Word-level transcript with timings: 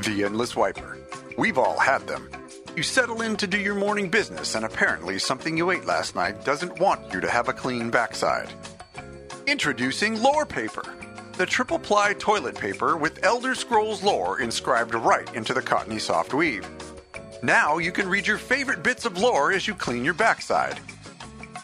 The 0.00 0.22
Endless 0.22 0.54
Wiper. 0.54 0.96
We've 1.36 1.58
all 1.58 1.76
had 1.76 2.06
them. 2.06 2.30
You 2.76 2.84
settle 2.84 3.22
in 3.22 3.36
to 3.38 3.48
do 3.48 3.58
your 3.58 3.74
morning 3.74 4.08
business, 4.08 4.54
and 4.54 4.64
apparently 4.64 5.18
something 5.18 5.56
you 5.56 5.72
ate 5.72 5.86
last 5.86 6.14
night 6.14 6.44
doesn't 6.44 6.78
want 6.78 7.12
you 7.12 7.20
to 7.20 7.28
have 7.28 7.48
a 7.48 7.52
clean 7.52 7.90
backside. 7.90 8.48
Introducing 9.48 10.22
Lore 10.22 10.46
Paper, 10.46 10.84
the 11.36 11.46
triple 11.46 11.80
ply 11.80 12.14
toilet 12.14 12.54
paper 12.54 12.96
with 12.96 13.24
Elder 13.24 13.56
Scrolls 13.56 14.02
lore 14.04 14.40
inscribed 14.40 14.94
right 14.94 15.34
into 15.34 15.52
the 15.52 15.62
cottony 15.62 15.98
soft 15.98 16.32
weave. 16.32 16.68
Now 17.42 17.78
you 17.78 17.90
can 17.90 18.08
read 18.08 18.26
your 18.26 18.38
favorite 18.38 18.84
bits 18.84 19.04
of 19.04 19.18
lore 19.18 19.52
as 19.52 19.66
you 19.66 19.74
clean 19.74 20.04
your 20.04 20.14
backside. 20.14 20.78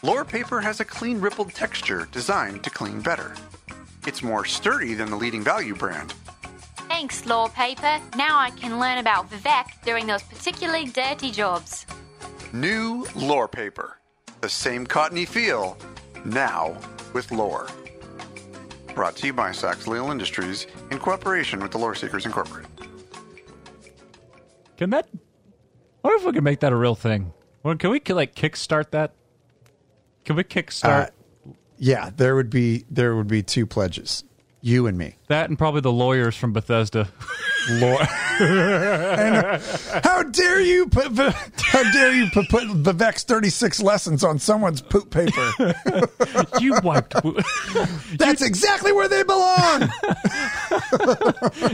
Lore 0.03 0.25
paper 0.25 0.59
has 0.59 0.81
a 0.81 0.85
clean 0.85 1.21
rippled 1.21 1.53
texture 1.53 2.09
designed 2.11 2.65
to 2.65 2.69
clean 2.69 2.99
better. 2.99 3.33
It's 4.05 4.21
more 4.21 4.43
sturdy 4.43 4.93
than 4.93 5.09
the 5.09 5.15
leading 5.15 5.43
value 5.43 5.75
brand. 5.75 6.13
Thanks, 6.97 7.25
Lore 7.25 7.49
Paper. 7.49 7.99
Now 8.15 8.39
I 8.39 8.51
can 8.51 8.79
learn 8.79 8.99
about 8.99 9.29
Vivec 9.29 9.65
doing 9.83 10.07
those 10.07 10.23
particularly 10.23 10.85
dirty 10.85 11.29
jobs. 11.29 11.85
New 12.53 13.05
Lore 13.15 13.49
Paper. 13.49 13.99
The 14.39 14.47
same 14.47 14.87
cottony 14.87 15.25
feel, 15.25 15.77
now 16.23 16.77
with 17.11 17.33
lore. 17.33 17.67
Brought 18.93 19.17
to 19.17 19.27
you 19.27 19.33
by 19.33 19.51
Sachs 19.51 19.87
Leal 19.87 20.09
Industries 20.09 20.67
in 20.89 20.97
cooperation 20.97 21.59
with 21.59 21.71
the 21.71 21.77
Lore 21.77 21.95
Seekers 21.95 22.25
Incorporated. 22.25 22.71
Can 24.77 24.89
that? 24.91 25.09
What 25.99 26.13
if 26.13 26.23
we 26.23 26.31
can 26.31 26.45
make 26.45 26.61
that 26.61 26.71
a 26.71 26.77
real 26.77 26.95
thing? 26.95 27.33
Well, 27.61 27.75
can 27.75 27.89
we 27.89 27.99
like 28.07 28.35
kickstart 28.35 28.91
that? 28.91 29.13
Can 30.23 30.37
we 30.37 30.45
kickstart 30.45 31.07
Uh, 31.07 31.51
yeah, 31.77 32.09
there 32.15 32.37
would 32.37 32.49
be 32.49 32.85
there 32.89 33.17
would 33.17 33.27
be 33.27 33.43
two 33.43 33.65
pledges, 33.65 34.23
you 34.65 34.87
and 34.87 34.97
me. 34.97 35.15
that 35.27 35.47
and 35.47 35.59
probably 35.59 35.81
the 35.81 35.91
lawyers 35.91 36.35
from 36.35 36.51
Bethesda? 36.51 37.07
Lord, 37.69 38.01
how 40.03 40.23
dare 40.23 40.59
you 40.59 40.87
put 40.87 41.15
how 41.15 41.83
dare 41.91 42.13
you 42.13 42.27
put, 42.31 42.49
put 42.49 42.63
Vivec's 42.63 43.23
thirty 43.23 43.49
six 43.49 43.79
lessons 43.79 44.23
on 44.23 44.39
someone's 44.39 44.81
poop 44.81 45.11
paper? 45.11 45.53
you 46.59 46.75
wiped. 46.83 47.13
That's 48.17 48.41
exactly 48.41 48.91
where 48.91 49.07
they 49.07 49.23
belong. 49.23 49.89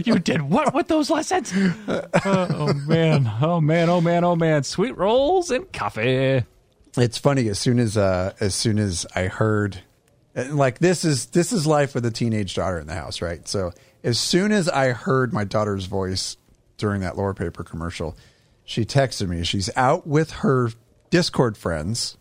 you 0.06 0.20
did 0.20 0.42
what 0.42 0.74
with 0.74 0.88
those 0.88 1.10
lessons? 1.10 1.54
Uh, 1.54 2.08
oh 2.24 2.74
man! 2.74 3.32
Oh 3.42 3.62
man! 3.62 3.90
Oh 3.90 4.02
man! 4.02 4.24
Oh 4.24 4.36
man! 4.36 4.64
Sweet 4.64 4.98
rolls 4.98 5.50
and 5.50 5.72
coffee. 5.72 6.44
It's 6.98 7.18
funny 7.18 7.48
as 7.48 7.58
soon 7.58 7.80
as 7.80 7.96
uh 7.96 8.34
as 8.40 8.54
soon 8.54 8.80
as 8.80 9.06
I 9.16 9.24
heard 9.28 9.82
and, 10.36 10.56
like 10.58 10.80
this 10.80 11.04
is 11.06 11.28
this 11.28 11.52
is 11.52 11.66
life 11.68 11.94
with 11.96 12.06
a 12.06 12.12
teenage 12.12 12.54
daughter 12.56 12.80
in 12.80 12.88
the 12.88 12.94
house, 12.96 13.22
right? 13.22 13.48
So 13.48 13.72
as 14.04 14.20
soon 14.20 14.52
as 14.52 14.68
I 14.70 14.92
heard 14.92 15.34
my 15.34 15.44
daughter's 15.44 15.86
voice 15.86 16.38
during 16.78 17.02
that 17.02 17.18
lore 17.18 17.34
paper 17.34 17.64
commercial, 17.64 18.18
she 18.64 18.86
texted 18.86 19.28
me. 19.28 19.44
She's 19.44 19.70
out 19.76 20.08
with 20.08 20.32
her 20.32 20.70
Discord 21.10 21.58
friends 21.58 22.18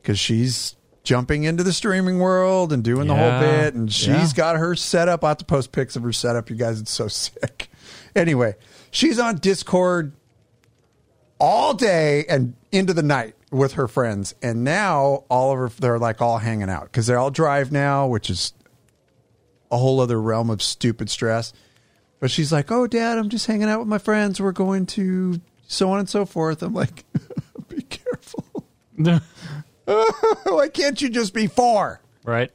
because 0.00 0.18
she's 0.18 0.76
jumping 1.04 1.42
into 1.44 1.64
the 1.64 1.72
streaming 1.72 2.18
world 2.20 2.72
and 2.72 2.84
doing 2.84 3.08
the 3.08 3.16
whole 3.16 3.40
bit, 3.40 3.74
and 3.74 3.92
she's 3.92 4.06
Yeah. 4.06 4.28
got 4.36 4.56
her 4.56 4.76
setup. 4.76 5.24
I 5.24 5.28
have 5.28 5.38
to 5.38 5.44
post 5.44 5.72
pics 5.72 5.96
of 5.96 6.04
her 6.04 6.12
setup. 6.12 6.48
You 6.48 6.56
guys, 6.56 6.80
it's 6.80 6.92
so 6.92 7.08
sick. 7.08 7.68
Anyway, 8.14 8.54
she's 8.92 9.18
on 9.18 9.36
Discord 9.38 10.12
all 11.38 11.74
day 11.74 12.24
and 12.28 12.54
into 12.70 12.94
the 12.94 13.02
night 13.02 13.34
with 13.52 13.74
her 13.74 13.86
friends. 13.86 14.34
And 14.42 14.64
now 14.64 15.24
all 15.28 15.52
of 15.52 15.58
her, 15.58 15.68
they're 15.80 15.98
like 16.00 16.20
all 16.20 16.38
hanging 16.38 16.68
out 16.70 16.84
because 16.84 17.06
they 17.06 17.14
all 17.14 17.30
drive 17.30 17.70
now, 17.70 18.08
which 18.08 18.28
is 18.30 18.52
a 19.70 19.76
whole 19.76 20.00
other 20.00 20.20
realm 20.20 20.50
of 20.50 20.60
stupid 20.62 21.08
stress. 21.10 21.52
But 22.18 22.30
she's 22.30 22.52
like, 22.52 22.70
"Oh, 22.72 22.86
Dad, 22.86 23.18
I'm 23.18 23.28
just 23.28 23.46
hanging 23.46 23.68
out 23.68 23.78
with 23.80 23.88
my 23.88 23.98
friends. 23.98 24.40
We're 24.40 24.52
going 24.52 24.86
to 24.86 25.40
so 25.66 25.90
on 25.92 25.98
and 26.00 26.08
so 26.08 26.24
forth." 26.24 26.62
I'm 26.62 26.72
like, 26.74 27.04
"Be 27.68 27.82
careful. 27.82 28.44
Why 29.84 30.68
can't 30.68 31.00
you 31.02 31.08
just 31.08 31.34
be 31.34 31.46
four? 31.48 32.00
right, 32.24 32.52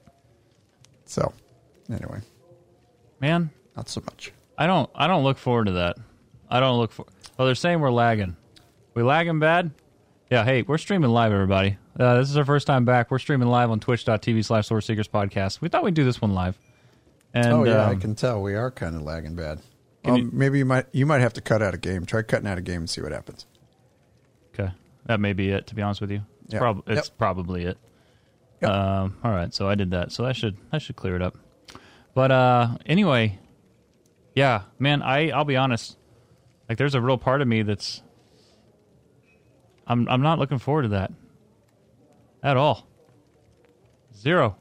So, 1.05 1.33
anyway, 1.89 2.19
man. 3.19 3.49
not 3.75 3.89
so 3.89 4.01
much. 4.05 4.31
I 4.57 4.65
don't. 4.67 4.89
I 4.95 5.07
don't 5.07 5.23
look 5.25 5.37
forward 5.37 5.65
to 5.65 5.73
that. 5.73 5.97
I 6.49 6.61
don't 6.61 6.77
look 6.79 6.93
for. 6.93 7.05
Well, 7.37 7.45
they're 7.45 7.55
saying 7.55 7.81
we're 7.81 7.91
lagging. 7.91 8.37
We 8.93 9.03
lagging 9.03 9.39
bad? 9.39 9.71
Yeah. 10.29 10.43
Hey, 10.43 10.61
we're 10.63 10.77
streaming 10.77 11.09
live, 11.11 11.31
everybody. 11.31 11.77
Uh, 11.97 12.17
this 12.17 12.29
is 12.29 12.37
our 12.37 12.45
first 12.45 12.67
time 12.67 12.85
back. 12.85 13.09
We're 13.11 13.19
streaming 13.19 13.47
live 13.47 13.71
on 13.71 13.79
Twitch.tv 13.79 14.43
slash 14.45 14.69
Lore 14.69 14.81
Seekers 14.81 15.07
Podcast. 15.07 15.61
We 15.61 15.69
thought 15.69 15.83
we'd 15.83 15.93
do 15.93 16.03
this 16.03 16.21
one 16.21 16.33
live. 16.33 16.57
And 17.33 17.47
oh 17.47 17.63
yeah, 17.63 17.85
I 17.87 17.91
um, 17.91 17.99
can 17.99 18.15
tell 18.15 18.41
we 18.41 18.55
are 18.55 18.71
kind 18.71 18.95
of 18.95 19.01
lagging 19.03 19.35
bad. 19.35 19.59
Um, 20.05 20.15
you- 20.17 20.29
maybe 20.31 20.57
you 20.59 20.65
might 20.65 20.85
you 20.91 21.05
might 21.05 21.21
have 21.21 21.33
to 21.33 21.41
cut 21.41 21.61
out 21.61 21.73
a 21.73 21.77
game. 21.77 22.05
Try 22.05 22.21
cutting 22.21 22.47
out 22.47 22.57
a 22.57 22.61
game 22.61 22.81
and 22.81 22.89
see 22.89 23.01
what 23.01 23.11
happens. 23.11 23.45
Okay, 24.53 24.71
that 25.05 25.19
may 25.19 25.33
be 25.33 25.49
it. 25.49 25.67
To 25.67 25.75
be 25.75 25.81
honest 25.81 26.01
with 26.01 26.11
you, 26.11 26.21
it's, 26.45 26.53
Yeah. 26.53 26.59
prob- 26.59 26.83
it's 26.87 27.09
Yep. 27.09 27.17
probably 27.17 27.65
it. 27.65 27.77
Yep. 28.61 28.71
Um, 28.71 29.17
all 29.23 29.31
right, 29.31 29.53
so 29.53 29.67
I 29.69 29.75
did 29.75 29.91
that. 29.91 30.11
So 30.11 30.23
that 30.23 30.35
should 30.35 30.57
that 30.71 30.81
should 30.81 30.95
clear 30.95 31.15
it 31.15 31.21
up. 31.21 31.37
But 32.13 32.31
uh, 32.31 32.77
anyway, 32.85 33.39
yeah, 34.35 34.63
man, 34.79 35.01
I 35.01 35.29
I'll 35.29 35.45
be 35.45 35.57
honest. 35.57 35.97
Like, 36.69 36.77
there's 36.77 36.95
a 36.95 37.01
real 37.01 37.17
part 37.17 37.41
of 37.41 37.47
me 37.47 37.61
that's 37.61 38.01
I'm 39.87 40.07
I'm 40.09 40.21
not 40.21 40.39
looking 40.39 40.59
forward 40.59 40.83
to 40.83 40.87
that 40.89 41.11
at 42.43 42.57
all. 42.57 42.85
Zero, 44.15 44.55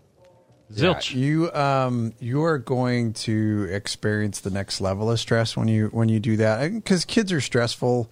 zilch. 0.72 1.12
Yeah, 1.12 1.18
you 1.18 1.52
um 1.52 2.12
you 2.18 2.44
are 2.44 2.58
going 2.58 3.12
to 3.14 3.68
experience 3.70 4.40
the 4.40 4.50
next 4.50 4.80
level 4.80 5.10
of 5.10 5.18
stress 5.18 5.56
when 5.56 5.68
you 5.68 5.88
when 5.88 6.08
you 6.08 6.20
do 6.20 6.36
that 6.38 6.72
because 6.72 7.04
kids 7.04 7.32
are 7.32 7.40
stressful 7.40 8.10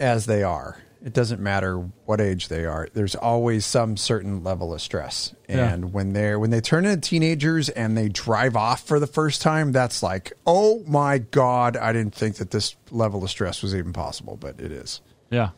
as 0.00 0.26
they 0.26 0.42
are. 0.42 0.82
It 1.04 1.12
doesn't 1.12 1.40
matter 1.40 1.76
what 2.04 2.20
age 2.20 2.48
they 2.48 2.64
are. 2.64 2.88
There's 2.92 3.14
always 3.14 3.64
some 3.64 3.96
certain 3.96 4.42
level 4.42 4.74
of 4.74 4.80
stress, 4.82 5.34
Yeah. 5.48 5.68
and 5.72 5.92
when 5.92 6.14
they're 6.14 6.38
when 6.40 6.50
they 6.50 6.60
turn 6.60 6.84
into 6.84 7.00
teenagers 7.00 7.68
and 7.68 7.96
they 7.96 8.08
drive 8.08 8.56
off 8.56 8.84
for 8.84 8.98
the 8.98 9.06
first 9.06 9.40
time, 9.40 9.70
that's 9.70 10.02
like, 10.02 10.32
oh 10.46 10.82
my 10.88 11.18
god! 11.18 11.76
I 11.76 11.92
didn't 11.92 12.14
think 12.14 12.36
that 12.36 12.50
this 12.50 12.74
level 12.90 13.22
of 13.22 13.30
stress 13.30 13.62
was 13.62 13.72
even 13.74 13.92
possible, 13.92 14.36
but 14.36 14.58
it 14.58 14.72
is. 14.72 15.00
Yeah. 15.30 15.50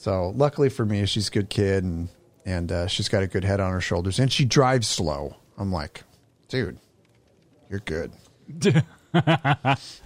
So 0.00 0.32
luckily 0.34 0.70
for 0.70 0.86
me, 0.86 1.04
she's 1.04 1.28
a 1.28 1.30
good 1.30 1.50
kid 1.50 1.84
and 1.84 2.08
and 2.46 2.72
uh, 2.72 2.86
she's 2.86 3.10
got 3.10 3.22
a 3.22 3.26
good 3.26 3.44
head 3.44 3.60
on 3.60 3.70
her 3.70 3.82
shoulders 3.82 4.18
and 4.18 4.32
she 4.32 4.46
drives 4.46 4.88
slow. 4.88 5.36
I'm 5.58 5.70
like, 5.70 6.04
dude, 6.48 6.78
you're 7.68 7.80
good. 7.80 8.12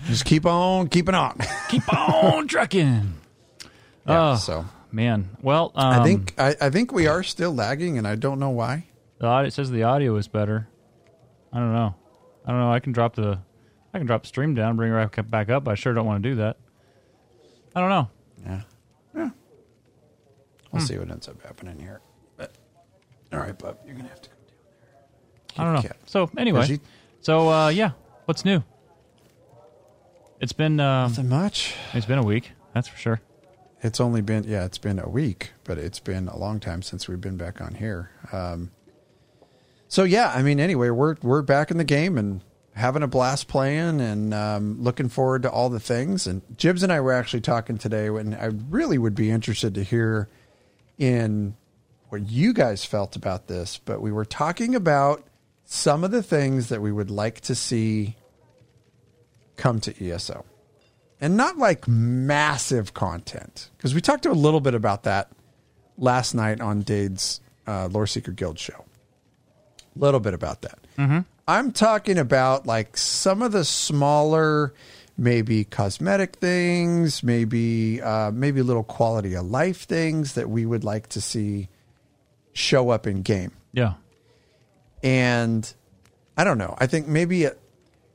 Just 0.06 0.25
keep 0.25 0.47
on 0.47 0.88
keeping 0.88 1.15
on. 1.15 1.38
Keep 1.69 1.93
on 1.97 2.49
trucking. 2.49 3.15
Yeah, 4.09 4.32
Oh, 4.32 4.34
so 4.37 4.65
man. 4.91 5.28
Well, 5.43 5.71
um, 5.77 6.00
I 6.00 6.03
think 6.05 6.34
I, 6.38 6.56
I 6.61 6.71
think 6.71 6.91
we 6.93 7.06
are 7.06 7.22
still 7.22 7.55
lagging 7.55 7.97
and 7.97 8.05
I 8.06 8.16
don't 8.16 8.41
know 8.41 8.50
why. 8.50 8.87
The 9.21 9.26
audio, 9.26 9.47
it 9.47 9.53
says 9.53 9.71
the 9.71 9.84
audio 9.84 10.16
is 10.16 10.26
better. 10.26 10.66
I 11.53 11.59
don't 11.61 11.72
know. 11.72 11.94
I 12.44 12.50
don't 12.50 12.59
know. 12.61 12.72
I 12.72 12.81
can 12.81 12.93
drop 12.93 13.15
the 13.15 13.38
I 13.94 13.99
can 13.99 14.09
drop 14.09 14.22
the 14.22 14.28
stream 14.28 14.56
down, 14.56 14.75
bring 14.75 14.93
it 14.93 15.31
back- 15.31 15.50
up. 15.50 15.62
But 15.62 15.71
I 15.71 15.75
sure 15.76 15.94
don't 15.94 16.05
want 16.06 16.21
to 16.25 16.28
do 16.31 16.34
that. 16.37 16.56
I 17.76 17.81
don't 17.81 17.91
know. 17.91 18.11
Yeah. 18.44 18.62
We'll 20.74 20.86
see 20.86 20.98
what 20.98 21.10
ends 21.10 21.28
up 21.28 21.40
happening 21.42 21.78
here. 21.78 22.00
But 22.36 22.52
all 23.32 23.38
right, 23.38 23.56
bub, 23.58 23.78
you're 23.86 23.94
gonna 23.94 24.08
have 24.08 24.20
to 24.22 24.28
go 24.30 24.34
down 25.56 25.56
I 25.56 25.64
don't 25.64 25.74
know. 25.74 25.88
cat. 25.88 25.96
So 26.06 26.30
anyway, 26.36 26.80
so 27.20 27.48
uh, 27.48 27.68
yeah, 27.68 27.92
what's 28.24 28.44
new? 28.44 28.62
It's 30.40 30.52
been 30.52 30.80
uh, 30.80 31.08
Nothing 31.08 31.28
much. 31.28 31.74
it's 31.92 32.06
been 32.06 32.18
a 32.18 32.24
week. 32.24 32.52
That's 32.74 32.88
for 32.88 32.98
sure. 32.98 33.20
It's 33.82 34.00
only 34.00 34.20
been 34.20 34.44
yeah, 34.44 34.64
it's 34.64 34.78
been 34.78 34.98
a 34.98 35.08
week, 35.08 35.52
but 35.64 35.78
it's 35.78 36.00
been 36.00 36.26
a 36.28 36.36
long 36.36 36.58
time 36.58 36.82
since 36.82 37.06
we've 37.08 37.20
been 37.20 37.36
back 37.36 37.60
on 37.60 37.74
here. 37.74 38.10
Um, 38.32 38.70
so 39.88 40.04
yeah, 40.04 40.32
I 40.34 40.42
mean, 40.42 40.58
anyway, 40.58 40.90
we're 40.90 41.16
we're 41.22 41.42
back 41.42 41.70
in 41.70 41.76
the 41.76 41.84
game 41.84 42.18
and 42.18 42.42
having 42.74 43.02
a 43.04 43.06
blast 43.06 43.46
playing 43.46 44.00
and 44.00 44.34
um, 44.34 44.82
looking 44.82 45.08
forward 45.08 45.43
to 45.43 45.50
all 45.50 45.69
the 45.69 45.78
things. 45.78 46.26
And 46.26 46.43
Jibs 46.56 46.82
and 46.82 46.93
I 46.93 47.00
were 47.00 47.12
actually 47.12 47.43
talking 47.43 47.78
today, 47.78 48.06
and 48.08 48.34
I 48.34 48.46
really 48.69 48.99
would 48.99 49.14
be 49.14 49.31
interested 49.31 49.75
to 49.76 49.84
hear 49.84 50.28
in 50.99 51.56
what 52.08 52.29
you 52.29 52.52
guys 52.52 52.85
felt 52.85 53.17
about 53.17 53.46
this. 53.46 53.79
But 53.79 54.00
we 54.00 54.12
were 54.12 54.25
talking 54.25 54.75
about 54.75 55.25
some 55.64 56.05
of 56.05 56.11
the 56.11 56.23
things 56.23 56.69
that 56.69 56.81
we 56.81 56.93
would 56.93 57.11
like 57.11 57.41
to 57.43 57.55
see 57.55 58.17
come 59.56 59.81
to 59.81 60.11
ESO 60.11 60.44
and 61.20 61.37
not 61.37 61.56
like 61.56 61.88
massive 61.88 62.93
content 62.93 63.70
because 63.76 63.94
we 63.94 64.00
talked 64.00 64.26
a 64.26 64.32
little 64.32 64.61
bit 64.61 64.75
about 64.75 65.05
that 65.05 65.31
last 65.96 66.35
night 66.35 66.61
on 66.61 66.82
Dade's 66.82 67.40
uh, 67.67 67.88
Lore 67.90 68.06
Seeker 68.06 68.32
Guild 68.32 68.58
show. 68.58 68.85
A 69.97 69.99
little 69.99 70.20
bit 70.20 70.35
about 70.35 70.62
that. 70.62 70.79
Mm-hmm. 70.99 71.20
I'm 71.47 71.73
talking 71.73 72.19
about 72.19 72.67
like 72.67 72.97
some 72.97 73.43
of 73.43 73.52
the 73.52 73.64
smaller, 73.64 74.75
maybe 75.16 75.64
cosmetic 75.64 76.37
things, 76.37 77.22
maybe 77.22 78.00
uh, 78.02 78.31
maybe 78.32 78.62
little 78.62 78.84
quality 78.84 79.34
of 79.34 79.46
life 79.46 79.82
things 79.82 80.34
that 80.34 80.49
we 80.49 80.66
would 80.66 80.84
like 80.84 81.08
to 81.11 81.20
see 81.20 81.69
show 82.52 82.90
up 82.90 83.06
in 83.06 83.22
game. 83.22 83.52
Yeah. 83.72 83.94
And 85.02 85.72
I 86.37 86.44
don't 86.44 86.58
know. 86.58 86.75
I 86.78 86.87
think 86.87 87.06
maybe 87.06 87.44
it, 87.44 87.61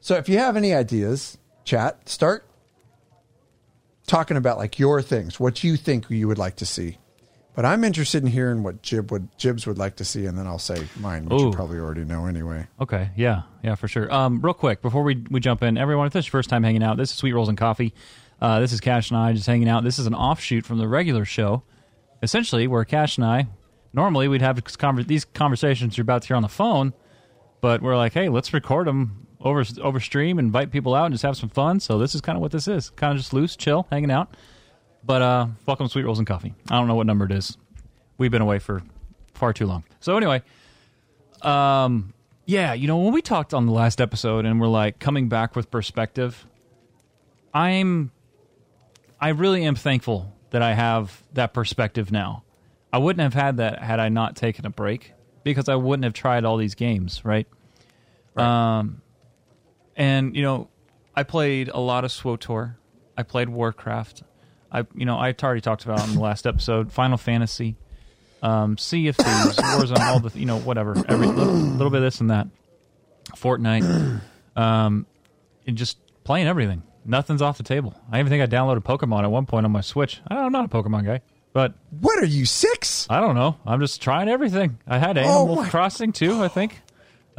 so. 0.01 0.16
If 0.16 0.28
you 0.28 0.40
have 0.40 0.57
any 0.57 0.74
ideas, 0.74 1.38
chat, 1.63 2.10
start 2.10 2.46
talking 4.07 4.38
about 4.38 4.57
like 4.57 4.80
your 4.80 5.01
things, 5.01 5.40
what 5.40 5.63
you 5.63 5.78
think 5.78 6.10
you 6.10 6.28
would 6.28 6.38
like 6.38 6.56
to 6.57 6.66
see. 6.66 6.98
But 7.60 7.66
I'm 7.66 7.84
interested 7.84 8.24
in 8.24 8.30
hearing 8.30 8.64
what 8.64 8.82
Jib 8.82 9.12
would 9.12 9.38
Jibs 9.38 9.68
would 9.68 9.78
like 9.78 9.98
to 9.98 10.06
see, 10.06 10.26
and 10.26 10.38
then 10.38 10.48
I'll 10.48 10.60
say 10.60 10.88
mine, 10.98 11.26
which 11.26 11.42
you 11.42 11.52
probably 11.52 11.78
already 11.78 12.06
know 12.06 12.26
anyway. 12.26 12.68
Okay, 12.80 13.10
yeah, 13.18 13.42
yeah, 13.62 13.76
for 13.76 13.90
sure. 13.90 14.10
Um, 14.14 14.40
real 14.40 14.54
quick 14.54 14.82
before 14.82 15.04
we 15.04 15.26
we 15.30 15.42
jump 15.42 15.62
in, 15.62 15.78
everyone, 15.78 16.08
if 16.08 16.14
this 16.14 16.24
is 16.24 16.28
your 16.28 16.40
first 16.40 16.50
time 16.50 16.64
hanging 16.64 16.84
out, 16.84 16.96
this 16.96 17.12
is 17.12 17.18
Sweet 17.18 17.34
Rolls 17.34 17.50
and 17.50 17.58
Coffee. 17.58 17.94
Uh, 18.40 18.62
this 18.62 18.72
is 18.72 18.80
Cash 18.80 19.12
and 19.12 19.18
I 19.18 19.34
just 19.34 19.46
hanging 19.46 19.68
out. 19.68 19.84
This 19.84 20.00
is 20.00 20.08
an 20.08 20.16
offshoot 20.16 20.66
from 20.66 20.78
the 20.78 20.88
regular 20.88 21.26
show, 21.26 21.64
essentially, 22.24 22.66
where 22.66 22.86
Cash 22.86 23.18
and 23.18 23.26
I 23.26 23.48
normally 23.92 24.30
we'd 24.30 24.42
have 24.42 24.56
conver- 24.64 25.06
these 25.06 25.26
conversations 25.26 25.98
you're 25.98 26.04
about 26.04 26.22
to 26.22 26.30
hear 26.30 26.38
on 26.38 26.44
the 26.44 26.48
phone, 26.48 26.94
but 27.60 27.82
we're 27.82 27.98
like, 27.98 28.14
hey, 28.14 28.30
let's 28.30 28.54
record 28.54 28.88
them 28.88 29.28
over 29.42 29.66
over 29.82 30.00
stream, 30.00 30.40
and 30.40 30.46
invite 30.46 30.72
people 30.72 30.96
out, 30.96 31.08
and 31.08 31.14
just 31.14 31.24
have 31.24 31.36
some 31.36 31.50
fun. 31.50 31.82
So 31.82 31.98
this 32.00 32.16
is 32.16 32.22
kind 32.22 32.38
of 32.38 32.42
what 32.42 32.54
this 32.54 32.70
is, 32.70 32.90
kind 32.92 33.12
of 33.12 33.18
just 33.18 33.34
loose, 33.34 33.58
chill, 33.58 33.86
hanging 33.92 34.12
out. 34.12 34.34
But 35.10 35.24
uh, 35.24 35.48
welcome 35.66 35.88
to 35.88 35.92
Sweet 35.92 36.06
Rolls 36.06 36.20
and 36.20 36.28
Coffee. 36.28 36.54
I 36.70 36.76
don't 36.76 36.88
know 36.88 36.94
what 36.94 37.08
number 37.08 37.26
it 37.26 37.32
is. 37.32 37.58
We've 38.20 38.30
been 38.30 38.44
away 38.44 38.60
for 38.60 38.84
far 39.34 39.54
too 39.54 39.66
long. 39.66 39.84
So 40.02 40.16
anyway, 40.16 40.44
um, 41.42 42.14
yeah, 42.46 42.74
you 42.74 42.88
know 42.88 42.98
when 43.00 43.12
we 43.12 43.24
talked 43.24 43.56
on 43.56 43.66
the 43.66 43.72
last 43.72 44.02
episode 44.02 44.46
and 44.46 44.62
we're 44.62 44.68
like 44.68 45.00
coming 45.00 45.28
back 45.28 45.56
with 45.56 45.72
perspective, 45.72 46.46
I'm, 47.56 48.12
I 49.20 49.30
really 49.30 49.64
am 49.64 49.74
thankful 49.74 50.32
that 50.52 50.62
I 50.62 50.74
have 50.74 51.24
that 51.34 51.56
perspective 51.56 52.12
now. 52.12 52.44
I 52.94 53.00
wouldn't 53.00 53.24
have 53.24 53.34
had 53.34 53.58
that 53.58 53.82
had 53.82 54.00
I 54.00 54.10
not 54.10 54.36
taken 54.36 54.68
a 54.68 54.70
break 54.70 55.14
because 55.44 55.70
I 55.70 55.76
wouldn't 55.76 56.04
have 56.04 56.14
tried 56.14 56.46
all 56.46 56.58
these 56.58 56.76
games, 56.76 57.26
right? 57.26 57.48
Um, 58.38 59.02
and 59.96 60.36
you 60.36 60.44
know, 60.44 60.68
I 61.16 61.24
played 61.24 61.70
a 61.70 61.80
lot 61.80 62.06
of 62.06 62.12
SWTOR. 62.12 62.76
I 63.18 63.24
played 63.24 63.50
Warcraft. 63.50 64.22
I, 64.71 64.86
you 64.95 65.06
know, 65.06 65.18
I 65.18 65.33
already 65.42 65.62
talked 65.62 65.86
about 65.86 66.07
in 66.07 66.16
the 66.16 66.21
last 66.21 66.45
episode 66.45 66.92
Final 66.92 67.18
Fantasy, 67.18 67.75
um, 68.44 68.77
Sea 68.77 69.07
of 69.07 69.16
Thieves, 69.16 69.57
Warzone, 69.57 70.00
all 70.00 70.19
the, 70.19 70.38
you 70.39 70.45
know, 70.45 70.60
whatever, 70.60 70.95
every 71.07 71.27
little, 71.27 71.54
little 71.54 71.89
bit 71.89 71.98
of 71.98 72.04
this 72.04 72.21
and 72.21 72.30
that, 72.30 72.48
Fortnite, 73.36 74.21
um, 74.56 75.06
and 75.68 75.77
just 75.77 75.98
playing 76.24 76.48
everything. 76.48 76.83
Nothing's 77.06 77.42
off 77.42 77.57
the 77.57 77.63
table. 77.63 77.95
I 78.12 78.19
even 78.19 78.30
think 78.30 78.44
I 78.44 78.48
downloaded 78.48 78.83
Pokemon 78.83 79.24
at 79.24 79.31
one 79.31 79.45
point 79.45 79.66
on 79.66 79.71
my 79.71 79.81
Switch. 79.81 80.21
I- 80.27 80.38
I'm 80.38 80.51
not 80.51 80.66
a 80.66 80.68
Pokemon 80.68 81.06
guy, 81.06 81.22
but 81.54 81.74
What 82.00 82.22
are 82.22 82.25
you 82.27 82.45
six? 82.45 83.07
I 83.10 83.19
don't 83.22 83.36
know. 83.36 83.57
I'm 83.65 83.80
just 83.80 84.01
trying 84.01 84.30
everything. 84.30 84.77
I 84.88 85.00
had 85.00 85.18
Oh 85.18 85.22
Animal 85.22 85.56
my- 85.57 85.69
Crossing 85.69 86.12
too. 86.12 86.44
I 86.44 86.48
think. 86.48 86.81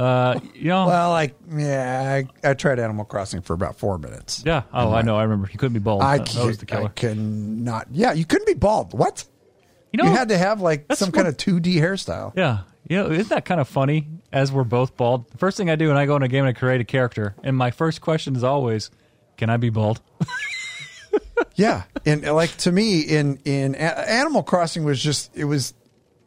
Uh, 0.01 0.41
you 0.55 0.69
know, 0.69 0.87
Well, 0.87 1.13
I 1.13 1.33
yeah, 1.55 2.23
I, 2.45 2.49
I 2.51 2.55
tried 2.55 2.79
Animal 2.79 3.05
Crossing 3.05 3.43
for 3.43 3.53
about 3.53 3.77
four 3.79 3.99
minutes. 3.99 4.43
yeah. 4.47 4.63
Oh, 4.73 4.93
I 4.95 5.03
know. 5.03 5.17
I 5.17 5.23
remember. 5.25 5.49
You 5.53 5.59
couldn't 5.59 5.75
be 5.75 5.79
bald. 5.81 6.03
I 6.03 6.19
That- 6.19 6.29
that 6.29 6.47
was 6.47 6.59
the 6.59 6.67
can't, 6.67 6.79
I 6.87 6.89
killer. 6.89 7.15
cannot. 7.15 7.89
Yeah, 7.91 8.13
you 8.13 8.25
couldn't 8.25 8.47
be 8.47 8.55
bald. 8.55 8.95
What? 8.99 9.25
You 9.93 9.99
know, 9.99 10.05
you 10.09 10.17
had 10.17 10.29
to 10.31 10.39
have 10.39 10.61
like 10.61 10.89
that's 10.89 11.01
some 11.01 11.09
what- 11.09 11.17
kind 11.17 11.29
of 11.29 11.37
2D 11.37 11.75
hairstyle. 11.75 12.33
Yeah. 12.37 12.61
You 12.89 12.97
know, 12.97 13.11
isn't 13.11 13.29
that 13.29 13.45
kind 13.45 13.61
of 13.61 13.69
funny 13.69 14.09
as 14.33 14.51
we're 14.51 14.65
both 14.65 14.97
bald? 14.97 15.31
The 15.31 15.39
first 15.39 15.57
thing 15.57 15.69
I 15.71 15.77
do 15.77 15.89
when 15.89 15.97
I 15.97 16.07
go 16.07 16.17
in 16.17 16.23
a 16.23 16.29
game 16.29 16.45
and 16.45 16.57
I 16.57 16.59
create 16.59 16.81
a 16.81 16.85
character, 16.85 17.35
and 17.45 17.57
my 17.57 17.71
first 17.71 18.01
question 18.01 18.35
is 18.35 18.43
always, 18.43 18.91
can 19.37 19.51
I 19.51 19.59
be 19.59 19.71
bald? 19.71 20.01
Yeah, 21.57 21.83
and 22.07 22.23
like 22.23 22.57
to 22.59 22.73
me, 22.73 23.01
in 23.01 23.39
in 23.45 23.75
A- 23.75 24.09
Animal 24.11 24.43
Crossing 24.43 24.85
was 24.85 25.03
just 25.03 25.37
it 25.37 25.45
was 25.45 25.75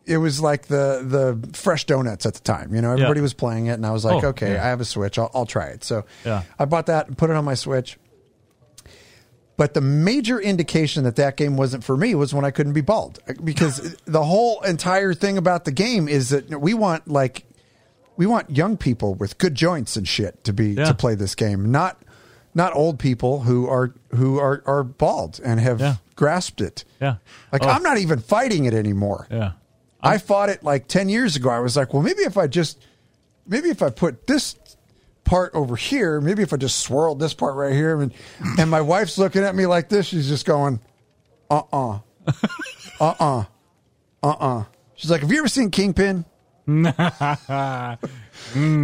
it 0.05 0.17
was 0.17 0.41
like 0.41 0.67
the 0.67 1.01
the 1.03 1.55
fresh 1.57 1.85
donuts 1.85 2.25
at 2.25 2.33
the 2.33 2.39
time. 2.41 2.73
You 2.75 2.81
know, 2.81 2.91
everybody 2.91 3.19
Yeah. 3.19 3.23
was 3.23 3.33
playing 3.33 3.67
it, 3.67 3.73
and 3.73 3.85
I 3.85 3.91
was 3.91 4.03
like, 4.05 4.23
Oh, 4.23 4.27
okay, 4.29 4.53
yeah. 4.53 4.63
I 4.65 4.67
have 4.67 4.81
a 4.81 4.85
Switch, 4.85 5.17
I'll, 5.17 5.31
I'll 5.33 5.45
try 5.45 5.67
it. 5.67 5.83
So 5.83 6.05
Yeah. 6.25 6.43
I 6.59 6.65
bought 6.65 6.87
that 6.87 7.07
and 7.07 7.17
put 7.17 7.29
it 7.29 7.35
on 7.35 7.45
my 7.45 7.53
Switch. 7.55 7.97
But 9.55 9.75
the 9.75 9.81
major 9.81 10.39
indication 10.41 11.03
that 11.03 11.15
that 11.17 11.37
game 11.37 11.55
wasn't 11.57 11.83
for 11.83 11.95
me 11.95 12.15
was 12.15 12.33
when 12.33 12.43
I 12.43 12.49
couldn't 12.51 12.73
be 12.73 12.81
bald 12.81 13.19
because 13.43 13.95
the 14.05 14.23
whole 14.23 14.61
entire 14.61 15.13
thing 15.13 15.37
about 15.37 15.65
the 15.65 15.71
game 15.71 16.07
is 16.07 16.29
that 16.29 16.59
we 16.59 16.73
want 16.73 17.07
like 17.07 17.45
we 18.17 18.25
want 18.25 18.49
young 18.55 18.77
people 18.77 19.13
with 19.13 19.37
good 19.37 19.53
joints 19.55 19.95
and 19.95 20.07
shit 20.07 20.43
to 20.45 20.53
be 20.53 20.75
to 20.75 20.93
play 20.95 21.13
this 21.15 21.35
game, 21.35 21.71
not 21.71 22.01
not 22.55 22.75
old 22.75 22.97
people 22.99 23.41
who 23.41 23.67
are 23.67 23.93
who 24.15 24.39
are 24.39 24.63
are 24.65 24.83
bald 24.83 25.39
and 25.43 25.59
have 25.59 25.99
grasped 26.15 26.59
it. 26.59 26.83
Yeah. 26.99 27.17
Like 27.51 27.63
Oh. 27.63 27.69
I'm 27.69 27.83
not 27.83 27.99
even 27.99 28.19
fighting 28.19 28.65
it 28.65 28.73
anymore. 28.73 29.27
Yeah. 29.29 29.51
I 30.03 30.17
fought 30.17 30.49
it 30.49 30.63
like 30.63 30.87
10 30.87 31.09
years 31.09 31.35
ago. 31.35 31.49
I 31.49 31.59
was 31.59 31.75
like, 31.77 31.93
well, 31.93 32.03
maybe 32.03 32.21
if 32.23 32.37
I 32.37 32.47
just, 32.47 32.83
maybe 33.47 33.69
if 33.69 33.81
I 33.81 33.89
put 33.89 34.27
this 34.27 34.55
part 35.23 35.55
over 35.55 35.75
here, 35.77 36.19
maybe 36.19 36.43
if 36.43 36.51
I 36.53 36.57
just 36.57 36.79
swirled 36.79 37.19
this 37.19 37.33
part 37.33 37.55
right 37.55 37.71
here. 37.73 37.99
And, 38.01 38.13
and 38.59 38.69
my 38.69 38.81
wife's 38.81 39.17
looking 39.17 39.43
at 39.43 39.55
me 39.55 39.65
like 39.65 39.87
this. 39.89 40.05
She's 40.07 40.27
just 40.27 40.45
going, 40.45 40.81
uh 41.49 41.61
uh-uh. 41.71 41.99
uh, 42.99 43.13
uh 43.19 43.43
uh, 44.21 44.29
uh. 44.29 44.63
She's 44.95 45.09
like, 45.09 45.21
have 45.21 45.31
you 45.31 45.39
ever 45.39 45.47
seen 45.47 45.71
Kingpin? 45.71 46.25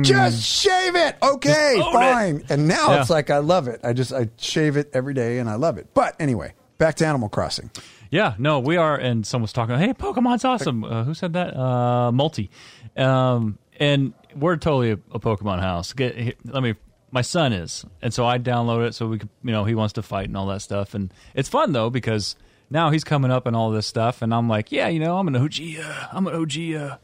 Just 0.01 0.43
shave 0.43 0.95
it. 0.95 1.15
Okay, 1.21 1.79
fine. 1.93 2.43
And 2.49 2.67
now 2.67 2.91
Yeah. 2.91 3.01
it's 3.01 3.09
like, 3.09 3.29
I 3.29 3.37
love 3.37 3.67
it. 3.67 3.79
I 3.83 3.93
just, 3.93 4.11
I 4.13 4.29
shave 4.37 4.75
it 4.77 4.89
every 4.93 5.13
day 5.13 5.39
and 5.39 5.49
I 5.49 5.55
love 5.55 5.77
it. 5.77 5.87
But 5.93 6.15
anyway, 6.19 6.53
back 6.77 6.95
to 6.95 7.05
Animal 7.05 7.29
Crossing. 7.29 7.69
Yeah, 8.11 8.33
no, 8.39 8.59
we 8.59 8.75
are, 8.77 8.95
and 8.95 9.25
someone's 9.25 9.53
talking. 9.53 9.77
Hey, 9.77 9.93
Pokemon's 9.93 10.43
awesome. 10.43 10.83
Uh, 10.83 11.03
who 11.03 11.13
said 11.13 11.33
that? 11.33 11.55
Uh, 11.55 12.11
Multi, 12.11 12.49
um, 12.97 13.59
and 13.79 14.13
we're 14.35 14.57
totally 14.57 14.91
a, 14.91 14.99
a 15.11 15.19
Pokemon 15.19 15.59
house. 15.59 15.93
Get, 15.93 16.37
let 16.45 16.63
me. 16.63 16.75
My 17.11 17.21
son 17.21 17.53
is, 17.53 17.85
and 18.03 18.13
so 18.13 18.25
I 18.25 18.37
download 18.37 18.87
it 18.87 18.93
so 18.93 19.07
we 19.07 19.17
could, 19.17 19.29
you 19.43 19.51
know, 19.51 19.63
he 19.65 19.73
wants 19.73 19.93
to 19.93 20.03
fight 20.03 20.27
and 20.27 20.37
all 20.37 20.45
that 20.47 20.61
stuff, 20.61 20.93
and 20.93 21.11
it's 21.33 21.49
fun 21.49 21.71
though 21.71 21.89
because 21.89 22.35
now 22.69 22.91
he's 22.91 23.03
coming 23.03 23.31
up 23.31 23.47
and 23.47 23.55
all 23.55 23.71
this 23.71 23.87
stuff, 23.87 24.21
and 24.21 24.31
I'm 24.33 24.47
like, 24.47 24.71
yeah, 24.71 24.87
you 24.89 24.99
know, 24.99 25.17
I'm 25.17 25.27
an 25.27 25.35
OG, 25.35 25.55
uh, 25.83 26.07
I'm 26.11 26.27
an 26.27 26.35
OG 26.35 26.51
uh, 26.79 26.97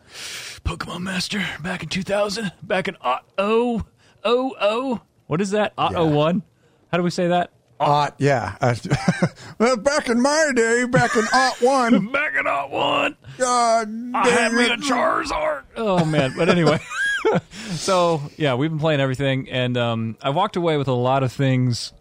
Pokemon 0.64 1.02
master 1.02 1.44
back 1.64 1.82
in 1.82 1.90
2000, 1.90 2.52
back 2.62 2.88
in 2.88 2.98
oh 3.04 3.84
oh 4.24 4.56
oh, 4.62 5.02
what 5.26 5.42
is 5.42 5.50
that? 5.52 5.74
Uh, 5.76 5.90
Yeah. 5.92 5.98
oh 6.00 6.06
one. 6.08 6.44
How 6.92 6.98
do 7.00 7.04
we 7.04 7.10
say 7.10 7.28
that? 7.30 7.50
Uh, 7.80 8.10
yeah. 8.18 8.56
Uh, 8.62 8.76
well, 9.60 9.78
back 9.78 10.08
in 10.08 10.22
my 10.22 10.52
day, 10.56 10.86
back 10.86 11.16
in 11.16 11.26
Ot 11.34 11.62
1, 11.62 12.08
Back 12.12 12.36
in 12.36 12.48
uh, 12.48 12.64
one. 12.64 13.18
God 13.38 13.90
I 14.16 14.30
had 14.30 14.50
damn 14.50 14.56
me 14.56 14.66
a 14.66 14.78
Charizard. 14.78 15.64
Oh 15.76 16.06
man! 16.06 16.34
But 16.38 16.48
anyway, 16.48 16.80
so 17.72 18.22
yeah, 18.38 18.56
we've 18.56 18.70
been 18.70 18.80
playing 18.80 19.02
everything, 19.02 19.50
and 19.50 19.78
um, 19.78 20.18
I 20.22 20.30
walked 20.30 20.56
away 20.56 20.78
with 20.78 20.88
a 20.88 20.94
lot 20.94 21.24
of 21.24 21.34
things 21.34 21.92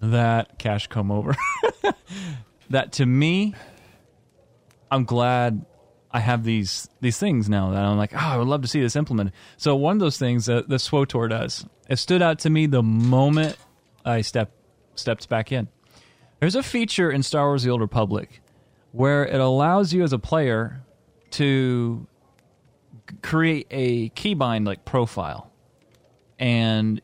that 0.00 0.58
cash 0.58 0.86
come 0.86 1.10
over. 1.10 1.34
that 2.70 2.92
to 2.92 3.06
me, 3.06 3.54
I'm 4.90 5.04
glad 5.04 5.64
I 6.12 6.20
have 6.20 6.44
these 6.44 6.88
these 7.00 7.18
things 7.18 7.48
now 7.48 7.70
that 7.70 7.82
I'm 7.82 7.98
like, 7.98 8.14
oh, 8.14 8.18
I 8.18 8.36
would 8.36 8.46
love 8.46 8.62
to 8.62 8.68
see 8.68 8.80
this 8.80 8.94
implemented. 8.94 9.34
So 9.56 9.74
one 9.74 9.96
of 9.96 10.00
those 10.00 10.18
things 10.18 10.46
that 10.46 10.68
the 10.68 10.76
SWTOR 10.76 11.30
does, 11.30 11.66
it 11.88 11.96
stood 11.96 12.22
out 12.22 12.38
to 12.40 12.50
me 12.50 12.66
the 12.66 12.82
moment 12.82 13.56
I 14.04 14.20
step 14.20 14.52
stepped 14.98 15.28
back 15.28 15.52
in. 15.52 15.68
There's 16.40 16.54
a 16.54 16.62
feature 16.62 17.10
in 17.10 17.22
Star 17.22 17.46
Wars: 17.46 17.62
The 17.62 17.70
Old 17.70 17.80
Republic 17.80 18.40
where 18.92 19.26
it 19.26 19.40
allows 19.40 19.92
you 19.92 20.02
as 20.02 20.12
a 20.14 20.18
player 20.18 20.82
to 21.30 22.06
create 23.22 23.66
a 23.70 24.08
keybind 24.10 24.66
like 24.66 24.84
profile, 24.84 25.50
and 26.38 27.00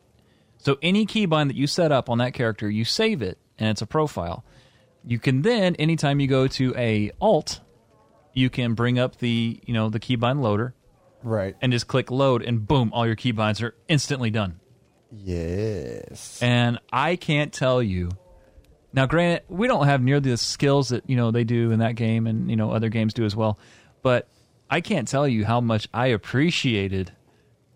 so 0.59 0.79
any 0.83 1.07
keybind 1.07 1.49
that 1.49 1.57
you 1.57 1.67
set 1.67 1.93
up 1.93 2.09
on 2.09 2.19
that 2.19 2.33
character, 2.35 2.71
you 2.71 2.85
save 2.85 3.21
it, 3.23 3.39
and 3.59 3.69
it's 3.71 3.83
a 3.83 3.87
profile. 3.87 4.45
You 5.05 5.19
can 5.19 5.43
then, 5.43 5.75
anytime 5.77 6.21
you 6.21 6.29
go 6.29 6.47
to 6.47 6.75
a 6.77 7.11
alt, 7.21 7.61
you 8.33 8.49
can 8.49 8.75
bring 8.75 8.99
up 8.99 9.17
the 9.17 9.61
you 9.67 9.75
know 9.75 9.89
the 9.91 10.01
keybind 10.01 10.41
loader 10.41 10.75
Right. 11.23 11.55
and 11.61 11.73
just 11.73 11.87
click 11.89 12.11
load, 12.11 12.43
and 12.43 12.67
boom, 12.67 12.91
all 12.93 13.07
your 13.07 13.17
keybinds 13.17 13.63
are 13.63 13.75
instantly 13.89 14.31
done. 14.31 14.61
Yes. 15.13 16.43
And 16.43 16.79
I 16.93 17.17
can't 17.17 17.53
tell 17.53 17.83
you. 17.83 18.11
Now, 18.95 19.07
granted, 19.07 19.43
we 19.49 19.69
don't 19.69 19.87
have 19.87 20.03
near 20.03 20.21
the 20.21 20.37
skills 20.37 20.91
that 20.91 21.09
you 21.09 21.17
know 21.17 21.31
they 21.31 21.45
do 21.45 21.71
in 21.71 21.79
that 21.79 21.95
game, 21.95 22.27
and 22.27 22.51
you 22.51 22.57
know 22.57 22.73
other 22.73 22.89
games 22.89 23.15
do 23.15 23.25
as 23.25 23.35
well. 23.35 23.59
But 24.03 24.29
I 24.71 24.81
can't 24.81 25.09
tell 25.09 25.27
you 25.27 25.45
how 25.45 25.61
much 25.61 25.89
I 25.95 26.09
appreciated 26.09 27.13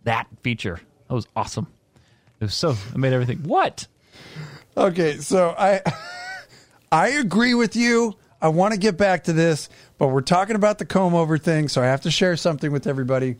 that 0.05 0.27
feature. 0.43 0.81
That 1.09 1.15
was 1.15 1.27
awesome. 1.35 1.69
It 2.41 2.45
was 2.45 2.55
so. 2.55 2.71
It 2.71 2.97
made 2.97 3.13
everything. 3.13 3.45
What? 3.45 3.87
Okay, 4.77 5.17
so 5.17 5.55
I 5.57 5.81
I 6.93 7.09
agree 7.09 7.55
with 7.55 7.77
you. 7.77 8.15
I 8.41 8.49
want 8.49 8.75
to 8.75 8.79
get 8.79 8.99
back 8.99 9.25
to 9.25 9.33
this, 9.33 9.71
but 9.97 10.09
we're 10.09 10.21
talking 10.21 10.57
about 10.57 10.79
the 10.79 10.85
comb 10.85 11.15
over 11.15 11.39
thing, 11.39 11.69
so 11.69 11.83
I 11.83 11.87
have 11.87 12.03
to 12.03 12.11
share 12.11 12.37
something 12.37 12.71
with 12.71 12.87
everybody. 12.87 13.37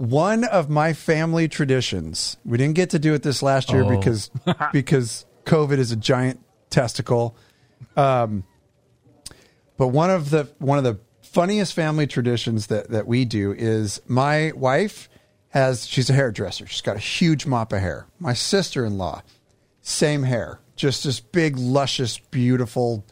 One 0.00 0.44
of 0.44 0.70
my 0.70 0.94
family 0.94 1.46
traditions. 1.46 2.38
We 2.46 2.56
didn't 2.56 2.74
get 2.74 2.88
to 2.90 2.98
do 2.98 3.12
it 3.12 3.22
this 3.22 3.42
last 3.42 3.70
year 3.70 3.84
Oh. 3.84 3.98
because 3.98 4.30
because 4.72 5.26
COVID 5.44 5.76
is 5.76 5.92
a 5.92 5.96
giant 5.96 6.40
testicle. 6.70 7.36
Um, 7.98 8.44
but 9.76 9.88
one 9.88 10.08
of 10.10 10.30
the 10.30 10.44
one 10.58 10.78
of 10.78 10.84
the 10.84 10.98
funniest 11.20 11.74
family 11.74 12.06
traditions 12.06 12.68
that 12.68 12.88
that 12.88 13.06
we 13.06 13.26
do 13.26 13.52
is 13.52 14.00
my 14.06 14.52
wife 14.56 15.10
has 15.50 15.86
she's 15.86 16.08
a 16.08 16.14
hairdresser. 16.14 16.66
She's 16.66 16.80
got 16.80 16.96
a 16.96 17.00
huge 17.00 17.44
mop 17.44 17.70
of 17.74 17.80
hair. 17.80 18.06
My 18.18 18.32
sister 18.32 18.86
in 18.86 18.96
law 18.96 19.20
same 19.82 20.22
hair, 20.22 20.60
just 20.76 21.04
this 21.04 21.20
big, 21.20 21.58
luscious, 21.58 22.18
beautiful 22.18 23.04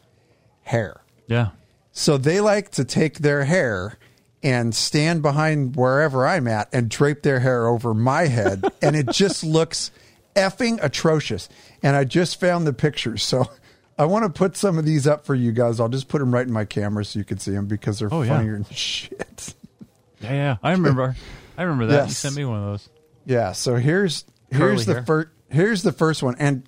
hair. 0.61 1.01
Yeah. 1.27 1.49
So 1.91 2.17
they 2.17 2.41
like 2.41 2.71
to 2.71 2.83
take 2.83 3.19
their 3.19 3.43
hair 3.45 3.97
and 4.41 4.73
stand 4.73 5.21
behind 5.21 5.75
wherever 5.75 6.25
I'm 6.25 6.47
at 6.47 6.69
and 6.73 6.89
drape 6.89 7.23
their 7.23 7.39
hair 7.39 7.67
over 7.67 7.93
my 7.93 8.27
head. 8.27 8.63
and 8.81 8.95
it 8.95 9.09
just 9.11 9.43
looks 9.43 9.91
effing 10.35 10.79
atrocious. 10.81 11.49
And 11.83 11.95
I 11.95 12.03
just 12.05 12.39
found 12.39 12.65
the 12.67 12.73
pictures. 12.73 13.23
So 13.23 13.45
I 13.97 14.05
want 14.05 14.23
to 14.25 14.29
put 14.29 14.55
some 14.55 14.77
of 14.77 14.85
these 14.85 15.05
up 15.07 15.25
for 15.25 15.35
you 15.35 15.51
guys. 15.51 15.79
I'll 15.79 15.89
just 15.89 16.07
put 16.07 16.19
them 16.19 16.33
right 16.33 16.47
in 16.47 16.53
my 16.53 16.65
camera 16.65 17.03
so 17.03 17.19
you 17.19 17.25
can 17.25 17.37
see 17.37 17.51
them 17.51 17.67
because 17.67 17.99
they're 17.99 18.13
Oh, 18.13 18.21
yeah. 18.21 18.37
funnier 18.37 18.53
than 18.53 18.63
shit. 18.65 19.53
Yeah, 20.21 20.31
yeah. 20.33 20.57
I 20.63 20.71
remember. 20.71 21.15
I 21.57 21.63
remember 21.63 21.87
that. 21.87 22.07
You 22.07 22.13
sent 22.13 22.35
me 22.35 22.45
one 22.45 22.59
of 22.59 22.65
those. 22.65 22.89
Yeah. 23.25 23.51
So 23.51 23.75
here's 23.75 24.23
Curly 24.51 24.63
here's 24.71 24.85
the 24.85 24.93
hair. 24.95 25.03
first 25.03 25.27
here's 25.49 25.83
the 25.83 25.91
first 25.91 26.23
one. 26.23 26.35
And 26.39 26.63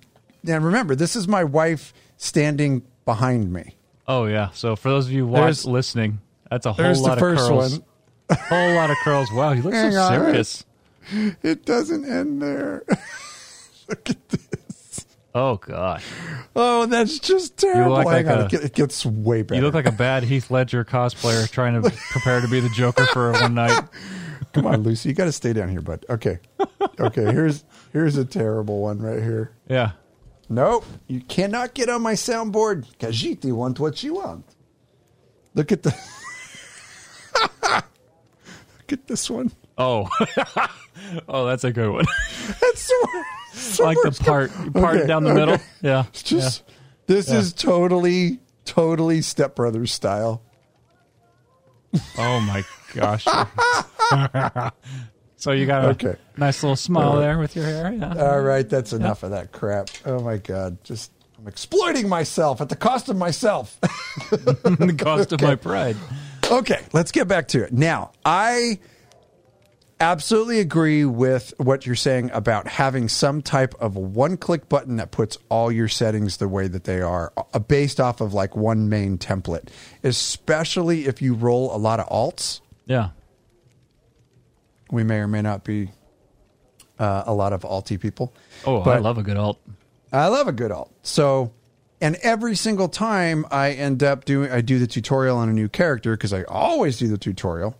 and 0.46 0.64
remember, 0.64 0.94
this 0.94 1.16
is 1.16 1.26
my 1.28 1.44
wife 1.44 1.92
standing 2.16 2.82
behind 3.04 3.52
me. 3.52 3.76
Oh 4.06 4.24
yeah. 4.26 4.50
So 4.52 4.76
for 4.76 4.88
those 4.90 5.06
of 5.06 5.12
you 5.12 5.26
watch, 5.26 5.64
listening, 5.64 6.20
that's 6.52 6.66
a 6.66 6.72
whole 6.72 6.84
There's 6.84 7.00
lot 7.00 7.14
the 7.16 7.20
first 7.20 7.42
of 7.42 7.48
curls. 7.48 7.78
one. 7.80 8.38
whole 8.48 8.74
lot 8.74 8.90
of 8.90 8.96
curls. 9.04 9.28
Wow, 9.32 9.52
you 9.52 9.62
look 9.62 9.74
Hang 9.74 9.92
so 9.92 10.08
serious. 10.08 10.64
It 11.42 11.64
doesn't 11.66 12.04
end 12.04 12.40
there. 12.40 12.84
Look 13.88 14.08
at 14.08 14.28
this. 14.28 15.04
Oh 15.34 15.56
gosh, 15.56 16.04
Oh, 16.54 16.86
that's 16.86 17.18
just 17.18 17.56
terrible. 17.56 17.96
look 17.96 18.06
Hang 18.06 18.26
like 18.26 18.36
on, 18.36 18.42
a- 18.42 18.46
it 18.46 18.52
it 18.66 18.74
gets 18.74 19.04
way 19.04 19.42
better. 19.42 19.58
you 19.58 19.64
look 19.66 19.74
like 19.74 19.86
a 19.86 19.92
bad 19.92 20.22
Heath 20.24 20.50
Ledger 20.50 20.84
cosplayer 20.84 21.50
trying 21.50 21.82
to 21.82 21.90
prepare 22.10 22.40
to 22.40 22.48
be 22.48 22.60
the 22.60 22.68
Joker 22.70 23.06
for 23.06 23.32
one 23.32 23.54
night. 23.54 23.82
Come 24.52 24.66
on, 24.66 24.82
Lucy, 24.82 25.08
you 25.08 25.14
got 25.14 25.24
to 25.24 25.32
stay 25.32 25.52
down 25.54 25.70
here, 25.70 25.80
bud. 25.80 26.04
Okay, 26.08 26.38
okay. 27.00 27.24
Here's 27.32 27.64
here's 27.92 28.16
a 28.18 28.24
terrible 28.24 28.80
one 28.82 28.98
right 29.00 29.22
here. 29.22 29.52
Yeah. 29.68 29.92
Nope, 30.48 30.84
you 31.08 31.20
cannot 31.22 31.72
get 31.74 31.88
on 31.88 32.02
my 32.02 32.12
soundboard. 32.14 32.84
Khajiit 32.98 33.50
want 33.52 33.80
what 33.80 34.02
you 34.02 34.14
want. 34.14 34.44
Look 35.54 35.72
at 35.72 35.82
the. 35.82 35.94
At 38.92 39.06
this 39.06 39.30
one. 39.30 39.50
Oh. 39.78 40.06
oh, 41.28 41.46
that's 41.46 41.64
a 41.64 41.72
good 41.72 41.90
one. 41.90 42.04
That's 42.60 42.86
the 42.86 43.24
so 43.54 43.84
like 43.84 43.96
the 44.02 44.10
part 44.12 44.50
part 44.74 44.96
Okay, 44.98 45.06
down 45.06 45.24
the 45.24 45.30
okay. 45.30 45.40
middle. 45.40 45.58
Yeah. 45.80 46.04
It's 46.08 46.22
just 46.22 46.62
this 47.06 47.30
Yeah. 47.30 47.38
is 47.38 47.54
totally 47.54 48.38
totally 48.66 49.22
Step 49.22 49.54
Brothers 49.56 49.90
style. 49.92 50.42
Oh 52.18 52.40
my 52.40 52.64
gosh. 52.94 53.24
so 55.36 55.52
you 55.52 55.64
got 55.66 55.84
a 55.84 55.88
Okay. 55.88 56.16
nice 56.36 56.62
little 56.62 56.76
smile 56.76 57.16
there 57.16 57.38
with 57.38 57.56
your 57.56 57.64
hair. 57.64 57.92
Yeah. 57.94 58.14
All 58.14 58.40
right, 58.42 58.68
that's 58.68 58.92
enough 58.92 59.22
of 59.22 59.30
that 59.30 59.52
crap. 59.52 59.88
Oh 60.04 60.20
my 60.20 60.36
god, 60.36 60.82
just 60.84 61.12
I'm 61.38 61.48
exploiting 61.48 62.08
myself 62.10 62.60
at 62.60 62.68
the 62.68 62.76
cost 62.76 63.08
of 63.08 63.16
myself. 63.16 63.78
the 64.30 64.94
cost 64.98 65.32
of 65.32 65.40
my 65.40 65.54
pride. 65.54 65.96
Okay, 66.58 66.80
let's 66.92 67.12
get 67.12 67.28
back 67.28 67.48
to 67.48 67.64
it. 67.64 67.72
Now, 67.72 68.12
I 68.24 68.78
absolutely 70.00 70.58
agree 70.58 71.04
with 71.04 71.54
what 71.58 71.86
you're 71.86 71.94
saying 71.94 72.30
about 72.32 72.66
having 72.66 73.08
some 73.08 73.40
type 73.40 73.74
of 73.78 73.96
one-click 73.96 74.68
button 74.68 74.96
that 74.96 75.12
puts 75.12 75.38
all 75.48 75.70
your 75.70 75.86
settings 75.86 76.38
the 76.38 76.48
way 76.48 76.66
that 76.66 76.84
they 76.84 77.00
are, 77.00 77.32
uh, 77.36 77.58
based 77.60 78.00
off 78.00 78.20
of 78.20 78.34
like 78.34 78.56
one 78.56 78.88
main 78.88 79.16
template. 79.16 79.68
Especially 80.02 81.06
if 81.06 81.22
you 81.22 81.34
roll 81.34 81.74
a 81.74 81.78
lot 81.78 82.00
of 82.00 82.08
alts. 82.08 82.60
Yeah. 82.86 83.10
We 84.90 85.04
may 85.04 85.18
or 85.18 85.28
may 85.28 85.40
not 85.40 85.62
be 85.64 85.90
uh, 86.98 87.22
a 87.26 87.32
lot 87.32 87.52
of 87.52 87.62
alty 87.62 87.98
people. 87.98 88.34
Oh, 88.66 88.80
I 88.80 88.98
love 88.98 89.18
a 89.18 89.22
good 89.22 89.36
alt. 89.36 89.60
I 90.12 90.26
love 90.28 90.48
a 90.48 90.52
good 90.52 90.70
alt. 90.70 90.92
So, 91.02 91.52
and 92.02 92.16
every 92.16 92.56
single 92.56 92.88
time 92.88 93.46
I 93.48 93.70
end 93.70 94.02
up 94.02 94.24
doing, 94.24 94.50
I 94.50 94.60
do 94.60 94.80
the 94.80 94.88
tutorial 94.88 95.38
on 95.38 95.48
a 95.48 95.52
new 95.52 95.68
character 95.68 96.14
because 96.16 96.32
I 96.32 96.42
always 96.42 96.98
do 96.98 97.06
the 97.06 97.16
tutorial, 97.16 97.78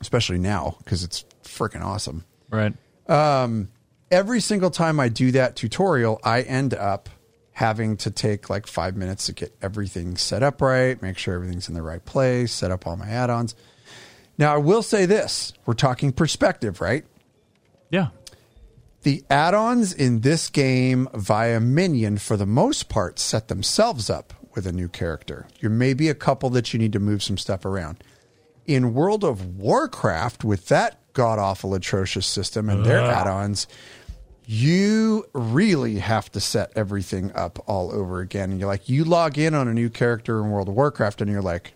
especially 0.00 0.38
now 0.38 0.76
because 0.78 1.02
it's 1.02 1.24
freaking 1.42 1.82
awesome. 1.82 2.24
Right. 2.48 2.72
Um, 3.08 3.70
every 4.08 4.40
single 4.40 4.70
time 4.70 5.00
I 5.00 5.08
do 5.08 5.32
that 5.32 5.56
tutorial, 5.56 6.20
I 6.22 6.42
end 6.42 6.74
up 6.74 7.08
having 7.54 7.96
to 7.96 8.10
take 8.12 8.48
like 8.48 8.68
five 8.68 8.96
minutes 8.96 9.26
to 9.26 9.32
get 9.32 9.52
everything 9.60 10.16
set 10.16 10.44
up 10.44 10.62
right, 10.62 11.02
make 11.02 11.18
sure 11.18 11.34
everything's 11.34 11.68
in 11.68 11.74
the 11.74 11.82
right 11.82 12.04
place, 12.04 12.52
set 12.52 12.70
up 12.70 12.86
all 12.86 12.94
my 12.96 13.08
add 13.08 13.30
ons. 13.30 13.56
Now, 14.38 14.54
I 14.54 14.58
will 14.58 14.82
say 14.82 15.06
this 15.06 15.52
we're 15.66 15.74
talking 15.74 16.12
perspective, 16.12 16.80
right? 16.80 17.04
Yeah. 17.90 18.08
The 19.04 19.22
add 19.28 19.52
ons 19.52 19.92
in 19.92 20.20
this 20.20 20.48
game 20.48 21.08
via 21.12 21.60
Minion, 21.60 22.16
for 22.16 22.38
the 22.38 22.46
most 22.46 22.88
part, 22.88 23.18
set 23.18 23.48
themselves 23.48 24.08
up 24.08 24.32
with 24.54 24.66
a 24.66 24.72
new 24.72 24.88
character. 24.88 25.46
There 25.60 25.68
may 25.68 25.92
be 25.92 26.08
a 26.08 26.14
couple 26.14 26.48
that 26.50 26.72
you 26.72 26.78
need 26.78 26.94
to 26.94 26.98
move 26.98 27.22
some 27.22 27.36
stuff 27.36 27.66
around. 27.66 28.02
In 28.64 28.94
World 28.94 29.22
of 29.22 29.58
Warcraft, 29.58 30.42
with 30.42 30.68
that 30.68 31.00
god 31.12 31.38
awful, 31.38 31.74
atrocious 31.74 32.26
system 32.26 32.70
and 32.70 32.82
their 32.82 32.98
add 33.00 33.26
ons, 33.26 33.66
you 34.46 35.26
really 35.34 35.96
have 35.96 36.32
to 36.32 36.40
set 36.40 36.72
everything 36.74 37.30
up 37.32 37.62
all 37.66 37.92
over 37.92 38.20
again. 38.20 38.52
And 38.52 38.58
you're 38.58 38.70
like, 38.70 38.88
you 38.88 39.04
log 39.04 39.36
in 39.36 39.52
on 39.52 39.68
a 39.68 39.74
new 39.74 39.90
character 39.90 40.42
in 40.42 40.50
World 40.50 40.70
of 40.70 40.76
Warcraft, 40.76 41.20
and 41.20 41.30
you're 41.30 41.42
like, 41.42 41.74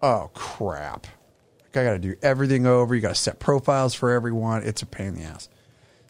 oh 0.00 0.30
crap. 0.32 1.08
Like, 1.64 1.76
I 1.76 1.84
got 1.84 1.94
to 1.94 1.98
do 1.98 2.14
everything 2.22 2.66
over. 2.66 2.94
You 2.94 3.00
got 3.00 3.08
to 3.08 3.20
set 3.20 3.40
profiles 3.40 3.94
for 3.94 4.12
everyone. 4.12 4.62
It's 4.62 4.82
a 4.82 4.86
pain 4.86 5.08
in 5.08 5.14
the 5.16 5.22
ass. 5.22 5.48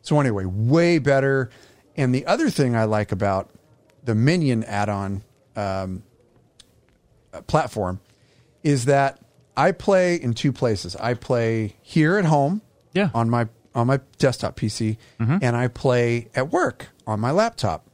So 0.09 0.19
anyway, 0.21 0.47
way 0.47 0.99
better. 0.99 1.51
And 1.95 2.15
the 2.15 2.25
other 2.25 2.49
thing 2.49 2.75
I 2.75 2.85
like 2.85 3.13
about 3.13 3.51
the 4.03 4.15
Minion 4.15 4.65
add-on 4.65 5.23
um, 5.55 6.03
uh, 7.35 7.43
platform 7.43 8.01
is 8.63 8.87
that 8.87 9.19
I 9.55 9.73
play 9.73 10.15
in 10.17 10.33
two 10.33 10.51
places. 10.51 10.97
I 10.97 11.13
play 11.13 11.77
here 11.83 12.17
at 12.17 12.25
home, 12.25 12.63
Yeah. 12.95 13.11
on 13.13 13.29
my 13.29 13.49
on 13.75 13.87
my 13.87 14.01
desktop 14.17 14.57
PC, 14.57 14.97
and 15.21 15.55
I 15.55 15.69
play 15.69 16.29
at 16.35 16.51
work 16.51 16.87
on 17.07 17.21
my 17.21 17.31
laptop. 17.31 17.85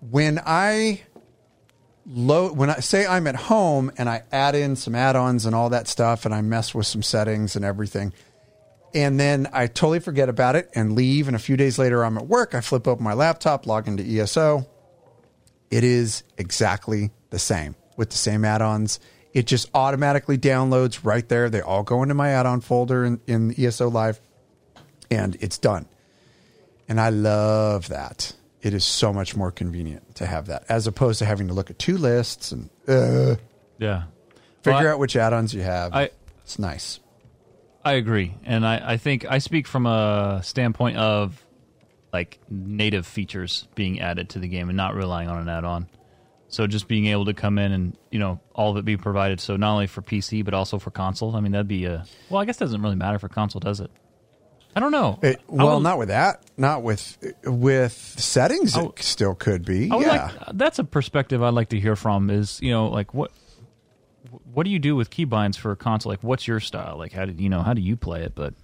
When 0.00 0.38
I 0.44 1.00
load 2.06 2.58
when 2.58 2.68
I 2.68 2.80
say 2.80 3.06
I'm 3.06 3.26
at 3.26 3.36
home 3.36 3.90
and 3.96 4.06
I 4.08 4.22
add 4.30 4.54
in 4.54 4.76
some 4.76 4.94
add-ons 4.94 5.46
and 5.46 5.54
all 5.54 5.70
that 5.70 5.88
stuff 5.88 6.26
and 6.26 6.34
I 6.34 6.42
mess 6.42 6.74
with 6.74 6.86
some 6.86 7.02
settings 7.02 7.56
and 7.56 7.64
everything 7.64 8.12
and 8.94 9.18
then 9.18 9.48
I 9.52 9.66
totally 9.66 10.00
forget 10.00 10.28
about 10.28 10.56
it 10.56 10.70
and 10.74 10.94
leave 10.94 11.26
and 11.28 11.36
a 11.36 11.38
few 11.38 11.56
days 11.56 11.78
later 11.78 12.04
I'm 12.04 12.18
at 12.18 12.26
work 12.26 12.54
I 12.54 12.60
flip 12.60 12.86
open 12.86 13.04
my 13.04 13.14
laptop 13.14 13.66
log 13.66 13.88
into 13.88 14.02
ESO 14.02 14.66
it 15.70 15.84
is 15.84 16.22
exactly 16.38 17.10
the 17.30 17.38
same 17.38 17.74
with 17.96 18.10
the 18.10 18.16
same 18.16 18.44
add-ons 18.44 19.00
it 19.32 19.46
just 19.46 19.70
automatically 19.74 20.36
downloads 20.36 21.00
right 21.04 21.26
there 21.28 21.48
they 21.48 21.60
all 21.60 21.82
go 21.82 22.02
into 22.02 22.14
my 22.14 22.30
add-on 22.30 22.60
folder 22.60 23.04
in, 23.04 23.20
in 23.26 23.54
ESO 23.58 23.88
live 23.88 24.20
and 25.10 25.36
it's 25.40 25.58
done 25.58 25.86
and 26.88 27.00
I 27.00 27.08
love 27.10 27.88
that. 27.88 28.34
It 28.60 28.74
is 28.74 28.84
so 28.84 29.12
much 29.12 29.34
more 29.34 29.50
convenient 29.50 30.16
to 30.16 30.26
have 30.26 30.46
that 30.46 30.64
as 30.68 30.86
opposed 30.86 31.18
to 31.20 31.24
having 31.24 31.48
to 31.48 31.54
look 31.54 31.70
at 31.70 31.78
two 31.78 31.96
lists 31.96 32.52
and 32.52 32.68
uh, 32.86 33.36
Yeah. 33.78 34.04
figure 34.62 34.80
Well, 34.80 34.88
out 34.94 34.98
which 34.98 35.16
add-ons 35.16 35.54
you 35.54 35.62
have. 35.62 35.94
I- 35.94 36.10
it's 36.44 36.58
nice. 36.58 37.00
I 37.84 37.92
agree, 37.94 38.34
and 38.44 38.66
I, 38.66 38.92
I 38.92 38.96
think 38.96 39.24
I 39.28 39.38
speak 39.38 39.66
from 39.66 39.86
a 39.86 40.40
standpoint 40.44 40.96
of 40.98 41.44
like 42.12 42.38
native 42.48 43.06
features 43.06 43.66
being 43.74 44.00
added 44.00 44.28
to 44.30 44.38
the 44.38 44.48
game 44.48 44.68
and 44.68 44.76
not 44.76 44.94
relying 44.94 45.28
on 45.28 45.38
an 45.38 45.48
add-on. 45.48 45.88
So 46.48 46.66
just 46.66 46.86
being 46.86 47.06
able 47.06 47.24
to 47.24 47.34
come 47.34 47.58
in 47.58 47.72
and 47.72 47.96
you 48.10 48.18
know 48.18 48.38
all 48.54 48.70
of 48.72 48.76
it 48.76 48.84
be 48.84 48.96
provided. 48.98 49.40
So 49.40 49.56
not 49.56 49.72
only 49.72 49.86
for 49.86 50.02
PC 50.02 50.44
but 50.44 50.52
also 50.52 50.78
for 50.78 50.90
console. 50.90 51.34
I 51.34 51.40
mean 51.40 51.52
that'd 51.52 51.66
be 51.66 51.86
a 51.86 52.04
well. 52.28 52.40
I 52.40 52.44
guess 52.44 52.58
doesn't 52.58 52.82
really 52.82 52.96
matter 52.96 53.18
for 53.18 53.28
console, 53.28 53.60
does 53.60 53.80
it? 53.80 53.90
I 54.76 54.80
don't 54.80 54.92
know. 54.92 55.18
It, 55.22 55.40
well, 55.48 55.76
would- 55.76 55.82
not 55.82 55.98
with 55.98 56.08
that. 56.08 56.42
Not 56.58 56.82
with 56.82 57.16
with 57.44 57.92
settings. 57.92 58.76
It 58.76 58.98
still 59.02 59.34
could 59.34 59.64
be. 59.64 59.86
Yeah. 59.86 59.96
like 59.96 60.32
that's 60.54 60.78
a 60.78 60.84
perspective 60.84 61.42
I'd 61.42 61.54
like 61.54 61.70
to 61.70 61.80
hear 61.80 61.96
from. 61.96 62.28
Is 62.28 62.60
you 62.60 62.70
know 62.70 62.88
like 62.88 63.14
what 63.14 63.32
what 64.52 64.64
do 64.64 64.70
you 64.70 64.78
do 64.78 64.94
with 64.96 65.10
keybinds 65.10 65.56
for 65.56 65.70
a 65.72 65.76
console? 65.76 66.10
Like 66.10 66.22
what's 66.22 66.46
your 66.46 66.60
style? 66.60 66.96
Like 66.98 67.12
how 67.12 67.24
do 67.24 67.42
you 67.42 67.48
know 67.48 67.62
how 67.62 67.74
do 67.74 67.80
you 67.80 67.96
play 67.96 68.22
it? 68.22 68.34
But 68.34 68.54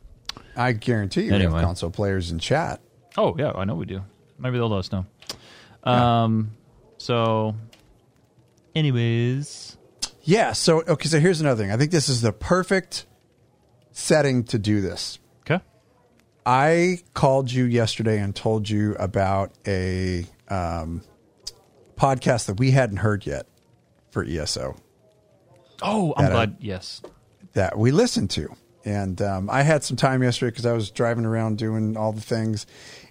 I 0.57 0.73
guarantee 0.73 1.23
you 1.23 1.35
Anyway. 1.35 1.52
have 1.54 1.62
console 1.64 1.90
players 1.90 2.30
in 2.30 2.38
chat. 2.38 2.80
Oh 3.16 3.35
yeah, 3.38 3.52
I 3.54 3.64
know 3.64 3.75
we 3.75 3.87
do. 3.87 4.02
Maybe 4.38 4.59
they'll 4.59 4.68
let 4.68 4.78
us 4.80 4.92
know. 4.92 5.07
Um, 5.85 6.52
so, 6.99 7.54
anyways, 8.75 9.76
Yeah. 10.23 10.52
So 10.52 10.83
okay. 10.87 11.09
So 11.09 11.21
here's 11.21 11.40
another 11.40 11.62
thing. 11.62 11.73
I 11.73 11.76
think 11.76 11.90
this 11.90 12.09
is 12.09 12.21
the 12.21 12.33
perfect 12.33 13.07
setting 13.92 14.45
to 14.45 14.59
do 14.59 14.80
this. 14.80 15.18
okay, 15.49 15.62
I 16.47 16.99
called 17.14 17.50
you 17.50 17.64
yesterday 17.64 18.21
and 18.21 18.35
told 18.35 18.68
you 18.68 18.95
about 18.97 19.52
a 19.66 20.26
um, 20.49 21.02
podcast 21.97 22.47
that 22.47 22.59
we 22.59 22.71
hadn't 22.73 22.99
heard 22.99 23.26
yet 23.26 23.47
for 24.11 24.25
ESO 24.25 24.76
Oh, 25.83 26.15
I'm 26.17 26.25
That 26.25 26.33
I- 26.33 26.47
glad. 26.47 26.57
yes. 26.61 27.03
that 27.55 27.79
we 27.79 27.91
listened 27.91 28.31
to. 28.31 28.49
And 28.85 29.21
um, 29.21 29.51
I 29.51 29.63
had 29.63 29.83
some 29.85 29.97
time 29.97 30.23
yesterday 30.23 30.51
because 30.51 30.67
I 30.67 30.73
was 30.73 30.91
driving 30.91 31.25
around 31.25 31.59
doing 31.59 31.97
all 31.97 32.13
the 32.13 32.21
things, 32.21 32.67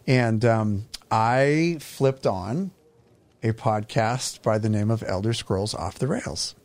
and 0.08 0.44
um, 0.46 0.86
I 1.12 1.78
flipped 1.80 2.26
on 2.26 2.72
a 3.44 3.52
podcast 3.54 4.42
by 4.42 4.58
the 4.58 4.70
name 4.70 4.90
of 4.90 5.04
Elder 5.06 5.34
Scrolls 5.34 5.76
Off 5.76 6.00
the 6.00 6.08
Rails. 6.08 6.56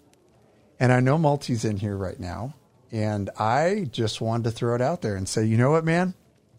And 0.81 0.93
I 0.93 1.01
know 1.01 1.19
Multi's 1.19 1.65
in 1.65 1.77
here 1.79 1.97
right 1.97 2.19
now, 2.19 2.55
and 2.91 3.29
I 3.39 3.89
just 3.93 4.21
wanted 4.21 4.45
to 4.45 4.51
throw 4.53 4.75
it 4.75 4.81
out 4.81 5.03
there 5.03 5.17
and 5.17 5.29
say, 5.29 5.45
you 5.45 5.57
know 5.59 5.73
what, 5.73 5.85
man, 5.85 6.15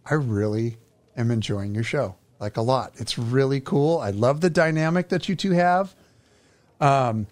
I 0.05 0.13
really 0.15 0.77
am 1.17 1.31
enjoying 1.31 1.73
your 1.73 1.83
show 1.83 2.15
like 2.39 2.57
a 2.57 2.61
lot. 2.61 2.91
It's 2.97 3.17
really 3.17 3.61
cool. 3.61 3.97
I 3.99 4.11
love 4.11 4.41
the 4.41 4.49
dynamic 4.49 5.09
that 5.09 5.27
you 5.29 5.35
two 5.35 5.51
have. 5.51 5.95
Um, 6.79 7.27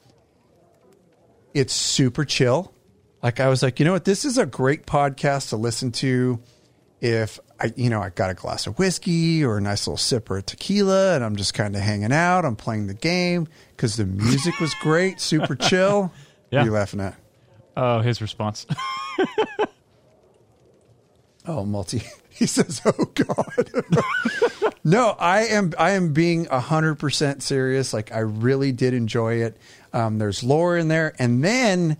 it's 1.53 1.73
super 1.73 2.25
chill. 2.25 2.73
Like 3.21 3.39
I 3.39 3.47
was 3.49 3.61
like, 3.61 3.79
you 3.79 3.85
know 3.85 3.91
what, 3.93 4.05
this 4.05 4.25
is 4.25 4.37
a 4.37 4.45
great 4.45 4.85
podcast 4.85 5.49
to 5.49 5.57
listen 5.57 5.91
to 5.93 6.39
if 6.99 7.39
I, 7.59 7.71
you 7.75 7.89
know, 7.89 8.01
I 8.01 8.09
got 8.09 8.29
a 8.29 8.33
glass 8.33 8.67
of 8.67 8.77
whiskey 8.79 9.43
or 9.43 9.57
a 9.57 9.61
nice 9.61 9.87
little 9.87 9.97
sipper 9.97 10.39
of 10.39 10.45
tequila 10.45 11.15
and 11.15 11.23
I'm 11.23 11.35
just 11.35 11.53
kind 11.53 11.75
of 11.75 11.81
hanging 11.81 12.11
out. 12.11 12.45
I'm 12.45 12.55
playing 12.55 12.87
the 12.87 12.93
game 12.93 13.47
because 13.75 13.95
the 13.97 14.05
music 14.05 14.59
was 14.59 14.73
great, 14.81 15.19
super 15.19 15.55
chill. 15.69 16.11
Yeah. 16.49 16.59
What 16.59 16.63
are 16.63 16.65
you 16.65 16.71
laughing 16.71 16.99
at? 16.99 17.15
Oh, 17.77 17.99
his 18.01 18.21
response. 18.21 18.65
Oh, 21.45 21.65
multi. 21.65 22.03
He 22.33 22.47
says, 22.47 22.81
"Oh 22.85 23.05
God." 23.13 23.83
no, 24.83 25.09
I 25.19 25.41
am. 25.43 25.73
I 25.77 25.91
am 25.91 26.11
being 26.11 26.45
hundred 26.45 26.95
percent 26.95 27.43
serious. 27.43 27.93
Like 27.93 28.11
I 28.11 28.19
really 28.19 28.71
did 28.71 28.95
enjoy 28.95 29.43
it. 29.43 29.57
Um, 29.93 30.17
there's 30.19 30.43
lore 30.43 30.77
in 30.77 30.87
there, 30.87 31.13
and 31.19 31.43
then 31.43 31.97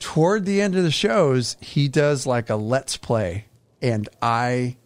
toward 0.00 0.44
the 0.44 0.60
end 0.60 0.74
of 0.76 0.82
the 0.82 0.90
shows, 0.90 1.56
he 1.60 1.88
does 1.88 2.26
like 2.26 2.50
a 2.50 2.56
let's 2.56 2.96
play, 2.96 3.46
and 3.80 4.08
I 4.20 4.76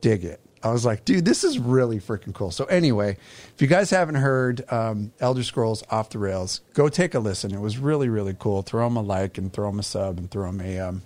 dig 0.00 0.24
it. 0.24 0.40
I 0.64 0.70
was 0.70 0.84
like, 0.86 1.04
dude, 1.04 1.24
this 1.24 1.42
is 1.42 1.58
really 1.58 1.98
freaking 1.98 2.32
cool. 2.32 2.52
So 2.52 2.64
anyway, 2.66 3.18
if 3.52 3.60
you 3.60 3.66
guys 3.66 3.90
haven't 3.90 4.14
heard 4.14 4.64
um, 4.72 5.12
Elder 5.18 5.42
Scrolls 5.42 5.82
Off 5.90 6.10
the 6.10 6.18
Rails, 6.20 6.60
go 6.72 6.88
take 6.88 7.14
a 7.14 7.18
listen. 7.18 7.52
It 7.52 7.60
was 7.60 7.78
really, 7.78 8.08
really 8.08 8.36
cool. 8.38 8.62
Throw 8.62 8.86
him 8.86 8.96
a 8.96 9.02
like 9.02 9.38
and 9.38 9.52
throw 9.52 9.68
him 9.68 9.80
a 9.80 9.82
sub 9.82 10.18
and 10.18 10.30
throw 10.30 10.48
him 10.48 10.60
a, 10.60 10.78
um, 10.78 11.02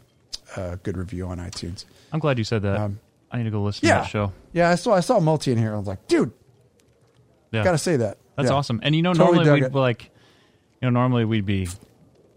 a 0.58 0.76
good 0.76 0.98
review 0.98 1.26
on 1.28 1.38
iTunes. 1.38 1.86
I'm 2.12 2.20
glad 2.20 2.36
you 2.36 2.44
said 2.44 2.62
that. 2.62 2.76
Um, 2.78 3.00
I 3.32 3.38
need 3.38 3.44
to 3.44 3.50
go 3.50 3.62
listen 3.62 3.80
to 3.80 3.86
that 3.94 4.02
show. 4.08 4.32
Yeah, 4.52 4.68
I 4.70 4.74
saw 4.74 4.92
I 4.92 5.00
saw 5.00 5.18
multi 5.20 5.52
in 5.52 5.58
here. 5.58 5.74
I 5.74 5.78
was 5.78 5.86
like, 5.88 6.06
dude, 6.06 6.32
Yeah. 7.50 7.64
gotta 7.64 7.78
say 7.78 7.96
that. 7.96 8.18
That's 8.36 8.50
Yeah. 8.50 8.56
awesome. 8.56 8.80
And 8.82 8.94
you 8.94 9.00
know, 9.02 9.14
Totally 9.14 9.38
normally 9.44 9.60
we'd 9.62 9.66
it. 9.68 9.74
like, 9.74 10.10
know, 10.86 11.00
normally 11.00 11.24
we'd 11.24 11.46
be, 11.46 11.68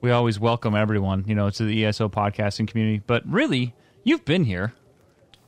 we 0.02 0.12
always 0.12 0.40
welcome 0.40 0.76
everyone, 0.76 1.24
you 1.28 1.36
know, 1.36 1.50
to 1.50 1.64
the 1.64 1.86
ESO 1.86 2.10
podcasting 2.10 2.68
community. 2.68 3.02
But 3.06 3.24
really, 3.28 3.74
you've 4.04 4.26
been 4.26 4.44
here. 4.44 4.74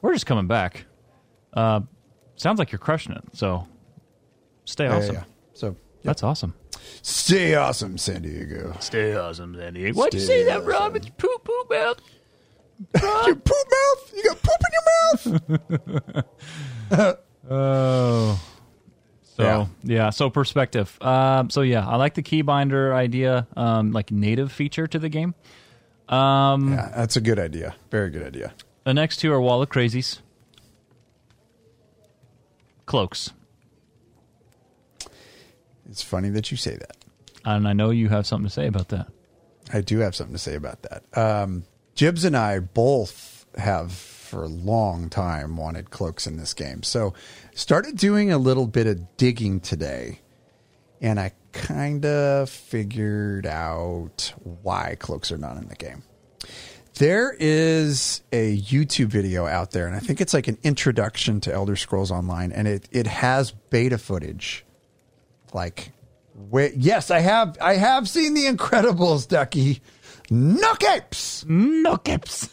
We're 0.01 0.13
just 0.13 0.25
coming 0.25 0.47
back. 0.47 0.85
Uh, 1.53 1.81
sounds 2.35 2.59
like 2.59 2.71
you're 2.71 2.79
crushing 2.79 3.13
it. 3.13 3.23
So 3.33 3.67
stay 4.65 4.85
Yeah, 4.85 4.91
yeah, 4.91 4.97
awesome. 4.97 5.15
yeah. 5.15 5.23
So 5.53 5.75
That's 6.03 6.23
awesome. 6.23 6.53
stay 7.01 7.55
awesome, 7.55 7.97
San 7.97 8.21
Diego. 8.23 8.75
Stay 8.79 9.15
awesome, 9.15 9.55
San 9.55 9.73
Diego. 9.73 9.99
Why'd 9.99 10.13
you 10.13 10.19
say 10.19 10.43
that, 10.45 10.63
Rob? 10.65 10.95
It's 10.95 11.09
poop 11.09 11.43
poop 11.43 11.69
mouth. 11.69 11.99
Your 13.27 13.35
poop 13.35 13.67
mouth. 13.71 14.13
You 14.15 14.23
got 14.23 14.41
poop 14.41 14.61
in 14.67 15.31
your 15.31 16.11
mouth. 16.11 16.25
Oh. 17.49 18.39
So 19.41 19.67
Yeah. 19.83 19.95
yeah. 19.95 20.09
so 20.11 20.29
perspective. 20.29 20.97
Um, 21.01 21.49
so 21.49 21.61
yeah, 21.61 21.87
I 21.87 21.95
like 21.95 22.13
the 22.13 22.21
keybinder 22.23 22.93
idea, 22.93 23.47
um, 23.57 23.91
like 23.91 24.11
native 24.11 24.51
feature 24.51 24.87
to 24.87 24.99
the 24.99 25.09
game. 25.09 25.33
Um, 26.09 26.73
yeah, 26.73 26.91
that's 26.95 27.15
a 27.15 27.21
good 27.21 27.39
idea. 27.39 27.75
Very 27.89 28.09
good 28.09 28.23
idea. 28.23 28.53
The 28.83 28.93
next 28.93 29.17
two 29.17 29.31
are 29.31 29.41
Wall 29.41 29.61
of 29.61 29.69
Crazies. 29.69 30.19
Cloaks. 32.85 33.31
It's 35.89 36.03
funny 36.03 36.29
that 36.29 36.51
you 36.51 36.57
say 36.57 36.75
that. 36.75 36.97
And 37.45 37.67
I 37.67 37.73
know 37.73 37.89
you 37.89 38.09
have 38.09 38.25
something 38.27 38.47
to 38.47 38.53
say 38.53 38.67
about 38.67 38.89
that. 38.89 39.07
I 39.73 39.81
do 39.81 39.99
have 39.99 40.15
something 40.15 40.33
to 40.35 40.39
say 40.39 40.55
about 40.55 40.83
that. 40.83 41.03
Um, 41.17 41.63
Jibs 41.95 42.23
and 42.25 42.35
I 42.35 42.59
both 42.59 43.45
have 43.57 43.91
for 43.93 44.43
a 44.43 44.47
long 44.47 45.09
time 45.09 45.57
wanted 45.57 45.89
cloaks 45.89 46.25
in 46.27 46.37
this 46.37 46.53
game. 46.53 46.83
So 46.83 47.13
started 47.53 47.97
doing 47.97 48.31
a 48.31 48.37
little 48.37 48.67
bit 48.67 48.87
of 48.87 49.17
digging 49.17 49.59
today 49.59 50.19
and 51.01 51.19
I 51.19 51.33
kind 51.51 52.05
of 52.05 52.49
figured 52.49 53.45
out 53.45 54.33
why 54.61 54.95
cloaks 54.99 55.31
are 55.31 55.37
not 55.37 55.57
in 55.57 55.67
the 55.67 55.75
game. 55.75 56.03
There 56.95 57.35
is 57.39 58.21
a 58.31 58.57
YouTube 58.57 59.07
video 59.07 59.47
out 59.47 59.71
there, 59.71 59.87
and 59.87 59.95
I 59.95 59.99
think 59.99 60.21
it's 60.21 60.33
like 60.33 60.47
an 60.47 60.57
introduction 60.61 61.41
to 61.41 61.53
Elder 61.53 61.75
Scrolls 61.75 62.11
Online, 62.11 62.51
and 62.51 62.67
it, 62.67 62.87
it 62.91 63.07
has 63.07 63.51
beta 63.51 63.97
footage. 63.97 64.65
Like, 65.53 65.91
wait, 66.35 66.73
yes, 66.75 67.09
I 67.09 67.19
have 67.19 67.57
I 67.59 67.75
have 67.75 68.07
seen 68.07 68.33
The 68.33 68.45
Incredibles, 68.45 69.27
Ducky. 69.27 69.81
No 70.29 70.75
capes. 70.75 71.43
No 71.47 71.97
caps. 71.97 72.49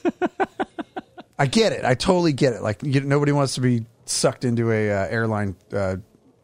I 1.38 1.46
get 1.46 1.72
it. 1.72 1.84
I 1.84 1.94
totally 1.94 2.32
get 2.32 2.54
it. 2.54 2.62
Like, 2.62 2.82
you, 2.82 3.00
nobody 3.02 3.32
wants 3.32 3.54
to 3.54 3.60
be 3.60 3.84
sucked 4.08 4.44
into 4.44 4.70
a 4.72 4.90
uh, 4.90 5.06
airline, 5.08 5.56
uh, 5.72 5.96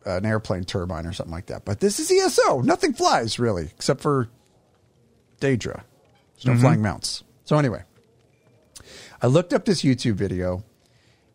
an 0.05 0.27
airplane 0.27 0.65
turbine 0.65 1.07
or 1.07 1.13
something 1.13 1.33
like 1.33 1.47
that. 1.47 1.65
But 1.65 1.81
this 1.81 1.99
is 1.99 2.11
ESO. 2.11 2.61
Nothing 2.61 2.93
flies 2.93 3.39
really, 3.39 3.65
except 3.65 4.01
for 4.01 4.29
Daedra. 5.41 5.83
There's 6.35 6.47
no 6.47 6.61
flying 6.61 6.83
mounts. 6.83 7.23
So 7.45 7.59
anyway, 7.59 7.85
I 9.23 9.27
looked 9.27 9.53
up 9.53 9.65
this 9.65 9.83
YouTube 9.83 10.15
video, 10.15 10.65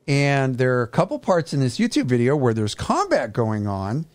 and 0.08 0.58
there 0.58 0.80
are 0.80 0.84
a 0.84 0.88
couple 0.88 1.20
parts 1.20 1.54
in 1.54 1.60
this 1.60 1.78
YouTube 1.78 2.06
video 2.06 2.36
where 2.36 2.54
there's 2.54 2.76
combat 2.76 3.34
going 3.34 3.68
on, 3.68 4.06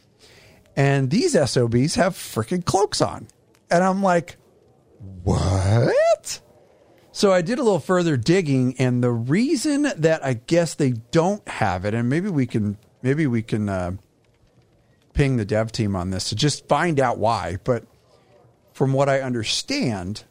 and 0.76 1.10
these 1.10 1.32
SOBs 1.32 1.94
have 1.94 2.14
freaking 2.14 2.64
cloaks 2.64 3.00
on, 3.00 3.28
and 3.70 3.82
I'm 3.82 4.02
like, 4.02 4.36
what? 5.22 5.40
So 7.24 7.32
I 7.32 7.40
did 7.40 7.58
a 7.58 7.62
little 7.62 7.80
further 7.80 8.18
digging, 8.18 8.74
and 8.78 9.02
the 9.02 9.10
reason 9.10 9.90
that 9.96 10.22
I 10.22 10.34
guess 10.34 10.74
they 10.74 10.90
don't 10.90 11.48
have 11.48 11.86
it, 11.86 11.94
and 11.94 12.10
maybe 12.10 12.28
we 12.28 12.44
can 12.44 12.76
maybe 13.00 13.26
we 13.26 13.40
can 13.40 13.66
uh, 13.66 13.92
ping 15.14 15.38
the 15.38 15.46
dev 15.46 15.72
team 15.72 15.96
on 15.96 16.10
this 16.10 16.28
to 16.28 16.36
just 16.36 16.68
find 16.68 17.00
out 17.00 17.16
why. 17.16 17.56
But 17.64 17.86
from 18.74 18.92
what 18.92 19.08
I 19.08 19.22
understand, 19.22 20.24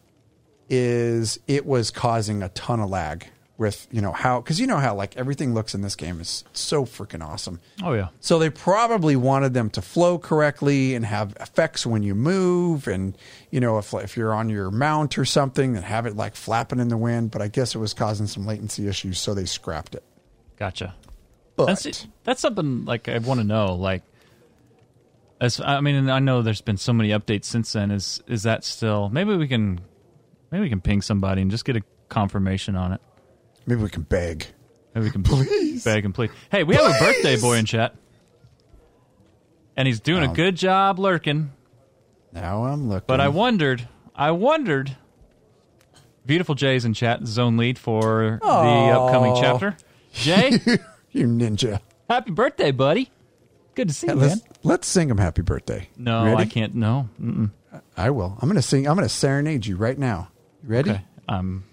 is 0.69 1.39
it 1.47 1.65
was 1.65 1.89
causing 1.89 2.43
a 2.43 2.49
ton 2.49 2.79
of 2.79 2.91
lag 2.91 3.25
with 3.57 3.87
you 3.91 4.01
know 4.01 4.11
how 4.11 4.41
because 4.41 4.59
you 4.59 4.65
know 4.65 4.77
how 4.77 4.95
like 4.95 5.15
everything 5.15 5.53
looks 5.53 5.75
in 5.75 5.81
this 5.81 5.95
game 5.95 6.19
is 6.19 6.43
so 6.53 6.85
freaking 6.85 7.23
awesome. 7.23 7.59
Oh 7.83 7.93
yeah. 7.93 8.07
So 8.19 8.39
they 8.39 8.49
probably 8.49 9.15
wanted 9.15 9.53
them 9.53 9.69
to 9.71 9.81
flow 9.81 10.17
correctly 10.17 10.95
and 10.95 11.05
have 11.05 11.35
effects 11.39 11.85
when 11.85 12.01
you 12.03 12.15
move, 12.15 12.87
and 12.87 13.15
you 13.51 13.59
know 13.59 13.77
if 13.77 13.93
if 13.93 14.17
you're 14.17 14.33
on 14.33 14.49
your 14.49 14.71
mount 14.71 15.17
or 15.17 15.25
something, 15.25 15.73
then 15.73 15.83
have 15.83 16.05
it 16.05 16.15
like 16.15 16.35
flapping 16.35 16.79
in 16.79 16.87
the 16.87 16.97
wind. 16.97 17.31
But 17.31 17.41
I 17.41 17.47
guess 17.47 17.75
it 17.75 17.79
was 17.79 17.93
causing 17.93 18.25
some 18.27 18.45
latency 18.45 18.87
issues, 18.87 19.19
so 19.19 19.33
they 19.33 19.45
scrapped 19.45 19.95
it. 19.95 20.03
Gotcha. 20.57 20.95
But 21.55 21.67
That's 21.67 22.07
that's 22.23 22.41
something 22.41 22.85
like 22.85 23.07
I 23.07 23.19
want 23.19 23.39
to 23.39 23.43
know. 23.45 23.75
Like, 23.75 24.01
as 25.39 25.61
I 25.61 25.81
mean, 25.81 25.95
and 25.95 26.11
I 26.11 26.19
know 26.19 26.41
there's 26.41 26.61
been 26.61 26.77
so 26.77 26.93
many 26.93 27.09
updates 27.09 27.45
since 27.45 27.73
then. 27.73 27.91
Is 27.91 28.23
is 28.27 28.43
that 28.43 28.63
still? 28.63 29.09
Maybe 29.09 29.35
we 29.35 29.47
can, 29.47 29.79
maybe 30.51 30.63
we 30.63 30.69
can 30.69 30.81
ping 30.81 31.03
somebody 31.03 31.43
and 31.43 31.51
just 31.51 31.65
get 31.65 31.77
a 31.77 31.81
confirmation 32.09 32.75
on 32.75 32.93
it. 32.93 33.01
Maybe 33.65 33.81
we 33.81 33.89
can 33.89 34.03
beg. 34.03 34.45
Maybe 34.93 35.05
we 35.05 35.11
can 35.11 35.23
Please. 35.23 35.83
beg 35.83 36.05
and 36.05 36.13
plead. 36.13 36.29
Hey, 36.51 36.63
we 36.63 36.75
have 36.75 36.85
a 36.85 36.99
birthday 36.99 37.39
boy 37.39 37.55
in 37.57 37.65
chat, 37.65 37.95
and 39.75 39.87
he's 39.87 39.99
doing 39.99 40.23
a 40.23 40.29
Oh. 40.31 40.33
good 40.33 40.55
job 40.55 40.99
lurking. 40.99 41.51
Now 42.31 42.65
I'm 42.65 42.89
looking. 42.89 43.05
But 43.07 43.19
I 43.21 43.29
wondered, 43.29 43.87
I 44.15 44.31
wondered. 44.31 44.95
Beautiful 46.25 46.55
Jay's 46.55 46.85
in 46.85 46.93
chat, 46.93 47.25
zone 47.27 47.57
lead 47.57 47.77
for 47.77 48.39
the 48.41 48.47
upcoming 48.47 49.35
chapter. 49.35 49.75
Jay, 50.13 50.51
you 51.11 51.27
ninja. 51.27 51.81
happy 52.09 52.31
birthday, 52.31 52.71
buddy! 52.71 53.11
Good 53.75 53.89
to 53.89 53.93
see 53.93 54.07
Yeah, 54.07 54.13
you, 54.13 54.19
man. 54.19 54.29
let's 54.29 54.41
let's 54.63 54.87
sing 54.87 55.09
him 55.09 55.17
happy 55.17 55.41
birthday. 55.41 55.89
No, 55.97 56.23
Ready? 56.25 56.37
I 56.37 56.45
can't. 56.45 56.75
No. 56.75 57.09
Mm-mm. 57.21 57.51
I 57.97 58.11
will. 58.11 58.37
I'm 58.41 58.47
gonna 58.47 58.61
sing. 58.61 58.87
I'm 58.87 58.95
gonna 58.95 59.09
serenade 59.09 59.65
you 59.65 59.75
right 59.75 59.97
now. 59.97 60.29
You 60.63 60.69
ready? 60.69 60.91
Okay. 60.91 61.01
Um, 61.27 61.65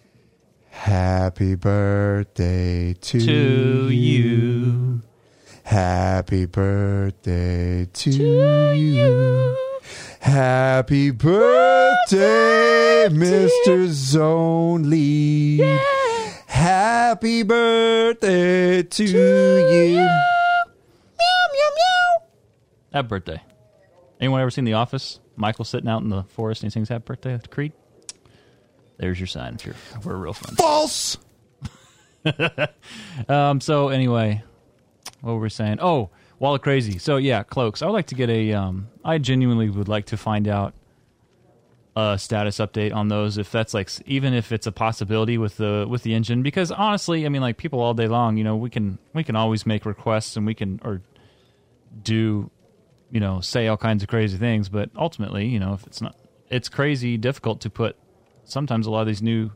Happy 0.70 1.56
birthday 1.56 2.94
to, 2.94 3.20
to 3.20 3.88
you. 3.90 5.02
Happy 5.64 6.46
birthday 6.46 7.87
to, 7.92 8.11
you. 8.74 9.56
Happy 10.20 11.11
birthday, 11.11 12.18
Mr. 13.11 13.88
Zone 13.88 14.88
Lead. 14.88 15.80
Happy 16.46 17.42
birthday 17.42 18.83
to, 18.83 19.04
you. 19.04 19.96
Meow, 19.96 20.64
meow, 21.18 21.70
meow. 21.76 22.22
Happy 22.92 23.09
birthday. 23.09 23.42
Anyone 24.20 24.40
ever 24.40 24.50
seen 24.50 24.64
The 24.64 24.74
Office? 24.74 25.20
Michael 25.37 25.64
sitting 25.64 25.88
out 25.88 26.02
in 26.02 26.11
the 26.11 26.24
forest 26.24 26.62
and 26.62 26.70
he 26.70 26.72
sings 26.72 26.88
Happy 26.90 27.04
Birthday 27.04 27.38
to 27.38 27.48
Creed? 27.48 27.72
There's 29.00 29.18
your 29.18 29.26
sign 29.26 29.54
if 29.54 29.64
you're 29.64 29.74
we're 30.04 30.16
real 30.16 30.34
friends. 30.34 30.56
False. 30.58 31.18
Um. 33.30 33.62
So 33.62 33.88
anyway, 33.88 34.44
what 35.22 35.32
were 35.32 35.40
we 35.40 35.48
saying? 35.48 35.78
Oh, 35.80 36.10
Wall 36.38 36.54
of 36.54 36.60
Crazy. 36.60 36.98
So 36.98 37.16
yeah, 37.16 37.42
cloaks. 37.44 37.80
I 37.80 37.86
would 37.86 37.92
like 37.92 38.08
to 38.08 38.14
get 38.14 38.28
a. 38.28 38.52
Um. 38.52 38.88
I 39.02 39.16
genuinely 39.16 39.70
would 39.70 39.88
like 39.88 40.04
to 40.06 40.18
find 40.18 40.46
out 40.46 40.74
a 41.96 42.18
status 42.18 42.58
update 42.58 42.94
on 42.94 43.08
those 43.08 43.38
if 43.38 43.50
that's 43.50 43.72
like 43.72 43.90
even 44.04 44.34
if 44.34 44.52
it's 44.52 44.66
a 44.66 44.72
possibility 44.72 45.38
with 45.38 45.56
the 45.56 45.86
with 45.88 46.02
the 46.02 46.12
engine 46.12 46.42
because 46.42 46.70
honestly, 46.70 47.24
I 47.24 47.30
mean 47.30 47.40
like 47.40 47.56
people 47.56 47.80
all 47.80 47.94
day 47.94 48.06
long, 48.06 48.36
you 48.36 48.44
know, 48.44 48.54
we 48.56 48.68
can 48.68 48.98
we 49.14 49.24
can 49.24 49.34
always 49.34 49.64
make 49.64 49.86
requests 49.86 50.36
and 50.36 50.44
we 50.44 50.54
can 50.54 50.78
or 50.84 51.00
do 52.02 52.50
you 53.10 53.20
know 53.20 53.40
say 53.40 53.66
all 53.66 53.78
kinds 53.78 54.02
of 54.02 54.10
crazy 54.10 54.36
things, 54.36 54.68
but 54.68 54.90
ultimately, 54.94 55.46
you 55.46 55.58
know, 55.58 55.72
if 55.72 55.86
it's 55.86 56.02
not 56.02 56.16
it's 56.50 56.68
crazy 56.68 57.16
difficult 57.16 57.62
to 57.62 57.70
put 57.70 57.96
sometimes 58.50 58.86
a 58.86 58.90
lot 58.90 59.00
of 59.02 59.06
these 59.06 59.22
new 59.22 59.50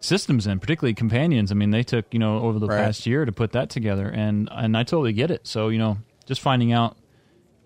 systems 0.00 0.46
in, 0.46 0.60
particularly 0.60 0.94
companions. 0.94 1.50
I 1.50 1.54
mean, 1.54 1.70
they 1.70 1.82
took 1.82 2.06
you 2.12 2.18
know 2.18 2.40
over 2.40 2.58
the 2.58 2.66
Right. 2.68 2.78
past 2.84 3.06
year 3.06 3.24
to 3.24 3.32
put 3.32 3.52
that 3.52 3.70
together, 3.70 4.08
and 4.08 4.48
and 4.52 4.76
I 4.76 4.82
totally 4.82 5.12
get 5.12 5.30
it. 5.30 5.46
So 5.46 5.68
you 5.68 5.78
know, 5.78 5.98
just 6.26 6.40
finding 6.40 6.72
out 6.72 6.96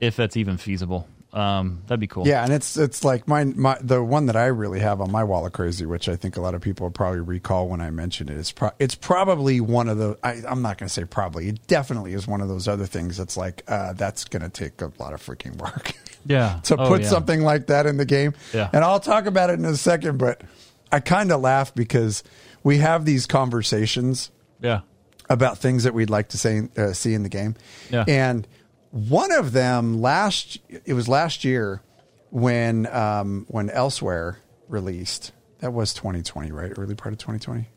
if 0.00 0.16
that's 0.16 0.36
even 0.36 0.56
feasible, 0.56 1.06
um, 1.32 1.82
that'd 1.86 2.00
be 2.00 2.06
cool. 2.06 2.26
Yeah, 2.26 2.42
and 2.42 2.52
it's 2.52 2.76
it's 2.76 3.04
like 3.04 3.28
my 3.28 3.44
my 3.44 3.76
the 3.82 4.02
one 4.02 4.26
that 4.26 4.36
I 4.36 4.46
really 4.46 4.80
have 4.80 5.00
on 5.00 5.10
my 5.12 5.24
wall 5.24 5.44
of 5.44 5.52
crazy, 5.52 5.84
which 5.86 6.08
I 6.08 6.16
think 6.16 6.36
a 6.36 6.40
lot 6.40 6.54
of 6.54 6.62
people 6.62 6.86
will 6.86 6.90
probably 6.92 7.20
recall 7.20 7.68
when 7.68 7.80
I 7.80 7.90
mentioned 7.90 8.30
it. 8.30 8.38
It's 8.38 8.52
pro- 8.52 8.70
it's 8.78 8.94
probably 8.94 9.60
one 9.60 9.88
of 9.88 9.98
the 9.98 10.16
I, 10.22 10.40
I'm 10.48 10.62
not 10.62 10.78
going 10.78 10.88
to 10.88 10.92
say 10.92 11.04
probably. 11.04 11.48
It 11.48 11.66
definitely 11.66 12.14
is 12.14 12.26
one 12.26 12.40
of 12.40 12.48
those 12.48 12.66
other 12.66 12.86
things 12.86 13.16
that's 13.18 13.36
like 13.36 13.62
uh, 13.68 13.92
that's 13.92 14.24
going 14.24 14.42
to 14.42 14.48
take 14.48 14.80
a 14.80 14.90
lot 14.98 15.12
of 15.12 15.22
freaking 15.22 15.56
work 15.56 15.92
yeah. 16.24 16.60
to 16.64 16.76
Oh, 16.76 16.88
put 16.88 17.02
yeah. 17.02 17.08
something 17.08 17.42
like 17.42 17.66
that 17.68 17.86
in 17.86 17.96
the 17.96 18.04
game. 18.04 18.34
Yeah. 18.54 18.68
and 18.72 18.84
I'll 18.84 19.00
talk 19.00 19.26
about 19.26 19.50
it 19.50 19.54
in 19.58 19.64
a 19.64 19.76
second, 19.76 20.18
but 20.18 20.42
I 20.92 21.00
kind 21.00 21.30
of 21.32 21.40
laugh 21.40 21.74
because 21.74 22.22
we 22.62 22.78
have 22.78 23.04
these 23.04 23.26
conversations 23.26 24.30
Yeah. 24.60 24.80
about 25.28 25.58
things 25.58 25.84
that 25.84 25.94
we'd 25.94 26.10
like 26.10 26.28
to 26.30 26.38
say, 26.38 26.68
uh, 26.76 26.92
see 26.92 27.14
in 27.14 27.22
the 27.22 27.28
game. 27.28 27.54
Yeah. 27.90 28.04
And 28.08 28.46
one 28.90 29.30
of 29.32 29.52
them 29.52 30.00
last 30.00 30.58
it 30.84 30.94
was 30.94 31.06
last 31.08 31.44
year 31.44 31.80
when 32.30 32.86
um, 32.88 33.46
when 33.48 33.68
Elsweyr 33.68 34.36
released. 34.68 35.32
That 35.60 35.72
was 35.72 35.92
2020, 35.94 36.50
right? 36.52 36.72
Early 36.76 36.94
part 36.94 37.12
of 37.12 37.18
2020, 37.18 37.68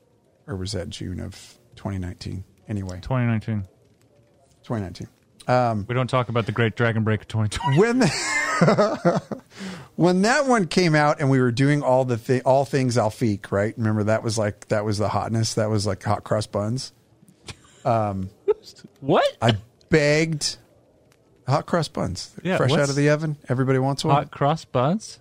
or 0.47 0.55
was 0.55 0.71
that 0.71 0.89
June 0.89 1.19
of 1.19 1.35
2019? 1.75 2.43
Anyway, 2.67 2.95
2019. 3.01 3.67
2019. 4.63 5.07
Um, 5.47 5.85
we 5.87 5.95
don't 5.95 6.09
talk 6.09 6.29
about 6.29 6.45
the 6.45 6.51
Great 6.51 6.75
Dragon 6.75 7.03
Break 7.03 7.21
of 7.21 7.27
2020. 7.27 7.77
When 7.79 8.01
when 9.95 10.21
that 10.23 10.45
one 10.45 10.67
came 10.67 10.95
out 10.95 11.19
and 11.19 11.29
we 11.29 11.39
were 11.39 11.51
doing 11.51 11.81
all 11.81 12.05
the 12.05 12.17
thi- 12.17 12.41
all 12.41 12.65
things 12.65 12.97
Alfiq, 12.97 13.51
right? 13.51 13.73
Remember 13.77 14.03
that 14.05 14.23
was 14.23 14.37
like 14.37 14.67
that 14.69 14.85
was 14.85 14.97
the 14.97 15.09
hotness. 15.09 15.55
That 15.55 15.69
was 15.69 15.85
like 15.85 16.01
hot 16.03 16.23
cross 16.23 16.47
buns. 16.47 16.93
Um, 17.85 18.29
what? 19.01 19.25
I 19.41 19.57
begged 19.89 20.57
hot 21.47 21.65
cross 21.65 21.87
buns, 21.87 22.33
Yeah, 22.43 22.57
fresh 22.57 22.71
out 22.71 22.89
of 22.89 22.95
the 22.95 23.09
oven. 23.09 23.37
Everybody 23.49 23.79
wants 23.79 24.03
one. 24.05 24.15
Hot 24.15 24.31
cross 24.31 24.65
buns? 24.65 25.19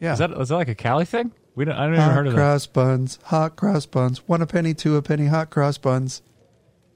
yeah, 0.00 0.12
Is 0.12 0.18
that 0.20 0.30
is 0.32 0.48
that 0.50 0.56
like 0.56 0.68
a 0.68 0.74
Cali 0.74 1.04
thing? 1.04 1.32
We 1.54 1.64
don't. 1.64 1.74
I 1.74 1.84
don't 1.86 1.94
even 1.94 2.04
hot 2.04 2.12
heard 2.14 2.26
of 2.28 2.32
that. 2.34 2.38
Hot 2.38 2.44
cross 2.44 2.66
buns? 2.66 3.18
Hot 3.24 3.56
cross 3.56 3.86
buns. 3.86 4.28
One 4.28 4.42
a 4.42 4.46
penny, 4.46 4.74
two 4.74 4.96
a 4.96 5.02
penny. 5.02 5.26
Hot 5.26 5.50
cross 5.50 5.78
buns. 5.78 6.22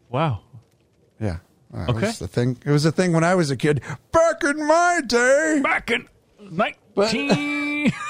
Wow. 0.08 0.40
Yeah, 1.20 1.38
Uh, 1.72 1.86
Okay. 1.88 1.98
It 1.98 2.02
was 2.02 2.18
the 2.18 2.28
thing. 2.28 2.56
It 2.64 2.70
was 2.70 2.84
a 2.84 2.92
thing 2.92 3.12
when 3.12 3.24
I 3.24 3.34
was 3.34 3.50
a 3.50 3.56
kid. 3.56 3.80
Back 4.12 4.42
in 4.44 4.66
my 4.66 5.00
day. 5.06 5.60
Back 5.62 5.90
in 5.90 6.08
19. 6.50 7.92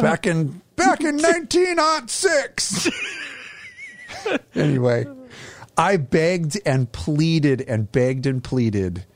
Back 0.00 0.26
in 0.26 0.60
back 0.76 1.00
in 1.00 1.16
nineteen 1.16 1.78
anyway, 4.54 5.06
I 5.78 5.96
begged 5.96 6.60
and 6.66 6.92
pleaded 6.92 7.62
and 7.62 7.90
begged 7.90 8.26
and 8.26 8.44
pleaded 8.44 9.06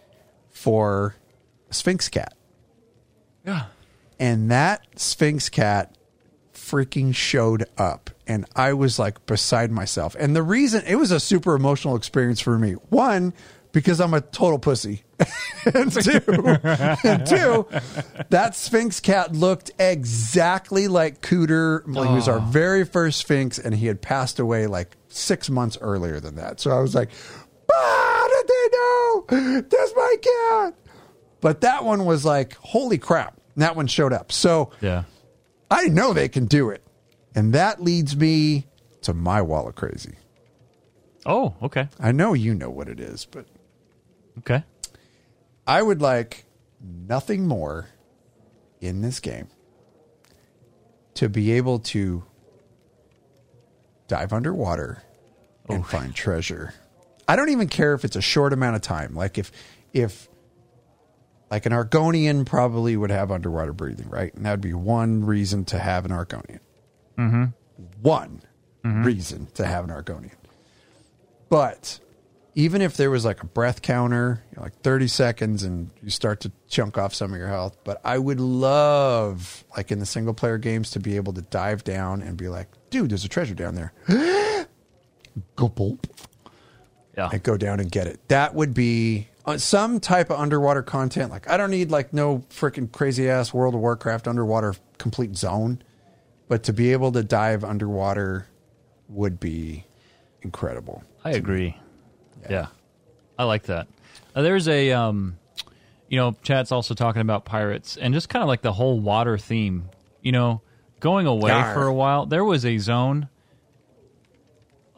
for 0.51 1.15
a 1.71 1.75
Sphynx 1.75 2.09
cat. 2.09 2.35
yeah. 3.45 3.67
and 4.19 4.51
that 4.51 4.87
Sphynx 4.99 5.51
cat 5.51 5.95
freaking 6.55 7.15
showed 7.15 7.67
up. 7.77 8.09
And 8.27 8.47
I 8.55 8.73
was 8.73 8.99
like 8.99 9.25
beside 9.27 9.71
myself. 9.71 10.15
And 10.19 10.35
the 10.37 10.43
reason 10.43 10.83
it 10.87 10.97
was 10.97 11.11
a 11.11 11.21
super 11.21 11.55
emotional 11.55 11.97
experience 11.97 12.41
for 12.41 12.59
me. 12.59 12.73
One, 12.73 13.35
because 13.73 14.01
I'm 14.01 14.15
a 14.15 14.21
total 14.21 14.59
pussy. 14.59 15.03
and 15.75 15.93
two, 15.93 16.21
and 17.05 17.27
two, 17.27 17.67
that 18.31 18.55
Sphynx 18.55 19.01
cat 19.01 19.33
looked 19.33 19.71
exactly 19.79 20.89
like 20.89 21.21
Cooter. 21.21 21.83
Like 21.87 22.09
He 22.09 22.15
was 22.15 22.29
our 22.29 22.41
very 22.41 22.85
first 22.85 23.21
Sphynx, 23.21 23.59
and 23.59 23.75
he 23.75 23.87
had 23.87 24.03
passed 24.03 24.39
away 24.39 24.67
like 24.67 24.97
six 25.09 25.49
months 25.49 25.79
earlier 25.81 26.21
than 26.21 26.37
that. 26.37 26.61
So 26.61 26.71
I 26.71 26.81
was 26.81 26.95
like, 26.95 27.11
how 27.73 28.29
did 28.29 28.49
they 28.49 28.69
know? 28.77 29.61
That's 29.63 29.93
my 29.97 30.17
cat. 30.23 30.75
But 31.41 31.61
that 31.63 31.85
one 31.85 32.05
was 32.05 32.25
like, 32.25 32.55
holy 32.57 32.99
crap. 32.99 33.37
And 33.55 33.63
that 33.63 33.77
one 33.77 33.87
showed 33.87 34.13
up. 34.13 34.33
So 34.33 34.71
Yeah. 34.81 35.05
I 35.71 35.89
know 35.89 36.13
they 36.13 36.29
can 36.29 36.47
do 36.47 36.69
it. 36.71 36.82
And 37.35 37.53
that 37.55 37.83
leads 37.83 38.17
me 38.17 38.67
to 39.03 39.15
my 39.15 39.41
wall 39.43 39.69
of 39.69 39.75
crazy. 39.75 40.15
Oh, 41.25 41.55
okay. 41.63 41.89
I 41.99 42.13
know 42.13 42.35
you 42.35 42.55
know 42.55 42.71
what 42.71 42.89
it 42.89 43.01
is, 43.01 43.25
but 43.25 43.47
Okay. 44.39 44.65
I 45.67 45.83
would 45.83 46.01
like 46.01 46.45
nothing 46.81 47.47
more 47.47 47.89
in 48.81 49.03
this 49.03 49.21
game 49.21 49.49
to 51.15 51.29
be 51.29 51.53
able 51.53 51.79
to 51.79 52.25
dive 54.09 54.33
underwater 54.33 55.03
and 55.69 55.81
oh. 55.81 55.83
find 55.87 56.15
treasure. 56.15 56.75
I 57.29 57.37
don't 57.37 57.51
even 57.51 57.69
care 57.69 57.95
if 57.95 58.05
it's 58.05 58.17
a 58.17 58.21
short 58.23 58.53
amount 58.53 58.77
of 58.77 58.83
time. 58.83 59.15
Like 59.15 59.39
if 59.39 59.53
if 59.93 60.29
like 61.51 61.67
an 61.67 61.73
Argonian 61.73 62.47
probably 62.47 62.97
would 62.97 63.11
have 63.11 63.31
underwater 63.31 63.73
breathing, 63.73 64.09
right? 64.09 64.35
And 64.35 64.47
that 64.47 64.53
would 64.53 64.61
be 64.63 64.73
one 64.73 65.25
reason 65.25 65.65
to 65.67 65.79
have 65.79 66.05
an 66.05 66.11
Argonian. 66.11 66.61
Mm-hmm. 67.29 67.45
One 68.03 68.43
reason 68.85 69.47
to 69.55 69.65
have 69.67 69.85
an 69.85 69.91
Argonian. 69.91 70.35
But 71.49 72.01
even 72.55 72.83
if 72.83 72.97
there 72.97 73.11
was 73.11 73.25
like 73.25 73.43
a 73.43 73.47
breath 73.47 73.81
counter, 73.83 74.43
you 74.51 74.57
know, 74.57 74.63
like 74.65 74.75
30 74.83 75.09
seconds 75.09 75.63
and 75.63 75.91
you 76.03 76.11
start 76.11 76.41
to 76.41 76.53
chunk 76.69 76.99
off 76.99 77.15
some 77.15 77.33
of 77.33 77.39
your 77.39 77.49
health, 77.49 77.77
but 77.85 78.01
I 78.05 78.19
would 78.19 78.41
love, 78.41 79.65
like 79.77 79.91
in 79.93 79.99
the 79.99 80.07
single 80.07 80.35
player 80.35 80.59
games, 80.59 80.91
to 80.93 81.01
be 81.01 81.17
able 81.17 81.33
to 81.35 81.43
dive 81.43 81.85
down 81.85 82.23
and 82.23 82.37
be 82.37 82.49
like, 82.49 82.69
dude, 82.91 83.11
there's 83.11 83.25
a 83.25 83.29
treasure 83.29 83.55
down 83.55 83.75
there. 83.75 83.93
go 85.57 85.69
bulp 85.69 86.07
Yeah. 87.17 87.29
and 87.33 87.43
go 87.43 87.57
down 87.57 87.81
and 87.81 87.91
get 87.91 88.07
it. 88.07 88.21
That 88.29 88.55
would 88.55 88.75
be 88.75 89.29
uh, 89.47 89.59
some 89.59 90.01
type 90.01 90.31
of 90.31 90.39
underwater 90.41 90.83
content. 90.83 91.31
Like, 91.31 91.49
I 91.51 91.57
don't 91.57 91.71
need 91.71 91.91
like 91.91 92.13
no 92.13 92.45
freaking 92.51 92.91
crazy 92.91 93.29
ass 93.31 93.53
World 93.55 93.75
of 93.75 93.81
Warcraft 93.81 94.27
underwater 94.29 94.75
complete 94.99 95.37
zone, 95.37 95.83
but 96.53 96.65
to 96.65 96.73
be 96.75 96.93
able 96.93 97.11
to 97.11 97.23
dive 97.23 97.65
underwater 97.65 98.47
would 99.09 99.41
be 99.41 99.87
incredible. 100.43 101.03
I 101.25 101.31
agree. 101.31 101.79
Yeah. 102.51 102.67
I 103.39 103.45
like 103.45 103.63
that. 103.63 103.89
Uh, 104.35 104.43
there's 104.43 104.69
a 104.69 104.93
um 104.93 105.39
you 106.11 106.19
know, 106.19 106.37
chat's 106.43 106.71
also 106.71 106.93
talking 106.93 107.23
about 107.23 107.47
pirates 107.47 107.97
and 107.97 108.13
just 108.13 108.29
kind 108.29 108.43
of 108.43 108.49
like 108.49 108.61
the 108.61 108.75
whole 108.75 109.01
water 109.01 109.39
theme. 109.39 109.89
You 110.21 110.33
know, 110.33 110.61
going 111.01 111.27
away 111.27 111.53
Yar. 111.53 111.73
for 111.73 111.87
a 111.87 111.95
while. 111.95 112.27
There 112.27 112.45
was 112.45 112.67
a 112.67 112.77
zone 112.77 113.31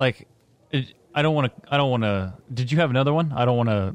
like 0.00 0.26
it, 0.72 0.92
I 1.14 1.22
don't 1.22 1.36
want 1.36 1.54
to 1.54 1.72
I 1.72 1.76
don't 1.76 1.92
want 1.92 2.02
to 2.02 2.34
Did 2.52 2.72
you 2.72 2.78
have 2.78 2.90
another 2.90 3.14
one? 3.14 3.32
I 3.32 3.44
don't 3.44 3.56
want 3.56 3.68
to 3.68 3.94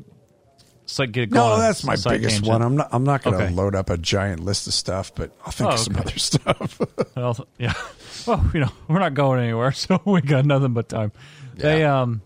like 0.98 1.12
get 1.12 1.30
going 1.30 1.50
No, 1.50 1.60
that's 1.60 1.84
my 1.84 1.94
biggest 1.96 2.38
tangent. 2.38 2.48
one. 2.48 2.62
I'm 2.64 2.78
not. 2.78 2.90
I'm 2.92 3.04
not 3.04 3.22
going 3.22 3.38
to 3.38 3.44
Okay. 3.46 3.54
load 3.54 3.76
up 3.76 3.90
a 3.92 3.98
giant 3.98 4.40
list 4.44 4.66
of 4.66 4.74
stuff, 4.74 5.14
but 5.14 5.32
I'll 5.46 5.52
think 5.52 5.70
Oh, 5.70 5.74
of 5.74 5.80
some 5.80 5.96
okay. 5.98 6.02
other 6.10 6.18
stuff. 6.20 6.82
Well, 7.16 7.48
yeah. 7.60 7.74
Well, 8.26 8.50
you 8.54 8.62
know, 8.62 8.72
we're 8.88 9.00
not 9.00 9.14
going 9.14 9.40
anywhere, 9.42 9.72
so 9.74 10.02
we 10.06 10.22
got 10.22 10.46
nothing 10.46 10.74
but 10.74 10.88
time. 10.90 11.12
They 11.56 11.84
um 11.84 12.22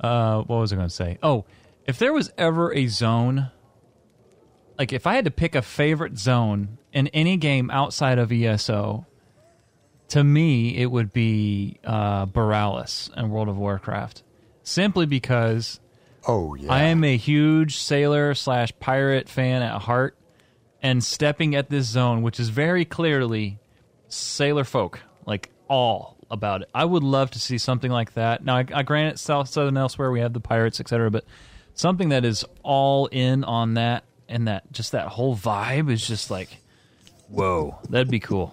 uh 0.00 0.42
what 0.42 0.58
was 0.58 0.72
I 0.72 0.76
going 0.76 0.88
to 0.88 0.94
say? 0.94 1.18
Oh, 1.22 1.46
if 1.86 1.98
there 1.98 2.12
was 2.12 2.30
ever 2.38 2.72
a 2.74 2.86
zone 2.86 3.50
like 4.78 4.92
if 4.92 5.06
I 5.06 5.14
had 5.14 5.24
to 5.24 5.30
pick 5.30 5.54
a 5.54 5.62
favorite 5.62 6.18
zone 6.18 6.78
in 6.92 7.08
any 7.08 7.36
game 7.36 7.70
outside 7.70 8.18
of 8.18 8.30
ESO, 8.30 9.06
to 10.08 10.22
me 10.24 10.76
it 10.76 10.86
would 10.90 11.12
be 11.12 11.78
uh 11.84 12.26
Boralus 12.26 13.14
in 13.16 13.30
World 13.30 13.48
of 13.48 13.56
Warcraft. 13.56 14.22
Simply 14.62 15.06
because 15.06 15.80
oh 16.28 16.54
yeah, 16.54 16.72
I 16.72 16.84
am 16.84 17.02
a 17.02 17.16
huge 17.16 17.78
sailor 17.78 18.34
slash 18.34 18.72
pirate 18.78 19.28
fan 19.28 19.62
at 19.62 19.82
heart, 19.82 20.16
and 20.82 21.02
stepping 21.02 21.56
at 21.56 21.70
this 21.70 21.86
zone, 21.86 22.22
which 22.22 22.38
is 22.38 22.50
very 22.50 22.84
clearly 22.84 23.58
sailor 24.08 24.64
folk, 24.64 25.00
like 25.26 25.50
all 25.66 26.16
about 26.30 26.62
it. 26.62 26.68
I 26.74 26.84
would 26.84 27.02
love 27.02 27.30
to 27.32 27.40
see 27.40 27.58
something 27.58 27.90
like 27.90 28.14
that. 28.14 28.44
Now, 28.44 28.58
I, 28.58 28.64
I 28.72 28.82
grant 28.82 29.14
it, 29.14 29.18
South 29.18 29.48
Southern 29.48 29.74
Elsweyr 29.74 30.12
we 30.12 30.20
have 30.20 30.32
the 30.32 30.40
pirates, 30.40 30.78
etc., 30.78 31.10
but 31.10 31.24
something 31.74 32.10
that 32.10 32.24
is 32.24 32.44
all 32.62 33.06
in 33.06 33.44
on 33.44 33.74
that 33.74 34.04
and 34.28 34.48
that 34.48 34.70
just 34.72 34.92
that 34.92 35.08
whole 35.08 35.36
vibe 35.36 35.90
is 35.90 36.06
just 36.06 36.30
like, 36.30 36.58
whoa, 37.28 37.78
that'd 37.88 38.10
be 38.10 38.20
cool. 38.20 38.52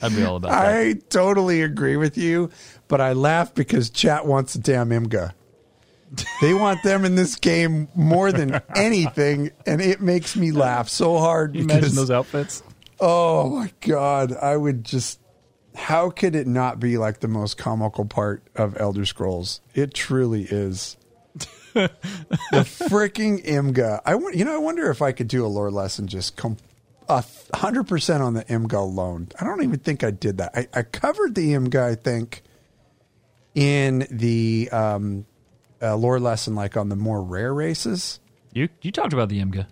I'd 0.00 0.14
be 0.14 0.24
all 0.24 0.36
about 0.36 0.50
that. 0.52 0.66
I 0.66 0.92
totally 1.08 1.62
agree 1.62 1.96
with 1.96 2.16
you, 2.16 2.50
but 2.88 3.00
I 3.00 3.12
laugh 3.12 3.54
because 3.54 3.90
chat 3.90 4.26
wants 4.26 4.54
a 4.54 4.58
damn 4.58 4.92
Imga. 4.92 5.34
They 6.40 6.54
want 6.54 6.82
them 6.82 7.04
in 7.04 7.14
this 7.14 7.36
game 7.36 7.88
more 7.94 8.32
than 8.32 8.60
anything, 8.76 9.50
and 9.66 9.80
it 9.80 10.00
makes 10.00 10.36
me 10.36 10.52
laugh 10.52 10.88
so 10.88 11.18
hard 11.18 11.54
you 11.54 11.62
imagine 11.62 11.94
those 11.94 12.10
outfits? 12.10 12.62
oh 13.00 13.50
my 13.50 13.72
god, 13.80 14.32
I 14.36 14.56
would 14.56 14.84
just 14.84 15.20
how 15.74 16.10
could 16.10 16.36
it 16.36 16.46
not 16.46 16.78
be 16.78 16.98
like 16.98 17.20
the 17.20 17.28
most 17.28 17.56
comical 17.58 18.04
part 18.04 18.42
of 18.54 18.76
Elder 18.78 19.04
Scrolls? 19.04 19.60
It 19.74 19.92
truly 19.94 20.44
is. 20.44 20.96
the 21.74 21.90
freaking 22.52 23.44
Imga. 23.44 24.00
I 24.06 24.14
want 24.14 24.36
you 24.36 24.44
know. 24.44 24.54
I 24.54 24.58
wonder 24.58 24.90
if 24.90 25.02
I 25.02 25.10
could 25.12 25.26
do 25.26 25.44
a 25.44 25.48
lore 25.48 25.72
lesson 25.72 26.06
just 26.06 26.36
com- 26.36 26.58
a 27.08 27.24
hundred 27.52 27.88
percent 27.88 28.22
on 28.22 28.34
the 28.34 28.46
Imga 28.46 28.78
alone. 28.78 29.28
I 29.40 29.44
don't 29.44 29.62
even 29.62 29.80
think 29.80 30.04
I 30.04 30.12
did 30.12 30.38
that. 30.38 30.52
I, 30.54 30.68
I 30.72 30.82
covered 30.82 31.34
the 31.34 31.52
Imga. 31.54 31.82
I 31.82 31.96
think 31.96 32.42
in 33.56 34.06
the 34.10 34.68
um, 34.70 35.26
uh, 35.84 35.96
lore 35.96 36.18
lesson, 36.18 36.54
like 36.54 36.76
on 36.76 36.88
the 36.88 36.96
more 36.96 37.22
rare 37.22 37.52
races. 37.52 38.20
You 38.52 38.68
you 38.82 38.90
talked 38.90 39.12
about 39.12 39.28
the 39.28 39.40
Imga. 39.40 39.68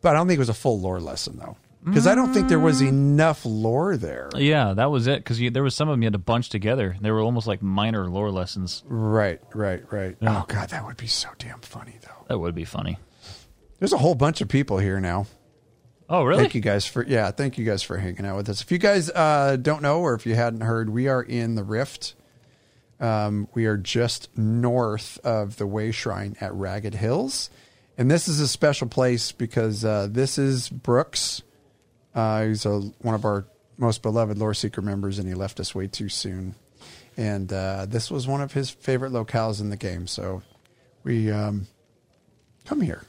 But 0.00 0.10
I 0.10 0.12
don't 0.18 0.26
think 0.28 0.36
it 0.36 0.40
was 0.40 0.48
a 0.50 0.54
full 0.54 0.80
lore 0.80 1.00
lesson 1.00 1.38
though, 1.38 1.56
because 1.82 2.06
I 2.06 2.14
don't 2.14 2.32
think 2.34 2.48
there 2.48 2.60
was 2.60 2.82
enough 2.82 3.44
lore 3.44 3.96
there. 3.96 4.28
Yeah, 4.36 4.74
that 4.74 4.90
was 4.90 5.06
it. 5.06 5.24
Because 5.24 5.40
there 5.52 5.62
was 5.62 5.74
some 5.74 5.88
of 5.88 5.94
them 5.94 6.02
you 6.02 6.06
had 6.06 6.12
to 6.12 6.18
bunch 6.18 6.50
together. 6.50 6.94
They 7.00 7.10
were 7.10 7.20
almost 7.20 7.46
like 7.46 7.62
minor 7.62 8.06
lore 8.08 8.30
lessons. 8.30 8.84
Right, 8.86 9.40
right, 9.54 9.82
right. 9.90 10.16
Yeah. 10.20 10.42
Oh 10.42 10.44
god, 10.46 10.68
that 10.70 10.84
would 10.84 10.98
be 10.98 11.06
so 11.06 11.30
damn 11.38 11.60
funny 11.60 11.98
though. 12.02 12.26
That 12.28 12.38
would 12.38 12.54
be 12.54 12.64
funny. 12.64 12.98
There's 13.78 13.94
a 13.94 13.98
whole 13.98 14.14
bunch 14.14 14.40
of 14.40 14.48
people 14.48 14.78
here 14.78 15.00
now. 15.00 15.26
Oh, 16.08 16.22
really? 16.24 16.42
Thank 16.42 16.54
you 16.54 16.60
guys 16.60 16.86
for 16.86 17.02
yeah, 17.06 17.30
thank 17.30 17.56
you 17.56 17.64
guys 17.64 17.82
for 17.82 17.96
hanging 17.96 18.26
out 18.26 18.36
with 18.36 18.48
us. 18.50 18.60
If 18.60 18.70
you 18.70 18.78
guys 18.78 19.08
uh, 19.10 19.56
don't 19.56 19.80
know 19.80 20.00
or 20.00 20.14
if 20.14 20.26
you 20.26 20.34
hadn't 20.34 20.60
heard, 20.60 20.90
we 20.90 21.08
are 21.08 21.22
in 21.22 21.54
the 21.54 21.64
Rift. 21.64 22.14
Um, 23.04 23.48
we 23.52 23.66
are 23.66 23.76
just 23.76 24.34
north 24.34 25.18
of 25.24 25.58
the 25.58 25.66
Way 25.66 25.90
Shrine 25.90 26.36
at 26.40 26.54
Ragged 26.54 26.94
Hills, 26.94 27.50
and 27.98 28.10
this 28.10 28.28
is 28.28 28.40
a 28.40 28.48
special 28.48 28.88
place 28.88 29.30
because 29.30 29.84
uh, 29.84 30.08
this 30.10 30.38
is 30.38 30.70
Brooks. 30.70 31.42
Uh, 32.14 32.46
he's 32.46 32.64
a, 32.64 32.80
one 33.02 33.14
of 33.14 33.26
our 33.26 33.44
most 33.76 34.00
beloved 34.00 34.38
Lore 34.38 34.54
Seeker 34.54 34.80
members, 34.80 35.18
and 35.18 35.28
he 35.28 35.34
left 35.34 35.60
us 35.60 35.74
way 35.74 35.86
too 35.86 36.08
soon. 36.08 36.54
And 37.18 37.52
uh, 37.52 37.84
this 37.86 38.10
was 38.10 38.26
one 38.26 38.40
of 38.40 38.54
his 38.54 38.70
favorite 38.70 39.12
locales 39.12 39.60
in 39.60 39.68
the 39.68 39.76
game, 39.76 40.06
so 40.06 40.40
we 41.02 41.30
um, 41.30 41.66
come 42.64 42.80
here. 42.80 43.02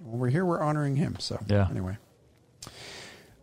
When 0.00 0.18
we're 0.18 0.30
here, 0.30 0.44
we're 0.44 0.60
honoring 0.60 0.96
him. 0.96 1.16
So 1.20 1.38
Yeah. 1.46 1.68
Anyway. 1.70 1.96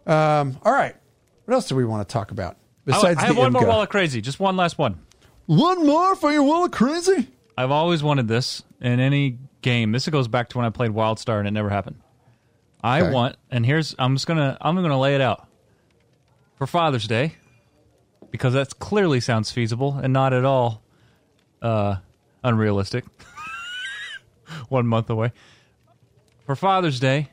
Um, 0.06 0.58
all 0.64 0.74
right. 0.74 0.98
What 1.46 1.54
else 1.54 1.70
do 1.70 1.78
we 1.78 1.86
want 1.86 2.06
to 2.06 2.12
talk 2.12 2.32
about 2.32 2.58
besides 2.84 3.20
I 3.20 3.28
have 3.28 3.36
the 3.36 3.42
one 3.42 3.54
more 3.54 3.62
Imga? 3.62 3.72
wall 3.72 3.82
of 3.84 3.90
crazy. 3.90 4.20
Just 4.20 4.38
one 4.38 4.58
last 4.58 4.78
one. 4.78 5.00
One 5.48 5.86
more 5.86 6.16
for 6.16 6.32
your 6.32 6.44
wall 6.44 6.66
of 6.66 6.72
crazy. 6.72 7.30
I've 7.58 7.72
always 7.72 8.04
wanted 8.04 8.28
this 8.28 8.64
in 8.82 9.00
any 9.00 9.40
game. 9.62 9.92
This 9.92 10.08
goes 10.10 10.28
back 10.28 10.50
to 10.50 10.58
when 10.58 10.66
I 10.66 10.70
played 10.70 10.92
WildStar 10.92 11.40
and 11.40 11.48
it 11.48 11.52
never 11.52 11.70
happened. 11.70 11.98
I 12.84 13.02
Okay. 13.02 13.12
want, 13.12 13.38
and 13.50 13.66
here's 13.66 13.96
I'm 13.98 14.16
just 14.16 14.28
gonna 14.28 14.58
I'm 14.62 14.76
gonna 14.76 15.00
lay 15.00 15.16
it 15.16 15.22
out 15.22 15.48
for 16.56 16.68
Father's 16.68 17.08
Day 17.08 17.34
because 18.30 18.54
that 18.54 18.78
clearly 18.80 19.20
sounds 19.20 19.52
feasible 19.52 19.98
and 20.04 20.14
not 20.14 20.32
at 20.34 20.46
all 20.46 20.84
uh, 21.62 21.96
unrealistic. 22.44 23.06
One 24.70 24.86
month 24.86 25.10
away 25.10 25.32
for 26.46 26.56
Father's 26.56 27.00
Day. 27.00 27.32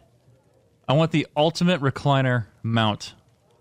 I 0.88 0.92
want 0.94 1.10
the 1.12 1.26
ultimate 1.36 1.80
recliner 1.80 2.46
mount. 2.62 3.14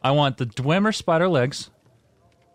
I 0.03 0.11
want 0.11 0.37
the 0.37 0.45
Dwemer 0.45 0.93
spider 0.95 1.27
legs 1.27 1.69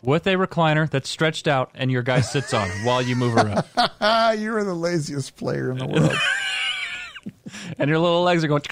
with 0.02 0.26
a 0.26 0.34
recliner 0.34 0.88
that's 0.88 1.08
stretched 1.08 1.48
out 1.48 1.70
and 1.74 1.90
your 1.90 2.02
guy 2.02 2.20
sits 2.20 2.54
on 2.54 2.68
while 2.84 3.02
you 3.02 3.16
move 3.16 3.36
around. 3.36 3.64
You're 4.40 4.64
the 4.64 4.74
laziest 4.74 5.36
player 5.36 5.70
in 5.70 5.78
the 5.78 5.86
world. 5.86 6.14
and 7.78 7.88
your 7.90 7.98
little 7.98 8.22
legs 8.22 8.44
are 8.44 8.48
going, 8.48 8.62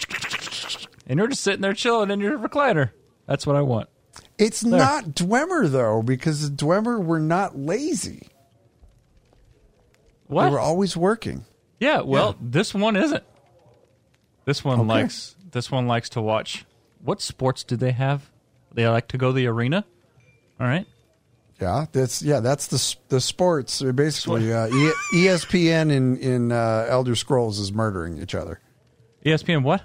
and 1.06 1.18
you're 1.18 1.28
just 1.28 1.42
sitting 1.42 1.60
there 1.62 1.72
chilling 1.74 2.10
in 2.10 2.20
your 2.20 2.38
recliner. 2.38 2.90
That's 3.26 3.46
what 3.46 3.56
I 3.56 3.62
want. 3.62 3.88
it's 4.38 4.64
not 4.64 5.04
Dwemer 5.06 5.70
though, 5.70 6.02
because 6.02 6.50
Dwemer 6.50 7.02
were 7.04 7.20
not 7.20 7.58
lazy. 7.58 8.28
What? 10.26 10.44
They 10.46 10.50
were 10.50 10.60
always 10.60 10.96
working. 10.96 11.44
yeah, 11.80 12.00
well, 12.00 12.36
this 12.40 12.74
one 12.74 12.96
isn't. 12.96 13.22
This 14.44 14.64
one 14.64 14.80
Okay. 14.80 14.88
likes. 14.88 15.36
This 15.50 15.70
one 15.70 15.86
likes 15.86 16.08
to 16.10 16.20
watch. 16.22 16.64
What 17.02 17.20
sports 17.20 17.62
do 17.64 17.76
they 17.76 17.92
have? 17.92 18.30
They 18.72 18.86
like 18.88 19.08
to 19.08 19.18
go 19.18 19.28
to 19.28 19.32
the 19.32 19.46
arena. 19.46 19.84
All 20.60 20.66
right. 20.66 20.86
Yeah, 21.60 21.86
that's 21.90 22.20
yeah, 22.20 22.40
that's 22.40 22.66
the 22.66 22.96
the 23.08 23.20
sports. 23.20 23.80
Basically, 23.82 24.52
uh, 24.52 24.68
ESPN 25.14 25.90
in 25.90 26.18
in 26.18 26.52
uh, 26.52 26.86
Elder 26.88 27.14
Scrolls 27.14 27.58
is 27.58 27.72
murdering 27.72 28.20
each 28.20 28.34
other. 28.34 28.60
ESPN. 29.24 29.62
What? 29.62 29.82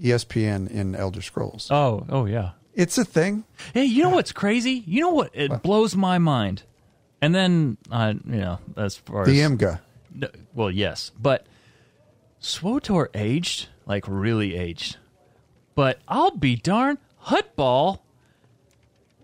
ESPN 0.00 0.70
in 0.70 0.94
Elder 0.94 1.22
Scrolls. 1.22 1.68
Oh, 1.70 2.06
oh 2.08 2.24
yeah. 2.24 2.52
It's 2.74 2.96
a 2.96 3.04
thing. 3.04 3.44
Hey, 3.74 3.84
you 3.84 4.04
know 4.04 4.10
what's 4.10 4.32
crazy? 4.32 4.84
You 4.86 5.00
know 5.00 5.10
what? 5.10 5.30
It 5.34 5.62
blows 5.62 5.96
my 5.96 6.18
mind. 6.18 6.62
And 7.20 7.34
then, 7.34 7.76
uh, 7.90 8.14
you 8.24 8.36
know, 8.36 8.60
as 8.76 8.96
far 8.96 9.24
The 9.24 9.40
as 9.40 9.50
Imga. 9.50 9.80
No, 10.14 10.28
well, 10.54 10.70
yes, 10.70 11.10
but 11.20 11.46
SWTOR 12.40 13.08
aged 13.14 13.68
like 13.86 14.04
really 14.06 14.54
aged. 14.54 14.96
But 15.74 15.98
I'll 16.06 16.30
be 16.30 16.54
darned, 16.54 16.98
Huttball 17.24 18.00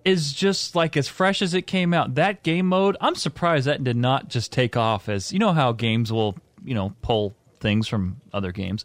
is 0.05 0.33
just 0.33 0.75
like 0.77 0.97
as 0.97 1.09
fresh 1.09 1.41
as 1.43 1.55
it 1.55 1.63
came 1.67 1.95
out. 1.95 2.15
That 2.17 2.43
game 2.43 2.67
mode, 2.67 2.97
I'm 3.01 3.15
surprised 3.15 3.67
that 3.67 3.83
did 3.85 3.97
not 3.97 4.29
just 4.29 4.53
take 4.53 4.77
off 4.77 5.09
as 5.09 5.33
you 5.33 5.39
know 5.39 5.53
how 5.53 5.73
games 5.73 6.13
will, 6.13 6.37
you 6.65 6.75
know, 6.75 6.95
pull 7.03 7.35
things 7.61 7.89
from 7.89 8.21
other 8.33 8.53
games. 8.53 8.85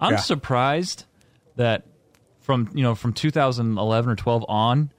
I'm 0.00 0.12
Yeah. 0.12 0.18
surprised 0.18 1.04
that 1.56 1.84
from 2.40 2.70
you 2.74 2.82
know 2.82 2.94
from 2.94 3.12
2011 3.12 4.10
or 4.10 4.16
12 4.16 4.44
on 4.48 4.90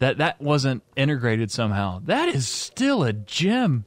that 0.00 0.18
that 0.18 0.40
wasn't 0.40 0.82
integrated 0.96 1.50
somehow. 1.50 2.00
That 2.04 2.28
is 2.28 2.46
still 2.46 3.02
a 3.02 3.12
gem. 3.12 3.84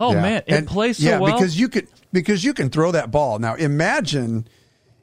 Oh 0.00 0.12
Yeah. 0.12 0.22
man, 0.22 0.42
it 0.46 0.54
And- 0.54 0.66
plays 0.66 0.98
so 0.98 1.04
yeah, 1.08 1.18
well. 1.18 1.32
because 1.34 1.58
you 1.58 1.68
could 1.68 1.88
because 2.12 2.44
you 2.44 2.52
can 2.54 2.68
throw 2.70 2.92
that 2.92 3.10
ball. 3.10 3.38
Now 3.38 3.54
imagine 3.54 4.46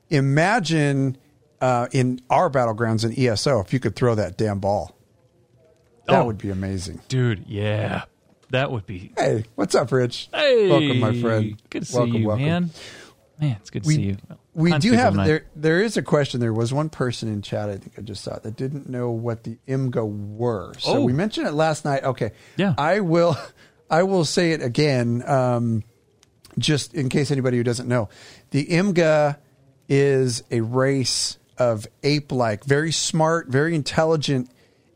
imagine 0.10 1.17
uh, 1.62 1.88
in 1.91 2.22
our 2.30 2.50
battlegrounds 2.50 3.04
in 3.04 3.17
ESO 3.17 3.60
if 3.60 3.74
you 3.74 3.80
could 3.80 3.95
throw 3.95 4.15
that 4.15 4.38
damn 4.38 4.60
ball. 4.60 4.95
That 6.10 6.22
Oh. 6.22 6.26
would 6.26 6.38
be 6.38 6.50
amazing. 6.50 7.02
Dude, 7.08 7.45
yeah. 7.48 8.04
That 8.52 8.72
would 8.72 8.86
be 8.86 9.12
Hey, 9.17 9.45
what's 9.56 9.76
up, 9.76 9.91
Rich? 9.91 10.30
Hey 10.34 10.67
welcome, 10.69 11.00
my 11.00 11.19
friend. 11.22 11.62
Good 11.69 11.84
to 11.84 11.86
see 11.91 12.04
you, 12.06 12.28
welcome. 12.28 12.45
man. 12.45 12.69
Man, 13.39 13.58
it's 13.62 13.69
good 13.69 13.84
to 13.84 13.88
We 13.88 13.95
see 13.95 14.02
you. 14.02 14.17
we 14.54 14.78
do 14.80 14.91
have 14.93 15.13
tonight. 15.13 15.28
there. 15.28 15.45
There 15.56 15.82
is 15.82 15.95
a 15.98 16.02
question. 16.02 16.39
There 16.41 16.52
was 16.54 16.74
one 16.74 16.89
person 16.89 17.30
in 17.30 17.41
chat. 17.41 17.69
I 17.69 17.78
think 17.78 17.93
I 17.98 18.02
just 18.02 18.24
saw 18.24 18.36
it, 18.36 18.43
that 18.43 18.58
didn't 18.58 18.89
know 18.89 19.12
what 19.12 19.43
the 19.43 19.58
IMGA 19.67 20.04
were. 20.36 20.74
So 20.80 20.95
Oh. 20.98 21.02
we 21.06 21.13
mentioned 21.13 21.48
it 21.48 21.54
last 21.54 21.86
night. 21.86 22.04
Okay. 22.04 22.32
Yeah. 22.58 22.74
I 22.78 23.00
will. 23.02 23.38
I 23.89 24.04
will 24.04 24.26
say 24.26 24.52
it 24.52 24.62
again. 24.62 25.24
Um, 25.26 25.84
just 26.58 26.93
in 26.93 27.08
case 27.10 27.32
anybody 27.32 27.58
who 27.58 27.63
doesn't 27.63 27.88
know, 27.88 28.10
the 28.52 28.65
IMGA 28.65 29.38
is 29.88 30.43
a 30.52 30.62
race 30.62 31.38
of 31.58 31.88
ape-like, 32.04 32.63
very 32.65 32.91
smart, 32.91 33.48
very 33.48 33.74
intelligent 33.76 34.50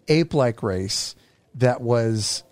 ape-like 0.08 0.64
race 0.64 1.16
that 1.56 1.82
was 1.82 2.44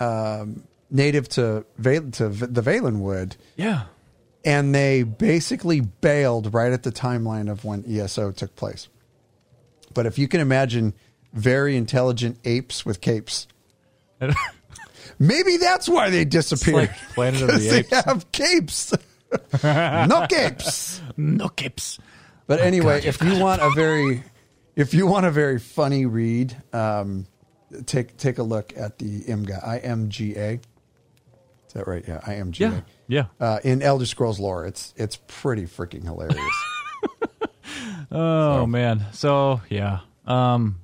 um, 0.00 0.64
native 0.90 1.28
to 1.30 1.64
to 1.82 2.28
V- 2.28 2.46
the 2.46 2.62
Valenwood 2.62 3.36
Yeah. 3.56 3.84
and 4.44 4.74
they 4.74 5.02
basically 5.02 5.80
bailed 5.80 6.52
right 6.54 6.72
at 6.72 6.82
the 6.82 6.92
timeline 6.92 7.50
of 7.50 7.64
when 7.64 7.84
ESO 7.88 8.30
took 8.32 8.54
place. 8.56 8.88
But 9.94 10.06
if 10.06 10.18
you 10.18 10.28
can 10.28 10.40
imagine 10.40 10.94
very 11.32 11.76
intelligent 11.76 12.38
apes 12.44 12.84
with 12.86 13.00
capes, 13.00 13.46
maybe 15.18 15.56
that's 15.56 15.88
why 15.88 16.10
they 16.10 16.24
disappeared. 16.24 16.74
like 16.76 16.96
Planet 17.14 17.42
of 17.42 17.48
the 17.48 17.52
'Cause 17.54 17.70
they 17.70 17.96
have 18.10 18.32
capes. 18.32 18.94
no 19.62 20.26
capes. 20.28 21.00
no 21.16 21.48
kips. 21.48 21.98
But 22.46 22.60
anyway, 22.60 23.00
God, 23.00 23.08
if 23.08 23.22
you 23.22 23.38
want 23.38 23.60
a 23.60 23.70
very 23.74 24.22
if 24.78 24.94
you 24.94 25.06
want 25.06 25.26
a 25.26 25.30
very 25.30 25.58
funny 25.58 26.06
read, 26.06 26.56
um, 26.72 27.26
take 27.86 28.16
take 28.16 28.38
a 28.38 28.42
look 28.42 28.72
at 28.76 28.98
the 28.98 29.22
IMGA. 29.24 29.66
I 29.66 29.78
M 29.78 30.08
G 30.08 30.34
A. 30.36 30.52
Is 31.66 31.74
that 31.74 31.86
right? 31.86 32.04
Yeah, 32.08 32.20
I 32.26 32.36
M 32.36 32.52
G 32.52 32.64
A. 32.64 32.70
Yeah. 32.70 32.80
Yeah. 33.08 33.24
Uh, 33.40 33.58
in 33.64 33.82
Elder 33.82 34.06
Scrolls 34.06 34.38
lore, 34.40 34.64
it's 34.66 34.94
it's 34.96 35.18
pretty 35.26 35.64
freaking 35.64 36.04
hilarious. 36.04 36.38
Oh 38.10 38.64
man. 38.66 39.04
So 39.12 39.60
yeah. 39.68 40.00
Um 40.26 40.80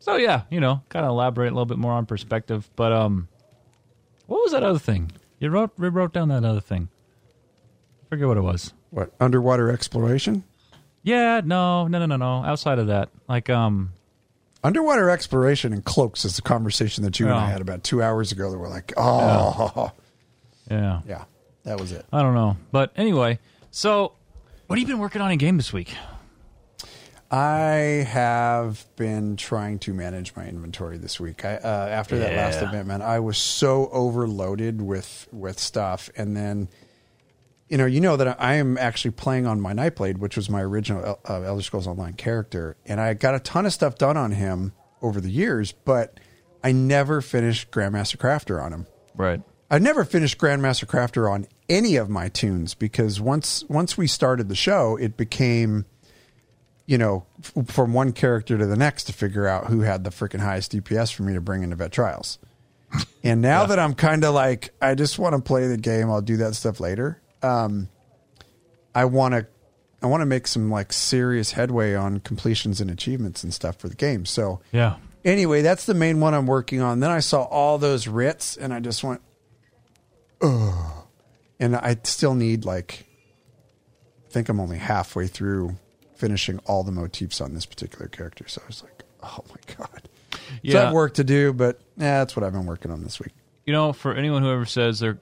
so 0.00 0.16
yeah, 0.16 0.42
you 0.50 0.58
know, 0.60 0.82
kind 0.88 1.04
of 1.04 1.10
elaborate 1.10 1.46
a 1.48 1.54
little 1.54 1.66
bit 1.66 1.78
more 1.78 1.92
on 1.92 2.04
perspective. 2.06 2.68
But 2.74 2.92
um 2.92 3.28
what 4.26 4.38
was 4.42 4.52
that 4.52 4.64
other 4.64 4.78
thing? 4.80 5.12
You 5.38 5.50
wrote 5.50 5.70
you 5.78 5.88
wrote 5.88 6.12
down 6.12 6.28
that 6.30 6.44
other 6.44 6.60
thing. 6.60 6.88
Forget 8.08 8.26
what 8.26 8.36
it 8.36 8.42
was. 8.42 8.72
what 8.90 9.12
underwater 9.20 9.70
exploration? 9.70 10.42
Yeah, 11.08 11.40
no, 11.42 11.88
no, 11.88 11.98
no, 12.00 12.04
no, 12.06 12.16
no. 12.16 12.44
Outside 12.44 12.78
of 12.78 12.88
that, 12.88 13.08
like, 13.28 13.48
um, 13.48 13.92
Underwater 14.62 15.08
exploration 15.08 15.72
and 15.72 15.82
cloaks 15.84 16.24
is 16.26 16.36
the 16.36 16.42
conversation 16.42 17.04
that 17.04 17.18
you 17.18 17.26
and 17.26 17.34
I 17.34 17.48
had 17.48 17.60
about 17.62 17.82
two 17.84 18.02
hours 18.02 18.32
ago. 18.32 18.50
That 18.50 18.58
we're 18.58 18.68
like, 18.68 18.92
oh, 18.96 19.92
Yeah. 20.70 21.00
yeah, 21.08 21.24
that 21.62 21.78
was 21.80 21.92
it. 21.92 22.04
I 22.12 22.22
don't 22.22 22.34
know. 22.34 22.56
But 22.72 22.92
anyway, 22.96 23.38
so 23.70 24.12
what 24.66 24.78
have 24.78 24.86
you 24.86 24.92
been 24.92 25.00
working 25.00 25.22
on 25.22 25.30
in 25.30 25.38
game 25.38 25.56
this 25.56 25.72
week? 25.72 25.94
I 27.30 28.04
have 28.08 28.84
been 28.96 29.36
trying 29.36 29.78
to 29.80 29.94
manage 29.94 30.34
my 30.34 30.46
inventory 30.46 30.98
this 30.98 31.20
week. 31.20 31.44
I, 31.44 31.56
uh, 31.56 31.88
after 31.90 32.18
that 32.18 32.34
last 32.34 32.60
Yeah. 32.60 32.68
event, 32.68 32.88
man, 32.88 33.00
I 33.00 33.20
was 33.20 33.38
so 33.38 33.88
overloaded 33.92 34.82
with 34.82 35.28
with 35.30 35.58
stuff, 35.60 36.10
and 36.16 36.36
then, 36.36 36.68
you 37.68 37.76
know, 37.76 37.86
you 37.86 38.00
know 38.00 38.16
that 38.16 38.40
I 38.40 38.54
am 38.54 38.78
actually 38.78 39.10
playing 39.12 39.46
on 39.46 39.60
my 39.60 39.72
Nightblade, 39.72 40.18
which 40.18 40.36
was 40.36 40.48
my 40.48 40.62
original 40.62 41.18
uh, 41.28 41.42
Elder 41.42 41.62
Scrolls 41.62 41.86
Online 41.86 42.14
character, 42.14 42.76
and 42.86 43.00
I 43.00 43.14
got 43.14 43.34
a 43.34 43.40
ton 43.40 43.66
of 43.66 43.72
stuff 43.72 43.96
done 43.96 44.16
on 44.16 44.32
him 44.32 44.72
over 45.02 45.20
the 45.20 45.30
years, 45.30 45.72
but 45.72 46.18
I 46.64 46.72
never 46.72 47.20
finished 47.20 47.70
Grandmaster 47.70 48.16
Crafter 48.16 48.62
on 48.62 48.72
him. 48.72 48.86
Right. 49.14 49.42
I've 49.70 49.82
never 49.82 50.04
finished 50.04 50.38
Grandmaster 50.38 50.86
Crafter 50.86 51.30
on 51.30 51.46
any 51.68 51.96
of 51.96 52.08
my 52.08 52.28
toons 52.28 52.74
because 52.74 53.20
once 53.20 53.64
once 53.68 53.98
we 53.98 54.06
started 54.06 54.48
the 54.48 54.54
show, 54.54 54.96
it 54.96 55.18
became, 55.18 55.84
you 56.86 56.96
know, 56.96 57.26
f- 57.38 57.66
from 57.66 57.92
one 57.92 58.12
character 58.12 58.56
to 58.56 58.64
the 58.64 58.76
next 58.76 59.04
to 59.04 59.12
figure 59.12 59.46
out 59.46 59.66
who 59.66 59.80
had 59.80 60.04
the 60.04 60.10
freaking 60.10 60.40
highest 60.40 60.72
DPS 60.72 61.12
for 61.12 61.22
me 61.22 61.34
to 61.34 61.40
bring 61.42 61.62
into 61.62 61.76
Vet 61.76 61.92
Trials. 61.92 62.38
And 63.22 63.42
now 63.42 63.66
that 63.66 63.78
I'm 63.78 63.94
kind 63.94 64.24
of 64.24 64.32
like, 64.32 64.70
I 64.80 64.94
just 64.94 65.18
want 65.18 65.34
to 65.34 65.42
play 65.42 65.66
the 65.66 65.76
game. 65.76 66.10
I'll 66.10 66.22
do 66.22 66.38
that 66.38 66.54
stuff 66.54 66.80
later. 66.80 67.20
Um, 67.42 67.88
I 68.94 69.04
want 69.04 69.34
to, 69.34 69.46
I 70.02 70.06
want 70.06 70.20
to 70.22 70.26
make 70.26 70.46
some 70.46 70.70
like 70.70 70.92
serious 70.92 71.52
headway 71.52 71.94
on 71.94 72.20
completions 72.20 72.80
and 72.80 72.90
achievements 72.90 73.42
and 73.44 73.52
stuff 73.54 73.76
for 73.76 73.88
the 73.88 73.94
game. 73.94 74.24
So 74.26 74.60
Yeah. 74.72 74.96
anyway, 75.24 75.62
that's 75.62 75.86
the 75.86 75.94
main 75.94 76.20
one 76.20 76.34
I'm 76.34 76.46
working 76.46 76.80
on. 76.80 77.00
Then 77.00 77.10
I 77.10 77.20
saw 77.20 77.42
all 77.44 77.78
those 77.78 78.06
writs 78.08 78.56
and 78.56 78.72
I 78.72 78.80
just 78.80 79.02
went, 79.04 79.20
ugh. 80.40 81.04
And 81.60 81.74
I 81.76 81.96
still 82.04 82.34
need 82.34 82.64
like, 82.64 83.04
I 84.26 84.30
think 84.30 84.48
I'm 84.48 84.60
only 84.60 84.78
halfway 84.78 85.26
through 85.26 85.76
finishing 86.16 86.58
all 86.66 86.84
the 86.84 86.92
motifs 86.92 87.40
on 87.40 87.54
this 87.54 87.66
particular 87.66 88.08
character. 88.08 88.46
So 88.48 88.60
I 88.64 88.66
was 88.66 88.82
like, 88.82 89.02
oh 89.22 89.38
my 89.48 89.74
God. 89.76 90.08
So 90.32 90.38
I 90.38 90.48
Yeah. 90.62 90.80
have 90.84 90.92
work 90.92 91.14
to 91.14 91.24
do, 91.24 91.52
but 91.52 91.80
yeah, 91.96 92.18
that's 92.18 92.36
what 92.36 92.44
I've 92.44 92.52
been 92.52 92.66
working 92.66 92.90
on 92.90 93.02
this 93.02 93.18
week. 93.20 93.32
You 93.66 93.72
know, 93.72 93.92
for 93.92 94.14
anyone 94.14 94.42
who 94.42 94.50
ever 94.50 94.66
says 94.66 95.00
they're 95.00 95.18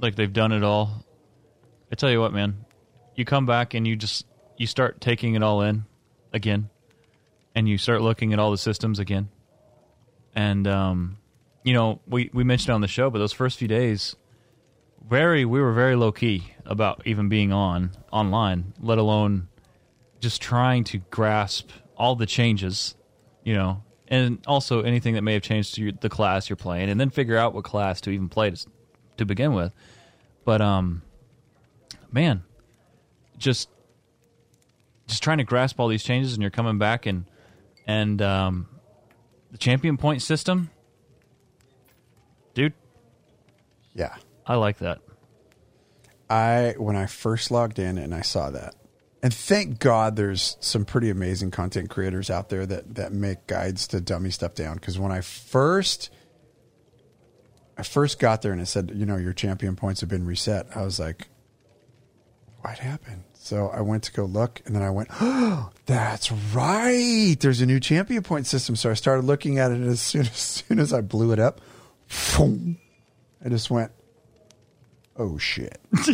like 0.00 0.14
they've 0.16 0.32
done 0.32 0.52
it 0.52 0.62
all, 0.62 1.04
I 1.92 1.94
tell 1.94 2.10
you 2.10 2.20
what, 2.20 2.32
man, 2.32 2.64
you 3.14 3.26
come 3.26 3.44
back 3.44 3.74
and 3.74 3.86
you 3.86 3.96
just 3.96 4.26
you 4.56 4.66
start 4.66 5.00
taking 5.00 5.34
it 5.34 5.42
all 5.42 5.60
in 5.60 5.84
again, 6.32 6.70
and 7.54 7.68
you 7.68 7.76
start 7.76 8.00
looking 8.00 8.32
at 8.32 8.38
all 8.38 8.50
the 8.50 8.56
systems 8.58 8.98
again, 8.98 9.28
and 10.34 10.66
um, 10.66 11.18
you 11.62 11.74
know, 11.74 12.00
we 12.06 12.30
we 12.32 12.44
mentioned 12.44 12.72
on 12.74 12.80
the 12.80 12.88
show, 12.88 13.10
but 13.10 13.18
those 13.18 13.32
first 13.32 13.58
few 13.58 13.68
days, 13.68 14.16
very 15.06 15.44
we 15.44 15.60
were 15.60 15.74
very 15.74 15.94
low 15.94 16.12
key 16.12 16.54
about 16.64 17.06
even 17.06 17.28
being 17.28 17.52
on 17.52 17.90
online, 18.10 18.72
let 18.80 18.96
alone 18.96 19.48
just 20.20 20.40
trying 20.40 20.84
to 20.84 20.98
grasp 21.10 21.68
all 21.94 22.16
the 22.16 22.26
changes, 22.26 22.96
you 23.44 23.52
know, 23.52 23.82
and 24.08 24.38
also 24.46 24.80
anything 24.80 25.12
that 25.14 25.22
may 25.22 25.34
have 25.34 25.42
changed 25.42 25.74
to 25.74 25.82
your, 25.82 25.92
the 26.00 26.08
class 26.08 26.48
you're 26.48 26.56
playing, 26.56 26.88
and 26.88 26.98
then 26.98 27.10
figure 27.10 27.36
out 27.36 27.52
what 27.52 27.64
class 27.64 28.00
to 28.00 28.10
even 28.10 28.30
play 28.30 28.50
to, 28.50 28.66
to 29.18 29.26
begin 29.26 29.52
with. 29.52 29.74
But 30.46 30.62
um, 30.62 31.02
man, 32.12 32.44
just 33.38 33.68
just 35.06 35.22
trying 35.22 35.38
to 35.38 35.44
grasp 35.44 35.80
all 35.80 35.88
these 35.88 36.04
changes, 36.04 36.32
and 36.34 36.42
you're 36.42 36.50
coming 36.50 36.78
back 36.78 37.06
and 37.06 37.24
and 37.86 38.22
um, 38.22 38.68
the 39.50 39.58
champion 39.58 39.96
point 39.96 40.22
system, 40.22 40.70
dude, 42.54 42.74
Yeah. 43.94 44.14
I 44.46 44.56
like 44.56 44.78
that. 44.78 45.00
I 46.30 46.74
when 46.78 46.96
I 46.96 47.06
first 47.06 47.50
logged 47.50 47.78
in 47.78 47.98
and 47.98 48.14
I 48.14 48.22
saw 48.22 48.50
that, 48.50 48.74
and 49.22 49.32
thank 49.32 49.78
God 49.78 50.16
there's 50.16 50.56
some 50.60 50.84
pretty 50.84 51.10
amazing 51.10 51.50
content 51.50 51.90
creators 51.90 52.30
out 52.30 52.48
there 52.48 52.66
that 52.66 52.94
that 52.94 53.12
make 53.12 53.46
guides 53.46 53.86
to 53.88 54.00
dummy 54.00 54.30
stuff 54.30 54.54
down. 54.54 54.74
Because 54.74 54.98
when 54.98 55.12
I 55.12 55.20
first 55.20 56.10
I 57.76 57.82
first 57.82 58.18
got 58.18 58.42
there 58.42 58.52
and 58.52 58.60
it 58.60 58.66
said, 58.66 58.92
you 58.94 59.06
know, 59.06 59.16
your 59.16 59.32
champion 59.32 59.76
points 59.76 60.00
have 60.00 60.10
been 60.10 60.26
reset, 60.26 60.66
I 60.74 60.82
was 60.82 60.98
like, 60.98 61.28
what 62.62 62.78
happened? 62.78 63.24
So 63.34 63.68
I 63.68 63.80
went 63.80 64.04
to 64.04 64.12
go 64.12 64.24
look, 64.24 64.60
and 64.64 64.74
then 64.74 64.82
I 64.82 64.90
went, 64.90 65.08
oh, 65.20 65.70
that's 65.86 66.32
right. 66.32 67.36
There's 67.38 67.60
a 67.60 67.66
new 67.66 67.80
champion 67.80 68.22
point 68.22 68.46
system. 68.46 68.76
So 68.76 68.90
I 68.90 68.94
started 68.94 69.24
looking 69.24 69.58
at 69.58 69.70
it, 69.70 69.74
and 69.74 69.88
as 69.88 70.00
soon 70.00 70.22
as, 70.26 70.36
soon 70.36 70.78
as 70.78 70.92
I 70.92 71.00
blew 71.00 71.32
it 71.32 71.38
up, 71.38 71.60
boom, 72.36 72.78
I 73.44 73.48
just 73.48 73.70
went, 73.70 73.92
oh 75.16 75.38
shit. 75.38 75.80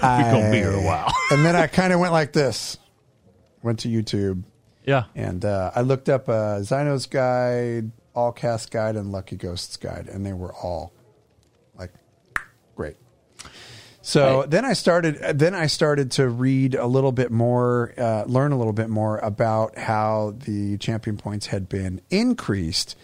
We're 0.00 0.32
gonna 0.32 0.50
be 0.50 0.58
here 0.58 0.72
a 0.72 0.82
while. 0.82 1.12
and 1.30 1.44
then 1.44 1.56
I 1.56 1.66
kind 1.66 1.92
of 1.92 2.00
went 2.00 2.12
like 2.12 2.32
this. 2.32 2.78
Went 3.62 3.80
to 3.80 3.88
YouTube 3.88 4.44
yeah, 4.88 5.04
and 5.14 5.44
uh, 5.44 5.70
I 5.74 5.82
looked 5.82 6.08
up 6.08 6.30
uh, 6.30 6.60
Xyno's 6.60 7.04
guide, 7.04 7.90
Alcast 8.16 8.70
guide, 8.70 8.96
and 8.96 9.12
Lucky 9.12 9.36
Ghost's 9.36 9.76
guide, 9.76 10.08
and 10.08 10.24
they 10.24 10.32
were 10.32 10.50
all 10.54 10.94
like 11.76 11.92
great. 12.74 12.96
So 14.08 14.46
then 14.48 14.64
I 14.64 14.72
started. 14.72 15.38
Then 15.38 15.54
I 15.54 15.66
started 15.66 16.12
to 16.12 16.30
read 16.30 16.74
a 16.74 16.86
little 16.86 17.12
bit 17.12 17.30
more, 17.30 17.92
uh, 17.98 18.24
learn 18.24 18.52
a 18.52 18.56
little 18.56 18.72
bit 18.72 18.88
more 18.88 19.18
about 19.18 19.76
how 19.76 20.34
the 20.46 20.78
champion 20.78 21.18
points 21.18 21.48
had 21.48 21.68
been 21.68 22.00
increased, 22.08 22.96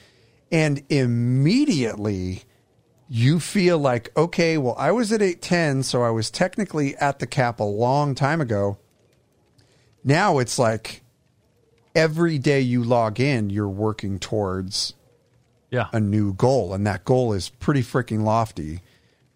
and 0.51 0.83
immediately 0.89 2.45
you 3.07 3.39
feel 3.39 3.79
like 3.79 4.17
okay, 4.17 4.57
well, 4.57 4.75
I 4.79 4.93
was 4.93 5.13
at 5.13 5.21
eight 5.21 5.43
ten, 5.43 5.83
so 5.83 6.03
I 6.03 6.09
was 6.09 6.31
technically 6.31 6.97
at 6.97 7.19
the 7.19 7.27
cap 7.27 7.61
a 7.61 7.65
long 7.65 8.15
time 8.15 8.41
ago. 8.41 8.79
Now 10.05 10.39
it's 10.39 10.59
like 10.59 11.03
every 11.95 12.39
day 12.39 12.63
you 12.63 12.83
log 12.83 13.21
in, 13.21 13.51
you're 13.51 13.69
working 13.69 14.19
towards 14.19 14.95
yeah, 15.71 15.89
a 15.93 16.01
new 16.01 16.33
goal, 16.33 16.73
and 16.73 16.87
that 16.87 17.05
goal 17.05 17.35
is 17.35 17.51
pretty 17.51 17.83
freaking 17.83 18.23
lofty 18.23 18.81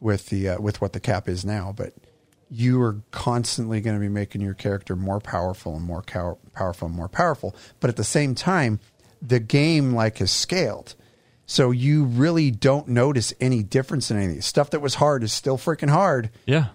with 0.00 0.26
the 0.28 0.50
uh, 0.50 0.60
with 0.60 0.80
what 0.80 0.92
the 0.92 1.00
cap 1.00 1.28
is 1.28 1.44
now. 1.44 1.72
But 1.76 1.94
you 2.50 2.80
are 2.82 3.02
constantly 3.10 3.80
going 3.80 3.96
to 3.96 4.00
be 4.00 4.08
making 4.08 4.40
your 4.40 4.54
character 4.54 4.96
more 4.96 5.20
powerful 5.20 5.76
and 5.76 5.84
more 5.84 6.02
cow- 6.02 6.38
powerful 6.52 6.86
and 6.86 6.96
more 6.96 7.08
powerful. 7.08 7.54
But 7.80 7.90
at 7.90 7.96
the 7.96 8.04
same 8.04 8.34
time, 8.34 8.80
the 9.20 9.38
game 9.40 9.92
like 9.94 10.18
has 10.18 10.30
scaled, 10.30 10.94
so 11.46 11.70
you 11.70 12.04
really 12.04 12.50
don't 12.50 12.88
notice 12.88 13.34
any 13.40 13.62
difference 13.62 14.10
in 14.10 14.16
anything. 14.16 14.40
Stuff 14.40 14.70
that 14.70 14.80
was 14.80 14.94
hard 14.94 15.22
is 15.22 15.32
still 15.32 15.58
freaking 15.58 15.90
hard, 15.90 16.30
yeah. 16.46 16.68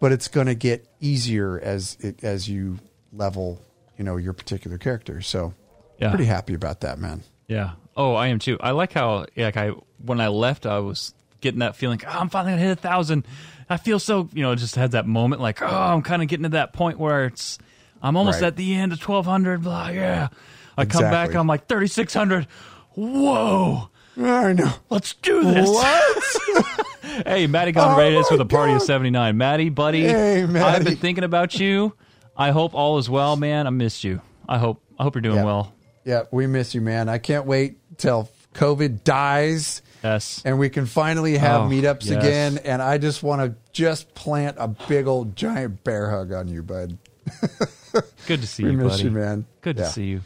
but 0.00 0.10
it's 0.12 0.28
going 0.28 0.46
to 0.48 0.54
get 0.54 0.86
easier 1.00 1.60
as 1.60 1.96
it 2.00 2.24
as 2.24 2.48
you 2.48 2.78
level, 3.12 3.60
you 3.98 4.04
know, 4.04 4.16
your 4.16 4.32
particular 4.32 4.78
character. 4.78 5.20
So, 5.20 5.54
Yeah. 5.98 6.08
pretty 6.08 6.24
happy 6.24 6.54
about 6.54 6.80
that, 6.80 6.98
man. 6.98 7.22
Yeah. 7.46 7.72
Oh, 7.96 8.14
I 8.14 8.28
am 8.28 8.38
too. 8.38 8.56
I 8.60 8.70
like 8.70 8.92
how 8.92 9.26
like 9.36 9.56
I 9.56 9.68
when 9.98 10.20
I 10.20 10.28
left, 10.28 10.64
I 10.66 10.78
was 10.78 11.12
getting 11.42 11.60
that 11.60 11.76
feeling. 11.76 12.00
Oh, 12.06 12.10
I'm 12.10 12.28
finally 12.30 12.52
gonna 12.52 12.62
hit 12.62 12.72
a 12.78 12.80
thousand. 12.80 13.26
I 13.68 13.76
feel 13.76 13.98
so 13.98 14.28
you 14.32 14.42
know 14.42 14.54
just 14.54 14.74
had 14.76 14.92
that 14.92 15.06
moment 15.06 15.40
like 15.42 15.60
oh 15.62 15.66
I'm 15.66 16.02
kind 16.02 16.22
of 16.22 16.28
getting 16.28 16.44
to 16.44 16.48
that 16.50 16.72
point 16.72 16.98
where 16.98 17.26
it's 17.26 17.58
I'm 18.02 18.16
almost 18.16 18.40
Right. 18.40 18.48
at 18.48 18.56
the 18.56 18.74
end 18.74 18.92
of 18.92 18.98
1200. 19.06 19.62
Blah 19.62 19.88
yeah. 19.88 20.28
I 20.76 20.84
come 20.86 21.02
back 21.02 21.26
Exactly. 21.26 21.36
I'm 21.38 21.46
like 21.46 21.68
3600. 21.68 22.46
Whoa. 22.94 23.88
I 24.18 24.52
know. 24.52 24.72
Let's 24.90 25.14
do 25.14 25.42
this. 25.44 25.68
What? 25.68 26.78
Hey, 27.26 27.46
Maddie 27.46 27.72
gone 27.72 27.94
Oh 27.94 27.98
raided 27.98 28.18
us 28.20 28.30
my 28.30 28.36
with 28.36 28.40
a 28.40 28.46
party 28.46 28.72
of 28.72 28.80
79. 28.80 29.36
Maddie, 29.36 29.68
buddy, 29.68 30.02
Hey, 30.02 30.46
Maddie. 30.46 30.64
I've 30.76 30.84
been 30.84 30.96
thinking 30.96 31.24
about 31.24 31.58
you. 31.60 31.94
I 32.36 32.52
hope 32.52 32.74
all 32.74 32.96
is 32.96 33.10
well, 33.10 33.36
man. 33.36 33.66
I 33.66 33.70
missed 33.70 34.02
you. 34.02 34.22
I 34.48 34.56
hope 34.56 34.82
I 34.98 35.02
hope 35.02 35.14
you're 35.16 35.20
doing 35.22 35.36
Yeah. 35.36 35.44
well. 35.44 35.74
yeah, 36.04 36.22
we 36.30 36.46
miss 36.46 36.74
you, 36.74 36.80
man. 36.80 37.10
I 37.10 37.18
can't 37.18 37.44
wait 37.44 37.76
till 37.98 38.30
COVID 38.54 39.04
dies 39.04 39.82
Yes. 40.02 40.42
and 40.44 40.58
we 40.58 40.68
can 40.68 40.86
finally 40.86 41.36
have 41.36 41.62
Oh, 41.62 41.64
meetups 41.68 42.06
yes. 42.06 42.24
again. 42.24 42.58
And 42.64 42.82
I 42.82 42.98
just 42.98 43.22
want 43.22 43.42
to 43.42 43.54
just 43.72 44.14
plant 44.14 44.56
a 44.58 44.68
big 44.68 45.06
old 45.06 45.36
giant 45.36 45.84
bear 45.84 46.10
hug 46.10 46.32
on 46.32 46.48
you, 46.48 46.62
bud. 46.62 46.98
Good 48.26 48.40
to 48.40 48.46
see 48.46 48.64
We 48.64 48.72
you, 48.72 48.76
miss 48.78 48.92
buddy. 48.94 49.04
you, 49.04 49.10
man. 49.10 49.46
Good 49.60 49.78
Yeah. 49.78 49.84
to 49.84 49.90
see 49.90 50.04
you. 50.06 50.20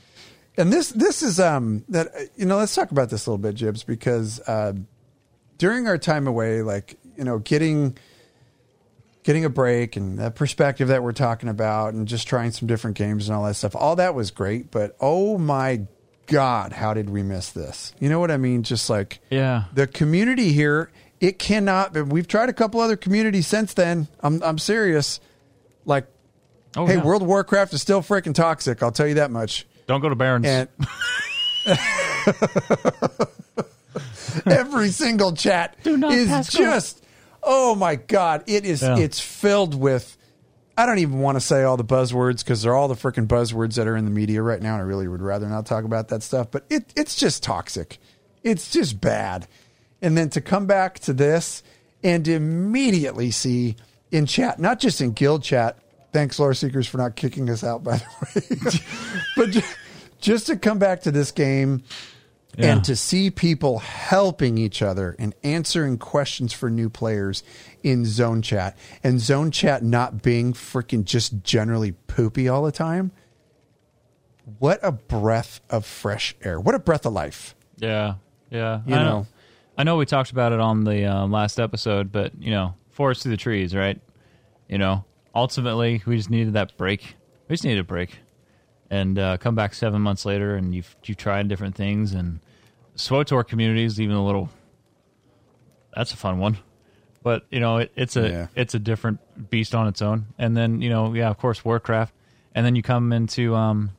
And 0.58 0.72
this 0.72 0.88
this 0.90 1.22
is 1.22 1.38
um 1.38 1.84
that 1.90 2.08
you 2.36 2.46
know 2.46 2.56
let's 2.56 2.74
talk 2.74 2.90
about 2.90 3.10
this 3.10 3.26
a 3.26 3.30
little 3.30 3.42
bit, 3.42 3.54
Jibs, 3.56 3.84
because 3.84 4.40
uh, 4.48 4.72
during 5.58 5.86
our 5.86 5.98
time 5.98 6.26
away, 6.26 6.62
like 6.62 6.96
you 7.16 7.24
know, 7.24 7.38
getting 7.40 7.98
getting 9.22 9.44
a 9.44 9.50
break 9.50 9.96
and 9.96 10.18
that 10.18 10.34
perspective 10.34 10.88
that 10.88 11.02
we're 11.02 11.12
talking 11.12 11.48
about, 11.50 11.92
and 11.92 12.08
just 12.08 12.26
trying 12.26 12.52
some 12.52 12.66
different 12.66 12.96
games 12.96 13.28
and 13.28 13.36
all 13.36 13.44
that 13.44 13.54
stuff, 13.54 13.76
all 13.76 13.96
that 13.96 14.14
was 14.14 14.30
great. 14.30 14.70
But 14.70 14.96
oh 15.00 15.36
my 15.36 15.82
god, 16.26 16.72
how 16.72 16.94
did 16.94 17.10
we 17.10 17.22
miss 17.22 17.50
this? 17.52 17.94
You 18.00 18.08
know 18.08 18.20
what 18.20 18.30
I 18.30 18.36
mean? 18.36 18.62
Just 18.62 18.88
like 18.90 19.20
Yeah. 19.30 19.64
the 19.74 19.86
community 19.86 20.52
here, 20.52 20.90
it 21.20 21.38
cannot. 21.38 21.94
We've 21.94 22.28
tried 22.28 22.48
a 22.48 22.52
couple 22.52 22.80
other 22.80 22.96
communities 22.96 23.46
since 23.46 23.74
then. 23.74 24.08
I'm 24.20 24.42
I'm 24.42 24.58
serious. 24.58 25.20
Like 25.84 26.06
Oh, 26.76 26.86
hey, 26.86 26.96
yeah. 26.96 27.04
World 27.04 27.22
of 27.22 27.28
Warcraft 27.28 27.72
is 27.72 27.80
still 27.80 28.02
freaking 28.02 28.34
toxic. 28.34 28.82
I'll 28.82 28.92
tell 28.92 29.06
you 29.06 29.14
that 29.14 29.30
much. 29.30 29.66
Don't 29.86 30.02
go 30.02 30.08
to 30.10 30.14
Barrens. 30.16 30.46
and 30.46 30.68
every 34.46 34.90
single 34.90 35.32
chat 35.34 35.76
is 35.84 36.28
go. 36.28 36.42
just 36.58 37.02
oh 37.42 37.74
my 37.74 37.96
god 37.96 38.44
it 38.46 38.64
is 38.64 38.82
Yeah. 38.82 38.98
it's 38.98 39.20
filled 39.20 39.74
with 39.74 40.15
i 40.76 40.86
don't 40.86 40.98
even 40.98 41.20
want 41.20 41.36
to 41.36 41.40
say 41.40 41.62
all 41.62 41.76
the 41.76 41.84
buzzwords 41.84 42.44
because 42.44 42.62
they're 42.62 42.74
all 42.74 42.88
the 42.88 42.94
freaking 42.94 43.26
buzzwords 43.26 43.76
that 43.76 43.86
are 43.86 43.96
in 43.96 44.04
the 44.04 44.10
media 44.10 44.42
right 44.42 44.62
now 44.62 44.74
and 44.74 44.82
i 44.82 44.84
really 44.84 45.08
would 45.08 45.22
rather 45.22 45.48
not 45.48 45.66
talk 45.66 45.84
about 45.84 46.08
that 46.08 46.22
stuff 46.22 46.50
but 46.50 46.64
it, 46.70 46.92
it's 46.96 47.14
just 47.14 47.42
toxic. 47.42 47.98
It's 48.42 48.70
just 48.70 49.00
bad. 49.00 49.48
And 50.00 50.16
then 50.16 50.30
to 50.30 50.40
come 50.40 50.66
back 50.66 51.00
to 51.00 51.12
this 51.12 51.62
and 52.02 52.26
immediately 52.28 53.30
see 53.30 53.76
in 54.12 54.26
chat 54.26 54.58
not 54.60 54.78
just 54.78 55.00
in 55.00 55.12
guild 55.12 55.42
chat 55.42 55.78
thanks 56.12 56.38
lore 56.38 56.54
seekers 56.54 56.86
for 56.86 56.98
not 56.98 57.16
kicking 57.16 57.50
us 57.50 57.64
out 57.64 57.82
by 57.82 57.96
the 57.96 58.04
way 58.34 59.20
but 59.36 59.50
ju- 59.50 59.62
just 60.20 60.46
to 60.46 60.56
come 60.56 60.78
back 60.78 61.00
to 61.00 61.10
this 61.10 61.32
game 61.32 61.82
Yeah. 62.56 62.72
and 62.72 62.84
to 62.84 62.96
see 62.96 63.30
people 63.30 63.80
helping 63.80 64.56
each 64.56 64.80
other 64.80 65.14
and 65.18 65.34
answering 65.42 65.98
questions 65.98 66.54
for 66.54 66.70
new 66.70 66.88
players 66.88 67.42
in 67.82 68.06
zone 68.06 68.40
chat 68.40 68.78
and 69.04 69.20
zone 69.20 69.50
chat 69.50 69.82
not 69.82 70.22
being 70.22 70.54
freaking 70.54 71.04
just 71.04 71.42
generally 71.42 71.92
poopy 71.92 72.48
all 72.48 72.62
the 72.62 72.72
time 72.72 73.12
what 74.58 74.78
a 74.82 74.92
breath 74.92 75.60
of 75.68 75.84
fresh 75.84 76.34
air 76.42 76.58
what 76.60 76.74
a 76.74 76.78
breath 76.78 77.04
of 77.04 77.12
life 77.12 77.54
Yeah, 77.78 78.14
yeah. 78.50 78.80
You 78.86 78.94
I 78.94 79.02
know. 79.02 79.26
I 79.76 79.82
know 79.82 79.96
we 79.98 80.06
talked 80.06 80.30
about 80.30 80.52
it 80.52 80.60
on 80.60 80.84
the 80.84 81.04
um, 81.04 81.30
last 81.30 81.60
episode, 81.60 82.10
but 82.10 82.32
you 82.40 82.50
know, 82.50 82.74
forest 82.90 83.22
through 83.22 83.32
the 83.32 83.36
trees, 83.36 83.74
right? 83.74 84.00
You 84.68 84.78
know, 84.78 85.04
ultimately, 85.34 86.02
we 86.06 86.16
just 86.16 86.30
needed 86.30 86.54
that 86.54 86.78
break. 86.78 87.16
We 87.48 87.54
just 87.54 87.64
needed 87.64 87.80
a 87.80 87.84
break, 87.84 88.18
and 88.88 89.18
uh, 89.18 89.36
come 89.36 89.54
back 89.54 89.74
seven 89.74 90.00
months 90.00 90.24
later, 90.24 90.54
and 90.56 90.74
you've 90.74 90.96
you've 91.04 91.18
tried 91.18 91.48
different 91.48 91.74
things, 91.74 92.14
and 92.14 92.40
SWTOR 92.96 93.46
community 93.46 93.84
is 93.84 94.00
even 94.00 94.16
a 94.16 94.24
little. 94.24 94.48
That's 95.94 96.12
a 96.12 96.16
fun 96.16 96.38
one, 96.38 96.58
but 97.22 97.46
you 97.50 97.60
know, 97.60 97.78
it, 97.78 97.92
it's 97.96 98.16
a 98.16 98.28
Yeah. 98.28 98.46
it's 98.54 98.74
a 98.74 98.78
different 98.78 99.50
beast 99.50 99.74
on 99.74 99.86
its 99.88 100.02
own. 100.02 100.26
And 100.38 100.56
then 100.56 100.80
you 100.82 100.90
know, 100.90 101.14
yeah, 101.14 101.30
of 101.30 101.38
course, 101.38 101.64
Warcraft, 101.64 102.12
and 102.54 102.64
then 102.66 102.76
you 102.76 102.82
come 102.82 103.12
into 103.12 103.54
um 103.54 103.90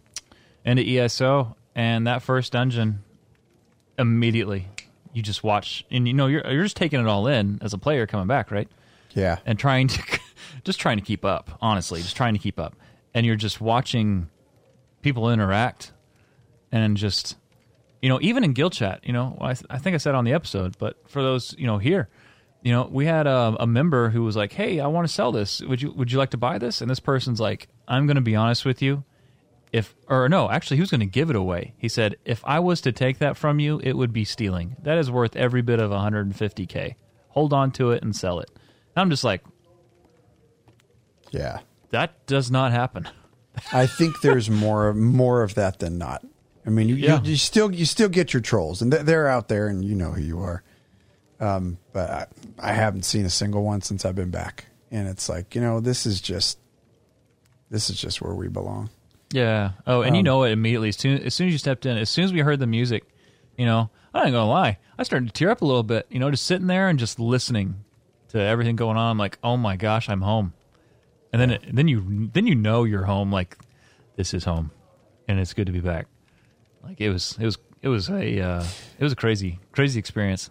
into 0.65 0.83
ESO, 0.83 1.55
and 1.75 2.05
that 2.07 2.21
first 2.21 2.51
dungeon 2.53 3.03
immediately 3.97 4.67
you 5.13 5.23
just 5.23 5.43
watch 5.43 5.83
and 5.89 6.07
you 6.07 6.13
know 6.13 6.27
you're 6.27 6.45
you're 6.51 6.61
just 6.61 6.77
taking 6.77 6.99
it 6.99 7.07
all 7.07 7.25
in 7.25 7.57
as 7.63 7.73
a 7.73 7.77
player 7.79 8.05
coming 8.05 8.27
back 8.27 8.51
right 8.51 8.67
yeah 9.15 9.39
and 9.43 9.57
trying 9.57 9.87
to 9.87 10.19
just 10.63 10.79
trying 10.79 10.97
to 10.99 11.03
keep 11.03 11.25
up 11.25 11.57
honestly 11.61 11.99
just 12.03 12.15
trying 12.15 12.33
to 12.33 12.39
keep 12.39 12.59
up 12.59 12.75
and 13.15 13.25
you're 13.25 13.35
just 13.35 13.59
watching 13.59 14.29
people 15.01 15.31
interact 15.31 15.91
and 16.71 16.95
just 16.95 17.35
you 18.01 18.09
know 18.09 18.19
even 18.21 18.43
in 18.43 18.53
guild 18.53 18.73
chat 18.73 18.99
you 19.03 19.13
know 19.13 19.37
I, 19.41 19.51
I 19.69 19.77
think 19.77 19.93
i 19.93 19.97
said 19.97 20.15
on 20.15 20.25
the 20.25 20.33
episode 20.33 20.77
but 20.77 20.97
for 21.09 21.21
those 21.21 21.55
you 21.57 21.65
know 21.65 21.77
here 21.77 22.09
you 22.61 22.71
know 22.71 22.87
we 22.91 23.05
had 23.05 23.27
a, 23.27 23.55
a 23.59 23.67
member 23.67 24.09
who 24.09 24.23
was 24.23 24.35
like 24.35 24.53
hey 24.53 24.79
i 24.79 24.87
want 24.87 25.07
to 25.07 25.13
sell 25.13 25.31
this. 25.31 25.61
Would 25.61 25.81
you 25.81 25.91
would 25.91 26.11
you 26.11 26.17
like 26.17 26.31
to 26.31 26.37
buy 26.37 26.57
this? 26.57 26.81
And 26.81 26.89
this 26.89 26.99
person's 26.99 27.39
like 27.39 27.67
i'm 27.87 28.07
going 28.07 28.15
to 28.15 28.21
be 28.21 28.35
honest 28.35 28.65
with 28.65 28.81
you. 28.81 29.03
If 29.71 29.95
or 30.07 30.29
no 30.29 30.49
actually 30.49 30.77
he 30.77 30.81
was 30.81 30.89
going 30.91 31.01
to 31.01 31.05
give 31.05 31.29
it 31.29 31.35
away. 31.35 31.73
He 31.77 31.89
said 31.89 32.17
if 32.25 32.43
i 32.45 32.59
was 32.59 32.81
to 32.81 32.91
take 32.91 33.19
that 33.19 33.37
from 33.37 33.59
you 33.59 33.79
it 33.83 33.93
would 33.93 34.13
be 34.13 34.25
stealing. 34.25 34.75
That 34.83 34.97
is 34.97 35.11
worth 35.11 35.35
every 35.35 35.61
bit 35.61 35.79
of 35.79 35.91
150k 35.91 36.95
hold 37.29 37.53
on 37.53 37.71
to 37.71 37.91
it 37.91 38.03
and 38.03 38.15
sell 38.15 38.39
it. 38.39 38.49
And 38.95 39.01
i'm 39.01 39.09
just 39.09 39.23
like 39.23 39.43
yeah. 41.31 41.59
That 41.91 42.25
does 42.25 42.49
not 42.51 42.71
happen. 42.71 43.07
I 43.71 43.85
think 43.87 44.21
there's 44.21 44.49
more 44.49 44.93
more 44.93 45.43
of 45.43 45.55
that 45.55 45.79
than 45.79 45.97
not 45.97 46.23
i 46.67 46.69
mean 46.69 46.87
you, 46.89 46.95
Yeah. 46.95 47.21
you, 47.23 47.31
you 47.31 47.37
still 47.37 47.71
you 47.73 47.85
still 47.85 48.09
get 48.09 48.33
your 48.33 48.41
trolls 48.41 48.81
and 48.83 48.93
they're- 48.93 49.25
out 49.27 49.47
there 49.47 49.67
and 49.67 49.83
you 49.83 49.95
know 49.95 50.11
who 50.11 50.21
you 50.21 50.39
are. 50.41 50.63
Um, 51.39 51.77
but 51.93 52.09
I, 52.09 52.25
I 52.59 52.73
haven't 52.73 53.03
seen 53.03 53.25
a 53.25 53.29
single 53.29 53.63
one 53.63 53.81
since 53.81 54.05
i've 54.05 54.15
been 54.15 54.31
back. 54.31 54.65
And 54.91 55.07
it's 55.07 55.29
like 55.29 55.55
you 55.55 55.61
know 55.61 55.79
this 55.79 56.05
is 56.05 56.19
just 56.21 56.59
this 57.69 57.89
is 57.89 57.99
just 57.99 58.21
where 58.21 58.33
we 58.33 58.47
belong. 58.47 58.89
Yeah. 59.31 59.71
Oh 59.85 60.01
and 60.01 60.15
you 60.15 60.19
Um, 60.21 60.25
know 60.25 60.43
it 60.43 60.51
immediately. 60.51 60.89
As 60.89 60.97
soon, 60.97 61.21
as 61.21 61.33
soon 61.33 61.47
as 61.47 61.53
you 61.53 61.57
stepped 61.59 61.85
in 61.85 61.97
as 61.97 62.09
soon 62.09 62.25
as 62.25 62.33
we 62.33 62.39
heard 62.41 62.59
the 62.59 62.67
music 62.67 63.03
you 63.57 63.65
know 63.65 63.89
i 64.13 64.23
ain't 64.23 64.31
gonna 64.33 64.47
lie 64.49 64.77
i 64.99 65.03
started 65.03 65.25
to 65.27 65.33
tear 65.33 65.49
up 65.49 65.61
a 65.61 65.65
little 65.65 65.81
bit 65.83 66.05
you 66.09 66.19
know 66.19 66.29
just 66.31 66.45
sitting 66.45 66.67
there 66.67 66.87
and 66.89 66.97
just 66.99 67.19
listening 67.19 67.75
to 68.29 68.39
everything 68.39 68.75
going 68.75 68.97
on. 68.97 69.11
I'm 69.11 69.17
like 69.17 69.37
oh 69.43 69.57
my 69.57 69.75
gosh 69.75 70.09
i'm 70.09 70.21
home. 70.21 70.53
And 71.33 71.41
then 71.41 71.51
it, 71.51 71.61
then 71.75 71.87
you 71.87 72.29
then 72.33 72.47
you 72.47 72.55
know 72.55 72.83
you're 72.83 73.03
home 73.05 73.31
like 73.31 73.57
this 74.15 74.33
is 74.33 74.43
home 74.45 74.71
and 75.27 75.39
it's 75.39 75.53
good 75.53 75.65
to 75.67 75.71
be 75.73 75.81
back 75.81 76.07
like 76.87 77.01
it 77.01 77.09
was 77.09 77.37
it 77.39 77.45
was 77.45 77.57
it 77.81 77.89
was 77.89 78.09
a 78.09 78.39
uh, 78.41 78.63
it 78.97 79.03
was 79.03 79.13
a 79.13 79.15
crazy 79.15 79.59
crazy 79.71 79.99
experience 79.99 80.49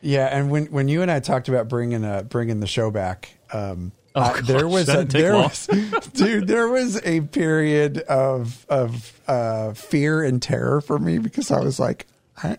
Yeah, 0.00 0.26
and 0.26 0.50
when 0.50 0.66
when 0.66 0.88
you 0.88 1.02
and 1.02 1.10
I 1.10 1.20
talked 1.20 1.48
about 1.48 1.68
bringing 1.68 2.04
uh 2.04 2.22
bringing 2.22 2.60
the 2.60 2.66
show 2.66 2.90
back, 2.90 3.36
um, 3.52 3.92
Oh, 4.14 4.20
I- 4.22 4.40
there 4.40 4.66
was 4.66 4.88
a, 4.88 5.04
there 5.04 5.34
long. 5.34 5.44
was 5.44 5.66
dude 6.14 6.46
there 6.48 6.68
was 6.68 7.00
a 7.04 7.20
period 7.20 7.98
of 7.98 8.64
of 8.68 9.20
uh, 9.28 9.72
fear 9.74 10.22
and 10.24 10.40
terror 10.40 10.80
for 10.80 10.98
me 10.98 11.18
because 11.18 11.50
I 11.50 11.60
was 11.60 11.78
like 11.78 12.06
I 12.42 12.56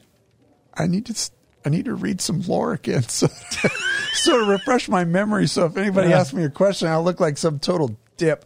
I 0.73 0.85
need 0.87 1.07
to 1.07 1.13
s- 1.13 1.31
I 1.65 1.69
need 1.69 1.85
to 1.85 1.95
read 1.95 2.21
some 2.21 2.41
lore 2.41 2.73
again 2.73 3.01
so 3.09 3.27
sort 4.13 4.41
of 4.43 4.47
refresh 4.49 4.87
my 4.87 5.03
memory 5.03 5.47
so 5.47 5.65
if 5.65 5.75
anybody 5.77 6.09
Yeah. 6.09 6.19
asks 6.19 6.33
me 6.33 6.43
a 6.43 6.49
question 6.49 6.87
I'll 6.89 7.03
look 7.03 7.19
like 7.19 7.37
some 7.37 7.57
total 7.59 7.97
dip. 8.17 8.45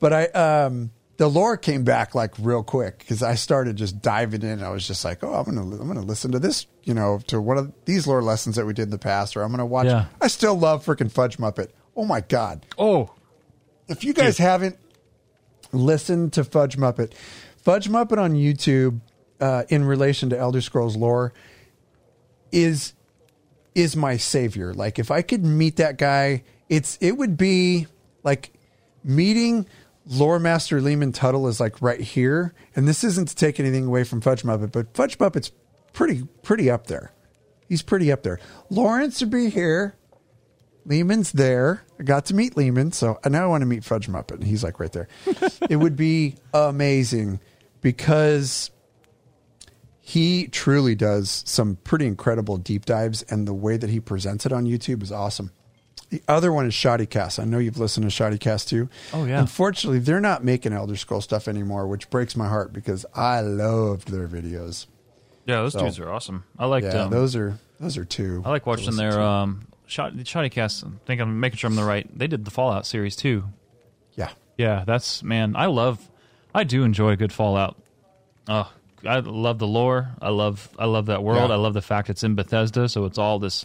But 0.00 0.12
I 0.14 0.24
um 0.28 0.90
the 1.20 1.28
lore 1.28 1.58
came 1.58 1.84
back 1.84 2.14
like 2.14 2.32
real 2.38 2.62
quick 2.62 3.00
because 3.00 3.22
I 3.22 3.34
started 3.34 3.76
just 3.76 4.00
diving 4.00 4.40
in. 4.40 4.62
I 4.62 4.70
was 4.70 4.86
just 4.86 5.04
like, 5.04 5.22
oh, 5.22 5.34
I'm 5.34 5.44
gonna 5.44 5.60
I'm 5.60 5.86
gonna 5.86 6.00
listen 6.00 6.32
to 6.32 6.38
this, 6.38 6.66
you 6.84 6.94
know, 6.94 7.20
to 7.26 7.42
one 7.42 7.58
of 7.58 7.70
these 7.84 8.06
lore 8.06 8.22
lessons 8.22 8.56
that 8.56 8.64
we 8.64 8.72
did 8.72 8.84
in 8.84 8.90
the 8.90 8.96
past, 8.96 9.36
or 9.36 9.42
I'm 9.42 9.50
gonna 9.50 9.66
watch. 9.66 9.84
Yeah. 9.84 10.06
I 10.18 10.28
still 10.28 10.58
love 10.58 10.82
freaking 10.82 11.12
Fudge 11.12 11.36
Muppet. 11.36 11.72
Oh 11.94 12.06
my 12.06 12.22
god! 12.22 12.64
oh 12.78 13.12
If 13.86 14.02
you 14.02 14.14
guys 14.14 14.38
haven't 14.38 14.78
listened 15.72 16.32
to 16.32 16.42
Fudge 16.42 16.78
Muppet, 16.78 17.12
Fudge 17.58 17.90
Muppet 17.90 18.16
on 18.16 18.32
YouTube, 18.32 19.02
uh, 19.42 19.64
in 19.68 19.84
relation 19.84 20.30
to 20.30 20.38
Elder 20.38 20.62
Scrolls 20.62 20.96
lore, 20.96 21.34
is 22.50 22.94
is 23.74 23.94
my 23.94 24.16
savior. 24.16 24.72
Like 24.72 24.98
if 24.98 25.10
I 25.10 25.20
could 25.20 25.44
meet 25.44 25.76
that 25.76 25.98
guy, 25.98 26.44
it's 26.70 26.96
it 27.02 27.18
would 27.18 27.36
be 27.36 27.88
like 28.22 28.54
meeting 29.04 29.66
Lore 30.10 30.40
Master 30.40 30.80
Lehman 30.80 31.12
Tuttle 31.12 31.46
is 31.46 31.60
like 31.60 31.80
right 31.80 32.00
here. 32.00 32.52
And 32.74 32.86
this 32.86 33.04
isn't 33.04 33.28
to 33.28 33.34
take 33.34 33.60
anything 33.60 33.86
away 33.86 34.04
from 34.04 34.20
Fudge 34.20 34.42
Muppet, 34.42 34.72
but 34.72 34.94
Fudge 34.94 35.16
Muppet's 35.18 35.52
pretty 35.92 36.26
pretty 36.42 36.68
up 36.68 36.88
there. 36.88 37.12
He's 37.68 37.82
pretty 37.82 38.10
up 38.10 38.24
there. 38.24 38.40
Lawrence 38.68 39.20
would 39.20 39.30
be 39.30 39.48
here. 39.48 39.94
Lehman's 40.84 41.30
there. 41.30 41.84
I 41.98 42.02
got 42.02 42.26
to 42.26 42.34
meet 42.34 42.56
Lehman, 42.56 42.90
so 42.90 43.20
now 43.24 43.44
I 43.44 43.46
want 43.46 43.62
to 43.62 43.66
meet 43.66 43.84
Fudge 43.84 44.08
Muppet. 44.08 44.42
He's 44.42 44.64
like 44.64 44.80
right 44.80 44.90
there. 44.90 45.08
it 45.68 45.76
would 45.76 45.94
be 45.94 46.34
amazing 46.52 47.38
because 47.80 48.70
he 50.00 50.48
truly 50.48 50.96
does 50.96 51.44
some 51.46 51.76
pretty 51.84 52.06
incredible 52.06 52.56
deep 52.56 52.86
dives, 52.86 53.22
and 53.22 53.46
the 53.46 53.54
way 53.54 53.76
that 53.76 53.90
he 53.90 54.00
presents 54.00 54.44
it 54.44 54.52
on 54.52 54.64
YouTube 54.64 55.04
is 55.04 55.12
awesome. 55.12 55.52
The 56.10 56.22
other 56.28 56.52
one 56.52 56.66
is 56.66 56.74
Shoddycast. 56.74 57.38
I 57.40 57.44
know 57.44 57.58
you've 57.58 57.78
listened 57.78 58.10
to 58.10 58.14
Shoddycast 58.22 58.68
too. 58.68 58.88
Oh, 59.12 59.24
yeah. 59.24 59.38
Unfortunately, 59.40 60.00
they're 60.00 60.20
not 60.20 60.42
making 60.44 60.72
Elder 60.72 60.96
Scroll 60.96 61.20
stuff 61.20 61.46
anymore, 61.46 61.86
which 61.86 62.10
breaks 62.10 62.36
my 62.36 62.48
heart 62.48 62.72
because 62.72 63.06
I 63.14 63.40
loved 63.40 64.08
their 64.08 64.26
videos. 64.26 64.86
yeah 65.46 65.56
those 65.62 65.72
So- 65.74 65.80
dudes 65.80 65.98
are 66.00 66.10
awesome 66.10 66.44
i 66.58 66.66
like 66.66 66.82
yeah, 66.84 67.04
um, 67.04 67.10
those 67.10 67.34
are 67.36 67.58
those 67.78 67.96
are 67.96 68.04
two. 68.04 68.42
I 68.44 68.50
like 68.50 68.66
watching 68.66 68.96
their 68.96 69.12
to. 69.12 69.22
um 69.22 69.66
shot 69.86 70.12
shoddy 70.26 70.50
cast. 70.50 70.84
I 70.84 70.88
think 71.06 71.20
I'm 71.20 71.40
making 71.40 71.56
sure 71.58 71.68
I'm 71.70 71.76
the 71.76 71.84
right. 71.84 72.06
They 72.16 72.26
did 72.26 72.44
the 72.44 72.50
Fallout 72.50 72.86
series 72.86 73.16
too. 73.16 73.44
yeah. 74.14 74.30
Yeah, 74.58 74.84
that's 74.86 75.22
man. 75.22 75.54
I 75.56 75.66
love. 75.66 76.10
I 76.54 76.64
do 76.64 76.82
enjoy 76.84 77.12
a 77.12 77.16
good 77.16 77.32
Fallout. 77.32 77.76
Oh, 78.48 78.70
I 79.06 79.20
love 79.20 79.58
the 79.58 79.66
lore. 79.66 80.10
I 80.20 80.28
love. 80.28 80.68
I 80.78 80.84
love 80.84 81.06
that 81.06 81.22
world. 81.22 81.48
Yeah. 81.48 81.54
I 81.54 81.58
love 81.58 81.72
the 81.72 81.80
fact 81.80 82.10
it's 82.10 82.22
in 82.22 82.34
Bethesda, 82.34 82.86
so 82.88 83.06
it's 83.06 83.16
all 83.16 83.38
this 83.38 83.64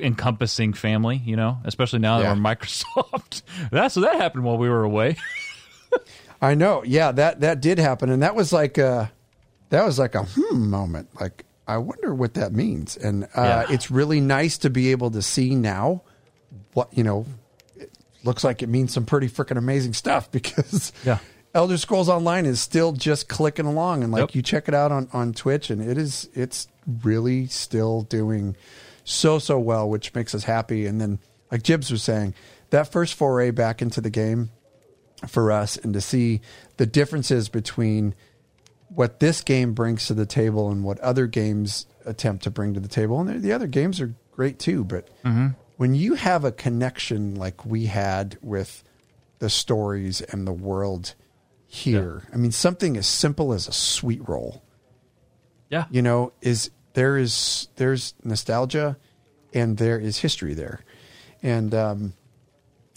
encompassing 0.00 0.72
family. 0.72 1.20
You 1.24 1.36
know, 1.36 1.58
especially 1.64 1.98
now 2.00 2.18
Yeah. 2.18 2.34
that 2.34 2.36
we're 2.36 2.42
Microsoft. 2.56 3.42
That's 3.70 3.94
that 3.96 4.16
happened 4.16 4.44
while 4.44 4.58
we 4.58 4.68
were 4.68 4.84
away. 4.84 5.16
I 6.40 6.54
know. 6.54 6.82
Yeah, 6.84 7.12
that 7.12 7.40
that 7.40 7.60
did 7.60 7.78
happen, 7.78 8.10
and 8.10 8.22
that 8.22 8.34
was 8.34 8.52
like 8.52 8.78
a 8.78 9.12
that 9.70 9.84
was 9.84 9.98
like 9.98 10.14
a 10.14 10.24
hmm 10.24 10.68
moment. 10.70 11.08
Like 11.20 11.44
I 11.68 11.78
wonder 11.78 12.14
what 12.14 12.34
that 12.34 12.52
means, 12.52 12.96
and 12.96 13.24
uh, 13.24 13.28
Yeah. 13.36 13.64
it's 13.70 13.90
really 13.90 14.20
nice 14.20 14.58
to 14.58 14.70
be 14.70 14.90
able 14.90 15.10
to 15.12 15.22
see 15.22 15.54
now 15.54 16.02
what 16.74 16.96
you 16.96 17.04
know. 17.04 17.26
It 17.76 17.90
looks 18.24 18.42
like 18.44 18.62
it 18.62 18.68
means 18.68 18.92
some 18.92 19.04
pretty 19.04 19.28
freaking 19.28 19.56
amazing 19.58 19.94
stuff 19.94 20.30
because 20.32 20.92
Yeah. 21.04 21.18
Elder 21.54 21.76
Scrolls 21.76 22.08
Online 22.08 22.46
is 22.46 22.60
still 22.60 22.92
just 22.92 23.28
clicking 23.28 23.66
along, 23.66 24.02
and 24.02 24.10
like 24.12 24.20
Yep. 24.20 24.34
you 24.34 24.42
check 24.42 24.68
it 24.68 24.74
out 24.74 24.90
on 24.90 25.08
on 25.12 25.32
Twitch, 25.34 25.70
and 25.70 25.80
it 25.80 25.96
is 25.98 26.28
it's 26.34 26.66
really 27.04 27.46
still 27.46 28.02
doing 28.02 28.56
so 29.04 29.38
so 29.38 29.58
well, 29.58 29.88
which 29.88 30.14
makes 30.14 30.34
us 30.34 30.44
happy. 30.44 30.86
And 30.86 31.00
then, 31.00 31.18
like 31.50 31.62
Jibs 31.62 31.90
was 31.90 32.02
saying, 32.02 32.34
that 32.70 32.90
first 32.90 33.14
foray 33.14 33.50
back 33.50 33.82
into 33.82 34.00
the 34.00 34.10
game 34.10 34.50
for 35.28 35.52
us 35.52 35.76
and 35.76 35.92
to 35.94 36.00
see 36.00 36.40
the 36.78 36.86
differences 36.86 37.48
between 37.48 38.14
what 38.88 39.20
this 39.20 39.40
game 39.40 39.72
brings 39.72 40.06
to 40.06 40.14
the 40.14 40.26
table 40.26 40.70
and 40.70 40.84
what 40.84 40.98
other 41.00 41.26
games 41.26 41.86
attempt 42.04 42.44
to 42.44 42.50
bring 42.50 42.74
to 42.74 42.80
the 42.80 42.88
table, 42.88 43.20
and 43.20 43.28
the- 43.28 43.38
the 43.38 43.52
other 43.52 43.66
games 43.66 44.00
are 44.00 44.14
great 44.32 44.58
too. 44.58 44.84
But 44.84 45.08
mm-hmm. 45.24 45.48
when 45.76 45.94
you 45.94 46.14
have 46.14 46.44
a 46.44 46.52
connection 46.52 47.34
like 47.34 47.64
we 47.64 47.86
had 47.86 48.36
with 48.42 48.82
the 49.38 49.48
stories 49.50 50.20
and 50.20 50.46
the 50.46 50.52
world 50.52 51.14
here, 51.66 52.22
I 52.32 52.36
mean, 52.36 52.52
something 52.52 52.96
as 52.96 53.06
simple 53.06 53.52
as 53.52 53.66
a 53.68 53.72
sweet 53.72 54.26
roll 54.28 54.62
Yeah. 55.70 55.86
you 55.90 56.02
know 56.02 56.32
is 56.42 56.70
there 56.94 57.16
is 57.16 57.68
there's 57.76 58.14
nostalgia 58.24 58.96
and 59.54 59.76
there 59.78 59.98
is 59.98 60.18
history 60.18 60.54
there 60.54 60.80
and 61.42 61.74
um, 61.74 62.12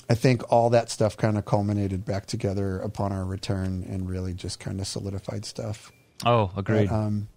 i 0.09 0.13
think 0.15 0.41
all 0.51 0.69
that 0.69 0.89
stuff 0.89 1.17
kind 1.17 1.37
of 1.37 1.45
culminated 1.45 2.05
back 2.05 2.25
together 2.25 2.79
upon 2.79 3.11
our 3.11 3.25
return 3.25 3.85
and 3.89 4.09
really 4.09 4.33
just 4.33 4.59
kind 4.59 4.79
of 4.79 4.87
solidified 4.87 5.45
stuff 5.45 5.91
Oh, 6.25 6.49
agreed. 6.55 6.89
um, 6.89 7.27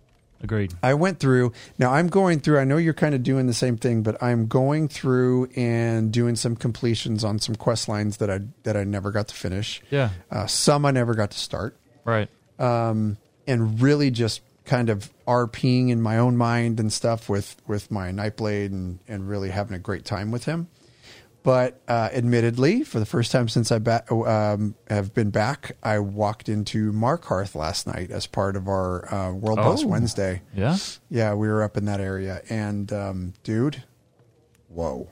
agreed. 0.43 0.73
i 0.85 0.95
went 0.95 1.19
through 1.19 1.53
now 1.79 1.93
i'm 1.93 2.07
going 2.07 2.39
through 2.41 2.59
i 2.61 2.65
know 2.65 2.77
you're 2.77 2.95
kind 2.95 3.15
of 3.15 3.23
doing 3.25 3.47
the 3.49 3.55
same 3.55 3.77
thing 3.77 4.03
but 4.03 4.23
i'm 4.23 4.47
going 4.47 4.87
through 4.89 5.49
and 5.57 6.13
doing 6.13 6.37
some 6.37 6.55
completions 6.55 7.25
on 7.25 7.39
some 7.41 7.57
quest 7.57 7.89
lines 7.89 8.19
that 8.19 8.31
i 8.31 8.39
that 8.63 8.77
i 8.77 8.85
never 8.85 9.11
got 9.11 9.27
to 9.29 9.35
finish 9.35 9.83
Yeah. 9.91 10.11
uh, 10.31 10.47
some 10.47 10.85
i 10.87 10.91
never 10.93 11.15
got 11.15 11.33
to 11.33 11.39
start 11.39 11.77
Right. 12.05 12.29
um, 12.59 13.17
and 13.49 13.81
really 13.83 14.11
just 14.13 14.41
kind 14.69 14.89
of 14.91 15.11
RPing 15.27 15.89
in 15.91 16.01
my 16.01 16.19
own 16.19 16.37
mind 16.37 16.79
and 16.79 16.93
stuff 16.93 17.29
with 17.29 17.57
with 17.67 17.91
my 17.91 18.11
Nightblade 18.13 18.67
and 18.67 19.01
and 19.09 19.29
really 19.29 19.51
having 19.51 19.75
a 19.75 19.79
great 19.81 20.05
time 20.05 20.31
with 20.31 20.45
him. 20.45 20.69
But 21.45 21.81
uh, 21.89 22.11
admittedly, 22.13 22.83
for 22.85 22.99
the 23.01 23.07
first 23.07 23.33
time 23.33 23.49
since 23.49 23.73
I 23.73 23.79
ba- 23.79 24.05
um, 24.13 24.75
have 24.91 25.15
been 25.15 25.31
back, 25.31 25.77
I 25.83 25.99
walked 26.01 26.49
into 26.49 26.93
Markarth 26.93 27.55
last 27.55 27.87
night 27.87 28.11
as 28.11 28.27
part 28.27 28.55
of 28.57 28.69
our 28.69 29.13
uh, 29.13 29.33
World 29.33 29.57
Boss 29.57 29.83
Oh. 29.83 29.87
Wednesday. 29.87 30.43
Yeah. 30.55 30.77
Yeah, 31.09 31.35
we 31.35 31.49
were 31.49 31.63
up 31.63 31.77
in 31.79 31.87
that 31.87 32.01
area, 32.01 32.43
and 32.51 32.93
um, 32.93 33.33
dude, 33.45 33.83
whoa, 34.69 35.09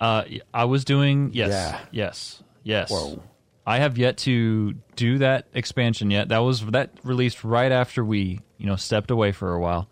Uh, 0.00 0.24
I 0.52 0.64
was 0.64 0.84
doing 0.84 1.30
yes, 1.32 1.48
Yeah. 1.50 1.78
yes, 1.90 2.42
yes. 2.62 2.90
Whoa. 2.90 3.22
I 3.68 3.80
have 3.80 3.98
yet 3.98 4.16
to 4.18 4.72
do 4.96 5.18
that 5.18 5.46
expansion 5.52 6.10
yet. 6.10 6.30
That 6.30 6.38
was 6.38 6.64
that 6.68 6.88
released 7.04 7.44
right 7.44 7.70
after 7.70 8.02
we, 8.02 8.40
you 8.56 8.64
know, 8.64 8.76
stepped 8.76 9.10
away 9.10 9.32
for 9.32 9.52
a 9.52 9.60
while, 9.60 9.90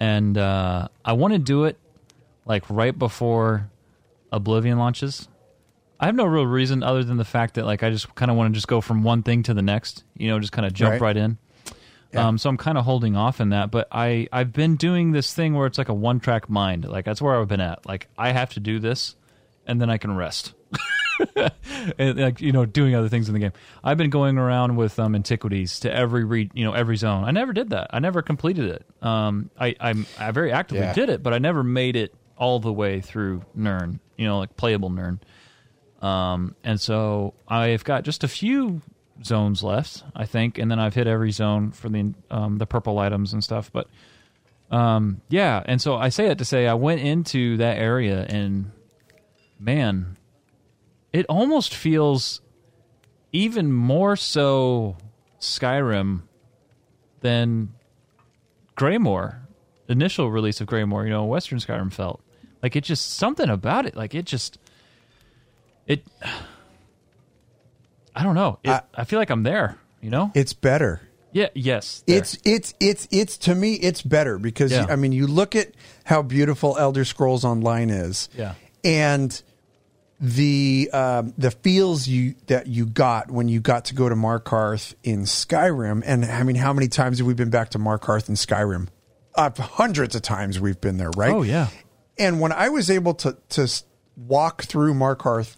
and 0.00 0.38
uh, 0.38 0.88
I 1.04 1.12
want 1.12 1.34
to 1.34 1.38
do 1.38 1.64
it 1.64 1.78
like 2.46 2.64
right 2.70 2.98
before 2.98 3.70
Oblivion 4.32 4.78
launches. 4.78 5.28
I 6.00 6.06
have 6.06 6.14
no 6.14 6.24
real 6.24 6.46
reason 6.46 6.82
other 6.82 7.04
than 7.04 7.18
the 7.18 7.24
fact 7.26 7.56
that 7.56 7.66
like 7.66 7.82
I 7.82 7.90
just 7.90 8.14
kind 8.14 8.30
of 8.30 8.38
want 8.38 8.50
to 8.50 8.56
just 8.56 8.66
go 8.66 8.80
from 8.80 9.02
one 9.02 9.22
thing 9.22 9.42
to 9.42 9.52
the 9.52 9.60
next, 9.60 10.04
you 10.16 10.28
know, 10.28 10.40
just 10.40 10.52
kind 10.52 10.64
of 10.66 10.72
jump 10.72 10.92
Right. 10.92 11.00
right, 11.02 11.16
in. 11.18 11.36
Yeah. 12.14 12.28
Um, 12.28 12.38
so 12.38 12.48
I'm 12.48 12.56
kind 12.56 12.78
of 12.78 12.84
holding 12.86 13.14
off 13.14 13.42
in 13.42 13.50
that, 13.50 13.70
but 13.70 13.88
I 13.92 14.26
I've 14.32 14.54
been 14.54 14.76
doing 14.76 15.12
this 15.12 15.34
thing 15.34 15.52
where 15.52 15.66
it's 15.66 15.76
like 15.76 15.90
a 15.90 15.94
one 15.94 16.18
track 16.18 16.48
mind. 16.48 16.86
Like 16.88 17.04
that's 17.04 17.20
where 17.20 17.38
I've 17.38 17.46
been 17.48 17.60
at. 17.60 17.84
Like 17.84 18.08
I 18.16 18.32
have 18.32 18.54
to 18.54 18.60
do 18.60 18.78
this, 18.78 19.16
and 19.66 19.82
then 19.82 19.90
I 19.90 19.98
can 19.98 20.16
rest. 20.16 20.54
and 21.98 22.18
like 22.18 22.40
you 22.40 22.52
know 22.52 22.64
doing 22.64 22.94
other 22.94 23.08
things 23.08 23.28
in 23.28 23.34
the 23.34 23.40
game. 23.40 23.52
I've 23.82 23.96
been 23.98 24.10
going 24.10 24.38
around 24.38 24.76
with 24.76 24.98
um, 24.98 25.14
antiquities 25.14 25.80
to 25.80 25.94
every 25.94 26.24
re- 26.24 26.50
you 26.54 26.64
know 26.64 26.72
every 26.72 26.96
zone. 26.96 27.24
I 27.24 27.30
never 27.30 27.52
did 27.52 27.70
that. 27.70 27.88
I 27.90 27.98
never 27.98 28.22
completed 28.22 28.66
it. 28.70 28.84
Um, 29.04 29.50
I 29.58 29.74
I'm, 29.80 30.06
I 30.18 30.30
very 30.30 30.52
actively 30.52 30.84
Yeah. 30.84 30.92
did 30.94 31.08
it, 31.08 31.22
but 31.22 31.32
I 31.34 31.38
never 31.38 31.62
made 31.62 31.96
it 31.96 32.14
all 32.36 32.60
the 32.60 32.72
way 32.72 33.00
through 33.00 33.42
Nirn. 33.54 34.00
You 34.16 34.26
know, 34.26 34.38
like 34.38 34.56
playable 34.56 34.90
Nirn. 34.90 35.20
Um, 36.00 36.56
and 36.64 36.80
so 36.80 37.34
I've 37.46 37.84
got 37.84 38.02
just 38.02 38.24
a 38.24 38.28
few 38.28 38.82
zones 39.24 39.62
left, 39.62 40.02
I 40.16 40.26
think, 40.26 40.58
and 40.58 40.68
then 40.70 40.80
I've 40.80 40.94
hit 40.94 41.06
every 41.06 41.30
zone 41.30 41.70
for 41.70 41.88
the 41.88 42.12
um, 42.30 42.58
the 42.58 42.66
purple 42.66 42.98
items 42.98 43.32
and 43.32 43.42
stuff. 43.44 43.70
But 43.72 43.86
um, 44.70 45.20
yeah, 45.28 45.62
and 45.64 45.80
so 45.80 45.94
I 45.96 46.08
say 46.08 46.26
that 46.28 46.38
to 46.38 46.44
say 46.44 46.66
I 46.66 46.74
went 46.74 47.02
into 47.02 47.58
that 47.58 47.78
area 47.78 48.24
and 48.28 48.72
man, 49.60 50.16
it 51.12 51.26
almost 51.28 51.74
feels 51.74 52.40
even 53.32 53.72
more 53.72 54.16
so 54.16 54.96
Skyrim 55.40 56.22
than 57.20 57.72
Greymoor. 58.76 59.38
Initial 59.88 60.30
release 60.30 60.60
of 60.60 60.66
Greymoor, 60.66 61.04
you 61.04 61.10
know, 61.10 61.24
Western 61.24 61.58
Skyrim 61.58 61.92
felt 61.92 62.22
like 62.62 62.76
it 62.76 62.84
just 62.84 63.14
something 63.16 63.50
about 63.50 63.84
it. 63.86 63.94
Like 63.96 64.14
it 64.14 64.24
just 64.24 64.58
it. 65.86 66.04
I 68.14 68.22
don't 68.22 68.34
know. 68.34 68.58
It, 68.62 68.70
I, 68.70 68.82
I- 68.94 69.04
feel 69.04 69.18
like 69.18 69.30
I'm 69.30 69.42
there. 69.42 69.78
You 70.00 70.10
know? 70.10 70.32
it's 70.34 70.52
better. 70.52 71.00
yeah. 71.32 71.48
Yes. 71.54 72.02
there. 72.06 72.16
It's 72.18 72.36
it's 72.44 72.74
it's 72.80 73.06
it's 73.12 73.38
to 73.38 73.54
me 73.54 73.74
it's 73.74 74.02
better 74.02 74.36
because 74.38 74.72
Yeah. 74.72 74.86
I 74.88 74.96
mean 74.96 75.12
you 75.12 75.28
look 75.28 75.54
at 75.54 75.68
how 76.04 76.22
beautiful 76.22 76.76
Elder 76.76 77.04
Scrolls 77.04 77.44
Online 77.44 77.88
is, 77.88 78.28
Yeah. 78.36 78.54
and 78.82 79.40
the 80.22 80.88
um, 80.92 81.34
the 81.36 81.50
feels 81.50 82.06
you 82.06 82.36
that 82.46 82.68
you 82.68 82.86
got 82.86 83.28
when 83.28 83.48
you 83.48 83.60
got 83.60 83.86
to 83.86 83.94
go 83.94 84.08
to 84.08 84.14
Markarth 84.14 84.94
in 85.02 85.22
Skyrim, 85.22 86.04
and 86.06 86.24
I 86.24 86.44
mean 86.44 86.54
how 86.54 86.72
many 86.72 86.86
times 86.86 87.18
have 87.18 87.26
we 87.26 87.34
been 87.34 87.50
back 87.50 87.70
to 87.70 87.80
Markarth 87.80 88.28
in 88.28 88.36
Skyrim? 88.36 88.86
Uh, 89.34 89.50
hundreds 89.58 90.14
of 90.14 90.22
times 90.22 90.60
we've 90.60 90.80
been 90.80 90.96
there, 90.96 91.10
right? 91.16 91.32
Oh 91.32 91.42
yeah. 91.42 91.68
And 92.16 92.40
when 92.40 92.52
I 92.52 92.68
was 92.68 92.88
able 92.88 93.14
to 93.14 93.36
to 93.50 93.68
walk 94.16 94.62
through 94.62 94.94
Markarth 94.94 95.56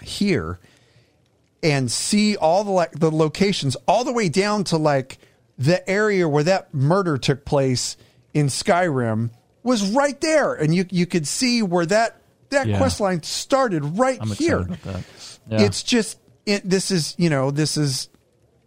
here 0.00 0.58
and 1.62 1.90
see 1.90 2.36
all 2.36 2.64
the 2.64 2.70
like 2.70 2.92
the 2.92 3.10
locations 3.10 3.76
all 3.86 4.02
the 4.02 4.12
way 4.14 4.30
down 4.30 4.64
to 4.64 4.78
like 4.78 5.18
the 5.58 5.86
area 5.90 6.26
where 6.26 6.44
that 6.44 6.72
murder 6.72 7.18
took 7.18 7.44
place 7.44 7.98
in 8.32 8.46
Skyrim 8.46 9.28
was 9.62 9.90
right 9.90 10.18
there 10.22 10.54
and 10.54 10.74
you 10.74 10.86
you 10.88 11.04
could 11.04 11.26
see 11.26 11.62
where 11.62 11.84
that 11.84 12.22
that 12.50 12.66
Yeah. 12.66 12.78
quest 12.78 13.00
line 13.00 13.22
started 13.22 13.84
right 13.98 14.18
I'm 14.20 14.28
here. 14.32 14.60
excited 14.60 14.78
about 14.82 14.94
that. 14.94 15.04
Yeah. 15.50 15.62
It's 15.66 15.82
just 15.82 16.18
it, 16.46 16.68
this 16.68 16.90
is 16.90 17.14
you 17.18 17.30
know 17.30 17.50
this 17.50 17.76
is 17.76 18.08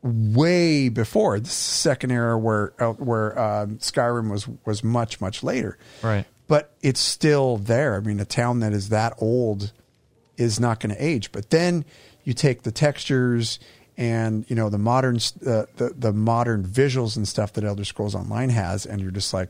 way 0.03 0.89
before 0.89 1.39
the 1.39 1.49
second 1.49 2.11
era 2.11 2.37
where 2.37 2.73
uh, 2.81 2.93
where 2.93 3.37
um, 3.39 3.77
Skyrim 3.77 4.29
was 4.31 4.47
was 4.65 4.83
much 4.83 5.21
much 5.21 5.43
later. 5.43 5.77
right. 6.01 6.25
But 6.47 6.75
it's 6.81 6.99
still 6.99 7.55
there. 7.57 7.95
I 7.95 8.01
mean, 8.01 8.19
a 8.19 8.25
town 8.25 8.59
that 8.59 8.73
is 8.73 8.89
that 8.89 9.13
old 9.19 9.71
is 10.35 10.59
not 10.59 10.81
going 10.81 10.93
to 10.93 11.01
age. 11.01 11.31
But 11.31 11.49
then 11.49 11.85
you 12.25 12.33
take 12.33 12.63
the 12.63 12.73
textures 12.73 13.57
and 13.95 14.43
you 14.49 14.55
know 14.57 14.69
the 14.69 14.77
modern 14.77 15.15
uh, 15.15 15.63
the 15.77 15.93
the 15.97 16.11
modern 16.11 16.63
visuals 16.65 17.15
and 17.15 17.25
stuff 17.27 17.53
that 17.53 17.63
Elder 17.63 17.85
Scrolls 17.85 18.15
Online 18.15 18.49
has, 18.49 18.85
and 18.85 18.99
you're 18.99 19.11
just 19.11 19.33
like, 19.33 19.49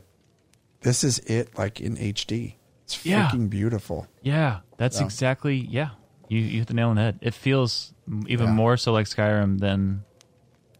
this 0.82 1.02
is 1.02 1.18
it, 1.20 1.58
like 1.58 1.80
in 1.80 1.96
HD. 1.96 2.54
It's 2.96 3.06
Yeah. 3.06 3.28
freaking 3.28 3.48
beautiful. 3.50 4.06
Yeah, 4.22 4.60
that's 4.76 4.98
Yeah. 5.00 5.04
exactly. 5.06 5.56
Yeah, 5.56 5.90
you 6.28 6.40
you 6.40 6.58
hit 6.60 6.68
the 6.68 6.74
nail 6.74 6.88
on 6.90 6.96
the 6.96 7.02
head. 7.02 7.18
It 7.22 7.34
feels 7.34 7.92
even 8.26 8.48
Yeah. 8.48 8.52
more 8.54 8.76
so 8.76 8.92
like 8.92 9.06
Skyrim 9.06 9.58
than 9.60 10.04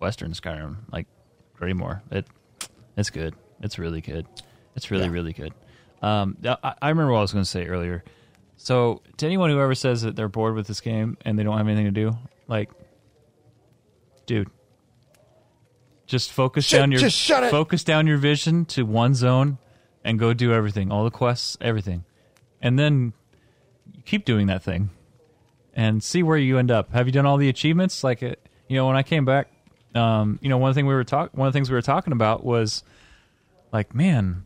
Western 0.01 0.33
Skyrim, 0.33 0.77
like 0.93 1.07
Greymoor. 1.59 2.03
It 2.11 2.27
it's 2.97 3.11
good. 3.11 3.35
It's 3.61 3.79
really 3.79 4.01
good. 4.01 4.27
It's 4.75 4.91
really 4.91 5.09
really 5.09 5.33
good. 5.33 5.53
Um, 6.03 6.37
I, 6.45 6.75
I 6.83 6.89
remember 6.89 7.13
what 7.13 7.19
I 7.19 7.23
was 7.23 7.33
going 7.33 7.45
to 7.45 7.49
say 7.51 7.67
earlier. 7.67 8.03
So 8.57 9.03
to 9.19 9.27
anyone 9.27 9.51
who 9.51 9.61
ever 9.61 9.75
says 9.75 10.03
that 10.03 10.17
they're 10.17 10.29
bored 10.29 10.55
with 10.55 10.67
this 10.67 10.81
game 10.81 11.17
and 11.25 11.39
they 11.39 11.43
don't 11.45 11.57
have 11.57 11.67
anything 11.69 11.85
to 11.87 11.91
do, 11.93 12.17
like, 12.49 12.71
dude, 14.27 14.51
just 16.07 16.33
focus 16.33 16.65
Shut- 16.65 16.81
down 16.81 16.91
your 16.93 17.01
just 17.01 17.17
shut 17.17 17.45
it. 17.45 17.51
focus 17.51 17.85
down 17.85 18.07
your 18.07 18.19
vision 18.19 18.65
to 18.67 18.83
one 18.85 19.15
zone 19.15 19.59
and 20.05 20.19
go 20.19 20.33
do 20.33 20.53
everything, 20.53 20.91
all 20.91 21.05
the 21.05 21.11
quests, 21.11 21.57
everything, 21.61 22.05
and 22.61 22.79
then 22.79 23.13
keep 24.05 24.25
doing 24.25 24.47
that 24.49 24.63
thing 24.63 24.91
and 25.75 26.03
see 26.03 26.23
where 26.23 26.37
you 26.37 26.59
end 26.59 26.71
up. 26.71 26.93
Have 26.93 27.07
you 27.07 27.13
done 27.13 27.27
all 27.27 27.37
the 27.37 27.49
achievements? 27.49 28.03
Like, 28.05 28.23
it, 28.23 28.47
you 28.69 28.77
know, 28.77 28.87
when 28.87 28.97
I 28.97 29.03
came 29.03 29.25
back, 29.25 29.49
um, 29.95 30.39
you 30.43 30.49
know, 30.49 30.59
one 30.59 30.75
thing 30.75 30.87
we 30.87 30.95
were 30.95 31.05
talk, 31.05 31.31
one 31.35 31.47
of 31.47 31.53
the 31.53 31.57
things 31.57 31.71
we 31.71 31.75
were 31.75 31.83
talking 31.83 32.13
about 32.13 32.45
was 32.45 32.83
like, 33.73 33.95
man, 33.95 34.45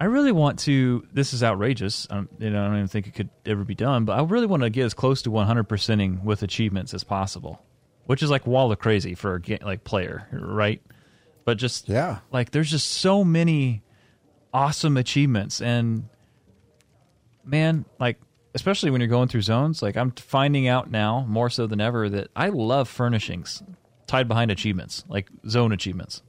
I 0.00 0.06
really 0.06 0.32
want 0.32 0.58
to. 0.60 1.06
This 1.12 1.32
is 1.32 1.44
outrageous. 1.44 2.08
I 2.10 2.16
don't, 2.16 2.30
you 2.38 2.50
know, 2.50 2.62
I 2.62 2.66
don't 2.66 2.76
even 2.76 2.88
think 2.88 3.06
it 3.06 3.14
could 3.14 3.30
ever 3.46 3.62
be 3.64 3.74
done. 3.76 4.04
But 4.04 4.18
I 4.18 4.22
really 4.22 4.46
want 4.46 4.64
to 4.64 4.70
get 4.70 4.84
as 4.84 4.94
close 4.94 5.22
to 5.22 5.30
100 5.30 5.64
percenting 5.68 6.24
with 6.24 6.42
achievements 6.42 6.92
as 6.92 7.04
possible, 7.04 7.62
which 8.06 8.20
is 8.22 8.28
like 8.30 8.44
wall 8.46 8.72
of 8.72 8.80
crazy 8.80 9.14
for 9.14 9.34
a 9.36 9.40
ga- 9.40 9.60
like 9.62 9.84
player, 9.84 10.26
right? 10.32 10.82
But 11.44 11.58
just 11.58 11.88
Yeah. 11.88 12.18
like 12.32 12.50
there's 12.50 12.70
just 12.70 12.90
so 12.90 13.22
many 13.24 13.82
awesome 14.52 14.96
achievements 14.96 15.60
and 15.60 16.08
man 17.44 17.84
like 17.98 18.20
especially 18.54 18.90
when 18.90 19.00
you're 19.00 19.08
going 19.08 19.28
through 19.28 19.42
zones 19.42 19.82
like 19.82 19.96
i'm 19.96 20.10
finding 20.12 20.68
out 20.68 20.90
now 20.90 21.24
more 21.28 21.48
so 21.48 21.66
than 21.66 21.80
ever 21.80 22.08
that 22.08 22.28
i 22.36 22.48
love 22.48 22.88
furnishings 22.88 23.62
tied 24.06 24.28
behind 24.28 24.50
achievements 24.50 25.04
like 25.08 25.28
zone 25.48 25.72
achievements 25.72 26.22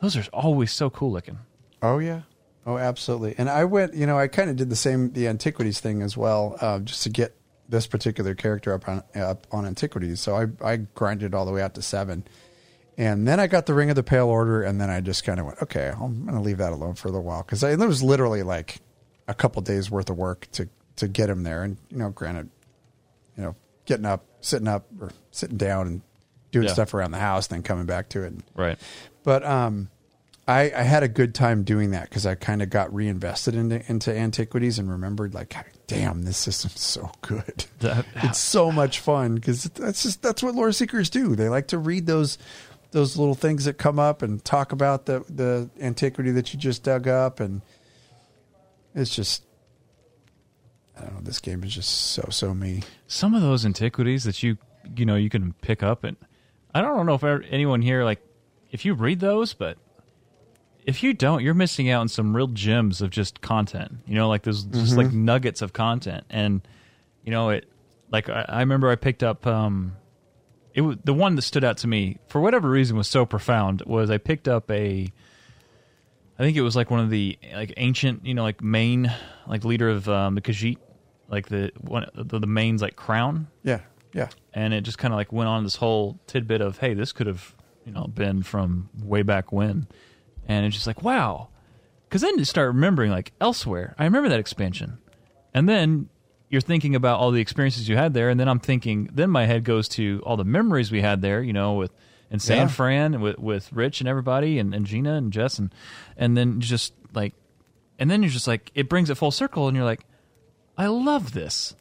those 0.00 0.16
are 0.16 0.24
always 0.32 0.70
so 0.70 0.90
cool 0.90 1.10
looking 1.10 1.38
Oh 1.82 1.98
yeah. 1.98 2.22
Oh, 2.66 2.76
absolutely. 2.76 3.34
And 3.38 3.48
I 3.48 3.64
went, 3.64 3.94
you 3.94 4.06
know, 4.06 4.18
I 4.18 4.28
kind 4.28 4.50
of 4.50 4.56
did 4.56 4.68
the 4.68 4.76
same, 4.76 5.12
the 5.12 5.28
antiquities 5.28 5.80
thing 5.80 6.02
as 6.02 6.16
well, 6.16 6.56
uh, 6.60 6.80
just 6.80 7.02
to 7.04 7.10
get 7.10 7.34
this 7.68 7.86
particular 7.86 8.34
character 8.34 8.72
up 8.72 8.88
on 8.88 9.02
up 9.14 9.46
on 9.52 9.64
antiquities. 9.66 10.20
So 10.20 10.36
I 10.36 10.46
I 10.66 10.76
grinded 10.76 11.34
all 11.34 11.46
the 11.46 11.52
way 11.52 11.62
out 11.62 11.74
to 11.74 11.82
seven, 11.82 12.24
And 12.98 13.26
then 13.28 13.38
I 13.38 13.46
got 13.46 13.64
the 13.66 13.74
Ring 13.74 13.88
of 13.90 13.96
the 13.96 14.02
Pale 14.02 14.26
Order, 14.26 14.62
and 14.64 14.78
then 14.80 14.90
I 14.90 15.00
just 15.00 15.22
kind 15.24 15.38
of 15.40 15.46
went, 15.46 15.62
okay, 15.62 15.88
I'm 15.88 16.24
going 16.24 16.34
to 16.34 16.40
leave 16.40 16.58
that 16.58 16.72
alone 16.72 16.94
for 16.94 17.06
a 17.08 17.12
little 17.12 17.24
while 17.24 17.42
because 17.44 17.62
it 17.62 17.78
was 17.78 18.02
literally 18.02 18.42
like 18.42 18.78
a 19.28 19.34
couple 19.34 19.62
days 19.62 19.88
worth 19.90 20.10
of 20.10 20.16
work 20.18 20.48
to 20.52 20.68
to 20.96 21.06
get 21.06 21.30
him 21.30 21.44
there. 21.44 21.62
And 21.62 21.76
you 21.90 21.98
know, 21.98 22.10
granted, 22.10 22.50
you 23.36 23.44
know, 23.44 23.54
getting 23.86 24.04
up, 24.04 24.24
sitting 24.40 24.66
up, 24.68 24.86
or 25.00 25.12
sitting 25.30 25.56
down, 25.56 25.86
and 25.86 26.02
doing 26.50 26.66
Yeah. 26.66 26.72
stuff 26.72 26.92
around 26.92 27.12
the 27.12 27.18
house, 27.20 27.46
then 27.46 27.62
coming 27.62 27.86
back 27.86 28.08
to 28.10 28.24
it. 28.24 28.34
Right. 28.56 28.76
But 29.22 29.44
um, 29.44 29.90
I, 30.48 30.62
I 30.74 30.82
had 30.82 31.02
a 31.04 31.08
good 31.08 31.34
time 31.36 31.62
doing 31.62 31.92
that 31.92 32.08
because 32.08 32.26
I 32.26 32.34
kind 32.34 32.62
of 32.62 32.70
got 32.70 32.92
reinvested 32.92 33.54
into 33.54 33.80
into 33.88 34.12
antiquities 34.12 34.80
and 34.80 34.90
remembered 34.90 35.34
like, 35.34 35.54
damn, 35.86 36.22
this 36.24 36.36
system's 36.38 36.80
so 36.80 37.12
good. 37.20 37.66
That- 37.78 38.06
it's 38.16 38.40
so 38.40 38.72
much 38.72 38.98
fun 38.98 39.36
because 39.36 39.62
that's 39.64 40.02
just 40.02 40.20
that's 40.20 40.42
what 40.42 40.56
lore 40.56 40.72
seekers 40.72 41.10
do. 41.10 41.36
They 41.36 41.48
like 41.48 41.68
to 41.68 41.78
read 41.78 42.06
those 42.06 42.38
those 42.90 43.16
little 43.16 43.34
things 43.34 43.64
that 43.66 43.74
come 43.74 43.98
up 43.98 44.22
and 44.22 44.44
talk 44.44 44.72
about 44.72 45.06
the 45.06 45.24
the 45.28 45.70
antiquity 45.80 46.30
that 46.32 46.52
you 46.52 46.58
just 46.58 46.82
dug 46.82 47.08
up, 47.08 47.40
and 47.40 47.62
it's 48.94 49.14
just. 49.14 49.44
I 50.96 51.02
don't 51.02 51.14
know. 51.14 51.20
This 51.20 51.38
game 51.38 51.62
is 51.62 51.72
just 51.72 51.88
so 51.90 52.26
so 52.30 52.52
me. 52.52 52.82
some 53.06 53.32
of 53.32 53.40
those 53.40 53.64
antiquities 53.64 54.24
that 54.24 54.42
you 54.42 54.58
you 54.96 55.06
know 55.06 55.14
you 55.14 55.30
can 55.30 55.52
pick 55.60 55.80
up 55.80 56.02
and 56.02 56.16
I 56.74 56.80
don't 56.80 57.06
know 57.06 57.14
if 57.14 57.24
anyone 57.50 57.82
here 57.82 58.04
like 58.04 58.20
if 58.70 58.84
you 58.84 58.94
read 58.94 59.20
those, 59.20 59.54
but 59.54 59.78
if 60.84 61.02
you 61.02 61.12
don't, 61.12 61.42
you're 61.42 61.54
missing 61.54 61.90
out 61.90 62.00
on 62.00 62.08
some 62.08 62.34
real 62.34 62.46
gems 62.48 63.00
of 63.00 63.10
just 63.10 63.40
content. 63.40 63.98
You 64.06 64.14
know, 64.14 64.28
like 64.28 64.42
there's 64.42 64.64
just 64.64 64.96
like 64.96 65.12
nuggets 65.12 65.62
of 65.62 65.72
content, 65.72 66.24
and 66.30 66.62
you 67.24 67.30
know 67.30 67.50
it. 67.50 67.68
Like 68.10 68.28
I, 68.28 68.44
I 68.48 68.60
remember 68.60 68.90
I 68.90 68.96
picked 68.96 69.22
up 69.22 69.46
um, 69.46 69.96
it 70.78 70.82
was 70.82 70.96
the 71.02 71.12
one 71.12 71.34
that 71.34 71.42
stood 71.42 71.64
out 71.64 71.78
to 71.78 71.88
me 71.88 72.18
for 72.28 72.40
whatever 72.40 72.70
reason 72.70 72.96
was 72.96 73.08
so 73.08 73.26
profound 73.26 73.82
was 73.84 74.10
I 74.10 74.18
picked 74.18 74.46
up 74.46 74.70
a. 74.70 75.12
I 76.38 76.42
think 76.44 76.56
it 76.56 76.60
was 76.60 76.76
like 76.76 76.88
one 76.88 77.00
of 77.00 77.10
the 77.10 77.36
like 77.52 77.74
ancient, 77.78 78.24
you 78.24 78.32
know, 78.32 78.44
like 78.44 78.62
main 78.62 79.12
like 79.48 79.64
leader 79.64 79.88
of 79.88 80.08
um, 80.08 80.36
the 80.36 80.40
Khajiit, 80.40 80.76
like 81.28 81.48
the 81.48 81.72
one 81.80 82.06
the, 82.14 82.38
the 82.38 82.46
main's 82.46 82.80
like 82.80 82.94
crown, 82.94 83.48
Yeah, 83.64 83.80
yeah, 84.14 84.28
and 84.54 84.72
it 84.72 84.82
just 84.82 84.98
kind 84.98 85.12
of 85.12 85.18
like 85.18 85.32
went 85.32 85.48
on 85.48 85.64
this 85.64 85.74
whole 85.74 86.20
tidbit 86.28 86.60
of 86.60 86.78
hey 86.78 86.94
this 86.94 87.10
could 87.10 87.26
have 87.26 87.56
you 87.84 87.90
know 87.90 88.06
been 88.06 88.44
from 88.44 88.88
way 89.02 89.22
back 89.22 89.50
when. 89.50 89.88
And 90.46 90.64
it's 90.64 90.76
just 90.76 90.86
like 90.86 91.02
wow. 91.02 91.48
Because 92.08 92.22
then 92.22 92.38
you 92.38 92.44
start 92.44 92.68
remembering 92.68 93.10
like 93.10 93.32
Elsweyr. 93.40 93.96
I 93.98 94.04
remember 94.04 94.28
that 94.28 94.38
expansion. 94.38 94.98
And 95.52 95.68
then 95.68 96.08
you're 96.50 96.60
thinking 96.60 96.94
about 96.94 97.18
all 97.20 97.30
the 97.30 97.40
experiences 97.40 97.88
you 97.88 97.96
had 97.96 98.14
there 98.14 98.28
and 98.30 98.38
then 98.40 98.48
i'm 98.48 98.58
thinking 98.60 99.08
then 99.12 99.30
my 99.30 99.44
head 99.46 99.64
goes 99.64 99.88
to 99.88 100.22
all 100.24 100.36
the 100.36 100.44
memories 100.44 100.90
we 100.90 101.00
had 101.00 101.20
there 101.22 101.42
you 101.42 101.52
know 101.52 101.74
with 101.74 101.92
in 102.30 102.38
san 102.38 102.56
Yeah. 102.58 102.66
fran 102.68 103.14
and 103.14 103.22
with, 103.22 103.38
with 103.38 103.72
rich 103.72 104.00
and 104.00 104.08
everybody 104.08 104.58
and, 104.58 104.74
and 104.74 104.86
gina 104.86 105.14
and 105.14 105.32
jess 105.32 105.58
and 105.58 105.72
and 106.16 106.36
then 106.36 106.60
just 106.60 106.92
like 107.14 107.34
and 107.98 108.10
then 108.10 108.22
you're 108.22 108.30
just 108.32 108.46
like 108.46 108.70
it 108.74 108.88
brings 108.88 109.10
it 109.10 109.16
full 109.16 109.30
circle 109.30 109.68
and 109.68 109.76
you're 109.76 109.84
like 109.86 110.04
i 110.76 110.86
love 110.86 111.32
this 111.32 111.74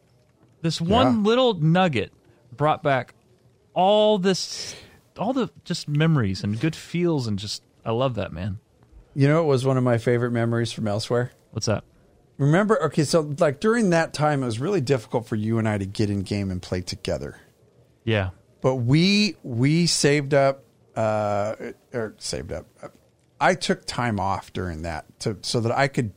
this 0.61 0.82
one 0.82 1.18
Yeah. 1.18 1.22
little 1.30 1.53
nugget 1.53 2.11
brought 2.55 2.82
back 2.84 3.13
all 3.74 4.18
this 4.18 4.76
all 5.18 5.34
the 5.34 5.49
just 5.63 5.88
memories 5.88 6.43
and 6.43 6.59
good 6.59 6.76
feels 6.76 7.28
and 7.28 7.38
just 7.39 7.61
i 7.86 7.91
love 7.91 8.15
that 8.15 8.32
man 8.34 8.59
You 9.15 9.28
know, 9.28 9.41
it 9.41 9.45
was 9.45 9.65
one 9.65 9.78
of 9.78 9.84
my 9.84 9.97
favorite 9.97 10.32
memories 10.32 10.72
from 10.72 10.86
Elsweyr. 10.86 11.30
what's 11.51 11.65
that 11.68 11.84
Remember, 12.38 12.81
okay, 12.83 13.03
so 13.03 13.33
like 13.39 13.59
during 13.59 13.89
that 13.89 14.13
time, 14.13 14.43
it 14.43 14.45
was 14.45 14.59
really 14.59 14.81
difficult 14.81 15.27
for 15.27 15.35
you 15.35 15.57
and 15.57 15.67
I 15.67 15.77
to 15.77 15.85
get 15.85 16.09
in 16.09 16.21
game 16.21 16.51
and 16.51 16.61
play 16.61 16.81
together. 16.81 17.39
yeah 18.03 18.29
But 18.61 18.75
we 18.75 19.38
we 19.43 19.88
saved 19.88 20.33
up, 20.33 20.63
uh, 20.95 21.55
or 21.93 22.15
saved 22.19 22.51
up. 22.51 22.67
I 23.39 23.55
took 23.55 23.85
time 23.85 24.19
off 24.19 24.53
during 24.53 24.83
that 24.83 25.05
to 25.21 25.38
so 25.41 25.59
that 25.61 25.71
I 25.71 25.88
could 25.88 26.11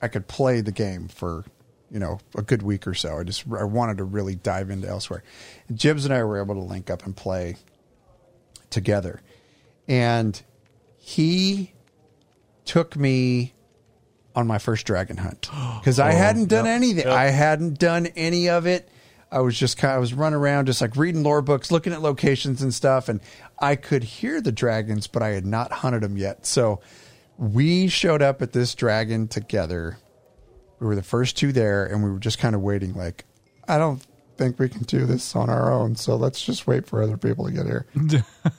I 0.00 0.08
could 0.08 0.28
play 0.28 0.60
the 0.60 0.72
game 0.72 1.08
for 1.08 1.44
you 1.90 1.98
know 1.98 2.20
a 2.36 2.42
good 2.42 2.62
week 2.62 2.86
or 2.86 2.94
so. 2.94 3.18
I 3.18 3.24
just 3.24 3.44
I 3.50 3.64
wanted 3.64 3.98
to 3.98 4.04
really 4.04 4.34
dive 4.34 4.70
into 4.70 4.86
Elsweyr. 4.86 5.22
And 5.68 5.78
Jibs 5.78 6.04
and 6.04 6.14
I 6.14 6.22
were 6.24 6.40
able 6.40 6.54
to 6.54 6.60
link 6.60 6.90
up 6.90 7.04
and 7.04 7.16
play 7.16 7.56
together, 8.70 9.20
and 9.86 10.40
he 10.96 11.72
took 12.64 12.96
me 12.96 13.54
on 14.38 14.46
my 14.46 14.58
first 14.58 14.86
dragon 14.86 15.16
hunt 15.16 15.48
because 15.80 15.98
I 15.98 16.12
oh, 16.12 16.16
hadn't 16.16 16.48
done 16.48 16.66
anything. 16.66 17.06
I 17.06 17.26
hadn't 17.26 17.78
done 17.78 18.06
any 18.16 18.48
of 18.48 18.66
it. 18.66 18.88
I 19.30 19.40
was 19.40 19.58
just 19.58 19.76
kind 19.76 19.92
of, 19.92 19.96
I 19.96 20.00
was 20.00 20.14
running 20.14 20.38
around 20.38 20.66
just 20.66 20.80
like 20.80 20.96
reading 20.96 21.22
lore 21.22 21.42
books, 21.42 21.70
looking 21.70 21.92
at 21.92 22.00
locations 22.00 22.62
and 22.62 22.72
stuff, 22.72 23.08
and 23.08 23.20
I 23.58 23.76
could 23.76 24.02
hear 24.02 24.40
the 24.40 24.52
dragons, 24.52 25.06
but 25.06 25.22
I 25.22 25.30
had 25.30 25.44
not 25.44 25.70
hunted 25.70 26.02
them 26.02 26.16
yet. 26.16 26.46
So 26.46 26.80
we 27.36 27.88
showed 27.88 28.22
up 28.22 28.40
at 28.40 28.52
this 28.52 28.74
dragon 28.74 29.28
together. 29.28 29.98
We 30.78 30.86
were 30.86 30.94
the 30.94 31.02
first 31.02 31.36
two 31.36 31.52
there, 31.52 31.84
and 31.84 32.02
we 32.02 32.10
were 32.10 32.20
just 32.20 32.38
kind 32.38 32.54
of 32.54 32.62
waiting. 32.62 32.94
Like, 32.94 33.26
I 33.66 33.76
don't 33.76 34.00
think 34.38 34.58
we 34.58 34.68
can 34.68 34.84
do 34.84 35.04
this 35.04 35.36
on 35.36 35.50
our 35.50 35.70
own, 35.70 35.96
so 35.96 36.16
let's 36.16 36.42
just 36.42 36.66
wait 36.66 36.86
for 36.86 37.02
other 37.02 37.18
people 37.18 37.44
to 37.46 37.52
get 37.52 37.66
here. 37.66 37.86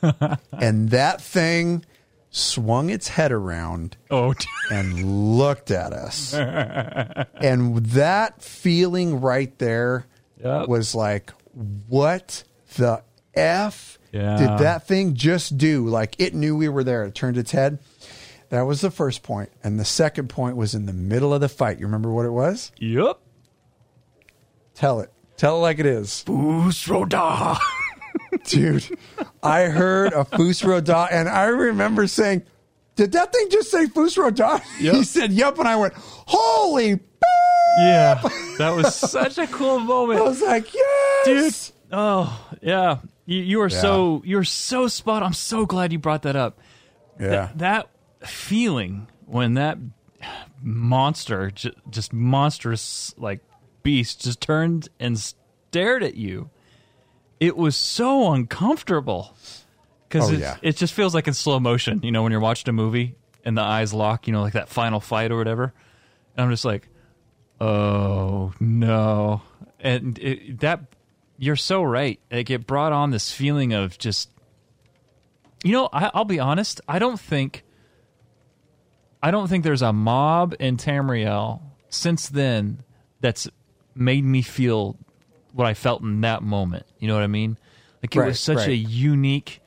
and 0.51 0.89
that 0.89 1.19
thing 1.19 1.84
swung 2.32 2.89
its 2.89 3.07
head 3.07 3.32
around 3.32 3.97
oh 4.11 4.34
and 4.71 5.38
looked 5.38 5.71
at 5.71 5.93
us. 5.93 6.34
and 7.36 7.77
that 7.77 8.41
feeling 8.43 9.19
right 9.21 9.57
there 9.57 10.05
Yep. 10.43 10.67
was 10.69 10.95
like, 10.95 11.32
what 11.88 12.43
the 12.77 13.03
F 13.34 13.97
Yeah. 14.11 14.38
did 14.38 14.59
that 14.59 14.88
thing 14.88 15.15
just 15.15 15.57
do? 15.57 15.88
Like 15.88 16.15
it 16.19 16.34
knew 16.34 16.55
we 16.55 16.69
were 16.69 16.84
there. 16.84 17.03
It 17.05 17.15
turned 17.15 17.38
its 17.38 17.51
head. 17.51 17.80
That 18.49 18.61
was 18.61 18.82
the 18.82 18.89
first 18.91 19.21
point. 19.21 19.49
And 19.63 19.80
the 19.80 19.86
second 19.86 20.30
point 20.30 20.55
was 20.55 20.73
in 20.73 20.86
the 20.86 20.93
middle 20.93 21.34
of 21.34 21.41
the 21.41 21.49
fight. 21.49 21.80
You 21.80 21.86
remember 21.88 22.11
what 22.11 22.25
it 22.25 22.32
was? 22.32 22.71
yep 22.77 23.19
Tell 24.75 25.01
it. 25.01 25.11
Tell 25.36 25.57
it 25.57 25.59
like 25.59 25.80
it 25.80 25.86
is. 25.86 26.23
Usroda. 26.27 27.57
Dude, 28.45 28.97
I 29.43 29.63
heard 29.63 30.13
a 30.13 30.25
Fus 30.25 30.63
Ro 30.63 30.79
Dah 30.81 31.07
and 31.11 31.27
I 31.29 31.45
remember 31.45 32.07
saying, 32.07 32.43
did 32.95 33.11
that 33.13 33.31
thing 33.31 33.47
just 33.49 33.71
say 33.71 33.87
Fus 33.87 34.17
Ro 34.17 34.29
Dah? 34.29 34.59
Yep. 34.79 34.95
He 34.95 35.03
said, 35.03 35.31
yep. 35.31 35.57
And 35.59 35.67
I 35.67 35.75
went, 35.75 35.93
holy 35.95 36.99
yeah 37.79 38.19
that 38.57 38.71
was 38.75 38.95
such 39.11 39.37
a 39.37 39.45
cool 39.47 39.79
moment 39.79 40.19
I 40.19 40.23
was 40.23 40.41
like, 40.41 40.73
yes, 40.73 41.67
dude. 41.69 41.75
Oh 41.91 42.47
yeah, 42.61 42.99
you, 43.25 43.39
you 43.39 43.61
are 43.61 43.69
so 43.69 44.21
you're 44.25 44.43
so 44.43 44.87
spot. 44.87 45.23
I'm 45.23 45.33
so 45.33 45.65
glad 45.65 45.91
you 45.91 45.99
brought 45.99 46.23
that 46.23 46.35
up. 46.35 46.59
Yeah. 47.19 47.47
Th- 47.47 47.57
that 47.57 47.89
feeling 48.25 49.07
when 49.25 49.55
that 49.55 49.77
monster, 50.61 51.51
j- 51.51 51.73
just 51.89 52.13
monstrous 52.13 53.13
like 53.17 53.41
beast, 53.83 54.21
just 54.23 54.41
turned 54.41 54.89
and 54.99 55.17
stared 55.19 56.03
at 56.03 56.15
you. 56.15 56.49
It 57.39 57.55
was 57.55 57.75
so 57.75 58.33
uncomfortable 58.33 59.35
because 60.07 60.29
Oh, 60.29 60.33
it, 60.33 60.39
yeah. 60.39 60.57
it 60.61 60.75
just 60.75 60.93
feels 60.93 61.13
like 61.15 61.27
in 61.27 61.33
slow 61.33 61.59
motion. 61.59 62.01
You 62.03 62.11
know, 62.11 62.23
when 62.23 62.31
you're 62.31 62.41
watching 62.41 62.69
a 62.69 62.73
movie 62.73 63.15
and 63.45 63.57
the 63.57 63.61
eyes 63.61 63.93
lock. 63.93 64.27
You 64.27 64.33
know, 64.33 64.41
like 64.41 64.53
that 64.53 64.69
final 64.69 64.99
fight 64.99 65.31
or 65.31 65.37
whatever. 65.37 65.73
And 66.35 66.43
I'm 66.45 66.51
just 66.51 66.65
like, 66.65 66.87
oh 67.61 68.53
no, 68.59 69.41
and 69.79 70.17
it, 70.19 70.59
that 70.59 70.81
you're 71.37 71.55
so 71.55 71.83
right. 71.83 72.19
Like 72.31 72.49
it 72.49 72.65
brought 72.67 72.91
on 72.91 73.11
this 73.11 73.31
feeling 73.31 73.73
of 73.73 73.97
just, 73.97 74.29
you 75.63 75.71
know, 75.71 75.89
I, 75.93 76.11
I'll 76.13 76.25
be 76.25 76.39
honest. 76.39 76.81
I 76.87 76.99
don't 76.99 77.19
think, 77.19 77.63
I 79.23 79.31
don't 79.31 79.47
think 79.47 79.63
there's 79.63 79.81
a 79.81 79.93
mob 79.93 80.55
in 80.59 80.77
Tamriel 80.77 81.61
since 81.89 82.27
then 82.29 82.83
that's 83.21 83.47
made 83.95 84.23
me 84.23 84.41
feel 84.41 84.97
what 85.60 85.68
I 85.68 85.76
felt 85.76 86.01
in 86.01 86.22
that 86.22 86.41
moment. 86.41 86.88
You 86.97 87.07
know 87.10 87.14
what 87.14 87.22
I 87.24 87.28
mean? 87.28 87.57
Like 88.01 88.16
it 88.16 88.20
Right, 88.20 88.28
was 88.30 88.39
such 88.39 88.66
a 88.68 88.74
unique, 88.74 89.62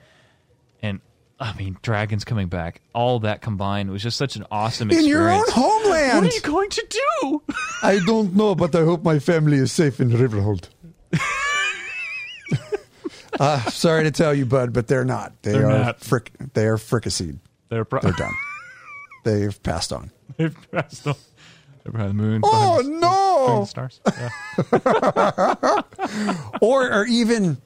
and 0.83 1.01
I 1.39 1.53
mean, 1.55 1.77
dragons 1.83 2.25
coming 2.25 2.49
back, 2.49 2.81
all 2.95 3.21
that 3.21 3.43
combined 3.43 3.91
was 3.91 4.03
just 4.03 4.17
such 4.17 4.35
an 4.37 4.45
awesome 4.51 4.91
in 4.91 4.97
experience. 4.99 5.09
your 5.09 5.31
own 5.31 5.45
homeland. 5.51 6.25
What 6.25 6.33
are 6.33 6.35
you 6.35 6.41
going 6.41 6.71
to 6.71 6.87
do? 7.21 7.43
I 7.83 8.01
don't 8.07 8.35
know, 8.35 8.55
but 8.55 8.75
I 8.75 8.85
hope 8.85 9.05
my 9.05 9.19
family 9.19 9.59
is 9.59 9.71
safe 9.71 10.01
in 10.01 10.11
Riverhold. 10.11 10.69
uh, 13.41 13.61
sorry 13.71 14.05
to 14.05 14.11
tell 14.11 14.35
you, 14.35 14.47
bud, 14.47 14.73
but 14.73 14.87
they're 14.89 15.05
not. 15.05 15.33
They 15.43 15.53
They're 15.53 15.67
are 15.71 15.79
not. 15.79 16.01
frick. 16.01 16.33
They 16.55 16.67
are 16.67 16.77
fricasseed. 16.77 17.39
They're, 17.69 17.85
pro- 17.85 18.01
They're 18.01 18.13
done. 18.13 18.33
They've 19.25 19.63
passed 19.63 19.93
on. 19.93 20.11
They've 20.37 20.57
passed 20.71 21.05
the, 21.05 21.15
behind 21.91 22.11
the 22.11 22.15
moon. 22.15 22.43
Oh 22.45 22.83
the, 22.83 22.89
no! 22.89 23.61
the 23.61 23.67
stars. 23.67 24.01
Yeah. 24.07 24.31
or 26.61 26.93
or 26.93 27.07
even 27.07 27.57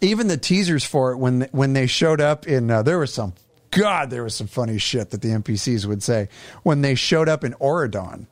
even 0.00 0.26
the 0.26 0.36
teasers 0.36 0.84
for 0.84 1.12
it 1.12 1.16
when 1.16 1.48
when 1.52 1.72
they 1.72 1.86
showed 1.86 2.20
up 2.20 2.46
in 2.46 2.70
uh, 2.70 2.82
there 2.82 2.98
was 2.98 3.14
some 3.14 3.32
God 3.70 4.10
there 4.10 4.24
was 4.24 4.34
some 4.34 4.48
funny 4.48 4.78
shit 4.78 5.10
that 5.10 5.22
the 5.22 5.28
NPCs 5.28 5.86
would 5.86 6.02
say 6.02 6.28
when 6.62 6.82
they 6.82 6.94
showed 6.94 7.28
up 7.28 7.44
in 7.44 7.54
Oridon. 7.54 8.26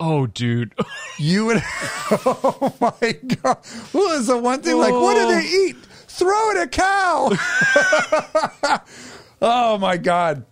Oh, 0.00 0.26
dude. 0.26 0.74
You 1.18 1.44
would 1.44 1.58
oh 2.10 2.74
my 2.80 3.12
god! 3.12 3.58
What 3.92 4.18
is 4.18 4.26
the 4.26 4.38
one 4.38 4.62
thing 4.62 4.78
like? 4.78 4.92
What 4.92 5.14
do 5.14 5.34
they 5.34 5.46
eat? 5.46 5.76
throwing 6.12 6.58
a 6.58 6.66
cow. 6.66 7.30
oh 9.42 9.78
my 9.78 9.96
god, 9.96 10.44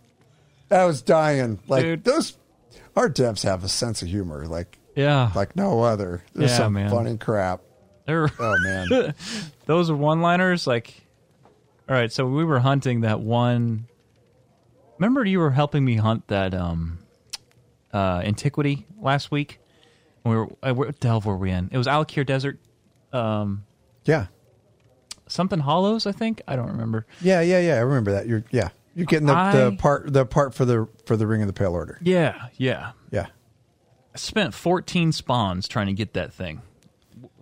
I 0.70 0.84
was 0.84 1.02
dying. 1.02 1.58
Like 1.68 1.82
Dude. 1.82 2.04
those, 2.04 2.36
our 2.96 3.08
devs 3.08 3.42
have 3.44 3.64
a 3.64 3.68
sense 3.68 4.02
of 4.02 4.08
humor, 4.08 4.46
like 4.46 4.78
Yeah. 4.96 5.30
like 5.34 5.56
no 5.56 5.82
other. 5.82 6.22
There's 6.34 6.50
Yeah, 6.50 6.56
some 6.56 6.72
man. 6.74 6.90
funny 6.90 7.16
crap. 7.16 7.60
They're- 8.06 8.30
Oh 8.38 8.56
man, 8.62 9.14
those 9.66 9.88
are 9.90 9.96
one 9.96 10.20
liners 10.20 10.66
like 10.66 11.06
all 11.88 11.94
right 11.94 12.12
so 12.12 12.26
we 12.26 12.44
were 12.44 12.58
hunting 12.60 13.00
that 13.02 13.20
one 13.20 13.86
remember 14.98 15.24
you 15.24 15.38
were 15.40 15.50
helping 15.50 15.84
me 15.84 15.96
hunt 15.96 16.26
that 16.28 16.54
um 16.54 16.98
uh 17.92 18.20
antiquity 18.24 18.86
last 19.00 19.30
week 19.32 19.58
we 20.24 20.36
were 20.36 20.48
uh, 20.62 20.72
what 20.72 20.98
delve 21.00 21.26
were 21.26 21.36
we 21.36 21.50
in 21.50 21.68
it 21.72 21.78
was 21.78 21.86
Alik'r 21.88 22.24
desert 22.26 22.58
yeah, 23.12 24.26
something 25.26 25.58
hollows 25.60 26.06
i 26.06 26.12
think 26.12 26.42
i 26.48 26.54
don't 26.56 26.68
remember 26.68 27.06
yeah, 27.20 27.40
yeah, 27.40 27.60
yeah. 27.60 27.74
I 27.74 27.80
remember 27.80 28.12
that. 28.12 28.26
You're 28.26 28.44
yeah, 28.50 28.68
you're 28.94 29.06
getting 29.06 29.26
the, 29.26 29.34
I- 29.34 29.52
the 29.70 29.72
part 29.76 30.12
the 30.12 30.26
part 30.26 30.54
for 30.54 30.64
the 30.64 30.88
for 31.06 31.16
the 31.16 31.26
Ring 31.26 31.40
of 31.42 31.46
the 31.46 31.52
Pale 31.52 31.72
Order. 31.72 31.98
yeah 32.02 32.48
yeah 32.56 32.92
Yeah, 33.10 33.26
i 34.14 34.18
spent 34.18 34.54
14 34.54 35.12
spawns 35.12 35.68
trying 35.68 35.86
to 35.86 35.92
get 35.92 36.14
that 36.14 36.32
thing 36.32 36.62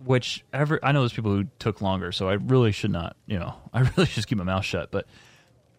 which 0.05 0.43
ever 0.53 0.79
i 0.83 0.91
know 0.91 1.01
there's 1.01 1.13
people 1.13 1.31
who 1.31 1.45
took 1.59 1.81
longer 1.81 2.11
so 2.11 2.29
i 2.29 2.33
really 2.33 2.71
should 2.71 2.91
not 2.91 3.15
you 3.25 3.37
know 3.39 3.55
i 3.73 3.81
really 3.81 4.05
should 4.05 4.15
just 4.15 4.27
keep 4.27 4.37
my 4.37 4.43
mouth 4.43 4.65
shut 4.65 4.91
but 4.91 5.05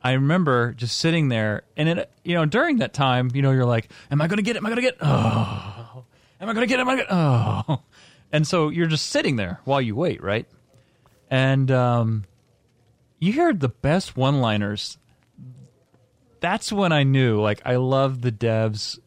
I 0.02 0.12
remember 0.12 0.72
just 0.72 0.96
sitting 0.96 1.28
there, 1.28 1.64
and 1.76 1.86
it, 1.86 2.10
you 2.24 2.32
know, 2.34 2.46
during 2.46 2.78
that 2.78 2.94
time, 2.94 3.30
you 3.34 3.42
know, 3.42 3.50
you're 3.50 3.66
like, 3.66 3.90
"Am 4.10 4.22
I 4.22 4.28
going 4.28 4.38
to 4.38 4.42
get 4.42 4.56
it? 4.56 4.60
Am 4.60 4.64
I 4.64 4.70
going 4.70 4.76
to 4.76 4.80
get? 4.80 4.94
It? 4.94 5.00
Oh, 5.02 6.04
am 6.40 6.48
I 6.48 6.54
going 6.54 6.66
to 6.66 6.66
get 6.66 6.78
it? 6.78 6.80
Am 6.80 6.88
I 6.88 6.94
going? 6.94 7.06
to 7.06 7.14
Oh, 7.68 7.82
and 8.32 8.46
so 8.46 8.70
you're 8.70 8.86
just 8.86 9.08
sitting 9.08 9.36
there 9.36 9.60
while 9.64 9.78
you 9.78 9.94
wait, 9.94 10.22
right? 10.22 10.46
And 11.30 11.70
um, 11.70 12.24
you 13.18 13.30
hear 13.34 13.52
the 13.52 13.68
best 13.68 14.16
one-liners. 14.16 14.96
That's 16.40 16.72
when 16.72 16.90
I 16.92 17.02
knew, 17.02 17.40
like, 17.40 17.60
I 17.64 17.76
love 17.76 18.22
the 18.22 18.32
devs' 18.32 18.98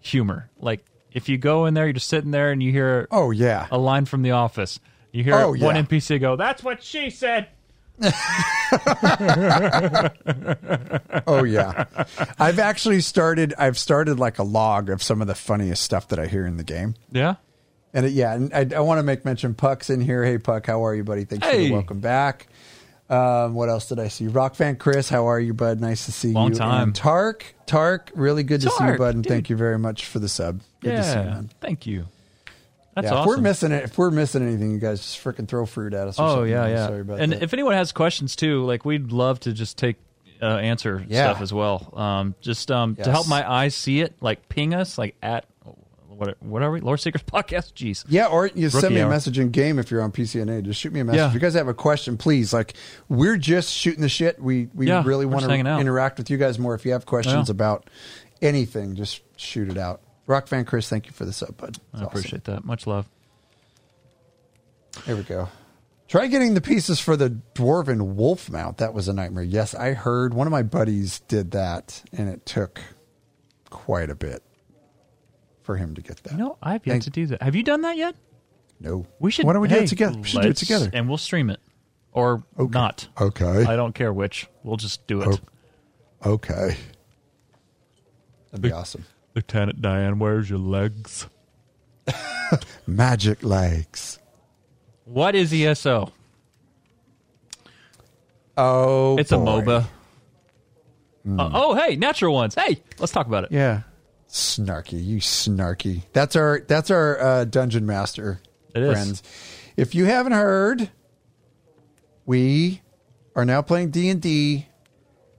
humor. 0.00 0.48
Like, 0.60 0.84
if 1.12 1.28
you 1.28 1.36
go 1.38 1.66
in 1.66 1.74
there, 1.74 1.84
you're 1.86 1.92
just 1.94 2.08
sitting 2.08 2.30
there, 2.30 2.50
and 2.52 2.62
you 2.62 2.70
hear 2.72 3.08
Oh 3.10 3.30
yeah. 3.30 3.66
a 3.70 3.78
line 3.78 4.04
from 4.04 4.22
The 4.22 4.30
Office. 4.32 4.78
You 5.12 5.24
hear 5.24 5.34
Oh, 5.34 5.48
one 5.50 5.58
yeah. 5.76 5.82
NPC 5.82 6.20
go, 6.20 6.36
"That's 6.36 6.62
what 6.62 6.82
she 6.82 7.10
said." 7.10 7.48
Oh 11.26 11.44
yeah. 11.44 11.84
I've 12.38 12.58
actually 12.58 13.00
started. 13.00 13.54
I've 13.58 13.78
started 13.78 14.18
like 14.18 14.38
a 14.38 14.42
log 14.42 14.88
of 14.90 15.02
some 15.02 15.20
of 15.20 15.26
the 15.26 15.34
funniest 15.34 15.82
stuff 15.82 16.08
that 16.08 16.18
I 16.18 16.26
hear 16.26 16.46
in 16.46 16.56
the 16.56 16.64
game. 16.64 16.94
Yeah. 17.12 17.36
And 17.94 18.06
it, 18.06 18.12
yeah, 18.12 18.34
and 18.34 18.52
I, 18.54 18.76
I 18.76 18.80
want 18.80 18.98
to 18.98 19.02
make 19.02 19.24
mention 19.24 19.54
Puck's 19.54 19.88
in 19.90 20.00
here. 20.00 20.24
Hey 20.24 20.38
Puck, 20.38 20.66
how 20.66 20.84
are 20.84 20.94
you, 20.94 21.04
buddy? 21.04 21.24
Thanks 21.24 21.46
for 21.46 21.52
Hey. 21.52 21.68
the 21.68 21.72
welcome 21.72 22.00
back. 22.00 22.46
Um, 23.10 23.54
what 23.54 23.68
else 23.70 23.88
did 23.88 23.98
I 23.98 24.08
see? 24.08 24.26
Rock 24.28 24.54
fan 24.54 24.76
Chris, 24.76 25.08
how 25.08 25.26
are 25.28 25.40
you, 25.40 25.54
bud? 25.54 25.80
Nice 25.80 26.04
to 26.06 26.12
see 26.12 26.28
you. 26.28 26.34
Long 26.34 26.50
you. 26.52 26.56
time. 26.58 26.82
And 26.88 26.94
Tark, 26.94 27.54
Tark, 27.66 28.10
really 28.14 28.42
good 28.42 28.60
to 28.62 28.70
see 28.70 28.84
you, 28.86 28.98
bud, 28.98 29.14
and 29.14 29.24
dude. 29.24 29.30
thank 29.30 29.48
you 29.50 29.56
very 29.56 29.78
much 29.78 30.04
for 30.04 30.18
the 30.18 30.28
sub. 30.28 30.60
Good 30.80 30.96
to 30.96 31.02
see 31.02 31.10
you, 31.12 31.16
Yeah, 31.16 31.24
man. 31.24 31.50
thank 31.60 31.86
you. 31.86 32.06
That's 32.94 33.06
yeah, 33.06 33.14
awesome. 33.14 33.30
if 33.32 33.36
we're 33.36 33.42
missing 33.42 33.72
it, 33.72 33.84
if 33.84 33.96
we're 33.96 34.10
missing 34.10 34.42
anything, 34.46 34.72
you 34.72 34.78
guys 34.78 35.00
just 35.00 35.22
freaking 35.22 35.46
throw 35.48 35.64
fruit 35.66 35.94
at 35.94 36.08
us. 36.08 36.18
Or 36.18 36.22
oh 36.24 36.28
something. 36.34 36.50
yeah, 36.50 36.62
I'm 36.64 36.70
yeah. 36.70 36.86
Sorry 36.88 37.00
about 37.00 37.20
and 37.20 37.32
that. 37.32 37.42
if 37.42 37.52
anyone 37.54 37.74
has 37.74 37.92
questions 37.92 38.34
too, 38.36 38.64
like 38.64 38.84
we'd 38.84 39.12
love 39.12 39.40
to 39.40 39.52
just 39.52 39.78
take 39.78 39.96
uh, 40.42 40.46
answer 40.56 41.04
Yeah. 41.08 41.30
stuff 41.30 41.40
as 41.42 41.52
well. 41.52 41.92
Um, 41.96 42.34
just 42.40 42.70
um, 42.70 42.94
Yes. 42.98 43.06
to 43.06 43.10
help 43.12 43.26
my 43.28 43.48
eyes 43.50 43.74
see 43.74 44.00
it, 44.00 44.14
like 44.20 44.48
ping 44.48 44.74
us, 44.74 44.98
like 44.98 45.14
at 45.22 45.44
what 46.18 46.36
what 46.42 46.62
are 46.62 46.70
we? 46.70 46.80
Lore 46.80 46.96
Seekers 46.98 47.22
podcast. 47.26 47.72
Jeez. 47.74 48.04
Yeah, 48.08 48.26
or 48.26 48.48
you 48.48 48.68
send 48.70 48.82
Rookie 48.84 48.94
me 48.96 49.00
a 49.02 49.08
message 49.08 49.38
in 49.38 49.50
game 49.50 49.78
if 49.78 49.90
you're 49.90 50.02
on 50.02 50.12
PCNA. 50.12 50.64
Just 50.64 50.80
shoot 50.80 50.92
me 50.92 51.00
a 51.00 51.04
message. 51.04 51.18
Yeah. 51.18 51.28
If 51.28 51.34
you 51.34 51.40
guys 51.40 51.54
have 51.54 51.68
a 51.68 51.74
question, 51.74 52.16
please. 52.16 52.52
Like, 52.52 52.74
we're 53.08 53.36
just 53.36 53.72
shooting 53.72 54.02
the 54.02 54.08
shit. 54.08 54.40
We 54.42 54.68
we 54.74 54.88
Yeah, 54.88 55.02
really 55.06 55.26
want 55.26 55.44
to 55.44 55.52
interact 55.54 56.18
with 56.18 56.28
you 56.30 56.36
guys 56.36 56.58
more. 56.58 56.74
If 56.74 56.84
you 56.84 56.92
have 56.92 57.06
questions 57.06 57.48
Yeah. 57.48 57.52
about 57.52 57.88
anything, 58.42 58.96
just 58.96 59.22
shoot 59.36 59.70
it 59.70 59.78
out. 59.78 60.00
Rock 60.26 60.46
fan 60.48 60.64
Chris, 60.64 60.88
thank 60.88 61.06
you 61.06 61.12
for 61.12 61.24
the 61.24 61.32
sub, 61.32 61.56
bud. 61.56 61.70
It's 61.70 61.78
I 61.94 61.96
awesome. 61.98 62.06
appreciate 62.08 62.44
that. 62.44 62.64
Much 62.64 62.86
love. 62.86 63.06
Here 65.06 65.16
we 65.16 65.22
go. 65.22 65.48
Try 66.08 66.26
getting 66.26 66.54
the 66.54 66.60
pieces 66.60 66.98
for 67.00 67.16
the 67.16 67.38
dwarven 67.54 68.14
wolf 68.14 68.50
mount. 68.50 68.78
That 68.78 68.94
was 68.94 69.08
a 69.08 69.12
nightmare. 69.12 69.44
Yes, 69.44 69.74
I 69.74 69.92
heard 69.92 70.32
one 70.34 70.46
of 70.46 70.50
my 70.50 70.62
buddies 70.62 71.20
did 71.28 71.50
that, 71.52 72.02
and 72.12 72.28
it 72.28 72.46
took 72.46 72.80
quite 73.70 74.08
a 74.10 74.14
bit 74.14 74.42
for 75.68 75.76
him 75.76 75.94
to 75.94 76.00
get 76.00 76.16
that. 76.22 76.32
No, 76.34 76.56
I've 76.62 76.86
yet 76.86 76.94
Thank- 76.94 77.02
to 77.04 77.10
do 77.10 77.26
that. 77.26 77.42
Have 77.42 77.54
you 77.54 77.62
done 77.62 77.82
that 77.82 77.98
yet? 77.98 78.14
no, 78.80 79.04
We 79.20 79.30
should. 79.30 79.44
Why 79.44 79.52
don't 79.52 79.60
we 79.60 79.68
do 79.68 79.74
it 79.74 79.86
together? 79.86 80.16
We 80.16 80.24
should 80.26 80.40
do 80.40 80.48
it 80.48 80.56
together. 80.56 80.88
and 80.94 81.06
we'll 81.10 81.18
stream 81.18 81.50
it, 81.50 81.60
or 82.12 82.42
Okay. 82.58 82.70
not. 82.72 83.06
Okay. 83.20 83.66
I 83.66 83.76
don't 83.76 83.94
care 83.94 84.10
which. 84.14 84.46
We'll 84.62 84.78
just 84.78 85.06
do 85.06 85.20
it. 85.20 85.40
Oh. 86.24 86.32
Okay. 86.32 86.78
That'd 88.50 88.62
be 88.62 88.72
awesome. 88.72 89.04
Lieutenant 89.34 89.82
Diane, 89.82 90.18
where's 90.18 90.48
your 90.48 90.58
legs? 90.58 91.26
Magic 92.86 93.42
legs. 93.44 94.18
What 95.04 95.34
is 95.34 95.52
ESO? 95.52 96.10
Oh, 98.56 99.18
It's 99.18 99.32
a 99.32 99.36
boy. 99.36 99.60
MOBA. 99.62 99.86
Uh, 101.38 101.50
oh, 101.52 101.74
hey, 101.74 101.96
natural 101.96 102.32
ones. 102.32 102.54
Hey, 102.54 102.80
let's 102.98 103.12
talk 103.12 103.26
about 103.26 103.44
it. 103.44 103.52
Yeah. 103.52 103.82
Snarky, 104.28 105.02
you 105.04 105.18
snarky. 105.18 106.02
That's 106.12 106.36
our 106.36 106.60
that's 106.66 106.90
our 106.90 107.20
uh, 107.20 107.44
dungeon 107.44 107.86
master 107.86 108.40
It 108.74 108.82
is. 108.82 108.92
friends. 108.92 109.22
If 109.76 109.94
you 109.94 110.04
haven't 110.04 110.32
heard, 110.32 110.90
we 112.26 112.82
are 113.34 113.44
now 113.44 113.62
playing 113.62 113.90
D 113.90 114.08
and 114.10 114.20
D 114.20 114.66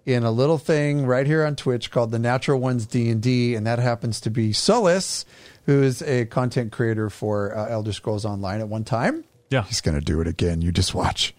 in 0.06 0.24
a 0.24 0.32
little 0.32 0.58
thing 0.58 1.06
right 1.06 1.28
here 1.28 1.46
on 1.46 1.56
Twitch 1.56 1.92
called 1.92 2.12
the 2.12 2.18
Natural 2.20 2.60
Ones 2.60 2.86
D 2.88 3.10
and 3.10 3.22
D, 3.22 3.54
and 3.56 3.68
that 3.68 3.78
happens 3.80 4.20
to 4.22 4.32
be 4.32 4.54
Solus, 4.54 5.26
who 5.66 5.84
is 5.84 6.02
a 6.02 6.26
content 6.26 6.72
creator 6.72 7.10
for 7.10 7.56
uh, 7.56 7.68
Elder 7.70 7.94
Scrolls 7.94 8.26
Online 8.26 8.60
at 8.60 8.70
one 8.70 8.84
time. 8.86 9.24
Yeah. 9.52 9.64
He's 9.64 9.82
going 9.82 10.00
to 10.00 10.04
do 10.04 10.20
it 10.22 10.28
again. 10.28 10.62
You 10.62 10.72
just 10.72 10.94
watch. 10.96 11.36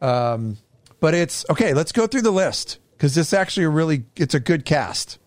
Um, 0.00 0.58
but 1.00 1.14
it's 1.14 1.44
okay. 1.50 1.74
Let's 1.74 1.92
go 1.92 2.06
through 2.06 2.22
the 2.22 2.30
list 2.32 2.78
because 2.96 3.14
this 3.14 3.32
actually 3.32 3.64
a 3.64 3.68
really 3.68 4.04
it's 4.16 4.34
a 4.34 4.40
good 4.40 4.64
cast. 4.64 5.18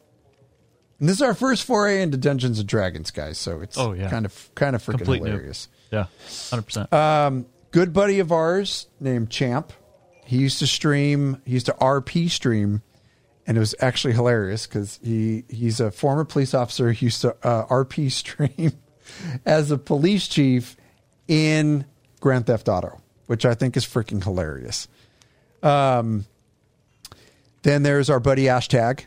And 1.01 1.09
this 1.09 1.17
is 1.17 1.21
our 1.23 1.33
first 1.33 1.63
foray 1.65 2.01
into 2.01 2.15
Dungeons 2.15 2.59
and 2.59 2.69
Dragons, 2.69 3.09
guys. 3.11 3.37
So 3.39 3.59
it's 3.59 3.77
Oh, 3.77 3.91
yeah. 3.93 4.09
kind 4.09 4.23
of 4.25 4.49
kind 4.55 4.75
of 4.75 4.83
freaking 4.83 4.99
Complete 4.99 5.23
hilarious. 5.23 5.67
Yeah, 5.91 6.05
hundred 6.49 6.61
percent. 6.61 6.93
Um, 6.93 7.47
good 7.71 7.91
buddy 7.91 8.19
of 8.19 8.31
ours 8.31 8.85
named 8.99 9.29
Champ. 9.31 9.73
He 10.25 10.37
used 10.37 10.59
to 10.59 10.67
stream. 10.67 11.41
He 11.43 11.53
used 11.53 11.65
to 11.65 11.73
RP 11.73 12.29
stream, 12.29 12.83
and 13.47 13.57
it 13.57 13.59
was 13.59 13.73
actually 13.81 14.13
hilarious 14.13 14.67
because 14.67 14.99
he 15.03 15.43
he's 15.49 15.79
a 15.81 15.89
former 15.91 16.23
police 16.23 16.53
officer. 16.53 16.91
He 16.91 17.07
used 17.07 17.21
to 17.21 17.35
uh, 17.43 17.65
RP 17.65 18.09
stream 18.13 18.73
as 19.43 19.71
a 19.71 19.77
police 19.79 20.27
chief 20.27 20.77
in 21.27 21.85
Grand 22.19 22.45
Theft 22.45 22.69
Auto, 22.69 23.01
which 23.25 23.43
I 23.43 23.55
think 23.55 23.75
is 23.75 23.85
freaking 23.85 24.23
hilarious. 24.23 24.87
Um, 25.63 26.25
then 27.63 27.81
there's 27.83 28.09
our 28.09 28.19
buddy 28.19 28.43
Ashtag. 28.45 29.05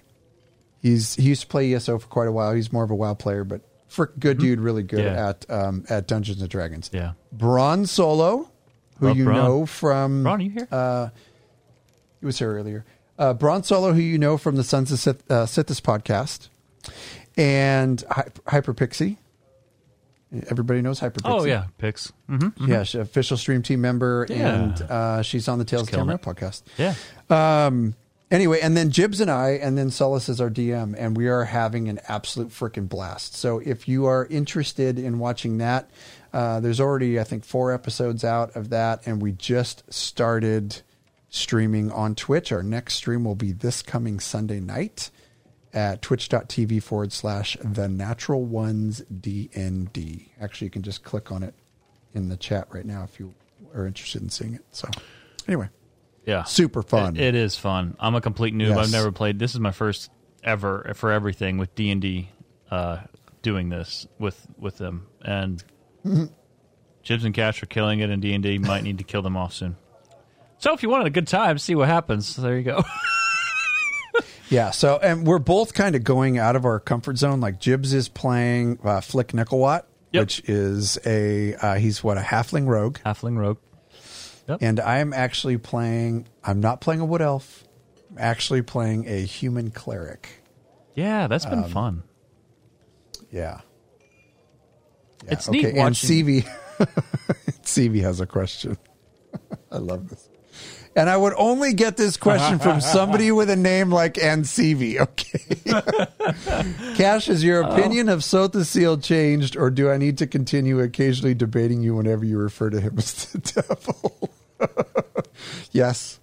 He's 0.84 1.14
he 1.14 1.22
used 1.22 1.40
to 1.40 1.46
play 1.48 1.72
ESO 1.74 1.98
for 1.98 2.06
quite 2.08 2.28
a 2.28 2.32
while. 2.32 2.52
He's 2.52 2.70
more 2.72 2.84
of 2.84 2.90
a 2.90 2.94
WoW 2.94 3.14
player, 3.14 3.42
but 3.42 3.62
frick 3.88 4.10
good 4.18 4.38
dude, 4.38 4.60
really 4.60 4.82
good 4.82 4.98
Mm-hmm. 5.00 5.14
Yeah. 5.14 5.28
at 5.30 5.50
um, 5.50 5.84
at 5.88 6.06
Dungeons 6.06 6.40
and 6.42 6.50
Dragons. 6.50 6.90
Yeah. 6.92 7.12
Braun 7.32 7.86
Solo, 7.86 8.50
who 8.98 9.06
Love 9.08 9.16
you 9.16 9.24
Braun. 9.24 9.36
know 9.36 9.66
from 9.66 10.24
Ron, 10.24 10.40
are 10.40 10.44
you 10.44 10.50
here? 10.50 10.68
uh, 10.70 11.08
he 12.20 12.26
was 12.26 12.38
here 12.38 12.52
earlier. 12.54 12.84
Uh, 13.18 13.32
Braun 13.32 13.62
Solo, 13.62 13.92
who 13.94 14.00
you 14.00 14.18
know 14.18 14.36
from 14.36 14.56
the 14.56 14.64
Sons 14.64 14.92
of 14.92 14.98
Sith, 14.98 15.22
uh, 15.30 15.46
Sithis 15.46 15.80
podcast, 15.80 16.48
and 17.36 18.04
Hy- 18.10 18.28
Hyperpixie. 18.46 19.16
Everybody 20.50 20.82
knows 20.82 20.98
Hyperpixie. 21.00 21.20
oh 21.24 21.44
yeah, 21.44 21.66
picks. 21.78 22.12
hmm 22.28 22.48
yeah, 22.66 22.82
she's 22.82 23.00
official 23.00 23.36
stream 23.36 23.62
team 23.62 23.80
member, 23.80 24.26
Yeah. 24.28 24.54
and 24.54 24.82
uh, 24.82 25.22
she's 25.22 25.46
on 25.48 25.58
the 25.60 25.64
Tales 25.64 25.84
of 25.84 25.90
killing 25.90 26.06
Tamara 26.08 26.18
podcast. 26.18 26.62
Yeah. 26.76 26.94
Um, 27.30 27.94
anyway, 28.34 28.60
and 28.60 28.76
then 28.76 28.90
Jibs 28.90 29.20
and 29.20 29.30
I, 29.30 29.50
and 29.50 29.78
then 29.78 29.90
Solus 29.90 30.28
is 30.28 30.40
our 30.40 30.50
DM, 30.50 30.94
and 30.98 31.16
we 31.16 31.28
are 31.28 31.44
having 31.44 31.88
an 31.88 32.00
absolute 32.08 32.48
freaking 32.48 32.88
blast. 32.88 33.34
So 33.34 33.58
if 33.58 33.88
you 33.88 34.06
are 34.06 34.26
interested 34.26 34.98
in 34.98 35.18
watching 35.18 35.58
that, 35.58 35.90
uh, 36.32 36.60
there's 36.60 36.80
already, 36.80 37.20
I 37.20 37.24
think, 37.24 37.44
four 37.44 37.72
episodes 37.72 38.24
out 38.24 38.56
of 38.56 38.70
that, 38.70 39.06
and 39.06 39.22
we 39.22 39.32
just 39.32 39.92
started 39.92 40.82
streaming 41.28 41.90
on 41.92 42.14
Twitch. 42.14 42.50
Our 42.50 42.62
next 42.62 42.94
stream 42.94 43.24
will 43.24 43.34
be 43.34 43.52
this 43.52 43.82
coming 43.82 44.20
Sunday 44.20 44.60
night 44.60 45.10
at 45.72 46.02
twitch.tv 46.02 46.82
forward 46.82 47.12
slash 47.12 47.56
the 47.62 47.88
natural 47.88 48.44
ones 48.44 49.02
DND. 49.12 50.28
Actually, 50.40 50.66
you 50.66 50.70
can 50.70 50.82
just 50.82 51.04
click 51.04 51.30
on 51.32 51.42
it 51.42 51.54
in 52.14 52.28
the 52.28 52.36
chat 52.36 52.68
right 52.70 52.84
now 52.84 53.02
if 53.04 53.18
you 53.18 53.34
are 53.74 53.86
interested 53.86 54.22
in 54.22 54.28
seeing 54.28 54.54
it. 54.54 54.64
So, 54.70 54.88
anyway. 55.48 55.68
Yeah. 56.26 56.44
Super 56.44 56.82
fun. 56.82 57.16
It- 57.16 57.22
it 57.22 57.34
is 57.34 57.56
fun. 57.56 57.96
I'm 58.00 58.14
a 58.14 58.20
complete 58.20 58.54
noob. 58.54 58.68
Yes. 58.68 58.78
I've 58.78 58.92
never 58.92 59.12
played. 59.12 59.38
This 59.38 59.52
is 59.54 59.60
my 59.60 59.72
first 59.72 60.10
ever 60.42 60.92
for 60.94 61.12
everything 61.12 61.58
with 61.58 61.74
D 61.74 61.90
and 61.90 62.00
D. 62.00 62.30
Uh, 62.70 62.98
doing 63.42 63.68
this 63.68 64.06
with 64.18 64.46
with 64.58 64.78
them 64.78 65.06
and 65.22 65.62
Mm-hmm. 66.04 66.24
Jibs 67.02 67.24
and 67.24 67.34
Cash 67.34 67.62
are 67.62 67.66
killing 67.66 68.00
it, 68.00 68.08
and 68.10 68.20
D 68.22 68.32
and 68.32 68.42
D 68.42 68.58
might 68.58 68.82
need 68.82 68.96
to 68.98 69.04
kill 69.04 69.20
them 69.22 69.36
off 69.36 69.52
soon. 69.52 69.76
So 70.58 70.72
if 70.72 70.82
you 70.82 70.88
wanted 70.88 71.06
a 71.06 71.10
good 71.10 71.26
time, 71.28 71.58
see 71.58 71.74
what 71.74 71.88
happens. 71.88 72.34
There 72.36 72.56
you 72.56 72.62
go. 72.64 72.82
Yeah. 74.50 74.70
So, 74.70 74.98
and 75.02 75.26
we're 75.26 75.38
both 75.38 75.72
kind 75.74 75.96
of 75.96 76.04
going 76.04 76.38
out 76.38 76.54
of 76.54 76.64
our 76.64 76.78
comfort 76.78 77.16
zone. 77.18 77.40
Like 77.40 77.58
Jibs 77.58 77.92
is 77.94 78.08
playing 78.08 78.78
uh, 78.84 79.00
Flick 79.00 79.28
Nickelwatt, 79.28 79.84
Yep. 80.12 80.22
which 80.22 80.48
is 80.48 80.98
a 81.06 81.54
uh, 81.54 81.74
he's 81.76 82.04
what 82.04 82.18
a 82.18 82.20
halfling 82.20 82.66
rogue, 82.68 82.98
Halfling 83.04 83.36
rogue. 83.38 83.58
And 84.60 84.80
I'm 84.80 85.12
actually 85.12 85.58
playing. 85.58 86.28
I'm 86.42 86.60
not 86.60 86.80
playing 86.80 87.00
a 87.00 87.04
wood 87.04 87.22
elf. 87.22 87.64
I'm 88.10 88.18
actually 88.18 88.62
playing 88.62 89.06
a 89.08 89.22
human 89.24 89.70
cleric. 89.70 90.28
Yeah, 90.94 91.26
that's 91.26 91.46
been 91.46 91.64
um, 91.64 91.70
fun. 91.70 92.02
Yeah. 93.30 93.60
Yeah, 95.24 95.32
It's 95.32 95.48
neat 95.48 95.64
And 95.64 95.76
watching- 95.78 96.26
CV, 96.26 96.48
CV 97.62 98.00
has 98.02 98.20
a 98.20 98.26
question. 98.26 98.76
I 99.72 99.78
love 99.78 100.08
this. 100.08 100.28
And 100.96 101.10
I 101.10 101.16
would 101.16 101.34
only 101.36 101.74
get 101.74 101.96
this 101.96 102.16
question 102.16 102.60
from 102.60 102.80
somebody 102.80 103.32
with 103.32 103.50
a 103.50 103.56
name 103.56 103.90
like 103.90 104.14
Ancv. 104.14 105.00
Okay. 105.00 106.94
Cash, 106.94 107.26
has 107.26 107.42
your 107.42 107.62
opinion 107.62 108.08
of 108.08 108.20
Sotha 108.20 108.64
Sil 108.64 108.98
changed, 108.98 109.56
or 109.56 109.70
do 109.70 109.90
I 109.90 109.96
need 109.96 110.18
to 110.18 110.26
continue 110.28 110.78
occasionally 110.80 111.34
debating 111.34 111.82
you 111.82 111.96
whenever 111.96 112.24
you 112.24 112.38
refer 112.38 112.70
to 112.70 112.80
him 112.80 112.96
as 112.98 113.24
the 113.26 113.38
devil? 113.62 114.30
yes. 115.72 116.20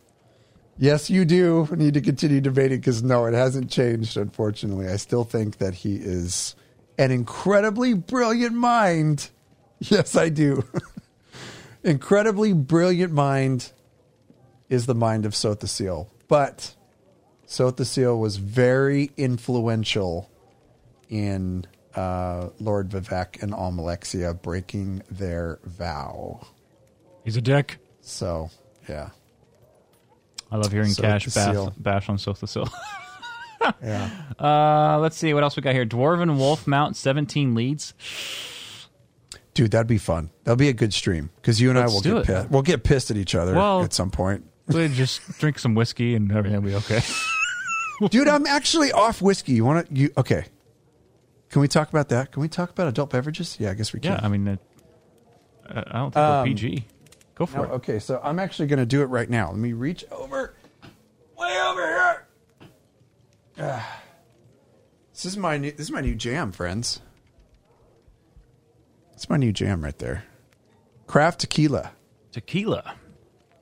Yes, 0.77 1.09
you 1.09 1.25
do 1.25 1.67
need 1.75 1.93
to 1.95 2.01
continue 2.01 2.39
debating 2.39 2.79
because 2.79 3.03
no, 3.03 3.25
it 3.25 3.33
hasn't 3.33 3.69
changed, 3.69 4.15
unfortunately. 4.15 4.87
I 4.87 4.95
still 4.95 5.25
think 5.25 5.57
that 5.57 5.73
he 5.73 5.95
is 5.95 6.55
an 6.97 7.11
incredibly 7.11 7.93
brilliant 7.93 8.55
mind. 8.55 9.29
Yes, 9.79 10.15
I 10.15 10.29
do. 10.29 10.63
incredibly 11.83 12.53
brilliant 12.53 13.11
mind 13.11 13.71
is 14.71 14.85
the 14.87 14.95
mind 14.95 15.25
of 15.25 15.33
Sotha 15.33 15.67
Sil. 15.67 16.09
But 16.27 16.73
Sotha 17.45 17.85
Sil 17.85 18.17
was 18.17 18.37
very 18.37 19.11
influential 19.17 20.31
in 21.09 21.67
uh, 21.93 22.49
Lord 22.59 22.89
Vivec 22.89 23.43
and 23.43 23.51
Almalexia 23.51 24.41
breaking 24.41 25.03
their 25.11 25.59
vow. 25.65 26.47
He's 27.25 27.35
a 27.35 27.41
dick. 27.41 27.77
So, 27.99 28.49
yeah. 28.87 29.09
I 30.49 30.55
love 30.55 30.71
hearing 30.71 30.89
So 30.89 31.03
Cash 31.03 31.27
bash, 31.35 31.55
bash 31.77 32.09
on 32.09 32.17
Sotha 32.17 32.47
Sil. 32.47 32.65
Yeah. 33.83 34.09
Uh, 34.39 34.97
let's 34.99 35.15
see 35.15 35.35
what 35.35 35.43
else 35.43 35.55
we 35.55 35.61
got 35.61 35.75
here. 35.75 35.85
Dwarven 35.85 36.35
Wolf 36.37 36.65
Mount, 36.65 36.95
17 36.95 37.53
leads. 37.53 37.93
Dude, 39.53 39.69
that'd 39.69 39.85
be 39.85 39.99
fun. 39.99 40.31
That'll 40.43 40.55
be 40.57 40.69
a 40.69 40.73
good 40.73 40.95
stream 40.95 41.29
because 41.35 41.61
you 41.61 41.69
and 41.69 41.77
Let's 41.77 41.91
I 41.91 41.93
will 41.93 42.01
get 42.01 42.25
pissed. 42.25 42.49
We'll 42.49 42.61
get 42.63 42.83
pissed 42.83 43.11
at 43.11 43.17
each 43.17 43.35
other 43.35 43.53
Well- 43.53 43.83
at 43.83 43.93
some 43.93 44.09
point. 44.09 44.45
We 44.73 44.87
just 44.89 45.21
drink 45.39 45.59
some 45.59 45.75
whiskey 45.75 46.15
and 46.15 46.31
everything 46.31 46.61
will 46.61 46.69
be 46.69 46.75
okay. 46.77 47.01
Dude, 48.09 48.27
I'm 48.27 48.47
actually 48.47 48.91
off 48.91 49.21
whiskey. 49.21 49.53
You 49.53 49.65
want 49.65 49.87
to? 49.87 49.93
You 49.95 50.09
okay? 50.17 50.45
Can 51.49 51.61
we 51.61 51.67
talk 51.67 51.89
about 51.89 52.09
that? 52.09 52.31
Can 52.31 52.41
we 52.41 52.47
talk 52.47 52.69
about 52.71 52.87
adult 52.87 53.09
beverages? 53.11 53.57
Yeah, 53.59 53.71
I 53.71 53.73
guess 53.73 53.93
we 53.93 53.99
can. 53.99 54.13
Yeah, 54.13 54.19
I 54.23 54.27
mean, 54.29 54.47
uh, 54.47 54.57
I 55.69 55.97
don't 55.99 56.11
think 56.13 56.17
Um, 56.17 56.39
we're 56.39 56.45
PG. 56.45 56.85
Go 57.35 57.45
for 57.45 57.57
No, 57.57 57.63
it. 57.65 57.69
okay, 57.71 57.99
so 57.99 58.19
I'm 58.23 58.39
actually 58.39 58.67
going 58.67 58.79
to 58.79 58.85
do 58.85 59.01
it 59.01 59.05
right 59.05 59.29
now. 59.29 59.49
Let 59.49 59.57
me 59.57 59.73
reach 59.73 60.05
over, 60.11 60.53
way 61.37 61.57
over 61.61 61.85
here. 61.85 62.27
Ah. 63.59 64.01
this 65.13 65.25
is 65.25 65.37
my 65.37 65.57
new, 65.57 65.71
this 65.71 65.81
is 65.87 65.91
my 65.91 66.01
new 66.01 66.15
jam, 66.15 66.51
friends. 66.51 67.01
It's 69.13 69.29
my 69.29 69.37
new 69.37 69.51
jam 69.51 69.83
right 69.83 69.97
there. 69.99 70.23
Craft 71.05 71.41
tequila. 71.41 71.91
Tequila. 72.31 72.95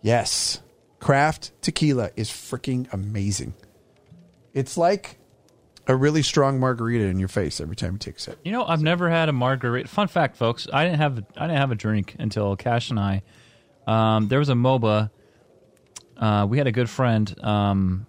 Yes, 0.02 0.62
craft 1.00 1.52
tequila 1.62 2.12
is 2.16 2.30
freaking 2.30 2.92
amazing. 2.94 3.54
It's 4.54 4.78
like 4.78 5.18
a 5.88 5.96
really 5.96 6.22
strong 6.22 6.60
margarita 6.60 7.06
in 7.06 7.18
your 7.18 7.28
face 7.28 7.60
every 7.60 7.76
time 7.76 7.94
you 7.94 7.98
take 7.98 8.18
a 8.18 8.20
sip. 8.20 8.40
You 8.44 8.52
know, 8.52 8.64
I've 8.66 8.82
never 8.82 9.10
had 9.10 9.28
a 9.28 9.34
margarita. 9.34 9.90
Fun 9.90 10.08
fact, 10.08 10.38
folks, 10.38 10.68
I 10.72 10.86
didn't 10.86 11.00
have 11.00 11.24
I 11.36 11.48
didn't 11.48 11.58
have 11.58 11.72
a 11.72 11.76
drink 11.76 12.16
until 12.20 12.56
Cash 12.56 12.92
and 12.92 13.00
I. 13.00 13.24
Um, 13.88 14.28
there 14.28 14.38
was 14.38 14.50
a 14.50 14.54
MOBA. 14.54 15.10
Uh, 16.16 16.46
we 16.48 16.60
had 16.60 16.68
a 16.68 16.72
good 16.72 16.90
friend, 16.90 17.34
um, 17.44 18.06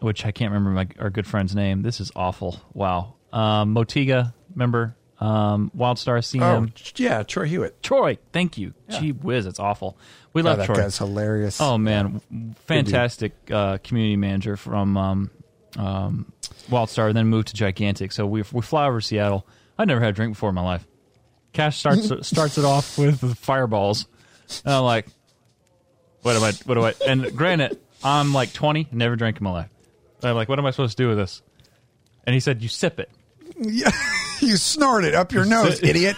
which 0.00 0.26
I 0.26 0.30
can't 0.30 0.52
remember 0.52 0.70
my, 0.70 0.88
our 1.02 1.10
good 1.10 1.26
friend's 1.26 1.54
name. 1.54 1.80
This 1.80 2.00
is 2.00 2.12
awful. 2.14 2.60
Wow, 2.74 3.14
um, 3.32 3.74
Motiga, 3.74 4.34
remember 4.50 4.97
um, 5.20 5.70
Wildstar 5.76 6.18
CM. 6.18 6.70
Oh, 6.70 6.92
yeah, 6.96 7.22
Troy 7.22 7.46
Hewitt. 7.46 7.82
Troy, 7.82 8.18
thank 8.32 8.56
you. 8.58 8.74
Gee 8.88 9.12
whiz, 9.12 9.46
it's 9.46 9.58
awful. 9.58 9.96
We 10.32 10.42
God, 10.42 10.50
love 10.50 10.58
that 10.58 10.66
Troy. 10.66 10.76
guy's 10.76 10.98
hilarious. 10.98 11.60
Oh 11.60 11.78
man, 11.78 12.20
fantastic 12.66 13.32
uh, 13.50 13.78
community 13.78 14.16
manager 14.16 14.56
from 14.56 14.96
um, 14.96 15.30
um, 15.76 16.32
Wildstar, 16.70 17.12
then 17.12 17.26
moved 17.26 17.48
to 17.48 17.54
Gigantic. 17.54 18.12
So 18.12 18.26
we 18.26 18.44
we 18.52 18.62
fly 18.62 18.86
over 18.86 19.00
Seattle. 19.00 19.46
I 19.78 19.84
never 19.84 20.00
had 20.00 20.10
a 20.10 20.12
drink 20.12 20.34
before 20.34 20.50
in 20.50 20.54
my 20.54 20.62
life. 20.62 20.86
Cash 21.52 21.78
starts 21.78 22.10
starts 22.26 22.58
it 22.58 22.64
off 22.64 22.98
with 22.98 23.36
fireballs, 23.38 24.06
and 24.64 24.74
I'm 24.74 24.84
like, 24.84 25.06
"What 26.22 26.36
am 26.36 26.42
I? 26.44 26.52
What 26.64 26.74
do 26.74 26.84
I?" 26.84 26.94
And 27.06 27.34
granted, 27.36 27.78
I'm 28.04 28.32
like 28.32 28.52
20, 28.52 28.88
never 28.92 29.16
drank 29.16 29.38
in 29.38 29.44
my 29.44 29.50
life. 29.50 29.70
I'm 30.22 30.36
like, 30.36 30.48
"What 30.48 30.58
am 30.58 30.66
I 30.66 30.70
supposed 30.70 30.96
to 30.96 31.02
do 31.02 31.08
with 31.08 31.18
this?" 31.18 31.42
And 32.24 32.34
he 32.34 32.40
said, 32.40 32.62
"You 32.62 32.68
sip 32.68 33.00
it." 33.00 33.10
Yeah, 33.60 33.90
you 34.46 34.56
snort 34.56 35.04
it 35.04 35.14
up 35.14 35.32
your 35.32 35.44
nose, 35.44 35.82
idiot. 35.82 36.16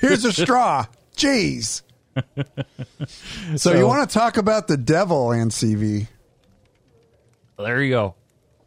Here's 0.00 0.24
a 0.24 0.32
straw. 0.32 0.86
Jeez. 1.16 1.82
So, 3.56 3.72
you 3.72 3.86
want 3.86 4.08
to 4.08 4.12
talk 4.12 4.36
about 4.36 4.68
the 4.68 4.76
devil 4.76 5.32
and 5.32 5.50
CV? 5.50 6.08
There 7.58 7.82
you 7.82 7.90
go. 7.90 8.14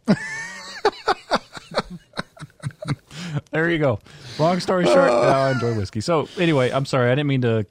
there 3.51 3.69
you 3.69 3.77
go. 3.77 3.99
Long 4.39 4.59
story 4.59 4.85
short, 4.85 5.09
uh. 5.09 5.21
now 5.29 5.39
I 5.43 5.51
enjoy 5.51 5.75
whiskey. 5.75 6.01
So 6.01 6.27
anyway, 6.37 6.71
I'm 6.71 6.85
sorry, 6.85 7.11
I 7.11 7.15
didn't 7.15 7.27
mean 7.27 7.41
to 7.41 7.65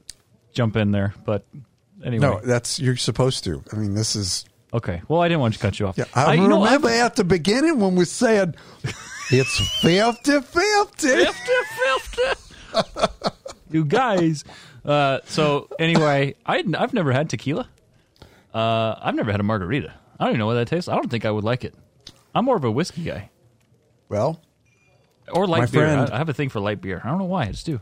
jump 0.53 0.77
in 0.77 0.91
there, 0.91 1.15
but 1.25 1.45
anyway. 2.05 2.27
No, 2.27 2.41
that's 2.41 2.79
you're 2.79 2.97
supposed 2.97 3.45
to. 3.45 3.63
I 3.73 3.77
mean, 3.77 3.95
this 3.95 4.17
is. 4.17 4.45
Okay. 4.73 5.03
Well, 5.09 5.21
I 5.21 5.29
didn't 5.29 5.41
want 5.41 5.55
to 5.55 5.61
cut 5.61 5.79
you 5.79 5.87
off. 5.87 5.97
Yeah, 5.97 6.05
I, 6.15 6.37
know, 6.37 6.63
remember 6.65 6.89
I've- 6.89 6.99
at 6.99 7.17
the 7.17 7.25
beginning 7.25 7.79
when 7.81 7.95
we 7.95 8.05
said 8.05 8.57
it's 9.31 9.81
fifty 9.81 10.41
fifty. 10.41 11.25
you 13.71 13.85
guys. 13.85 14.45
Uh, 14.85 15.19
so 15.27 15.69
anyway, 15.79 16.35
I 16.45 16.65
I've 16.77 16.93
never 16.93 17.13
had 17.13 17.31
tequila. 17.31 17.69
Uh, 18.53 18.95
I've 19.01 19.15
never 19.15 19.31
had 19.31 19.41
a 19.41 19.45
margarita. 19.45 19.93
I 20.19 20.25
don't 20.25 20.31
even 20.33 20.39
know 20.41 20.47
what 20.47 20.55
that 20.55 20.69
tastes. 20.69 20.89
I 20.89 20.95
don't 20.95 21.11
think 21.11 21.25
I 21.25 21.31
would 21.31 21.45
like 21.45 21.65
it. 21.65 21.75
I'm 22.35 22.45
more 22.45 22.57
of 22.57 22.65
a 22.65 22.71
whiskey 22.71 23.03
guy 23.05 23.31
Well, 24.09 24.41
or 25.33 25.47
light 25.47 25.71
beer. 25.73 25.83
friend- 25.87 26.11
I, 26.11 26.15
I 26.15 26.19
have 26.19 26.29
a 26.29 26.33
thing 26.35 26.49
for 26.51 26.61
light 26.61 26.81
beer. 26.81 27.01
I 27.05 27.09
don't 27.09 27.19
know 27.19 27.25
why. 27.25 27.45
I 27.45 27.47
just 27.53 27.67
do. 27.67 27.81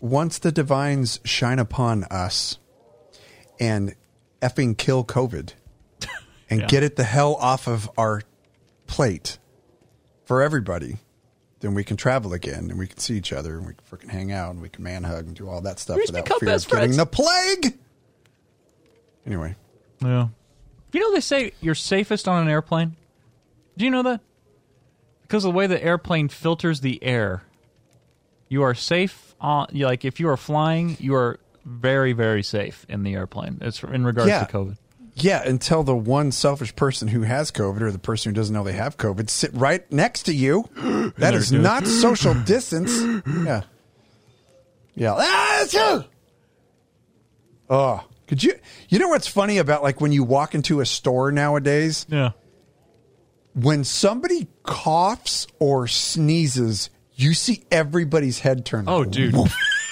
once 0.00 0.38
the 0.38 0.50
divines 0.50 1.20
shine 1.24 1.58
upon 1.58 2.04
us 2.04 2.58
and 3.60 3.94
effing 4.42 4.76
kill 4.78 5.04
COVID 5.04 5.52
and 6.50 6.60
Yeah. 6.62 6.66
get 6.66 6.82
it 6.82 6.96
the 6.96 7.04
hell 7.04 7.34
off 7.36 7.68
of 7.68 7.88
our 7.98 8.22
plate 8.86 9.38
for 10.30 10.42
everybody, 10.42 10.96
then 11.58 11.74
we 11.74 11.82
can 11.82 11.96
travel 11.96 12.32
again 12.32 12.70
and 12.70 12.78
we 12.78 12.86
can 12.86 12.98
see 12.98 13.16
each 13.16 13.32
other 13.32 13.58
and 13.58 13.66
we 13.66 13.72
can 13.74 13.82
freaking 13.90 14.10
hang 14.12 14.30
out 14.30 14.52
and 14.52 14.62
we 14.62 14.68
can 14.68 14.84
man 14.84 15.02
hug 15.02 15.26
and 15.26 15.34
do 15.34 15.48
all 15.48 15.60
that 15.62 15.80
stuff 15.80 15.96
We 15.96 16.04
without 16.06 16.28
fear 16.38 16.48
best 16.50 16.66
of 16.66 16.70
getting 16.70 16.96
the 16.96 17.04
plague. 17.04 17.76
Anyway, 19.26 19.56
Yeah. 20.00 20.28
You 20.92 21.00
know 21.00 21.12
they 21.12 21.20
say 21.20 21.50
you're 21.60 21.74
safest 21.74 22.28
on 22.28 22.42
an 22.42 22.48
airplane. 22.48 22.94
Do 23.76 23.84
you 23.84 23.90
know 23.90 24.04
that? 24.04 24.20
Because 25.22 25.44
of 25.44 25.52
the 25.52 25.56
way 25.58 25.66
the 25.66 25.82
airplane 25.82 26.28
filters 26.28 26.80
the 26.80 27.02
air, 27.02 27.42
you 28.48 28.62
are 28.62 28.74
safe 28.76 29.34
on. 29.40 29.66
you- 29.72 29.86
Like 29.86 30.04
if 30.04 30.20
you 30.20 30.28
are 30.28 30.36
flying, 30.36 30.96
you 31.00 31.16
are 31.16 31.40
very 31.64 32.12
very 32.12 32.44
safe 32.44 32.86
in 32.88 33.02
the 33.02 33.14
airplane. 33.14 33.58
It's 33.62 33.82
in 33.82 34.04
regards 34.04 34.28
Yeah. 34.28 34.44
to 34.44 34.52
COVID. 34.52 34.76
Yeah, 35.22 35.42
until 35.46 35.82
the 35.82 35.94
one 35.94 36.32
selfish 36.32 36.74
person 36.76 37.08
who 37.08 37.22
has 37.22 37.50
COVID 37.50 37.80
or 37.80 37.90
the 37.90 37.98
person 37.98 38.30
who 38.30 38.34
doesn't 38.36 38.54
know 38.54 38.64
they 38.64 38.72
have 38.72 38.96
COVID 38.96 39.30
sit 39.30 39.50
right 39.54 39.90
next 39.92 40.24
to 40.24 40.34
you. 40.34 40.68
That 41.18 41.34
is 41.34 41.52
not 41.52 41.86
social 41.86 42.34
distance. 42.44 42.98
Yeah. 43.26 43.62
Yeah. 44.94 45.14
Ah! 45.18 46.06
Oh, 47.68 48.04
could 48.26 48.42
you? 48.42 48.54
You 48.88 48.98
know 48.98 49.08
what's 49.08 49.26
funny 49.26 49.58
about 49.58 49.82
like 49.82 50.00
when 50.00 50.12
you 50.12 50.24
walk 50.24 50.54
into 50.54 50.80
a 50.80 50.86
store 50.86 51.30
nowadays? 51.32 52.06
Yeah. 52.08 52.30
When 53.54 53.84
somebody 53.84 54.48
coughs 54.62 55.46
or 55.58 55.88
sneezes, 55.88 56.90
you 57.14 57.34
see 57.34 57.64
everybody's 57.70 58.40
head 58.40 58.64
turn. 58.64 58.84
Oh, 58.86 59.04
dude. 59.04 59.34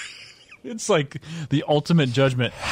it's 0.63 0.89
like 0.89 1.21
the 1.49 1.63
ultimate 1.67 2.11
judgment. 2.11 2.53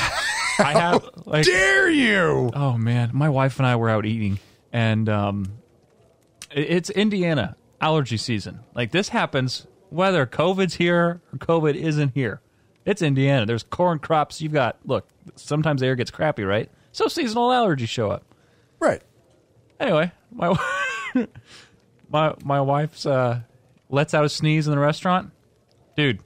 I 0.59 0.73
have 0.73 1.07
like 1.25 1.45
Dare 1.45 1.89
you? 1.89 2.49
Oh 2.53 2.77
man, 2.77 3.11
my 3.13 3.29
wife 3.29 3.57
and 3.59 3.67
I 3.67 3.75
were 3.75 3.89
out 3.89 4.05
eating, 4.05 4.39
and 4.73 5.07
um, 5.09 5.45
it- 6.51 6.69
it's 6.69 6.89
Indiana 6.89 7.55
allergy 7.81 8.17
season. 8.17 8.59
Like 8.73 8.91
this 8.91 9.09
happens 9.09 9.67
whether 9.89 10.25
COVID's 10.25 10.75
here 10.75 11.21
or 11.31 11.37
COVID 11.37 11.75
isn't 11.75 12.13
here. 12.13 12.41
It's 12.85 13.01
Indiana. 13.01 13.45
There's 13.45 13.63
corn 13.63 13.99
crops. 13.99 14.41
You've 14.41 14.53
got 14.53 14.77
look. 14.85 15.07
Sometimes 15.35 15.81
the 15.81 15.87
air 15.87 15.95
gets 15.95 16.09
crappy, 16.11 16.43
right? 16.43 16.69
So 16.91 17.07
seasonal 17.07 17.49
allergies 17.49 17.89
show 17.89 18.09
up. 18.09 18.23
Right. 18.79 19.01
Anyway, 19.79 20.11
my 20.31 20.57
my 22.09 22.33
my 22.43 22.61
wife's 22.61 23.05
uh, 23.05 23.41
lets 23.89 24.13
out 24.13 24.25
a 24.25 24.29
sneeze 24.29 24.67
in 24.67 24.71
the 24.71 24.79
restaurant. 24.79 25.31
Dude, 25.95 26.21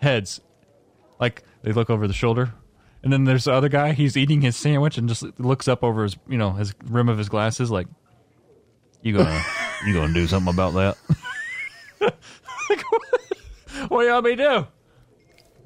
heads 0.00 0.40
like 1.20 1.42
they 1.62 1.72
look 1.72 1.90
over 1.90 2.06
the 2.08 2.14
shoulder, 2.14 2.52
and 3.02 3.12
then 3.12 3.24
there's 3.24 3.44
the 3.44 3.52
other 3.52 3.68
guy. 3.68 3.92
He's 3.92 4.16
eating 4.16 4.40
his 4.40 4.56
sandwich 4.56 4.98
and 4.98 5.08
just 5.08 5.24
looks 5.38 5.68
up 5.68 5.82
over 5.84 6.02
his 6.02 6.16
you 6.28 6.38
know 6.38 6.52
his 6.52 6.74
rim 6.84 7.08
of 7.08 7.18
his 7.18 7.28
glasses 7.28 7.70
like, 7.70 7.86
you 9.02 9.16
gonna 9.16 9.42
you 9.86 9.94
gonna 9.94 10.12
do 10.12 10.26
something 10.26 10.52
about 10.52 10.74
that? 10.74 10.96
like, 12.00 12.82
what 13.88 14.00
do 14.00 14.06
you 14.06 14.12
want 14.12 14.24
me 14.24 14.36
to 14.36 14.42
do? 14.42 14.66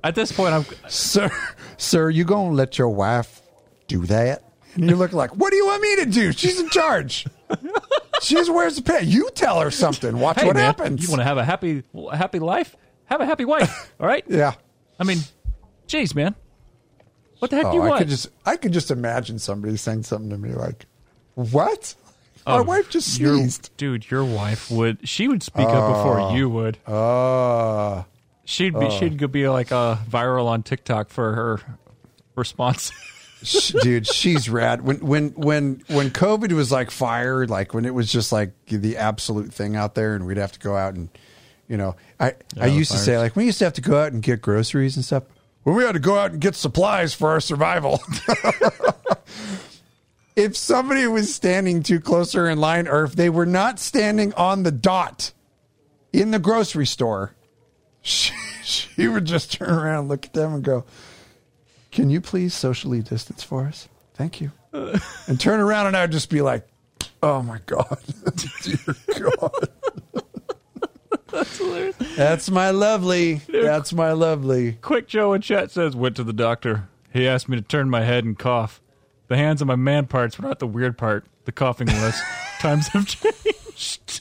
At 0.05 0.15
this 0.15 0.33
point, 0.33 0.53
I'm 0.53 0.67
Sir, 0.89 1.31
sir, 1.77 2.11
you 2.11 2.25
going 2.25 2.51
to 2.51 2.55
let 2.57 2.77
your 2.77 2.89
wife 2.89 3.41
do 3.87 4.05
that? 4.07 4.43
And 4.75 4.89
you 4.91 4.97
look 4.97 5.13
like, 5.13 5.37
what 5.37 5.51
do 5.51 5.57
you 5.57 5.67
want 5.67 5.83
me 5.83 5.97
to 5.97 6.07
do? 6.07 6.33
She's 6.33 6.59
in 6.59 6.69
charge. 6.71 7.27
She's 8.23 8.49
wears 8.49 8.77
the 8.77 8.83
pay. 8.83 9.03
You 9.03 9.31
tell 9.35 9.61
her 9.61 9.71
something. 9.71 10.19
Watch 10.19 10.41
hey 10.41 10.47
what 10.47 10.57
man, 10.57 10.65
happens. 10.65 11.03
you 11.03 11.09
want 11.09 11.21
to 11.21 11.25
have 11.25 11.39
a 11.39 11.45
happy 11.45 11.83
a 11.95 12.17
happy 12.17 12.39
life? 12.39 12.77
Have 13.05 13.21
a 13.21 13.27
happy 13.27 13.45
wife. 13.45 13.93
All 14.01 14.07
right. 14.07 14.25
yeah. 14.29 14.55
I 14.99 15.05
mean, 15.05 15.19
jeez, 15.87 16.15
man. 16.15 16.35
What 17.43 17.51
the 17.51 17.57
heck 17.57 17.73
do 17.73 17.77
you 17.79 17.83
Oh, 17.83 17.93
I 17.93 17.99
could 17.99 18.09
just, 18.09 18.29
I 18.47 18.57
could 18.57 18.73
just 18.73 18.93
imagine 18.93 19.41
somebody 19.41 19.77
saying 19.77 20.05
something 20.05 20.31
to 20.31 20.39
me 20.39 20.51
like, 20.55 20.87
"What? 21.35 21.97
My 22.47 22.59
Oh, 22.59 22.63
wife 22.63 22.89
just 22.89 23.19
your- 23.19 23.37
sneezed." 23.37 23.71
dude, 23.77 24.09
your 24.13 24.25
wife 24.25 24.71
would. 24.71 25.09
She 25.09 25.27
would 25.27 25.43
speak 25.43 25.67
up 25.67 25.89
before 25.93 26.37
you 26.37 26.49
would. 26.49 26.79
Uh, 26.87 28.05
She'd 28.45 28.79
be. 28.79 28.91
She'd 28.91 29.33
be 29.33 29.49
like 29.49 29.73
a 29.73 29.99
viral 30.09 30.47
on 30.47 30.63
TikTok 30.63 31.11
for 31.11 31.35
her 31.35 31.61
response. 32.37 32.93
dude, 33.83 34.07
she's 34.07 34.49
rad. 34.49 34.83
When 34.83 34.99
when 35.05 35.31
when 35.31 35.83
when 35.89 36.11
COVID 36.11 36.53
was 36.53 36.71
like 36.71 36.93
fire, 36.93 37.45
like 37.47 37.75
when 37.75 37.85
it 37.85 37.93
was 37.95 38.11
just 38.13 38.31
like 38.31 38.53
the 38.67 38.97
absolute 38.99 39.53
thing 39.53 39.75
out 39.75 39.97
there, 39.97 40.15
and 40.15 40.27
we'd 40.27 40.37
have 40.37 40.53
to 40.53 40.61
go 40.61 40.77
out 40.77 40.95
and, 40.95 41.09
you 41.69 41.77
know, 41.77 41.97
I 42.21 42.35
I 42.61 42.69
the 42.69 42.71
used 42.71 42.93
to 42.93 42.99
say 42.99 43.19
like 43.19 43.35
we 43.35 43.47
used 43.47 43.59
to 43.59 43.65
have 43.65 43.75
to 43.75 43.81
go 43.81 44.01
out 44.01 44.13
and 44.13 44.23
get 44.23 44.41
groceries 44.43 44.95
and 44.95 45.05
stuff. 45.05 45.25
When 45.63 45.77
we 45.77 45.85
had 45.85 45.93
to 45.93 46.01
go 46.01 46.19
out 46.19 46.33
and 46.33 46.41
get 46.41 46.55
supplies 46.55 47.15
for 47.15 47.31
our 47.31 47.41
survival. 47.41 48.03
if 50.37 50.57
somebody 50.57 51.07
was 51.07 51.33
standing 51.35 51.83
too 51.83 52.01
close 52.01 52.33
to 52.33 52.45
in 52.47 52.59
line, 52.59 52.89
or 52.89 53.05
if 53.05 53.15
they 53.15 53.31
were 53.31 53.47
not 53.47 53.79
standing 53.79 54.35
on 54.35 54.65
the 54.65 54.73
dot 54.73 55.33
in 56.13 56.33
the 56.33 56.39
grocery 56.39 56.87
store, 56.87 57.35
she, 58.01 58.33
she 58.63 59.07
would 59.07 59.25
just 59.25 59.53
turn 59.53 59.71
around, 59.71 60.09
look 60.09 60.27
at 60.27 60.33
them, 60.33 60.55
and 60.55 60.65
go, 60.65 60.85
Can 61.93 62.11
you 62.11 62.21
please 62.21 62.55
socially 62.55 63.01
distance 63.01 63.43
for 63.43 63.67
us? 63.67 63.89
Thank 64.15 64.41
you. 64.41 64.53
And 65.29 65.39
turn 65.39 65.61
around, 65.61 65.87
and 65.87 65.97
I'd 65.97 66.11
just 66.11 66.31
be 66.31 66.43
like, 66.43 66.67
Oh 67.23 67.41
my 67.43 67.61
God. 67.67 67.99
Dear 68.63 68.97
God. 69.39 69.69
That's 72.17 72.51
my 72.51 72.71
lovely. 72.71 73.35
That's 73.49 73.93
my 73.93 74.13
lovely. 74.13 74.73
Quick 74.75 75.09
Joe 75.09 75.33
in 75.33 75.41
chat 75.41 75.71
says 75.71 75.97
went 75.97 76.17
to 76.17 76.25
the 76.25 76.33
doctor. 76.33 76.89
He 77.13 77.27
asked 77.29 77.49
me 77.49 77.57
to 77.57 77.63
turn 77.63 77.91
my 77.91 78.03
head 78.03 78.25
and 78.25 78.39
cough. 78.39 78.81
The 79.29 79.37
hands 79.37 79.61
on 79.63 79.69
my 79.69 79.77
man 79.77 80.07
parts 80.07 80.39
were 80.39 80.47
not 80.47 80.59
the 80.59 80.67
weird 80.67 80.97
part. 80.99 81.25
The 81.45 81.53
coughing 81.53 81.87
was. 81.89 82.21
Times 82.61 82.89
have 82.89 83.07
changed. 83.07 84.21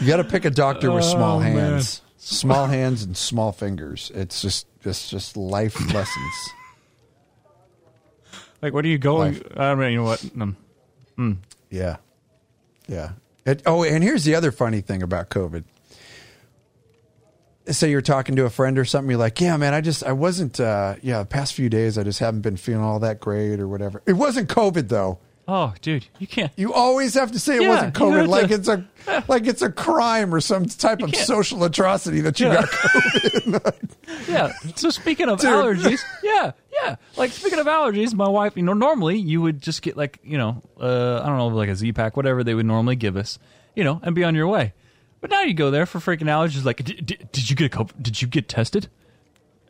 You 0.00 0.06
got 0.06 0.18
to 0.18 0.24
pick 0.24 0.44
a 0.44 0.50
doctor 0.50 0.90
with 0.92 1.04
small 1.04 1.38
Oh, 1.38 1.40
man. 1.40 1.52
hands, 1.56 2.02
small 2.18 2.66
hands 2.66 3.02
and 3.02 3.16
small 3.16 3.50
fingers. 3.52 4.12
It's 4.14 4.42
just, 4.42 4.66
it's 4.84 5.08
just 5.08 5.36
life 5.38 5.74
lessons. 5.94 6.34
Like, 8.60 8.74
what 8.74 8.84
are 8.84 8.88
you 8.88 8.98
going? 8.98 9.34
Life. 9.34 9.42
I 9.58 9.74
mean, 9.74 9.92
you 9.92 9.98
know 9.98 10.04
what? 10.04 10.24
Um, 10.38 10.56
Yeah, 11.70 11.96
yeah. 12.88 13.12
It, 13.46 13.62
oh, 13.64 13.84
and 13.84 14.02
here's 14.02 14.24
the 14.24 14.34
other 14.34 14.50
funny 14.50 14.80
thing 14.80 15.02
about 15.02 15.30
COVID. 15.30 15.64
Say 17.68 17.90
you're 17.90 18.02
talking 18.02 18.36
to 18.36 18.44
a 18.44 18.50
friend 18.50 18.78
or 18.78 18.84
something, 18.84 19.10
you're 19.10 19.18
like, 19.18 19.40
"Yeah, 19.40 19.56
man, 19.56 19.72
I 19.72 19.80
just, 19.80 20.04
I 20.04 20.12
wasn't, 20.12 20.60
uh, 20.60 20.96
yeah, 21.02 21.20
the 21.20 21.26
past 21.26 21.54
few 21.54 21.68
days, 21.68 21.96
I 21.96 22.02
just 22.02 22.18
haven't 22.18 22.42
been 22.42 22.56
feeling 22.56 22.84
all 22.84 22.98
that 23.00 23.20
great 23.20 23.58
or 23.58 23.66
whatever." 23.68 24.02
It 24.06 24.14
wasn't 24.14 24.48
COVID 24.48 24.88
though. 24.88 25.18
Oh, 25.48 25.74
dude, 25.80 26.06
you 26.18 26.26
can't. 26.26 26.52
You 26.56 26.72
always 26.72 27.14
have 27.14 27.32
to 27.32 27.38
say 27.38 27.56
it 27.56 27.62
Yeah, 27.62 27.68
wasn't 27.68 27.94
COVID, 27.94 28.28
like 28.28 28.48
to- 28.48 28.54
it's 28.54 28.68
a, 28.68 28.84
like 29.28 29.46
it's 29.46 29.62
a 29.62 29.70
crime 29.70 30.34
or 30.34 30.40
some 30.40 30.66
type 30.66 31.02
of 31.02 31.12
can't- 31.12 31.26
social 31.26 31.62
atrocity 31.64 32.20
that 32.22 32.38
you 32.40 32.46
Yeah. 32.46 32.54
got 32.62 32.64
COVID. 32.70 33.82
Yeah. 34.28 34.52
So 34.76 34.90
speaking 34.90 35.28
of 35.28 35.40
Dude. 35.40 35.50
allergies, 35.50 36.00
yeah, 36.22 36.52
yeah. 36.82 36.96
Like 37.16 37.30
speaking 37.30 37.58
of 37.58 37.66
allergies, 37.66 38.12
my 38.14 38.28
wife, 38.28 38.56
you 38.56 38.62
know, 38.62 38.72
normally 38.72 39.18
you 39.18 39.40
would 39.42 39.60
just 39.62 39.82
get 39.82 39.96
like, 39.96 40.18
you 40.24 40.36
know, 40.38 40.62
uh, 40.80 41.20
I 41.22 41.26
don't 41.26 41.38
know, 41.38 41.46
like 41.48 41.68
a 41.68 41.76
Z 41.76 41.92
pack, 41.92 42.16
whatever 42.16 42.42
they 42.44 42.54
would 42.54 42.66
normally 42.66 42.96
give 42.96 43.16
us, 43.16 43.38
you 43.74 43.84
know, 43.84 44.00
and 44.02 44.14
be 44.14 44.24
on 44.24 44.34
your 44.34 44.48
way. 44.48 44.72
But 45.20 45.30
now 45.30 45.42
you 45.42 45.54
go 45.54 45.70
there 45.70 45.86
for 45.86 45.98
freaking 45.98 46.24
allergies. 46.26 46.64
Like, 46.64 46.82
did, 46.84 47.06
did, 47.06 47.28
did 47.32 47.48
you 47.50 47.56
get 47.56 47.72
a, 47.72 47.76
COVID- 47.78 48.02
did 48.02 48.20
you 48.20 48.28
get 48.28 48.48
tested? 48.48 48.88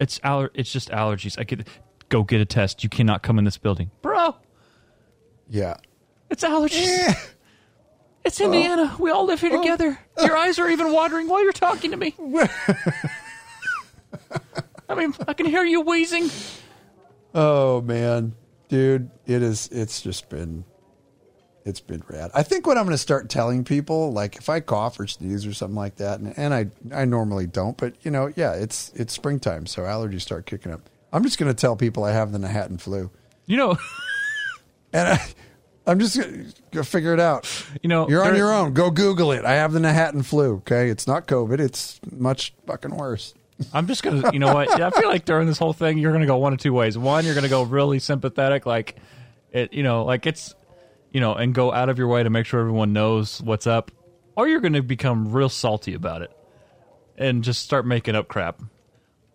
It's 0.01 0.20
aller, 0.24 0.51
it's 0.55 0.72
just 0.72 0.91
allergies. 0.91 1.39
I 1.39 1.45
get 1.45 1.66
go 2.09 2.22
get 2.22 2.41
a 2.41 2.45
test. 2.45 2.83
You 2.83 2.89
cannot 2.91 3.22
come 3.22 3.39
in 3.39 3.45
this 3.45 3.59
building, 3.59 3.91
bro. 4.03 4.37
Yeah. 5.49 5.76
It's 6.30 6.42
allergies. 6.44 6.86
Eh. 7.09 7.14
It's 8.24 8.40
Indiana. 8.40 8.94
we 8.99 9.11
all 9.11 9.24
live 9.24 9.40
here 9.40 9.51
together. 9.57 9.99
Your 10.20 10.36
eyes 10.36 10.59
are 10.59 10.68
even 10.68 10.92
watering 10.92 11.28
while 11.28 11.42
you're 11.44 11.53
talking 11.53 11.92
to 11.92 11.97
me. 11.97 12.14
I 14.88 14.94
mean, 14.97 15.14
I 15.28 15.32
can 15.32 15.47
hear 15.47 15.64
you 15.64 15.80
wheezing. 15.80 16.30
Oh 17.34 17.80
man, 17.82 18.34
dude, 18.68 19.11
it 19.26 19.42
is. 19.42 19.68
It's 19.68 20.01
just 20.01 20.28
been, 20.28 20.64
it's 21.64 21.80
been 21.80 22.03
rad. 22.09 22.30
I 22.34 22.42
think 22.42 22.66
what 22.66 22.78
I'm 22.78 22.84
going 22.84 22.94
to 22.94 22.99
start 22.99 23.28
telling 23.28 23.62
people, 23.62 24.12
like 24.12 24.36
if 24.36 24.49
I 24.49 24.61
cough 24.61 24.99
or 24.99 25.07
sneeze 25.07 25.47
or 25.47 25.53
something 25.53 25.76
like 25.76 25.97
that, 25.97 26.18
and, 26.20 26.36
and 26.38 26.55
I 26.55 26.66
I 26.92 27.05
normally 27.05 27.47
don't, 27.47 27.76
but 27.76 27.94
you 28.05 28.11
know, 28.11 28.32
yeah, 28.36 28.55
it's 28.55 28.90
it's 28.94 29.12
springtime, 29.12 29.66
so 29.66 29.82
allergies 29.82 30.22
start 30.22 30.47
kicking 30.47 30.72
up. 30.72 30.80
I'm 31.12 31.22
just 31.22 31.38
going 31.38 31.51
to 31.51 31.55
tell 31.61 31.76
people 31.76 32.05
I 32.05 32.12
have 32.12 32.32
the 32.32 32.38
Manhattan 32.38 32.78
flu, 32.78 33.11
You 33.47 33.57
know, 33.57 33.76
and 34.93 35.09
I, 35.09 35.26
I'm 35.87 35.99
just 36.01 36.16
going 36.18 36.53
to 36.72 36.84
figure 36.84 37.12
it 37.14 37.20
out. 37.20 37.49
you 37.82 37.89
know, 37.89 38.09
You're 38.09 38.22
on 38.22 38.28
there- 38.28 38.37
your 38.37 38.53
own. 38.53 38.72
Go 38.74 38.91
Google 38.91 39.32
it. 39.32 39.45
I 39.45 39.55
have 39.55 39.72
the 39.72 39.80
Manhattan 39.80 40.22
flu. 40.22 40.57
Okay, 40.57 40.89
it's 40.91 41.07
not 41.07 41.26
COVID. 41.26 41.61
It's 41.61 42.01
much 42.11 42.55
fucking 42.66 42.97
worse. 42.97 43.34
I'm 43.72 43.87
just 43.87 44.03
gonna, 44.03 44.32
you 44.34 44.39
know 44.39 44.53
what? 44.53 44.68
I 44.80 44.91
feel 44.91 45.09
like 45.09 45.24
during 45.24 45.47
this 45.47 45.57
whole 45.59 45.72
thing, 45.72 45.97
you're 45.97 46.12
gonna 46.12 46.26
go 46.26 46.37
one 46.37 46.53
of 46.53 46.59
two 46.59 46.74
ways. 46.74 46.99
One, 46.99 47.24
you're 47.24 47.34
gonna 47.34 47.49
go 47.49 47.62
really 47.62 47.99
sympathetic, 48.01 48.66
like 48.66 48.97
it, 49.51 49.72
you 49.72 49.82
know, 49.82 50.05
like 50.05 50.26
it's, 50.26 50.55
you 51.11 51.20
know, 51.20 51.32
and 51.34 51.55
go 51.55 51.72
out 51.72 51.89
of 51.89 51.97
your 51.97 52.09
way 52.09 52.22
to 52.22 52.28
make 52.28 52.45
sure 52.45 52.61
everyone 52.61 52.93
knows 52.93 53.41
what's 53.41 53.66
up, 53.66 53.91
or 54.37 54.47
you're 54.47 54.61
gonna 54.61 54.82
become 54.82 55.32
real 55.32 55.49
salty 55.49 55.95
about 55.95 56.20
it 56.20 56.37
and 57.16 57.43
just 57.43 57.62
start 57.62 57.87
making 57.87 58.14
up 58.14 58.28
crap. 58.28 58.61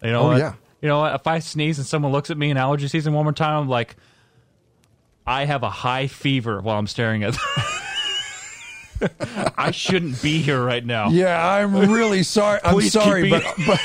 You 0.04 0.12
know, 0.12 0.22
Oh, 0.22 0.28
what? 0.28 0.38
yeah. 0.38 0.54
You 0.84 0.88
know, 0.90 1.00
what? 1.00 1.16
if 1.16 1.26
I 1.26 1.40
sneeze 1.40 1.80
and 1.80 1.88
someone 1.88 2.12
looks 2.12 2.30
at 2.30 2.38
me 2.38 2.52
in 2.52 2.58
allergy 2.58 2.90
season 2.90 3.14
one 3.14 3.24
more 3.26 3.34
time, 3.34 3.64
I'm 3.64 3.70
like, 3.70 3.96
I 5.26 5.46
have 5.46 5.64
a 5.64 5.70
high 5.70 6.08
fever 6.08 6.62
while 6.62 6.78
I'm 6.78 6.88
staring 6.88 7.24
at. 7.24 7.38
I 9.58 9.72
shouldn't 9.72 10.22
be 10.22 10.42
here 10.42 10.64
right 10.64 10.86
now. 10.86 11.10
Yeah, 11.10 11.48
I'm 11.48 11.92
really 11.92 12.24
sorry. 12.24 12.60
I'm 12.64 12.82
sorry, 12.82 13.30
but 13.30 13.44
but 13.66 13.82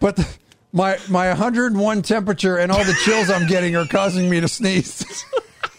but 0.00 0.16
the, 0.16 0.28
my 0.72 0.98
my 1.08 1.28
101 1.28 2.02
temperature 2.02 2.56
and 2.56 2.70
all 2.70 2.84
the 2.84 2.96
chills 3.04 3.30
I'm 3.30 3.46
getting 3.46 3.76
are 3.76 3.86
causing 3.86 4.28
me 4.28 4.40
to 4.40 4.48
sneeze. 4.48 5.24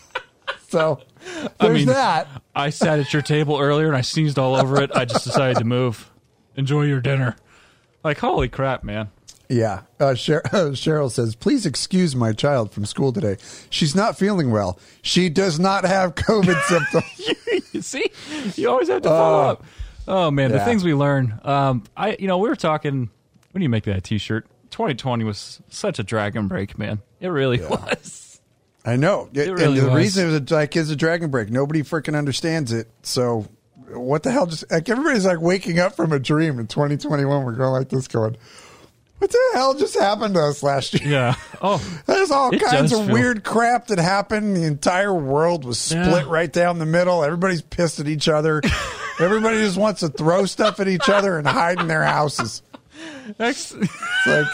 so 0.70 1.02
there's 1.24 1.52
I 1.60 1.70
mean, 1.70 1.88
that. 1.88 2.28
I 2.56 2.70
sat 2.72 3.00
at 3.00 3.14
your 3.14 3.22
table 3.22 3.60
earlier 3.60 3.88
and 3.88 3.96
I 3.96 4.02
sneezed 4.02 4.40
all 4.40 4.56
over 4.56 4.82
it. 4.82 4.92
I 4.96 5.06
just 5.06 5.24
decided 5.24 5.58
to 5.58 5.66
move. 5.66 6.10
Enjoy 6.56 6.84
your 6.84 7.02
dinner. 7.02 7.36
Like, 8.04 8.18
holy 8.18 8.50
crap, 8.50 8.84
man. 8.84 9.10
Yeah. 9.50 9.82
Uh, 10.00 10.14
Sher- 10.14 10.42
Cheryl 10.52 11.10
says, 11.12 11.36
"Please 11.36 11.66
excuse 11.66 12.16
my 12.16 12.34
child 12.34 12.72
from 12.72 12.86
school 12.86 13.14
today. 13.14 13.38
She's 13.70 13.96
not 13.96 14.18
feeling 14.18 14.52
well. 14.52 14.78
She 15.02 15.30
does 15.30 15.60
not 15.60 15.86
have 15.86 16.16
COVID 16.16 16.62
symptoms." 16.68 17.64
you 17.74 17.82
see? 17.82 18.12
You 18.56 18.70
always 18.70 18.90
have 18.90 19.02
to 19.04 19.10
follow 19.10 19.40
Uh, 19.48 19.52
up. 19.54 19.66
Oh, 20.08 20.32
man. 20.32 20.52
The 20.52 20.60
things 20.64 20.84
we 20.84 20.94
learn. 20.94 21.40
Um, 21.44 21.84
I, 21.96 22.16
you 22.20 22.28
know, 22.28 22.38
we 22.38 22.48
were 22.50 22.56
talking, 22.56 23.10
when 23.52 23.60
do 23.60 23.64
you 23.64 23.70
make 23.70 23.84
that 23.86 24.04
t 24.04 24.18
shirt? 24.18 24.46
2020 24.72 25.24
was 25.24 25.62
such 25.70 25.98
a 26.00 26.04
dragon 26.04 26.48
break, 26.48 26.78
man. 26.78 27.02
It 27.20 27.28
really 27.30 27.60
was. 27.60 28.40
I 28.86 28.96
know. 28.96 29.30
It 29.34 29.48
and 29.50 29.58
really 29.60 29.80
the 29.80 29.88
was. 29.88 29.96
reason 29.96 30.30
it 30.30 30.42
was 30.42 30.52
like 30.52 30.76
is 30.78 30.90
a 30.92 30.96
dragon 30.96 31.30
break. 31.30 31.50
Nobody 31.50 31.82
freaking 31.84 32.18
understands 32.18 32.72
it. 32.72 32.88
So 33.02 33.48
what 33.92 34.24
the 34.24 34.32
hell 34.32 34.46
just 34.46 34.70
like 34.72 34.88
everybody's 34.90 35.26
like 35.26 35.42
waking 35.42 35.80
up 35.80 35.96
from 35.96 36.12
a 36.14 36.20
dream 36.20 36.60
in 36.60 36.68
2021. 36.68 37.46
We're 37.46 37.52
going 37.54 37.72
like 37.72 37.90
this 37.90 38.08
going, 38.08 38.38
what 39.20 39.32
the 39.32 39.40
hell 39.54 39.74
just 39.74 39.98
happened 39.98 40.34
to 40.36 40.42
us 40.42 40.62
last 40.64 40.94
year? 41.00 41.10
Yeah. 41.12 41.36
Oh, 41.62 41.78
There's 42.06 42.32
all 42.32 42.54
It 42.54 42.60
kinds 42.62 42.92
does 42.92 43.00
of 43.00 43.06
feel- 43.06 43.14
weird 43.14 43.44
crap 43.44 43.88
that 43.88 44.00
happened. 44.00 44.56
The 44.56 44.64
entire 44.66 45.14
world 45.14 45.66
was 45.66 45.80
split 45.80 46.04
Yeah. 46.06 46.24
right 46.28 46.52
down 46.52 46.80
the 46.80 46.86
middle. 46.86 47.24
Everybody's 47.24 47.62
pissed 47.62 48.00
at 48.00 48.08
each 48.08 48.28
other. 48.28 48.62
Everybody 49.20 49.58
just 49.58 49.78
wants 49.78 50.02
to 50.02 50.10
throw 50.10 50.46
stuff 50.46 50.80
at 50.80 50.88
each 50.88 51.10
other 51.10 51.38
and 51.40 51.48
hide 51.48 51.80
in 51.80 51.88
their 51.88 52.04
houses. 52.04 52.62
next. 53.40 53.74
It's 53.74 54.28
like, 54.28 54.46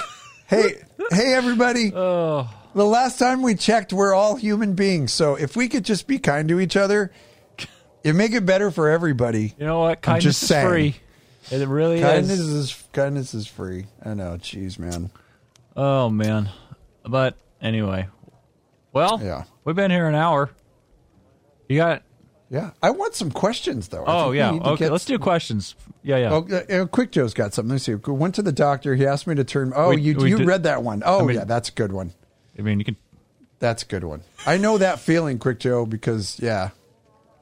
hey, 0.47 0.73
hey, 1.11 1.33
everybody. 1.33 1.91
Oh. 1.95 2.49
The 2.75 2.85
last 2.85 3.19
time 3.19 3.43
we 3.43 3.53
checked, 3.53 3.93
we're 3.93 4.15
all 4.15 4.35
human 4.35 4.73
beings. 4.73 5.13
So 5.13 5.35
if 5.35 5.55
we 5.55 5.67
could 5.69 5.85
just 5.85 6.07
be 6.07 6.17
kind 6.17 6.49
to 6.49 6.59
each 6.59 6.75
other, 6.75 7.11
it 8.03 8.13
make 8.15 8.31
it 8.31 8.47
better 8.47 8.71
for 8.71 8.89
everybody. 8.89 9.53
You 9.59 9.65
know 9.67 9.81
what? 9.81 10.01
Kindness 10.01 10.23
just 10.23 10.41
is 10.43 10.49
saying. 10.49 10.67
free. 10.67 10.95
It 11.61 11.67
really 11.67 12.01
Kindness 12.01 12.39
is. 12.39 12.49
is 12.49 12.83
kindness 12.93 13.33
is 13.33 13.47
free. 13.47 13.85
I 14.03 14.13
know. 14.13 14.37
Jeez, 14.37 14.79
man. 14.79 15.11
Oh 15.75 16.09
man. 16.09 16.49
But 17.05 17.35
anyway. 17.61 18.07
Well, 18.91 19.19
Yeah. 19.23 19.43
we've 19.65 19.75
been 19.75 19.91
here 19.91 20.07
an 20.07 20.15
hour. 20.15 20.49
You 21.69 21.77
got 21.77 22.03
Yeah, 22.49 22.71
I 22.81 22.91
want 22.91 23.15
some 23.15 23.31
questions 23.31 23.87
though. 23.87 24.03
I 24.05 24.23
Oh 24.25 24.29
we 24.31 24.37
yeah. 24.37 24.51
need 24.51 24.63
to 24.63 24.69
Okay, 24.71 24.85
get- 24.85 24.91
let's 24.91 25.05
do 25.05 25.17
questions. 25.19 25.75
Yeah, 26.03 26.17
yeah. 26.17 26.31
Oh, 26.33 26.47
uh, 26.51 26.81
uh, 26.83 26.85
Quick 26.87 27.11
Joe's 27.11 27.33
got 27.33 27.53
something. 27.53 27.71
Let's 27.71 27.85
see. 27.85 27.95
Went 27.95 28.35
to 28.35 28.41
the 28.41 28.51
doctor. 28.51 28.95
He 28.95 29.05
asked 29.07 29.25
me 29.27 29.35
to 29.35 29.43
turn. 29.43 29.71
Oh, 29.75 29.89
We- 29.89 30.01
you 30.01 30.17
we 30.17 30.29
you 30.31 30.37
did- 30.39 30.47
read 30.47 30.63
that 30.63 30.83
one. 30.83 31.01
Oh 31.05 31.21
I 31.21 31.25
mean- 31.25 31.37
yeah, 31.37 31.45
that's 31.45 31.69
a 31.69 31.71
good 31.71 31.91
one. 31.91 32.13
I 32.57 32.61
mean, 32.61 32.79
you 32.79 32.85
can 32.85 32.97
That's 33.59 33.83
a 33.83 33.85
good 33.85 34.03
one. 34.03 34.21
I 34.45 34.57
know 34.57 34.77
that 34.77 34.99
feeling, 34.99 35.39
Quick 35.39 35.59
Joe, 35.59 35.85
because 35.85 36.37
yeah. 36.39 36.69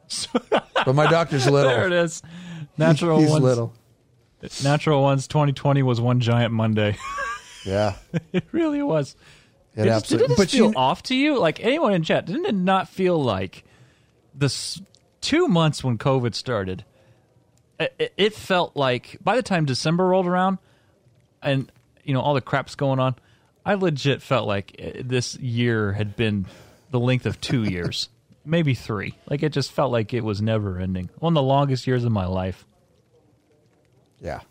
but 0.86 0.93
my 0.93 1.07
doctor's 1.09 1.47
little. 1.49 1.72
There 1.72 1.88
it 1.88 1.93
is. 1.93 2.22
Natural 2.78 3.20
He's 3.22 3.30
ones. 3.32 3.43
little. 3.43 3.74
Natural 4.64 5.02
ones 5.02 5.28
2020 5.28 5.84
was 5.84 6.02
one 6.02 6.20
giant 6.20 6.54
Monday. 6.54 6.98
Yeah, 7.64 7.98
it 8.34 8.44
really 8.52 8.82
was. 8.82 9.16
it 9.76 9.82
It 9.82 9.86
just- 9.86 9.96
absolutely. 10.12 10.28
Did 10.30 10.34
it 10.34 10.36
just 10.36 10.38
but 10.39 10.58
feel 10.58 10.66
you, 10.72 10.74
off 10.76 11.04
to 11.04 11.16
you? 11.16 11.38
Like 11.38 11.60
anyone 11.64 11.94
in 11.94 12.02
chat, 12.02 12.26
didn't 12.26 12.48
it 12.48 12.56
not 12.56 12.89
feel 12.89 13.22
like 13.24 13.64
the 14.34 14.52
two 15.22 15.48
months 15.48 15.84
when 15.84 16.00
COVID 16.00 16.34
started? 16.34 16.84
It, 17.80 17.94
it- 18.00 18.14
it 18.18 18.34
felt 18.34 18.76
like 18.76 19.18
by 19.24 19.36
the 19.36 19.44
time 19.44 19.66
December 19.66 20.08
rolled 20.08 20.26
around, 20.26 20.58
and 21.44 21.72
you 22.04 22.16
know 22.16 22.22
all 22.22 22.34
the 22.34 22.42
crap's 22.42 22.74
going 22.74 23.00
on, 23.00 23.14
I 23.64 23.76
legit 23.76 24.24
felt 24.24 24.48
like 24.48 24.76
this 25.04 25.36
year 25.38 25.94
had 25.94 26.16
been 26.16 26.48
the 26.89 27.00
length 27.00 27.28
of 27.28 27.39
two 27.39 27.62
years, 27.64 28.10
maybe 28.44 28.74
three. 28.74 29.14
Like 29.30 29.44
it 29.44 29.54
just 29.54 29.72
felt 29.72 29.92
like 29.92 30.16
it 30.16 30.24
was 30.24 30.42
never 30.42 30.80
ending. 30.80 31.12
One 31.20 31.34
of 31.34 31.36
the 31.36 31.44
longest 31.48 31.86
years 31.86 32.04
of 32.06 32.12
my 32.12 32.26
life. 32.26 32.66
Yeah, 34.22 34.41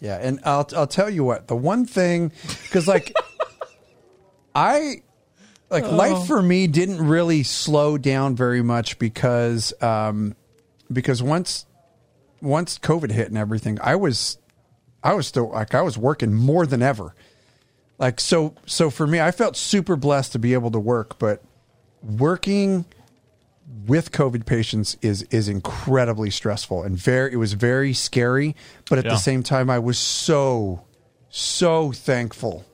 yeah, 0.00 0.18
and 0.20 0.40
I'll 0.44 0.68
I'll 0.76 0.86
tell 0.86 1.08
you 1.08 1.24
what. 1.24 1.48
The 1.48 1.56
one 1.56 1.86
thing, 1.86 2.32
because 2.64 2.86
like, 2.88 3.12
I 4.54 5.02
like 5.70 5.84
Oh. 5.84 5.96
life 5.96 6.26
for 6.26 6.40
me 6.42 6.66
didn't 6.66 7.06
really 7.06 7.42
slow 7.42 7.98
down 7.98 8.36
very 8.36 8.62
much 8.62 8.98
because 8.98 9.72
um 9.82 10.34
because 10.92 11.22
once 11.22 11.66
once 12.40 12.78
COVID 12.78 13.10
hit 13.10 13.28
and 13.28 13.38
everything, 13.38 13.78
I 13.82 13.96
was 13.96 14.38
I 15.02 15.14
was 15.14 15.26
still 15.26 15.50
like 15.50 15.74
I 15.74 15.82
was 15.82 15.96
working 15.98 16.32
more 16.34 16.66
than 16.66 16.82
ever. 16.82 17.14
Like 17.98 18.20
so 18.20 18.54
so 18.66 18.90
for 18.90 19.06
me, 19.06 19.20
I 19.20 19.30
felt 19.30 19.56
super 19.56 19.96
blessed 19.96 20.32
to 20.32 20.38
be 20.38 20.52
able 20.52 20.70
to 20.72 20.78
work, 20.78 21.18
but 21.18 21.42
working 22.02 22.84
with 23.84 24.10
COVID 24.12 24.46
patients 24.46 24.96
is 25.02 25.22
is 25.24 25.48
incredibly 25.48 26.30
stressful 26.30 26.82
and 26.82 26.96
very 26.96 27.32
it 27.32 27.36
was 27.36 27.52
very 27.52 27.92
scary, 27.92 28.56
but 28.88 28.98
at 28.98 29.04
Yeah. 29.04 29.10
the 29.12 29.18
same 29.18 29.42
time 29.42 29.68
I 29.68 29.78
was 29.78 29.98
so 29.98 30.84
so 31.28 31.92
thankful 31.92 32.64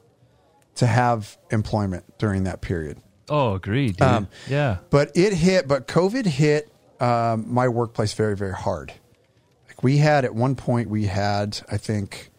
to 0.76 0.86
have 0.86 1.36
employment 1.50 2.04
during 2.18 2.44
that 2.44 2.60
period. 2.60 2.98
Oh, 3.28 3.54
agreed. 3.54 4.00
Um, 4.00 4.28
yeah. 4.48 4.78
But 4.90 5.10
it 5.16 5.32
hit, 5.32 5.66
but 5.68 5.86
COVID 5.88 6.26
hit 6.26 6.70
um, 7.00 7.52
my 7.52 7.68
workplace 7.68 8.12
very, 8.14 8.36
very 8.36 8.54
hard. 8.54 8.92
Like 9.68 9.82
we 9.82 9.96
had 9.98 10.24
at 10.24 10.34
one 10.34 10.54
point, 10.54 10.88
we 10.88 11.06
had, 11.06 11.60
I 11.70 11.76
think, 11.78 12.30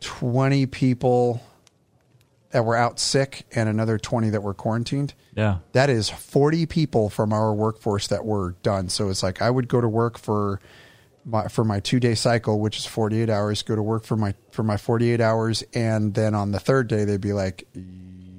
20 0.00 0.66
people 0.66 1.40
that 2.50 2.64
were 2.64 2.76
out 2.76 2.98
sick 2.98 3.44
and 3.54 3.68
another 3.68 3.98
20 3.98 4.30
that 4.30 4.42
were 4.42 4.54
quarantined. 4.54 5.14
Yeah. 5.36 5.58
That 5.72 5.90
is 5.90 6.08
40 6.08 6.64
people 6.66 7.10
from 7.10 7.32
our 7.32 7.52
workforce 7.52 8.08
that 8.08 8.24
were 8.24 8.56
done. 8.62 8.88
So 8.88 9.10
it's 9.10 9.22
like 9.22 9.42
I 9.42 9.50
would 9.50 9.68
go 9.68 9.80
to 9.82 9.88
work 9.88 10.18
for 10.18 10.60
my 11.26 11.48
for 11.48 11.62
my 11.62 11.78
2-day 11.78 12.14
cycle, 12.14 12.58
which 12.58 12.78
is 12.78 12.86
48 12.86 13.28
hours, 13.28 13.62
go 13.62 13.76
to 13.76 13.82
work 13.82 14.04
for 14.04 14.16
my 14.16 14.34
for 14.50 14.62
my 14.62 14.76
48 14.76 15.20
hours 15.20 15.62
and 15.74 16.14
then 16.14 16.34
on 16.34 16.52
the 16.52 16.60
third 16.60 16.88
day 16.88 17.04
they'd 17.04 17.20
be 17.20 17.34
like 17.34 17.66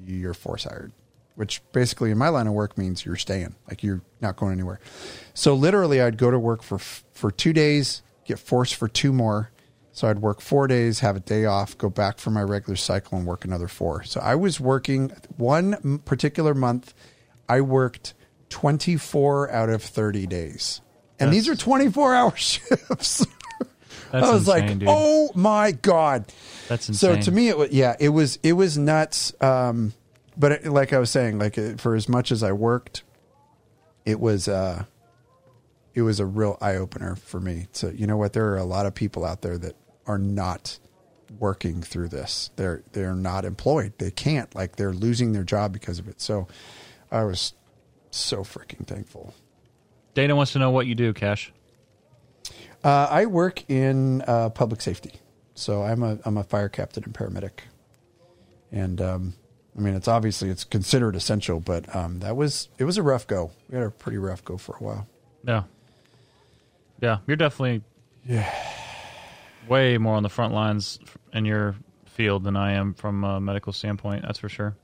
you're 0.06 0.34
force 0.34 0.64
hired, 0.64 0.90
which 1.36 1.62
basically 1.72 2.10
in 2.10 2.18
my 2.18 2.30
line 2.30 2.48
of 2.48 2.54
work 2.54 2.76
means 2.76 3.04
you're 3.04 3.14
staying, 3.16 3.54
like 3.68 3.84
you're 3.84 4.02
not 4.20 4.36
going 4.36 4.52
anywhere. 4.52 4.80
So 5.34 5.54
literally 5.54 6.00
I'd 6.00 6.18
go 6.18 6.30
to 6.32 6.38
work 6.38 6.62
for 6.64 6.78
for 6.78 7.30
2 7.30 7.52
days, 7.52 8.02
get 8.24 8.40
forced 8.40 8.74
for 8.74 8.88
two 8.88 9.12
more. 9.12 9.52
So 9.98 10.06
I'd 10.06 10.20
work 10.20 10.40
4 10.40 10.68
days, 10.68 11.00
have 11.00 11.16
a 11.16 11.20
day 11.20 11.44
off, 11.44 11.76
go 11.76 11.90
back 11.90 12.20
for 12.20 12.30
my 12.30 12.42
regular 12.42 12.76
cycle 12.76 13.18
and 13.18 13.26
work 13.26 13.44
another 13.44 13.66
4. 13.66 14.04
So 14.04 14.20
I 14.20 14.36
was 14.36 14.60
working 14.60 15.10
one 15.36 15.98
particular 16.04 16.54
month 16.54 16.94
I 17.48 17.62
worked 17.62 18.14
24 18.50 19.50
out 19.50 19.70
of 19.70 19.82
30 19.82 20.28
days. 20.28 20.82
And 21.18 21.32
these 21.32 21.48
are 21.48 21.56
24 21.56 22.14
hour 22.14 22.30
shifts. 22.36 23.26
That's 24.12 24.24
I 24.24 24.32
was 24.32 24.46
like, 24.46 24.68
dude. 24.68 24.84
"Oh 24.86 25.32
my 25.34 25.72
god!" 25.72 26.26
That's 26.68 26.96
So 26.96 27.20
to 27.20 27.32
me, 27.32 27.48
it 27.48 27.58
was 27.58 27.70
yeah, 27.72 27.96
it 27.98 28.10
was 28.10 28.38
it 28.44 28.52
was 28.52 28.78
nuts. 28.78 29.34
Um, 29.42 29.94
but 30.36 30.52
it, 30.52 30.66
like 30.66 30.92
I 30.92 30.98
was 30.98 31.10
saying, 31.10 31.40
like 31.40 31.58
it, 31.58 31.80
for 31.80 31.96
as 31.96 32.08
much 32.08 32.30
as 32.30 32.44
I 32.44 32.52
worked, 32.52 33.02
it 34.06 34.20
was 34.20 34.46
uh, 34.46 34.84
it 35.92 36.02
was 36.02 36.20
a 36.20 36.24
real 36.24 36.56
eye 36.60 36.76
opener 36.76 37.16
for 37.16 37.40
me. 37.40 37.66
So 37.72 37.88
you 37.88 38.06
know 38.06 38.16
what, 38.16 38.32
there 38.32 38.46
are 38.52 38.56
a 38.56 38.64
lot 38.64 38.86
of 38.86 38.94
people 38.94 39.26
out 39.26 39.42
there 39.42 39.58
that 39.58 39.74
are 40.08 40.18
not 40.18 40.78
working 41.38 41.82
through 41.82 42.08
this. 42.08 42.50
They're 42.56 42.82
they're 42.92 43.14
not 43.14 43.44
employed. 43.44 43.92
They 43.98 44.10
can't 44.10 44.52
like 44.54 44.76
they're 44.76 44.92
losing 44.92 45.32
their 45.32 45.44
job 45.44 45.72
because 45.72 45.98
of 45.98 46.08
it. 46.08 46.20
So 46.20 46.48
I 47.10 47.22
was 47.24 47.52
so 48.10 48.38
freaking 48.38 48.86
thankful. 48.86 49.34
Dana 50.14 50.34
wants 50.34 50.52
to 50.52 50.58
know 50.58 50.70
what 50.70 50.86
you 50.86 50.94
do, 50.94 51.12
Cash. 51.12 51.52
Uh, 52.82 53.06
I 53.10 53.26
work 53.26 53.68
in 53.68 54.22
uh, 54.22 54.50
public 54.50 54.80
safety, 54.80 55.12
so 55.54 55.82
I'm 55.82 56.02
a 56.02 56.18
I'm 56.24 56.38
a 56.38 56.44
fire 56.44 56.68
captain 56.68 57.04
and 57.04 57.14
paramedic, 57.14 57.60
and 58.72 59.00
um, 59.00 59.34
I 59.76 59.80
mean 59.80 59.94
it's 59.94 60.08
obviously 60.08 60.48
it's 60.48 60.64
considered 60.64 61.14
essential, 61.14 61.60
but 61.60 61.94
um, 61.94 62.20
that 62.20 62.36
was 62.36 62.68
it 62.78 62.84
was 62.84 62.96
a 62.96 63.02
rough 63.02 63.26
go. 63.26 63.50
We 63.68 63.76
had 63.76 63.86
a 63.86 63.90
pretty 63.90 64.18
rough 64.18 64.44
go 64.44 64.56
for 64.56 64.76
a 64.76 64.82
while. 64.82 65.06
Yeah. 65.44 65.64
Yeah, 67.00 67.18
you're 67.28 67.36
definitely 67.36 67.82
Yeah, 68.26 68.52
way 69.68 69.98
more 69.98 70.16
on 70.16 70.22
the 70.22 70.28
front 70.28 70.54
lines 70.54 70.98
in 71.32 71.44
your 71.44 71.74
field 72.06 72.44
than 72.44 72.56
I 72.56 72.72
am 72.72 72.94
from 72.94 73.24
a 73.24 73.40
medical 73.40 73.72
standpoint. 73.72 74.22
That's 74.22 74.38
for 74.38 74.48
sure. 74.48 74.76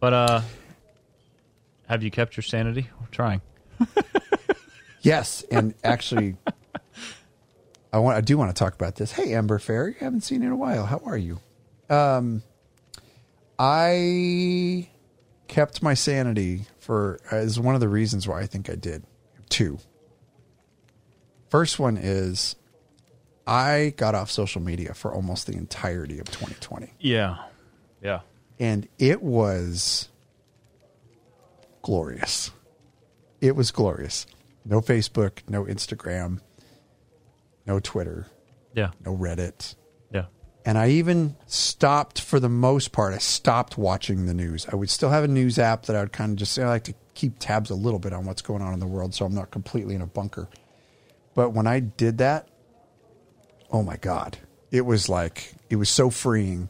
But 0.00 0.12
uh, 0.12 0.40
have 1.88 2.02
you 2.02 2.10
kept 2.10 2.36
your 2.36 2.42
sanity? 2.42 2.88
We're 3.00 3.06
trying. 3.08 3.40
yes, 5.02 5.44
and 5.50 5.74
actually, 5.82 6.36
I 7.92 7.98
want 7.98 8.16
I 8.16 8.20
do 8.20 8.38
want 8.38 8.54
to 8.54 8.58
talk 8.58 8.74
about 8.74 8.96
this. 8.96 9.12
Hey, 9.12 9.34
Amber 9.34 9.58
Fair, 9.58 9.88
you 9.88 9.96
haven't 10.00 10.22
seen 10.22 10.42
you 10.42 10.48
in 10.48 10.52
a 10.52 10.56
while. 10.56 10.86
How 10.86 11.00
are 11.04 11.16
you? 11.16 11.40
Um, 11.90 12.42
I 13.58 14.88
kept 15.48 15.82
my 15.82 15.94
sanity 15.94 16.66
for 16.78 17.18
is 17.32 17.58
one 17.58 17.74
of 17.74 17.80
the 17.80 17.88
reasons 17.88 18.26
why 18.26 18.40
I 18.40 18.46
think 18.46 18.68
I 18.68 18.74
did 18.74 19.04
two. 19.48 19.78
First 21.48 21.78
one 21.78 21.96
is 21.96 22.56
I 23.46 23.92
got 23.96 24.14
off 24.14 24.30
social 24.30 24.60
media 24.62 24.94
for 24.94 25.12
almost 25.12 25.46
the 25.46 25.52
entirety 25.54 26.18
of 26.18 26.26
2020 26.30 26.92
Yeah. 26.98 27.36
Yeah. 28.02 28.20
and 28.58 28.88
it 28.98 29.22
was 29.22 30.08
glorious. 31.82 32.50
It 33.40 33.56
was 33.56 33.70
glorious. 33.70 34.26
No 34.64 34.80
Facebook, 34.80 35.40
no 35.48 35.64
Instagram, 35.64 36.40
no 37.66 37.80
Twitter, 37.80 38.26
Yeah. 38.74 38.90
no 39.04 39.14
Reddit. 39.16 39.74
Yeah. 40.10 40.26
And 40.64 40.78
I 40.78 40.88
even 40.88 41.36
stopped 41.46 42.20
for 42.20 42.40
the 42.40 42.48
most 42.48 42.92
part. 42.92 43.12
I 43.12 43.18
stopped 43.18 43.76
watching 43.76 44.24
the 44.26 44.32
news. 44.34 44.66
I 44.72 44.76
would 44.76 44.88
still 44.88 45.10
have 45.10 45.24
a 45.24 45.28
news 45.28 45.58
app 45.58 45.84
that 45.86 45.96
I 45.96 46.00
would 46.00 46.12
kind 46.12 46.32
of 46.32 46.36
just 46.36 46.52
say 46.52 46.62
I 46.62 46.68
like 46.68 46.84
to 46.84 46.94
keep 47.12 47.34
tabs 47.38 47.68
a 47.70 47.74
little 47.74 47.98
bit 47.98 48.12
on 48.14 48.24
what's 48.24 48.42
going 48.42 48.62
on 48.62 48.72
in 48.72 48.80
the 48.80 48.86
world 48.86 49.14
so 49.14 49.24
I'm 49.26 49.34
not 49.34 49.50
completely 49.50 49.94
in 49.94 50.00
a 50.00 50.06
bunker. 50.06 50.48
But 51.34 51.50
when 51.50 51.66
I 51.66 51.80
did 51.80 52.18
that, 52.18 52.48
oh 53.70 53.82
my 53.82 53.96
God, 53.96 54.38
it 54.70 54.82
was 54.82 55.08
like, 55.08 55.54
it 55.70 55.76
was 55.76 55.90
so 55.90 56.10
freeing. 56.10 56.68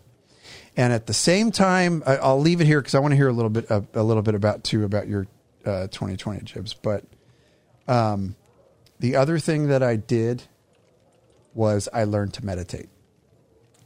And 0.76 0.92
at 0.92 1.06
the 1.06 1.14
same 1.14 1.52
time, 1.52 2.02
I, 2.06 2.16
I'll 2.16 2.40
leave 2.40 2.60
it 2.60 2.66
here 2.66 2.80
because 2.80 2.94
I 2.94 2.98
want 2.98 3.12
to 3.12 3.16
hear 3.16 3.28
a 3.28 3.32
little 3.32 3.50
bit, 3.50 3.70
a, 3.70 3.84
a 3.94 4.02
little 4.02 4.22
bit 4.22 4.34
about 4.34 4.64
too 4.64 4.84
about 4.84 5.06
your 5.06 5.26
uh, 5.64 5.86
2020 5.88 6.40
jibs. 6.42 6.74
But 6.74 7.04
um, 7.86 8.34
the 8.98 9.16
other 9.16 9.38
thing 9.38 9.68
that 9.68 9.82
I 9.82 9.96
did 9.96 10.44
was 11.54 11.88
I 11.92 12.04
learned 12.04 12.34
to 12.34 12.44
meditate. 12.44 12.88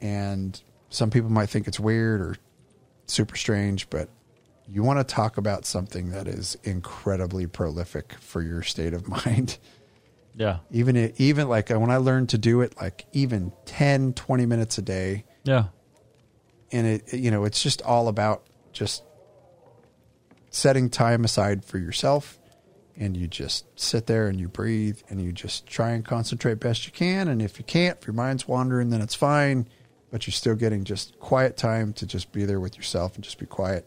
And 0.00 0.60
some 0.90 1.10
people 1.10 1.30
might 1.30 1.50
think 1.50 1.68
it's 1.68 1.80
weird 1.80 2.20
or 2.20 2.36
super 3.06 3.36
strange, 3.36 3.90
but 3.90 4.08
you 4.68 4.82
want 4.82 4.98
to 4.98 5.14
talk 5.14 5.36
about 5.36 5.64
something 5.64 6.10
that 6.10 6.28
is 6.28 6.56
incredibly 6.62 7.46
prolific 7.46 8.14
for 8.20 8.42
your 8.42 8.62
state 8.62 8.94
of 8.94 9.08
mind. 9.26 9.58
Yeah. 10.38 10.58
even 10.70 10.94
it, 10.96 11.14
even 11.20 11.48
like 11.48 11.68
when 11.70 11.90
I 11.90 11.96
learned 11.98 12.28
to 12.30 12.38
do 12.38 12.60
it, 12.62 12.76
like 12.80 13.06
even 13.12 13.52
10, 13.66 14.12
20 14.14 14.46
minutes 14.46 14.78
a 14.78 14.82
day, 14.82 15.24
Yeah. 15.44 15.64
and 16.72 16.86
it, 16.86 17.12
you 17.12 17.30
know, 17.30 17.44
it's 17.44 17.62
just 17.62 17.82
all 17.82 18.08
about 18.08 18.46
just 18.72 19.02
setting 20.50 20.88
time 20.90 21.24
aside 21.24 21.64
for 21.64 21.78
yourself 21.78 22.38
and 22.96 23.16
you 23.16 23.26
just 23.28 23.64
sit 23.78 24.06
there 24.06 24.26
and 24.28 24.40
you 24.40 24.48
breathe 24.48 25.00
and 25.08 25.20
you 25.22 25.32
just 25.32 25.66
try 25.66 25.90
and 25.90 26.04
concentrate 26.04 26.54
best 26.58 26.86
you 26.86 26.92
can. 26.92 27.28
And 27.28 27.40
if 27.40 27.58
you 27.58 27.64
can't, 27.64 27.98
if 28.00 28.06
your 28.06 28.14
mind's 28.14 28.48
wandering, 28.48 28.90
then 28.90 29.00
it's 29.00 29.14
fine. 29.14 29.68
But 30.10 30.26
you're 30.26 30.32
still 30.32 30.54
getting 30.56 30.84
just 30.84 31.18
quiet 31.20 31.56
time 31.56 31.92
to 31.94 32.06
just 32.06 32.32
be 32.32 32.44
there 32.44 32.58
with 32.60 32.76
yourself 32.76 33.14
and 33.14 33.22
just 33.22 33.38
be 33.38 33.44
quiet. 33.46 33.86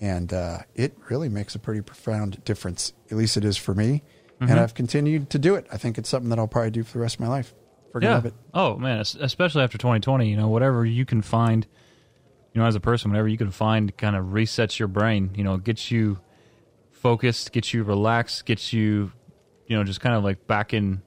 And 0.00 0.32
uh, 0.32 0.58
it 0.74 0.98
really 1.08 1.28
makes 1.28 1.54
a 1.54 1.58
pretty 1.58 1.80
profound 1.82 2.42
difference. 2.44 2.92
At 3.10 3.16
least 3.16 3.36
it 3.36 3.44
is 3.44 3.56
for 3.56 3.72
me. 3.72 4.02
Mm-hmm. 4.40 4.50
And 4.50 4.60
I've 4.60 4.74
continued 4.74 5.30
to 5.30 5.38
do 5.38 5.54
it. 5.54 5.66
I 5.72 5.78
think 5.78 5.96
it's 5.96 6.08
something 6.08 6.28
that 6.28 6.38
I'll 6.38 6.46
probably 6.48 6.70
do 6.70 6.82
for 6.82 6.98
the 6.98 7.02
rest 7.02 7.14
of 7.16 7.20
my 7.20 7.28
life. 7.28 7.54
Freaking 7.92 8.02
yeah. 8.02 8.26
it. 8.26 8.34
Oh 8.52 8.76
man, 8.76 8.98
especially 8.98 9.62
after 9.62 9.78
2020, 9.78 10.28
you 10.28 10.36
know, 10.36 10.48
whatever 10.48 10.84
you 10.84 11.06
can 11.06 11.22
find, 11.22 11.66
you 12.52 12.60
know, 12.60 12.66
as 12.66 12.74
a 12.74 12.80
person, 12.80 13.10
whatever 13.10 13.28
you 13.28 13.38
can 13.38 13.50
find, 13.50 13.96
kind 13.96 14.14
of 14.14 14.26
resets 14.26 14.78
your 14.78 14.88
brain. 14.88 15.30
You 15.34 15.44
know, 15.44 15.56
gets 15.56 15.90
you 15.90 16.18
focused, 16.90 17.52
gets 17.52 17.72
you 17.72 17.84
relaxed, 17.84 18.44
gets 18.44 18.72
you, 18.72 19.12
you 19.66 19.76
know, 19.76 19.84
just 19.84 20.00
kind 20.00 20.14
of 20.14 20.22
like 20.22 20.46
back 20.46 20.74
in, 20.74 21.00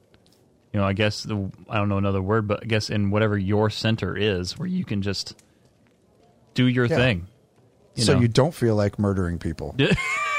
you 0.72 0.80
know, 0.80 0.84
I 0.84 0.92
guess 0.92 1.22
the 1.22 1.52
I 1.68 1.76
don't 1.76 1.88
know 1.88 1.98
another 1.98 2.22
word, 2.22 2.48
but 2.48 2.64
I 2.64 2.66
guess 2.66 2.90
in 2.90 3.10
whatever 3.10 3.38
your 3.38 3.70
center 3.70 4.16
is, 4.16 4.58
where 4.58 4.68
you 4.68 4.84
can 4.84 5.02
just 5.02 5.40
do 6.54 6.66
your 6.66 6.86
Yeah. 6.86 6.96
thing. 6.96 7.28
You 7.94 8.04
so 8.04 8.14
know? 8.14 8.20
you 8.20 8.28
don't 8.28 8.54
feel 8.54 8.74
like 8.74 8.98
murdering 8.98 9.38
people. 9.38 9.76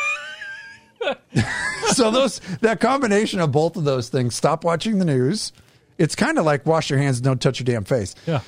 so 1.94 2.12
those 2.12 2.40
that 2.62 2.80
combination 2.80 3.40
of 3.40 3.52
both 3.52 3.76
of 3.78 3.84
those 3.84 4.10
things. 4.10 4.36
Stop 4.36 4.64
watching 4.64 5.00
the 5.00 5.06
news. 5.06 5.52
It's 5.98 6.16
kind 6.16 6.38
of 6.38 6.46
like 6.46 6.66
wash 6.66 6.90
your 6.90 7.00
hands 7.00 7.18
and 7.18 7.26
don't 7.26 7.42
touch 7.42 7.60
your 7.60 7.66
damn 7.66 7.84
face. 7.84 8.16
yeah. 8.26 8.42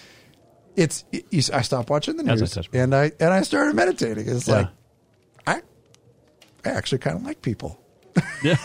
It's 0.76 1.04
it- 1.12 1.26
you, 1.30 1.42
I 1.54 1.62
stopped 1.62 1.90
watching 1.90 2.18
the 2.18 2.24
As 2.32 2.42
I 2.42 2.46
news 2.60 2.70
and 2.74 2.96
I 2.96 3.12
and 3.20 3.32
I 3.34 3.42
started 3.44 3.76
meditating. 3.76 4.28
It's 4.28 4.48
Yeah. 4.48 4.56
like 4.56 4.68
I 5.46 5.62
I 6.66 6.70
actually 6.70 6.98
kind 7.00 7.18
of 7.18 7.24
like 7.24 7.42
people. 7.42 7.80
Yeah. 8.44 8.58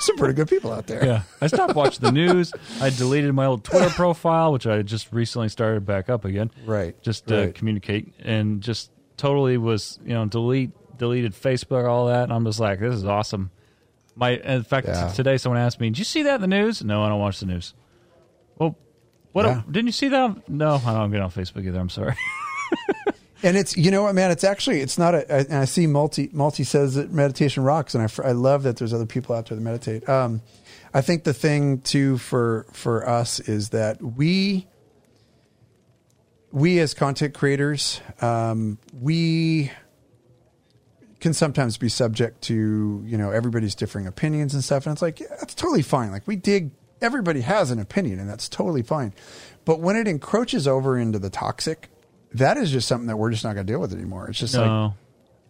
Some 0.00 0.16
pretty 0.16 0.34
good 0.34 0.48
people 0.48 0.72
out 0.72 0.86
there. 0.88 1.04
Yeah. 1.04 1.22
I 1.40 1.46
stopped 1.46 1.74
watching 1.76 2.02
the 2.02 2.10
news. 2.12 2.52
I 2.80 2.90
deleted 2.90 3.32
my 3.34 3.46
old 3.46 3.62
Twitter 3.64 3.88
profile, 3.90 4.50
which 4.52 4.66
I 4.66 4.82
just 4.82 5.12
recently 5.12 5.48
started 5.48 5.86
back 5.86 6.10
up 6.10 6.24
again. 6.24 6.50
Right, 6.66 7.00
Just 7.02 7.28
to 7.28 7.36
right. 7.36 7.54
communicate 7.54 8.12
and 8.18 8.60
just 8.60 8.90
totally 9.16 9.58
was, 9.58 9.98
you 10.04 10.12
know, 10.12 10.26
delete 10.26 10.72
deleted 10.98 11.32
Facebook, 11.32 11.88
all 11.88 12.06
that. 12.06 12.24
And 12.24 12.32
I'm 12.32 12.44
just 12.44 12.60
like, 12.60 12.80
this 12.80 12.94
is 12.94 13.04
awesome. 13.04 13.50
My 14.14 14.30
in 14.30 14.62
fact 14.62 14.86
Yeah. 14.88 15.08
today 15.08 15.36
someone 15.36 15.60
asked 15.60 15.78
me, 15.80 15.90
Did 15.90 15.98
you 15.98 16.04
see 16.04 16.22
that 16.24 16.36
in 16.36 16.40
the 16.40 16.46
news? 16.46 16.82
No, 16.82 17.02
I 17.02 17.08
don't 17.08 17.20
watch 17.20 17.40
the 17.40 17.46
news. 17.46 17.74
Well 18.58 18.76
what 19.32 19.44
Yeah. 19.46 19.62
didn't 19.70 19.86
you 19.86 19.92
see 19.92 20.08
that? 20.08 20.48
No, 20.48 20.80
I 20.86 20.94
don't 20.94 21.10
get 21.10 21.20
on 21.20 21.30
Facebook 21.30 21.66
either. 21.66 21.78
I'm 21.80 21.90
sorry. 21.90 22.14
And 23.42 23.54
it's 23.54 23.76
you 23.76 23.90
know 23.90 24.02
what 24.02 24.14
man, 24.14 24.30
it's 24.30 24.44
actually 24.44 24.80
it's 24.80 24.96
not 24.96 25.14
a. 25.14 25.30
I- 25.32 25.38
And 25.40 25.54
I 25.56 25.66
see 25.66 25.86
multi 25.86 26.30
multi 26.32 26.64
says 26.64 26.94
that 26.94 27.12
meditation 27.12 27.62
rocks, 27.64 27.94
and 27.94 28.02
I 28.02 28.28
I 28.28 28.32
love 28.32 28.62
that 28.62 28.78
there's 28.78 28.94
other 28.94 29.04
people 29.04 29.36
out 29.36 29.46
there 29.46 29.56
that 29.56 29.62
meditate. 29.62 30.08
Um, 30.08 30.40
I 30.94 31.02
think 31.02 31.24
the 31.24 31.34
thing 31.34 31.82
too 31.82 32.16
for 32.16 32.64
for 32.72 33.06
us 33.06 33.38
is 33.38 33.68
that 33.68 34.02
we 34.02 34.66
we 36.50 36.78
as 36.78 36.94
content 36.94 37.34
creators 37.34 38.00
um, 38.22 38.78
we 38.98 39.70
can 41.26 41.34
sometimes 41.34 41.76
be 41.76 41.88
subject 41.88 42.40
to 42.40 43.02
you 43.04 43.18
know 43.18 43.32
everybody's 43.32 43.74
differing 43.74 44.06
opinions 44.06 44.54
and 44.54 44.62
stuff 44.62 44.86
and 44.86 44.92
it's 44.92 45.02
like 45.02 45.18
yeah, 45.18 45.26
that's 45.40 45.56
totally 45.56 45.82
fine. 45.82 46.12
Like 46.12 46.24
we 46.24 46.36
dig 46.36 46.70
everybody 47.02 47.40
has 47.40 47.72
an 47.72 47.80
opinion 47.80 48.20
and 48.20 48.30
that's 48.30 48.48
totally 48.48 48.84
fine. 48.84 49.12
But 49.64 49.80
when 49.80 49.96
it 49.96 50.06
encroaches 50.06 50.68
over 50.68 50.96
into 50.96 51.18
the 51.18 51.28
toxic 51.28 51.88
that 52.32 52.56
is 52.56 52.70
just 52.70 52.86
something 52.86 53.08
that 53.08 53.16
we're 53.16 53.32
just 53.32 53.42
not 53.42 53.54
going 53.54 53.66
to 53.66 53.72
deal 53.72 53.80
with 53.80 53.92
anymore. 53.92 54.28
It's 54.28 54.38
just 54.38 54.54
like 54.54 54.92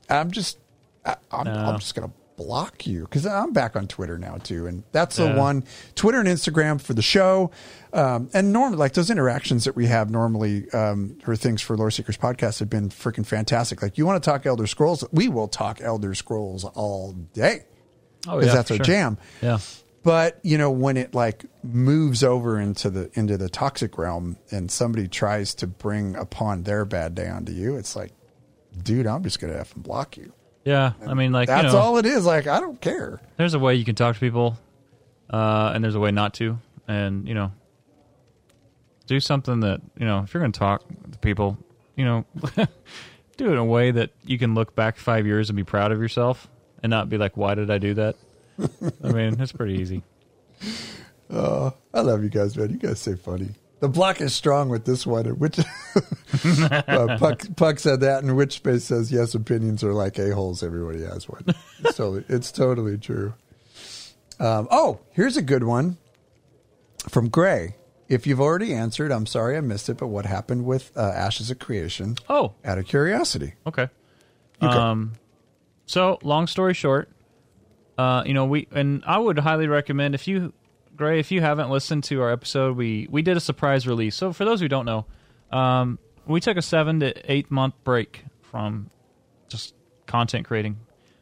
i'm 0.08 0.30
just 0.30 0.56
I, 1.04 1.16
I'm, 1.30 1.44
No. 1.44 1.52
I'm 1.52 1.78
just 1.78 1.94
going 1.94 2.08
to 2.08 2.14
block 2.36 2.86
you 2.86 3.02
because 3.02 3.26
i'm 3.26 3.52
back 3.52 3.76
on 3.76 3.86
twitter 3.86 4.18
now 4.18 4.36
too 4.36 4.66
and 4.66 4.82
that's 4.92 5.18
Yeah. 5.18 5.32
the 5.32 5.38
one 5.40 5.64
twitter 5.94 6.18
and 6.20 6.28
instagram 6.28 6.80
for 6.80 6.92
the 6.94 7.02
show 7.02 7.50
um, 7.92 8.28
and 8.34 8.52
normally 8.52 8.76
like 8.76 8.92
those 8.92 9.10
interactions 9.10 9.64
that 9.64 9.74
we 9.74 9.86
have 9.86 10.10
normally 10.10 10.70
um, 10.72 11.16
for 11.24 11.34
things 11.36 11.62
for 11.62 11.76
lore 11.76 11.90
seekers 11.90 12.16
podcast 12.18 12.58
have 12.60 12.68
been 12.70 12.90
freaking 12.90 13.24
fantastic 13.26 13.80
like 13.82 13.96
you 13.96 14.04
want 14.06 14.22
to 14.22 14.30
talk 14.30 14.44
elder 14.46 14.66
scrolls 14.66 15.04
we 15.12 15.28
will 15.28 15.48
talk 15.48 15.80
elder 15.80 16.14
scrolls 16.14 16.64
all 16.64 17.12
day 17.32 17.64
Oh 18.28 18.32
because 18.38 18.46
yeah. 18.48 18.54
that's 18.54 18.70
our 18.70 18.76
sure. 18.78 18.84
jam 18.84 19.18
Yeah. 19.40 19.58
but 20.02 20.38
you 20.42 20.58
know 20.58 20.70
when 20.70 20.96
it 20.96 21.14
like 21.14 21.44
moves 21.62 22.22
over 22.24 22.60
into 22.60 22.90
the 22.90 23.10
into 23.14 23.36
the 23.38 23.48
toxic 23.48 23.96
realm 23.98 24.36
and 24.50 24.70
somebody 24.70 25.08
tries 25.08 25.54
to 25.56 25.66
bring 25.66 26.16
upon 26.16 26.64
their 26.64 26.84
bad 26.84 27.14
day 27.14 27.28
onto 27.28 27.52
you 27.52 27.76
it's 27.76 27.96
like 27.96 28.12
dude 28.82 29.06
i'm 29.06 29.22
just 29.22 29.40
gonna 29.40 29.54
have 29.56 29.72
to 29.72 29.78
block 29.78 30.16
you 30.16 30.32
Yeah. 30.66 30.92
I 31.06 31.14
mean 31.14 31.32
like 31.32 31.46
that's 31.46 31.66
you 31.66 31.72
know, 31.72 31.78
all 31.78 31.96
it 31.96 32.06
is 32.06 32.26
like 32.26 32.48
i 32.48 32.58
don't 32.58 32.80
care 32.80 33.20
there's 33.36 33.54
a 33.54 33.58
way 33.58 33.76
you 33.76 33.84
can 33.84 33.94
talk 33.94 34.14
to 34.14 34.20
people, 34.20 34.58
uh, 35.30 35.72
and 35.74 35.84
there's 35.84 35.94
a 35.94 36.00
way 36.00 36.10
not 36.10 36.34
to, 36.34 36.58
and 36.88 37.26
you 37.28 37.34
know, 37.34 37.52
do 39.06 39.20
something 39.20 39.60
that 39.60 39.80
you 39.98 40.06
know 40.06 40.20
if 40.20 40.34
you're 40.34 40.42
going 40.42 40.52
to 40.52 40.58
talk 40.58 40.82
to 41.12 41.18
people, 41.18 41.58
you 41.96 42.04
know, 42.04 42.24
do 43.36 43.48
it 43.48 43.52
in 43.52 43.58
a 43.58 43.64
way 43.64 43.90
that 43.90 44.10
you 44.24 44.38
can 44.38 44.54
look 44.54 44.74
back 44.74 44.96
five 44.96 45.26
years 45.26 45.50
and 45.50 45.56
be 45.56 45.64
proud 45.64 45.92
of 45.92 46.00
yourself, 46.00 46.48
and 46.82 46.90
not 46.90 47.08
be 47.08 47.18
like, 47.18 47.36
"Why 47.36 47.54
did 47.54 47.70
I 47.70 47.78
do 47.78 47.94
that?" 47.94 48.16
I 49.04 49.12
mean, 49.12 49.40
it's 49.40 49.52
pretty 49.52 49.74
easy. 49.74 50.02
Oh, 51.30 51.74
I 51.92 52.00
love 52.00 52.22
you 52.22 52.30
guys 52.30 52.56
man 52.56 52.70
you 52.70 52.78
guys 52.78 53.00
say 53.00 53.14
funny 53.14 53.50
the 53.80 53.88
block 53.88 54.20
is 54.20 54.34
strong 54.34 54.68
with 54.68 54.84
this 54.84 55.06
one 55.06 55.26
which 55.38 55.58
uh, 56.70 57.16
puck, 57.18 57.42
puck 57.56 57.78
said 57.78 58.00
that 58.00 58.22
and 58.22 58.36
which 58.36 58.54
space 58.54 58.84
says 58.84 59.12
yes 59.12 59.34
opinions 59.34 59.84
are 59.84 59.92
like 59.92 60.18
a-holes. 60.18 60.62
Everybody 60.62 61.02
has 61.04 61.28
one. 61.28 61.44
It's 61.84 61.96
totally, 61.96 62.24
it's 62.28 62.52
totally 62.52 62.98
true. 62.98 63.34
Um, 64.40 64.68
oh 64.70 65.00
here's 65.10 65.36
a 65.36 65.42
good 65.42 65.64
one 65.64 65.98
from 67.08 67.28
gray. 67.28 67.76
If 68.08 68.26
you've 68.26 68.40
already 68.40 68.72
answered 68.72 69.10
i'm 69.10 69.26
sorry 69.26 69.56
i 69.56 69.60
missed 69.60 69.88
it 69.88 69.96
but 69.96 70.06
what 70.06 70.26
happened 70.26 70.64
with 70.64 70.92
uh, 70.96 71.00
ashes 71.00 71.50
of 71.50 71.58
creation? 71.58 72.16
Oh, 72.28 72.54
out 72.64 72.78
of 72.78 72.86
curiosity. 72.86 73.54
Okay. 73.66 73.88
Okay. 74.62 74.74
Um, 74.74 75.12
so 75.86 76.18
long 76.22 76.46
story 76.46 76.74
short, 76.74 77.08
uh, 77.98 78.22
you 78.26 78.34
know, 78.34 78.44
we 78.44 78.68
and 78.72 79.02
I 79.06 79.18
would 79.18 79.38
highly 79.38 79.68
recommend 79.68 80.14
if 80.14 80.26
you, 80.28 80.52
Gray, 80.96 81.20
if 81.20 81.30
you 81.30 81.40
haven't 81.40 81.70
listened 81.70 82.04
to 82.04 82.22
our 82.22 82.32
episode, 82.32 82.76
we 82.76 83.06
we 83.10 83.22
did 83.22 83.36
a 83.36 83.40
surprise 83.40 83.86
release. 83.86 84.16
So 84.16 84.32
for 84.32 84.44
those 84.44 84.60
who 84.60 84.68
don't 84.68 84.86
know, 84.86 85.06
um, 85.50 85.98
we 86.26 86.40
took 86.40 86.56
a 86.56 86.62
seven 86.62 87.00
to 87.00 87.32
eight 87.32 87.50
month 87.50 87.74
break 87.84 88.24
from 88.42 88.90
just 89.48 89.74
content 90.06 90.46
creating, 90.46 90.78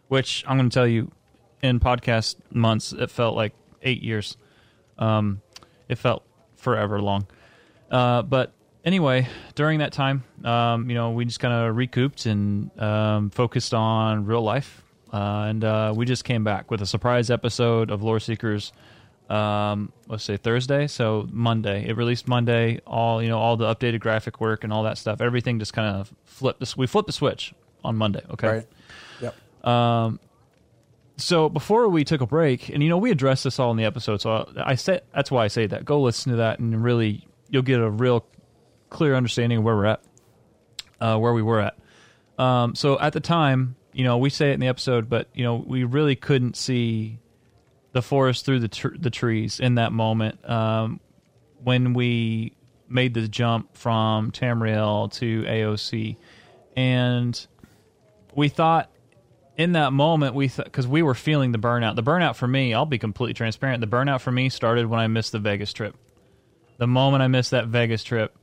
which 0.08 0.44
I'm 0.46 0.56
going 0.56 0.70
to 0.70 0.74
tell 0.74 0.86
you, 0.86 1.10
in 1.62 1.80
podcast 1.80 2.36
months, 2.50 2.92
it 2.92 3.10
felt 3.10 3.34
like 3.34 3.52
eight 3.82 4.02
years. 4.02 4.36
Um, 4.98 5.40
it 5.88 5.98
felt 5.98 6.24
forever 6.56 7.00
long. 7.00 7.26
Uh, 7.90 8.22
but 8.22 8.52
anyway, 8.84 9.28
during 9.54 9.80
that 9.80 9.92
time, 9.92 10.24
um, 10.44 10.88
you 10.88 10.94
know, 10.94 11.10
we 11.10 11.24
just 11.24 11.40
kind 11.40 11.52
of 11.52 11.76
recouped 11.76 12.26
and 12.26 12.70
um, 12.80 13.30
focused 13.30 13.74
on 13.74 14.24
real 14.26 14.42
life. 14.42 14.82
Uh, 15.12 15.46
and 15.48 15.64
uh, 15.64 15.92
we 15.94 16.04
just 16.06 16.24
came 16.24 16.44
back 16.44 16.70
with 16.70 16.82
a 16.82 16.86
surprise 16.86 17.30
episode 17.30 17.90
of 17.90 18.02
Lore 18.02 18.20
Seekers. 18.20 18.72
Um, 19.28 19.92
let's 20.06 20.22
say 20.22 20.36
Thursday, 20.36 20.86
so 20.86 21.26
Monday. 21.30 21.88
It 21.88 21.96
released 21.96 22.28
Monday. 22.28 22.80
All 22.86 23.22
you 23.22 23.28
know, 23.28 23.38
all 23.38 23.56
the 23.56 23.72
updated 23.72 24.00
graphic 24.00 24.40
work 24.40 24.64
and 24.64 24.72
all 24.72 24.82
that 24.82 24.98
stuff. 24.98 25.20
Everything 25.20 25.58
just 25.58 25.72
kind 25.72 25.96
of 25.96 26.12
flipped. 26.24 26.60
This 26.60 26.76
we 26.76 26.86
flipped 26.86 27.06
the 27.06 27.12
switch 27.12 27.54
on 27.82 27.96
Monday. 27.96 28.22
Okay, 28.30 28.48
right 28.48 28.66
yep 29.20 29.34
so 31.16 31.48
before 31.48 31.88
we 31.88 32.04
took 32.04 32.20
a 32.20 32.26
break, 32.26 32.68
and 32.68 32.82
you 32.82 32.88
know 32.88 32.98
we 32.98 33.10
addressed 33.10 33.44
this 33.44 33.58
all 33.58 33.70
in 33.70 33.76
the 33.76 33.84
episode, 33.84 34.20
so 34.20 34.50
I 34.56 34.74
said 34.74 35.02
that's 35.14 35.30
why 35.30 35.44
I 35.44 35.48
say 35.48 35.66
that. 35.66 35.84
Go 35.84 36.00
listen 36.00 36.32
to 36.32 36.36
that, 36.38 36.58
and 36.58 36.82
really 36.82 37.26
you'll 37.48 37.62
get 37.62 37.80
a 37.80 37.90
real 37.90 38.26
clear 38.90 39.14
understanding 39.14 39.58
of 39.58 39.64
where 39.64 39.76
we're 39.76 39.86
at, 39.86 40.02
uh, 41.00 41.18
where 41.18 41.32
we 41.32 41.42
were 41.42 41.60
at. 41.60 41.76
Um, 42.38 42.74
so 42.74 42.98
at 42.98 43.12
the 43.12 43.20
time, 43.20 43.76
you 43.92 44.02
know, 44.02 44.18
we 44.18 44.28
say 44.28 44.50
it 44.50 44.54
in 44.54 44.60
the 44.60 44.66
episode, 44.66 45.08
but 45.08 45.28
you 45.34 45.44
know 45.44 45.56
we 45.56 45.84
really 45.84 46.16
couldn't 46.16 46.56
see 46.56 47.18
the 47.94 48.02
forest 48.02 48.44
through 48.44 48.58
the 48.58 48.68
tr- 48.68 48.98
the 48.98 49.08
trees 49.08 49.60
in 49.60 49.76
that 49.76 49.92
moment 49.92 50.48
um, 50.50 51.00
when 51.62 51.94
we 51.94 52.52
made 52.88 53.14
the 53.14 53.26
jump 53.26 53.76
from 53.76 54.32
Tamriel 54.32 55.10
to 55.14 55.42
AOC, 55.44 56.16
and 56.76 57.46
we 58.34 58.48
thought 58.48 58.90
in 59.56 59.72
that 59.72 59.92
moment 59.92 60.34
we 60.34 60.48
because 60.48 60.88
we 60.88 61.02
were 61.02 61.14
feeling 61.14 61.52
the 61.52 61.58
burnout. 61.58 61.94
The 61.94 62.02
burnout 62.02 62.34
for 62.34 62.48
me 62.48 62.74
i'll 62.74 62.84
be 62.84 62.98
completely 62.98 63.34
transparent 63.34 63.80
the 63.80 63.86
burnout 63.86 64.20
for 64.20 64.32
me 64.32 64.48
started 64.48 64.86
when 64.86 64.98
i 65.00 65.06
missed 65.06 65.32
the 65.32 65.38
vegas 65.38 65.72
trip. 65.72 65.96
The 66.78 66.88
moment 66.88 67.22
i 67.22 67.28
missed 67.28 67.52
that 67.52 67.68
vegas 67.68 68.02
trip 68.02 68.36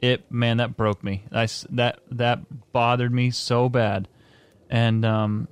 it 0.00 0.30
man 0.30 0.58
that 0.58 0.76
broke 0.76 1.02
me. 1.02 1.24
I 1.32 1.48
that 1.70 1.98
that 2.12 2.72
bothered 2.72 3.12
me 3.12 3.30
so 3.30 3.68
bad. 3.68 4.06
And 4.70 5.04
um 5.04 5.48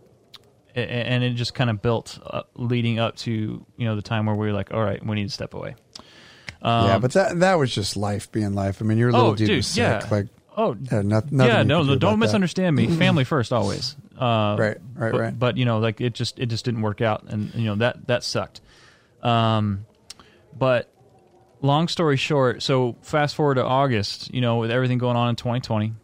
and 0.75 1.23
it 1.25 1.35
just 1.35 1.55
kind 1.55 1.71
of 1.71 1.83
built 1.83 2.19
up, 2.25 2.51
leading 2.55 2.99
up 2.99 3.17
to 3.17 3.65
you 3.77 3.85
know 3.85 3.97
the 3.97 4.03
time 4.03 4.27
where 4.27 4.35
we 4.35 4.47
were 4.47 4.53
like 4.53 4.73
all 4.73 4.83
right 4.83 5.05
we 5.05 5.15
need 5.15 5.25
to 5.29 5.33
step 5.33 5.55
away 5.55 5.75
yeah 6.65 6.99
but 6.99 7.13
that 7.13 7.39
that 7.41 7.59
was 7.59 7.75
just 7.75 7.97
life 7.97 8.31
being 8.33 8.55
life 8.55 8.81
i 8.81 8.85
mean 8.85 8.99
your 8.99 9.11
little 9.13 9.29
Um, 9.29 9.33
oh 9.33 9.37
dude 9.37 9.51
was 9.51 9.67
sick 9.67 9.81
yeah 9.83 10.07
like 10.11 10.29
Oh, 10.57 10.77
Yeah, 10.91 11.03
not, 11.03 11.33
nothing 11.33 11.39
yeah, 11.55 11.63
no, 11.63 11.83
no 11.83 11.85
do 11.85 11.89
don't 11.89 11.95
about 11.95 12.11
that. 12.11 12.17
misunderstand 12.19 12.77
me. 12.77 12.87
Family 12.99 13.25
first, 13.25 13.53
always. 13.53 13.97
Uh, 14.19 14.57
Right, 14.59 14.77
right, 14.95 15.13
but, 15.13 15.15
right. 15.21 15.39
But 15.39 15.57
you 15.57 15.65
know, 15.65 15.79
like 15.79 16.01
it 16.01 16.13
just 16.13 16.39
it 16.39 16.47
just 16.47 16.65
didn't 16.65 16.83
work 16.83 17.01
out, 17.01 17.25
and 17.29 17.55
you 17.55 17.65
know 17.65 17.77
that 17.77 18.07
that 18.09 18.23
sucked. 18.23 18.61
Um, 19.23 19.87
but 20.57 20.93
long 21.63 21.89
story 21.89 22.17
short, 22.17 22.63
so 22.63 22.97
fast 23.03 23.35
forward 23.35 23.55
to 23.55 23.65
August, 23.65 24.33
you 24.35 24.41
know, 24.41 24.59
with 24.59 24.71
everything 24.71 24.99
going 24.99 25.17
on 25.17 25.31
in 25.31 25.37
2020, 25.37 25.95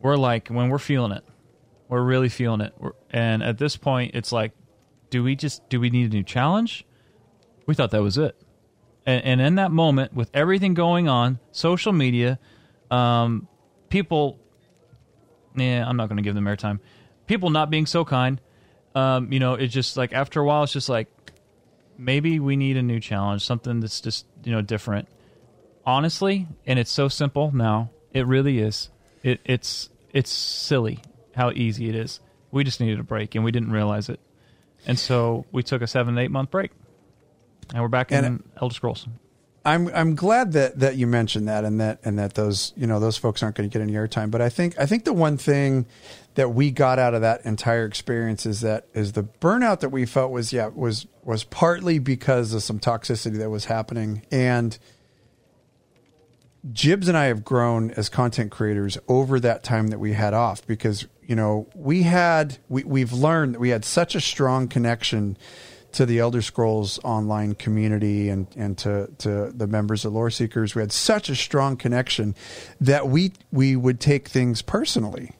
we're 0.00 0.16
like 0.16 0.48
when 0.48 0.68
we're 0.68 0.78
feeling 0.78 1.10
it, 1.12 1.24
we're 1.88 2.02
really 2.02 2.28
feeling 2.28 2.60
it, 2.60 2.74
we're, 2.78 2.92
and 3.10 3.42
at 3.42 3.58
this 3.58 3.76
point, 3.76 4.14
it's 4.14 4.32
like, 4.32 4.52
do 5.10 5.22
we 5.22 5.36
just 5.36 5.68
do 5.68 5.80
we 5.80 5.90
need 5.90 6.10
a 6.10 6.14
new 6.14 6.22
challenge? 6.22 6.84
We 7.66 7.74
thought 7.74 7.90
that 7.90 8.02
was 8.02 8.18
it, 8.18 8.40
and, 9.06 9.24
and 9.24 9.40
in 9.40 9.54
that 9.56 9.70
moment, 9.70 10.12
with 10.12 10.30
everything 10.34 10.74
going 10.74 11.08
on, 11.08 11.38
social 11.52 11.92
media, 11.92 12.38
um, 12.90 13.48
people, 13.88 14.38
yeah, 15.56 15.86
I'm 15.86 15.96
not 15.96 16.08
going 16.08 16.16
to 16.18 16.22
give 16.22 16.34
them 16.34 16.44
airtime. 16.44 16.80
People 17.26 17.50
not 17.50 17.70
being 17.70 17.86
so 17.86 18.04
kind, 18.04 18.40
um, 18.94 19.32
you 19.32 19.38
know, 19.38 19.54
it's 19.54 19.72
just 19.72 19.96
like 19.96 20.12
after 20.12 20.40
a 20.40 20.44
while, 20.44 20.64
it's 20.64 20.72
just 20.72 20.88
like 20.88 21.08
maybe 21.96 22.38
we 22.38 22.56
need 22.56 22.76
a 22.76 22.82
new 22.82 23.00
challenge, 23.00 23.44
something 23.44 23.80
that's 23.80 24.00
just 24.00 24.26
you 24.44 24.52
know 24.52 24.62
different. 24.62 25.08
Honestly, 25.84 26.46
and 26.66 26.78
it's 26.78 26.90
so 26.90 27.08
simple 27.08 27.50
now. 27.54 27.90
It 28.12 28.26
really 28.26 28.58
is. 28.58 28.90
It, 29.22 29.40
it's 29.44 29.90
it's 30.12 30.30
silly 30.30 31.00
how 31.34 31.50
easy 31.50 31.88
it 31.88 31.94
is. 31.94 32.20
We 32.50 32.64
just 32.64 32.80
needed 32.80 32.98
a 33.00 33.02
break, 33.04 33.34
and 33.34 33.44
we 33.44 33.50
didn't 33.52 33.72
realize 33.72 34.08
it. 34.08 34.20
And 34.86 34.98
so 34.98 35.44
we 35.52 35.62
took 35.62 35.82
a 35.82 35.86
seven 35.86 36.16
eight 36.18 36.30
month 36.30 36.50
break, 36.50 36.70
and 37.72 37.82
we're 37.82 37.88
back 37.88 38.12
in 38.12 38.24
And- 38.24 38.42
Elder 38.60 38.74
Scrolls. 38.74 39.06
I'm 39.64 39.88
I'm 39.88 40.14
glad 40.14 40.52
that 40.52 40.78
that 40.78 40.96
you 40.96 41.06
mentioned 41.06 41.48
that 41.48 41.64
and 41.64 41.78
that 41.80 41.98
and 42.04 42.18
that 42.18 42.34
those 42.34 42.72
you 42.76 42.86
know 42.86 43.00
those 43.00 43.18
folks 43.18 43.42
aren't 43.42 43.56
going 43.56 43.68
to 43.68 43.72
get 43.72 43.82
any 43.82 43.92
airtime. 43.92 44.30
But 44.30 44.40
I 44.40 44.48
think 44.48 44.78
I 44.78 44.86
think 44.86 45.04
the 45.04 45.12
one 45.12 45.36
thing 45.36 45.84
that 46.36 46.50
we 46.50 46.70
got 46.70 46.98
out 46.98 47.12
of 47.12 47.20
that 47.20 47.44
entire 47.44 47.84
experience 47.84 48.46
is 48.46 48.60
that 48.62 48.86
is 48.94 49.12
the 49.12 49.24
burnout 49.24 49.80
that 49.80 49.90
we 49.90 50.06
felt 50.06 50.30
was 50.30 50.52
yeah 50.54 50.68
was 50.68 51.06
was 51.22 51.44
partly 51.44 51.98
because 51.98 52.54
of 52.54 52.62
some 52.62 52.78
toxicity 52.78 53.36
that 53.38 53.50
was 53.50 53.66
happening 53.66 54.24
and 54.30 54.78
Jibs 56.72 57.08
and 57.08 57.16
I 57.16 57.26
have 57.26 57.44
grown 57.44 57.90
as 57.92 58.08
content 58.08 58.50
creators 58.50 58.96
over 59.06 59.38
that 59.40 59.62
time 59.62 59.88
that 59.88 59.98
we 60.00 60.12
had 60.12 60.34
off 60.34 60.66
because 60.66 61.06
you 61.28 61.36
know 61.36 61.68
we 61.74 62.02
had 62.02 62.58
we 62.68 62.82
we've 62.82 63.12
learned 63.12 63.54
that 63.54 63.60
we 63.60 63.68
had 63.68 63.84
such 63.84 64.16
a 64.16 64.20
strong 64.20 64.66
connection 64.66 65.36
to 65.92 66.04
the 66.04 66.18
Elder 66.18 66.42
Scrolls 66.42 66.98
online 67.04 67.54
community 67.54 68.30
and 68.30 68.48
and 68.56 68.76
to 68.78 69.10
to 69.18 69.52
the 69.52 69.66
members 69.66 70.04
of 70.04 70.14
Lore 70.14 70.30
Seekers. 70.30 70.74
We 70.74 70.80
had 70.80 70.90
such 70.90 71.28
a 71.28 71.36
strong 71.36 71.76
connection 71.76 72.34
that 72.80 73.08
we 73.08 73.32
we 73.52 73.76
would 73.76 74.00
take 74.00 74.28
things 74.28 74.62
personally. 74.62 75.32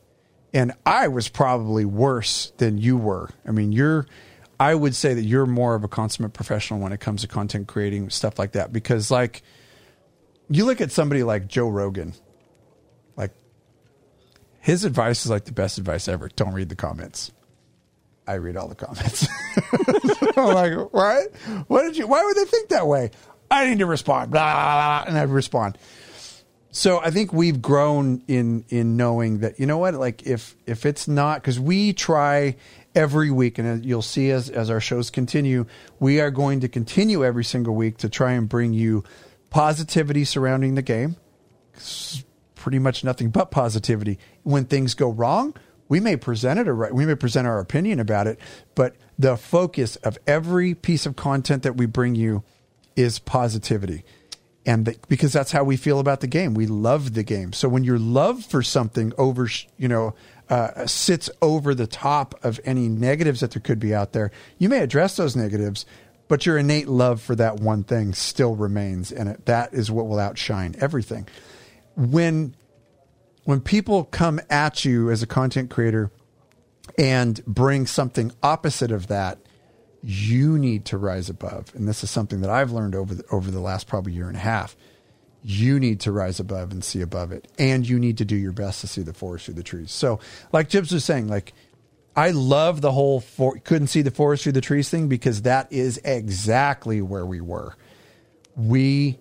And 0.55 0.73
I 0.87 1.09
was 1.09 1.29
probably 1.29 1.85
worse 1.85 2.53
than 2.59 2.79
you 2.79 2.97
were. 2.97 3.31
I 3.47 3.51
mean 3.51 3.73
you're 3.73 4.07
I 4.61 4.75
would 4.75 4.95
say 4.95 5.15
that 5.15 5.25
you're 5.25 5.47
more 5.47 5.75
of 5.75 5.85
a 5.85 5.89
consummate 5.89 6.35
professional 6.35 6.81
when 6.81 6.93
it 6.93 7.01
comes 7.01 7.23
to 7.23 7.29
content 7.29 7.67
creating 7.67 8.11
stuff 8.11 8.39
like 8.39 8.53
that 8.53 8.73
because 8.73 9.11
like 9.11 9.43
you 10.51 10.67
look 10.67 10.81
at 10.81 10.93
somebody 10.93 11.23
like 11.23 11.47
Joe 11.47 11.69
Rogan, 11.69 12.15
his 14.69 14.85
advice 14.85 15.25
is 15.25 15.31
like 15.31 15.47
the 15.47 15.53
best 15.53 15.79
advice 15.79 16.09
ever. 16.09 16.29
Don't 16.37 16.53
read 16.53 16.69
the 16.69 16.77
comments. 16.77 17.33
I 18.27 18.35
read 18.35 18.55
all 18.55 18.69
the 18.69 18.75
comments. 18.75 19.27
I'm 20.37 20.45
like, 20.45 20.93
what? 20.93 21.35
What 21.69 21.85
did 21.85 21.97
you? 21.97 22.07
Why 22.07 22.23
would 22.23 22.37
they 22.37 22.45
think 22.45 22.69
that 22.69 22.87
way? 22.87 23.11
I 23.51 23.67
need 23.67 23.79
to 23.79 23.87
respond, 23.87 24.31
blah, 24.31 24.53
blah, 24.53 25.05
blah, 25.05 25.05
and 25.09 25.17
I 25.17 25.23
respond. 25.23 25.79
So 26.71 27.01
I 27.01 27.11
think 27.11 27.33
we've 27.33 27.63
grown 27.63 28.23
in 28.29 28.67
in 28.69 28.99
knowing 28.99 29.39
that 29.39 29.59
you 29.59 29.65
know 29.65 29.79
what, 29.79 29.95
like 29.95 30.27
if 30.27 30.55
if 30.67 30.85
it's 30.85 31.09
not 31.09 31.41
because 31.41 31.59
we 31.59 31.95
try 31.95 32.57
every 32.95 33.31
week, 33.31 33.57
and 33.57 33.81
uh, 33.81 33.83
you'll 33.83 34.03
see 34.03 34.31
as 34.31 34.51
as 34.51 34.69
our 34.69 34.81
shows 34.81 35.09
continue, 35.09 35.65
we 35.99 36.21
are 36.21 36.31
going 36.31 36.61
to 36.61 36.69
continue 36.69 37.25
every 37.25 37.45
single 37.45 37.75
week 37.75 37.97
to 37.99 38.11
try 38.11 38.33
and 38.33 38.51
bring 38.51 38.75
you 38.75 39.03
positivity 39.49 40.27
surrounding 40.27 40.75
the 40.75 40.83
game. 40.83 41.17
Pretty 42.69 42.81
much 42.81 43.03
nothing 43.03 43.31
but 43.31 43.51
positivity. 43.51 44.19
When 44.43 44.67
things 44.67 44.93
go 44.93 45.09
wrong, 45.09 45.55
we 45.89 46.01
may 46.01 46.19
present 46.19 46.61
it 46.61 46.69
or 46.69 46.93
we 46.93 47.07
may 47.07 47.15
present 47.15 47.47
our 47.47 47.61
opinion 47.61 47.99
about 47.99 48.27
it, 48.27 48.39
but 48.75 48.95
the 49.19 49.39
focus 49.39 49.97
of 49.97 50.19
every 50.27 50.75
piece 50.75 51.07
of 51.07 51.17
content 51.17 51.63
that 51.63 51.79
we 51.79 51.87
bring 51.87 52.15
you 52.15 52.43
is 52.95 53.21
positivity. 53.21 54.05
And 54.67 54.85
the, 54.85 54.99
because 55.09 55.33
that's 55.33 55.51
how 55.51 55.65
we 55.65 55.79
feel 55.79 55.99
about 55.99 56.21
the 56.21 56.27
game. 56.27 56.53
We 56.53 56.67
love 56.67 57.15
the 57.15 57.23
game. 57.23 57.55
So 57.55 57.71
when 57.71 57.85
your 57.85 57.99
love 57.99 58.45
for 58.45 58.63
something 58.63 59.15
over, 59.17 59.49
you 59.79 59.89
know, 59.89 60.15
uh, 60.51 60.87
sits 60.87 61.31
over 61.41 61.75
the 61.75 61.87
top 61.87 62.35
of 62.45 62.61
any 62.67 62.87
negatives 62.87 63.41
that 63.41 63.53
there 63.53 63.63
could 63.63 63.81
be 63.81 63.95
out 63.95 64.13
there, 64.13 64.31
you 64.59 64.69
may 64.69 64.81
address 64.81 65.17
those 65.17 65.35
negatives, 65.35 65.87
but 66.29 66.45
your 66.45 66.59
innate 66.59 66.89
love 66.89 67.23
for 67.23 67.35
that 67.35 67.61
one 67.61 67.83
thing 67.83 68.13
still 68.13 68.55
remains, 68.55 69.11
and 69.11 69.31
it, 69.31 69.47
that 69.47 69.73
is 69.73 69.91
what 69.91 70.07
will 70.07 70.19
outshine 70.19 70.77
everything. 70.81 71.27
When 71.99 72.55
when 73.45 73.61
people 73.61 74.05
come 74.05 74.41
at 74.51 74.85
you 74.85 75.11
as 75.11 75.23
a 75.23 75.27
content 75.27 75.71
creator 75.71 76.11
and 76.99 77.45
bring 77.47 77.87
something 77.87 78.31
opposite 78.43 78.93
of 78.93 79.07
that, 79.09 79.39
you 80.03 80.59
need 80.59 80.85
to 80.87 80.99
rise 80.99 81.29
above. 81.29 81.75
And 81.75 81.89
this 81.89 82.05
is 82.05 82.11
something 82.11 82.41
that 82.43 82.51
I've 82.51 82.73
learned 82.73 82.95
over 82.95 83.15
the, 83.15 83.25
over 83.31 83.51
the 83.51 83.61
last 83.61 83.87
probably 83.87 84.13
year 84.13 84.29
and 84.29 84.37
a 84.37 84.41
half. 84.41 84.77
You 85.43 85.81
need 85.81 86.01
to 86.01 86.13
rise 86.13 86.39
above 86.39 86.73
and 86.73 86.85
see 86.85 87.01
above 87.01 87.33
it, 87.33 87.51
and 87.59 87.89
you 87.89 87.99
need 87.99 88.19
to 88.19 88.25
do 88.25 88.37
your 88.37 88.53
best 88.53 88.83
to 88.83 88.87
see 88.87 89.03
the 89.03 89.15
forest 89.15 89.47
through 89.47 89.55
the 89.55 89.63
trees. 89.63 89.93
So, 89.93 90.21
like 90.53 90.69
Jibs 90.69 90.93
was 90.93 91.05
saying, 91.05 91.29
like 91.29 91.55
I 92.17 92.33
love 92.33 92.81
the 92.81 92.93
whole 92.93 93.21
for, 93.21 93.57
couldn't 93.61 93.87
see 93.87 94.03
the 94.03 94.11
forest 94.11 94.43
through 94.43 94.53
the 94.53 94.61
trees 94.61 94.91
thing 94.91 95.09
because 95.09 95.43
that 95.43 95.73
is 95.73 96.01
exactly 96.05 97.01
where 97.01 97.25
we 97.25 97.41
were. 97.41 97.77
We 98.57 99.21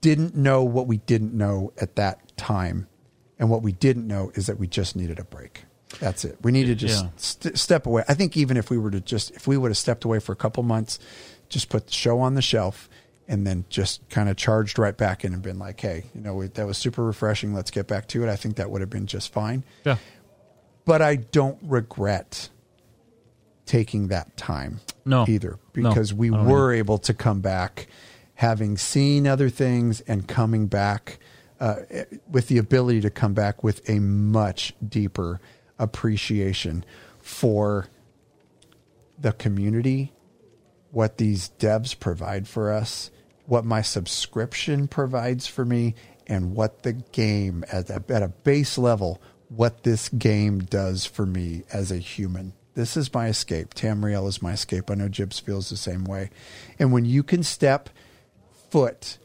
didn't 0.00 0.34
know 0.36 0.62
what 0.62 0.86
we 0.86 0.98
didn't 0.98 1.34
know 1.34 1.72
at 1.80 1.96
that 1.96 2.36
time. 2.36 2.86
And 3.38 3.50
what 3.50 3.62
we 3.62 3.72
didn't 3.72 4.06
know 4.06 4.30
is 4.34 4.46
that 4.46 4.58
we 4.58 4.66
just 4.66 4.96
needed 4.96 5.18
a 5.18 5.24
break. 5.24 5.64
That's 6.00 6.24
it. 6.24 6.36
We 6.42 6.52
needed 6.52 6.78
to 6.80 6.86
just 6.86 7.04
Yeah. 7.04 7.10
st- 7.16 7.58
step 7.58 7.86
away. 7.86 8.04
I 8.08 8.14
think 8.14 8.36
even 8.36 8.56
if 8.56 8.68
we 8.70 8.76
were 8.78 8.90
to 8.90 9.00
just, 9.00 9.30
if 9.32 9.46
we 9.46 9.56
would 9.56 9.70
have 9.70 9.78
stepped 9.78 10.04
away 10.04 10.18
for 10.18 10.32
a 10.32 10.36
couple 10.36 10.62
months, 10.62 10.98
just 11.48 11.68
put 11.68 11.86
the 11.86 11.92
show 11.92 12.20
on 12.20 12.34
the 12.34 12.42
shelf 12.42 12.88
and 13.26 13.46
then 13.46 13.64
just 13.68 14.06
kind 14.10 14.28
of 14.28 14.36
charged 14.36 14.78
right 14.78 14.96
back 14.96 15.24
in 15.24 15.32
and 15.32 15.42
been 15.42 15.58
like, 15.58 15.80
hey, 15.80 16.04
you 16.14 16.20
know, 16.20 16.34
we, 16.34 16.46
that 16.48 16.66
was 16.66 16.78
super 16.78 17.04
refreshing. 17.04 17.54
Let's 17.54 17.70
get 17.70 17.86
back 17.86 18.06
to 18.08 18.22
it. 18.22 18.28
I 18.28 18.36
think 18.36 18.56
that 18.56 18.70
would 18.70 18.80
have 18.80 18.90
been 18.90 19.06
just 19.06 19.32
fine 19.32 19.64
Yeah. 19.84 19.96
but 20.84 21.00
I 21.02 21.16
don't 21.16 21.58
regret 21.62 22.48
taking 23.66 24.08
that 24.08 24.36
time 24.36 24.80
No. 25.04 25.24
either 25.28 25.58
No, 25.74 25.90
because 25.90 26.12
we 26.14 26.28
I 26.30 26.36
don't 26.36 26.46
were 26.46 26.72
able 26.72 26.98
to 26.98 27.14
come 27.14 27.40
back 27.40 27.86
having 28.38 28.76
seen 28.76 29.26
other 29.26 29.48
things 29.48 30.00
and 30.02 30.28
coming 30.28 30.68
back 30.68 31.18
uh, 31.58 31.76
with 32.30 32.46
the 32.46 32.56
ability 32.56 33.00
to 33.00 33.10
come 33.10 33.34
back 33.34 33.64
with 33.64 33.88
a 33.90 33.98
much 33.98 34.72
deeper 34.86 35.40
appreciation 35.76 36.84
for 37.20 37.88
the 39.18 39.32
community 39.32 40.12
what 40.92 41.18
these 41.18 41.50
devs 41.58 41.98
provide 41.98 42.46
for 42.46 42.72
us, 42.72 43.10
what 43.46 43.64
my 43.64 43.82
subscription 43.82 44.86
provides 44.86 45.46
for 45.48 45.64
me, 45.64 45.94
and 46.26 46.54
what 46.54 46.84
the 46.84 46.92
game 46.92 47.64
at 47.72 47.90
a, 47.90 48.02
at 48.08 48.22
a 48.22 48.28
base 48.28 48.78
level, 48.78 49.20
what 49.48 49.82
this 49.82 50.08
game 50.10 50.60
does 50.60 51.04
for 51.04 51.26
me 51.26 51.64
as 51.72 51.90
a 51.90 51.98
human. 51.98 52.52
This 52.74 52.96
is 52.96 53.12
my 53.12 53.26
escape. 53.26 53.74
Tamriel 53.74 54.28
is 54.28 54.40
my 54.40 54.52
escape. 54.52 54.90
I 54.90 54.94
know 54.94 55.08
Jibs 55.08 55.40
feels 55.40 55.68
the 55.68 55.76
same 55.76 56.04
way. 56.04 56.30
And 56.78 56.92
when 56.92 57.04
you 57.04 57.24
can 57.24 57.42
step 57.42 57.90
foot 58.70 59.18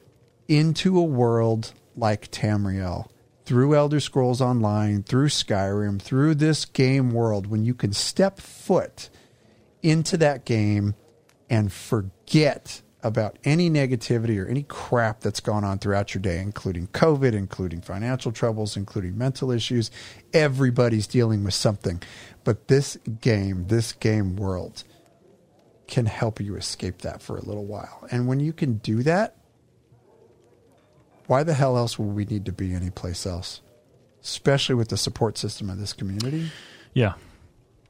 into 0.47 0.97
a 0.97 1.03
world 1.03 1.73
like 1.95 2.31
Tamriel, 2.31 3.07
through 3.45 3.75
Elder 3.75 3.99
Scrolls 3.99 4.41
Online, 4.41 5.03
through 5.03 5.29
Skyrim, 5.29 6.01
through 6.01 6.35
this 6.35 6.65
game 6.65 7.11
world, 7.11 7.47
when 7.47 7.63
you 7.65 7.73
can 7.73 7.93
step 7.93 8.39
foot 8.39 9.09
into 9.81 10.17
that 10.17 10.45
game 10.45 10.95
and 11.49 11.71
forget 11.71 12.81
about 13.03 13.37
any 13.43 13.69
negativity 13.69 14.41
or 14.41 14.47
any 14.47 14.63
crap 14.63 15.19
that's 15.19 15.41
gone 15.41 15.65
on 15.65 15.77
throughout 15.77 16.15
your 16.15 16.21
day, 16.21 16.39
including 16.39 16.87
COVID, 16.87 17.33
including 17.33 17.81
financial 17.81 18.31
troubles, 18.31 18.77
including 18.77 19.17
mental 19.17 19.51
issues. 19.51 19.91
Everybody's 20.33 21.05
dealing 21.05 21.43
with 21.43 21.53
something. 21.53 22.01
But 22.45 22.69
this 22.69 22.97
game, 23.19 23.67
this 23.67 23.91
game 23.91 24.37
world, 24.37 24.85
can 25.93 26.07
help 26.07 26.41
you 26.41 26.55
escape 26.55 27.03
that 27.03 27.21
for 27.21 27.37
a 27.37 27.41
little 27.41 27.65
while. 27.65 28.07
And 28.09 28.27
when 28.27 28.39
you 28.39 28.51
can 28.51 28.79
do 28.79 29.03
that, 29.03 29.37
why 31.27 31.43
the 31.43 31.53
hell 31.53 31.77
else 31.77 31.99
would 31.99 32.15
we 32.15 32.25
need 32.25 32.45
to 32.45 32.51
be 32.51 32.73
anyplace 32.73 33.27
else? 33.27 33.61
Especially 34.23 34.73
with 34.73 34.89
the 34.89 34.97
support 34.97 35.37
system 35.37 35.69
of 35.69 35.77
this 35.77 35.93
community. 35.93 36.49
Yeah. 36.95 37.13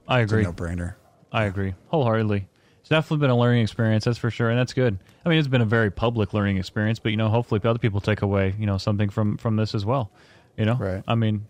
I 0.05 0.19
agree. 0.19 0.43
no 0.43 0.51
brainer. 0.51 0.95
I 1.31 1.45
agree 1.45 1.75
wholeheartedly. 1.87 2.45
It's 2.81 2.89
definitely 2.89 3.21
been 3.21 3.29
a 3.29 3.37
learning 3.37 3.63
experience, 3.63 4.03
that's 4.03 4.17
for 4.17 4.29
sure, 4.29 4.49
and 4.49 4.59
that's 4.59 4.73
good. 4.73 4.99
I 5.25 5.29
mean, 5.29 5.39
it's 5.39 5.47
been 5.47 5.61
a 5.61 5.65
very 5.65 5.89
public 5.89 6.33
learning 6.33 6.57
experience, 6.57 6.99
but 6.99 7.11
you 7.11 7.17
know, 7.17 7.29
hopefully, 7.29 7.61
other 7.63 7.79
people 7.79 8.01
take 8.01 8.21
away 8.21 8.53
you 8.59 8.65
know 8.65 8.77
something 8.77 9.09
from 9.09 9.37
from 9.37 9.55
this 9.55 9.73
as 9.73 9.85
well. 9.85 10.11
You 10.57 10.65
know, 10.65 10.75
Right. 10.75 11.01
I 11.07 11.15
mean, 11.15 11.45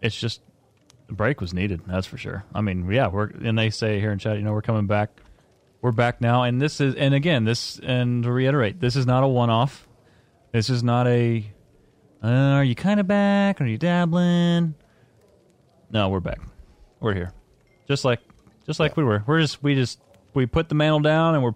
it's 0.00 0.18
just 0.18 0.40
the 1.10 1.16
break 1.16 1.40
was 1.40 1.52
needed. 1.52 1.82
That's 1.88 2.06
for 2.06 2.16
sure. 2.16 2.44
I 2.54 2.60
mean, 2.60 2.88
yeah, 2.90 3.08
we're 3.08 3.26
and 3.26 3.58
they 3.58 3.68
say 3.70 3.98
here 3.98 4.12
in 4.12 4.18
chat, 4.20 4.36
you 4.36 4.42
know, 4.42 4.52
we're 4.52 4.62
coming 4.62 4.86
back. 4.86 5.10
We're 5.82 5.90
back 5.92 6.20
now, 6.20 6.44
and 6.44 6.62
this 6.62 6.80
is 6.80 6.94
and 6.94 7.14
again, 7.14 7.44
this 7.44 7.80
and 7.82 8.22
to 8.22 8.30
reiterate, 8.30 8.80
this 8.80 8.94
is 8.96 9.06
not 9.06 9.24
a 9.24 9.28
one-off. 9.28 9.88
This 10.52 10.70
is 10.70 10.82
not 10.84 11.06
a. 11.08 11.44
Uh, 12.22 12.28
are 12.28 12.64
you 12.64 12.74
kind 12.76 13.00
of 13.00 13.06
back? 13.08 13.60
Are 13.60 13.66
you 13.66 13.76
dabbling? 13.76 14.74
No, 15.90 16.08
we're 16.10 16.20
back. 16.20 16.38
We're 17.00 17.14
here, 17.14 17.32
just 17.88 18.04
like 18.04 18.20
just 18.66 18.78
like 18.78 18.96
we 18.96 19.02
were. 19.02 19.24
We're 19.26 19.40
just 19.40 19.62
we 19.62 19.74
just 19.74 19.98
we 20.32 20.46
put 20.46 20.68
the 20.68 20.76
mantle 20.76 21.00
down 21.00 21.34
and 21.34 21.42
we're 21.42 21.54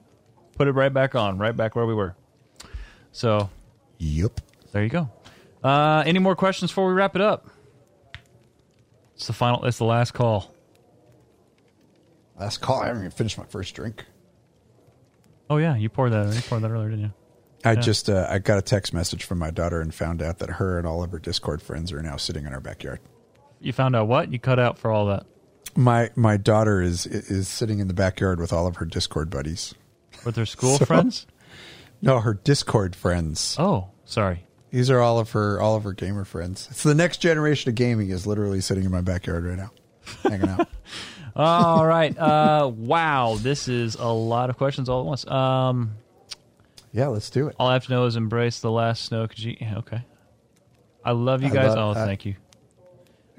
put 0.57 0.67
it 0.67 0.73
right 0.73 0.93
back 0.93 1.15
on, 1.15 1.39
right 1.39 1.57
back 1.57 1.77
where 1.77 1.87
we 1.87 1.95
were. 1.95 2.17
So 3.13 3.51
Yep. 3.99 4.41
there 4.73 4.83
you 4.83 4.89
go. 4.89 5.11
Uh, 5.63 6.03
any 6.07 6.19
more 6.19 6.35
questions 6.35 6.71
before 6.73 6.89
we 6.89 6.95
wrap 6.95 7.15
it 7.15 7.23
up? 7.23 7.49
It's 9.15 9.27
the 9.27 9.33
final. 9.33 9.65
It's 9.65 9.79
the 9.79 9.85
last 9.85 10.13
call. 10.13 10.55
Last 12.39 12.59
call. 12.61 12.81
I 12.83 12.87
haven't 12.87 13.03
even 13.03 13.11
finished 13.13 13.39
my 13.39 13.45
first 13.45 13.75
drink. 13.75 14.05
Oh 15.49 15.57
yeah, 15.59 15.77
you 15.77 15.89
poured 15.89 16.13
that. 16.13 16.35
You 16.35 16.41
poured 16.43 16.63
that 16.63 16.71
earlier, 16.71 16.89
didn't 16.91 17.05
you? 17.07 17.13
I 17.65 17.73
Yeah. 17.73 17.81
just 17.81 18.11
uh, 18.11 18.27
I 18.29 18.39
got 18.39 18.59
a 18.59 18.63
text 18.63 18.93
message 18.93 19.25
from 19.25 19.39
my 19.39 19.51
daughter 19.51 19.81
and 19.81 19.95
found 19.95 20.21
out 20.23 20.39
that 20.39 20.51
her 20.51 20.79
and 20.79 20.87
all 20.87 21.03
of 21.03 21.13
her 21.13 21.19
Discord 21.19 21.63
friends 21.63 21.93
are 21.93 22.03
now 22.03 22.17
sitting 22.17 22.45
in 22.45 22.53
our 22.53 22.61
backyard. 22.61 23.01
You 23.61 23.73
found 23.73 23.95
out 23.97 24.09
what? 24.09 24.33
You 24.33 24.39
cut 24.39 24.59
out 24.59 24.79
for 24.79 24.91
all 24.91 25.07
that 25.07 25.27
My 25.77 26.11
my 26.17 26.37
daughter 26.37 26.83
is 26.83 27.07
is 27.07 27.47
sitting 27.49 27.79
in 27.79 27.89
the 27.89 27.95
backyard 27.95 28.41
with 28.41 28.53
all 28.53 28.67
of 28.67 28.77
her 28.77 28.85
Discord 28.85 29.31
buddies. 29.31 29.75
with 30.25 30.37
her 30.37 30.47
school 30.47 30.77
So- 30.79 30.85
friends. 30.87 31.27
No, 32.03 32.21
her 32.21 32.35
Discord 32.35 32.95
friends. 32.97 33.57
Oh, 33.59 33.89
sorry. 34.05 34.45
These 34.75 34.91
are 34.91 35.01
all 35.01 35.21
of 35.21 35.31
her 35.31 35.61
all 35.61 35.77
of 35.77 35.85
her 35.85 35.93
gamer 35.93 36.25
friends. 36.25 36.67
It's 36.71 36.83
the 36.83 36.97
next 36.97 37.19
generation 37.19 37.69
of 37.69 37.77
gaming 37.77 38.11
is 38.11 38.27
literally 38.27 38.61
sitting 38.61 38.83
in 38.85 38.91
my 38.91 39.03
backyard 39.03 39.45
right 39.45 39.57
now, 39.57 39.71
hanging 40.25 40.49
out. 40.49 40.69
All 41.37 41.87
right. 41.87 42.17
Uh, 42.19 42.71
wow, 42.77 43.37
this 43.41 43.69
is 43.69 43.95
a 43.95 44.07
lot 44.07 44.51
of 44.51 44.57
questions 44.57 44.89
all 44.89 45.01
at 45.01 45.07
once. 45.07 45.27
Um, 45.27 45.93
Yeah, 46.93 47.09
let's 47.09 47.29
do 47.31 47.49
it. 47.49 47.57
all 47.59 47.67
I 47.69 47.73
have 47.73 47.85
to 47.87 47.91
know 47.91 48.05
is 48.07 48.15
embrace 48.15 48.61
the 48.61 48.71
last 48.71 49.05
snow. 49.07 49.27
You? 49.35 49.57
yeah, 49.61 49.79
Okay. 49.79 50.05
I 51.05 51.11
love 51.13 51.43
you 51.43 51.51
guys. 51.51 51.75
love- 51.75 51.97
oh, 51.97 52.01
I- 52.01 52.07
thank 52.07 52.25
you. 52.25 52.35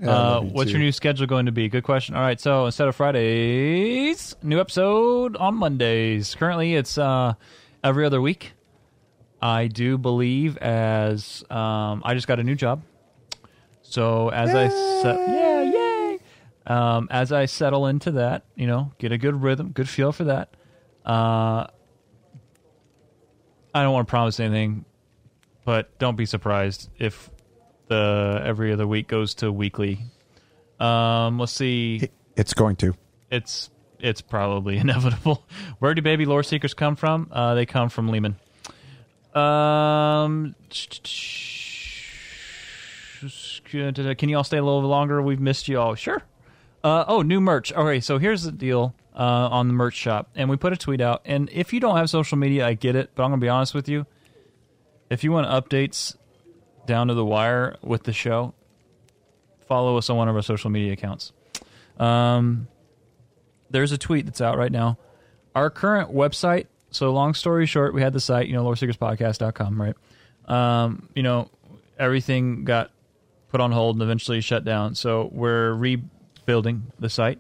Yeah, 0.02 0.10
Uh, 0.10 0.42
you 0.42 0.48
what's 0.50 0.72
too. 0.72 0.78
your 0.78 0.84
new 0.86 0.92
schedule 0.92 1.26
going 1.28 1.46
to 1.48 1.54
be? 1.54 1.68
Good 1.70 1.84
question. 1.86 2.16
All 2.16 2.22
right, 2.22 2.40
so 2.40 2.66
instead 2.66 2.88
of 2.90 2.96
Fridays, 2.98 4.36
new 4.44 4.60
episode 4.60 5.36
on 5.38 5.56
Mondays. 5.56 6.36
Currently, 6.36 6.76
it's 6.76 6.98
uh, 6.98 7.34
every 7.84 8.06
other 8.06 8.22
week. 8.22 8.54
I 9.46 9.68
do 9.68 10.00
believe 10.00 10.58
as 10.58 11.44
um, 11.52 12.02
I 12.04 12.16
just 12.16 12.28
got 12.28 12.40
a 12.40 12.44
new 12.44 12.56
job, 12.56 12.82
so 13.84 14.30
as 14.30 14.50
I 14.56 14.70
set, 15.04 15.20
yeah, 15.30 15.62
yay. 15.62 16.20
Um, 16.66 17.08
as 17.12 17.32
I 17.32 17.46
settle 17.46 17.86
into 17.86 18.10
that, 18.14 18.46
you 18.56 18.66
know, 18.66 18.92
get 18.98 19.12
a 19.12 19.20
good 19.20 19.40
rhythm, 19.40 19.70
good 19.70 19.88
feel 19.88 20.12
for 20.12 20.24
that. 20.24 20.50
Uh, 21.06 21.68
I 23.72 23.84
don't 23.84 23.94
want 23.94 24.08
to 24.08 24.10
promise 24.10 24.40
anything, 24.40 24.84
but 25.64 25.96
don't 26.00 26.16
be 26.16 26.26
surprised 26.26 26.90
if 26.98 27.30
the 27.88 28.42
every 28.44 28.74
other 28.74 28.88
week 28.88 29.08
goes 29.08 29.36
to 29.36 29.52
weekly. 29.52 30.00
Um, 30.80 31.38
let's 31.38 31.52
see. 31.52 32.10
It's 32.36 32.56
going 32.56 32.78
to. 32.78 32.96
It's 33.30 33.70
it's 34.00 34.22
probably 34.22 34.78
inevitable. 34.80 35.46
Where 35.78 35.94
do 35.94 36.02
baby 36.02 36.26
lore 36.26 36.42
seekers 36.42 36.74
come 36.74 36.96
from? 36.96 37.30
Uh, 37.32 37.54
they 37.54 37.68
come 37.68 37.90
from 37.90 38.10
Lehman. 38.10 38.38
Um, 39.36 40.56
can 43.66 44.30
you 44.30 44.38
all 44.38 44.44
stay 44.44 44.58
a 44.58 44.64
little 44.64 44.82
longer? 44.82 45.22
We've 45.22 45.40
missed 45.40 45.68
you 45.68 45.80
all. 45.80 45.96
Sure. 45.96 46.22
Uh, 46.84 47.04
oh, 47.08 47.22
new 47.22 47.42
merch. 47.42 47.72
Right, 47.74 48.04
so 48.04 48.18
here's 48.18 48.44
the 48.44 48.52
deal 48.52 48.96
uh, 49.14 49.50
on 49.52 49.68
the 49.68 49.74
merch 49.74 49.96
shop, 49.96 50.30
and 50.36 50.50
we 50.50 50.56
put 50.56 50.72
a 50.72 50.78
tweet 50.78 51.02
out. 51.02 51.22
And 51.26 51.50
if 51.52 51.74
you 51.74 51.80
don't 51.80 51.98
have 51.98 52.10
social 52.10 52.38
media, 52.38 52.66
I 52.66 52.76
get 52.76 52.96
it, 52.96 53.12
but 53.16 53.24
I'm 53.24 53.32
gonna 53.32 53.42
be 53.42 53.50
honest 53.50 53.74
with 53.74 53.90
you. 53.90 54.06
If 55.10 55.24
you 55.24 55.32
want 55.32 55.48
updates 55.48 56.16
down 56.86 57.08
to 57.08 57.14
the 57.14 57.26
wire 57.26 57.76
with 57.82 58.04
the 58.04 58.14
show, 58.14 58.54
follow 59.68 59.98
us 59.98 60.10
on 60.10 60.18
one 60.18 60.30
of 60.30 60.36
our 60.36 60.42
social 60.42 60.70
media 60.70 60.94
accounts. 60.94 61.34
Um, 61.98 62.68
there's 63.70 63.92
a 63.92 63.98
tweet 63.98 64.26
that's 64.26 64.42
out 64.42 64.58
right 64.58 64.72
now. 64.72 64.98
Our 65.56 65.70
current 65.70 66.14
website. 66.14 66.68
So 66.96 67.12
long 67.12 67.34
story 67.34 67.66
short, 67.66 67.94
we 67.94 68.02
had 68.02 68.14
the 68.14 68.22
site, 68.22 68.48
you 68.48 68.54
know, 68.54 68.64
loreseekerspodcast.com, 68.64 69.82
right? 69.82 69.96
Um, 70.46 71.10
you 71.14 71.24
know, 71.24 71.50
everything 72.00 72.64
got 72.64 72.90
put 73.50 73.60
on 73.60 73.74
hold 73.74 73.98
and 73.98 74.04
eventually 74.04 74.40
shut 74.40 74.64
down. 74.64 74.96
So 74.96 75.30
we're 75.34 75.74
rebuilding 75.74 76.94
the 76.98 77.10
site, 77.10 77.40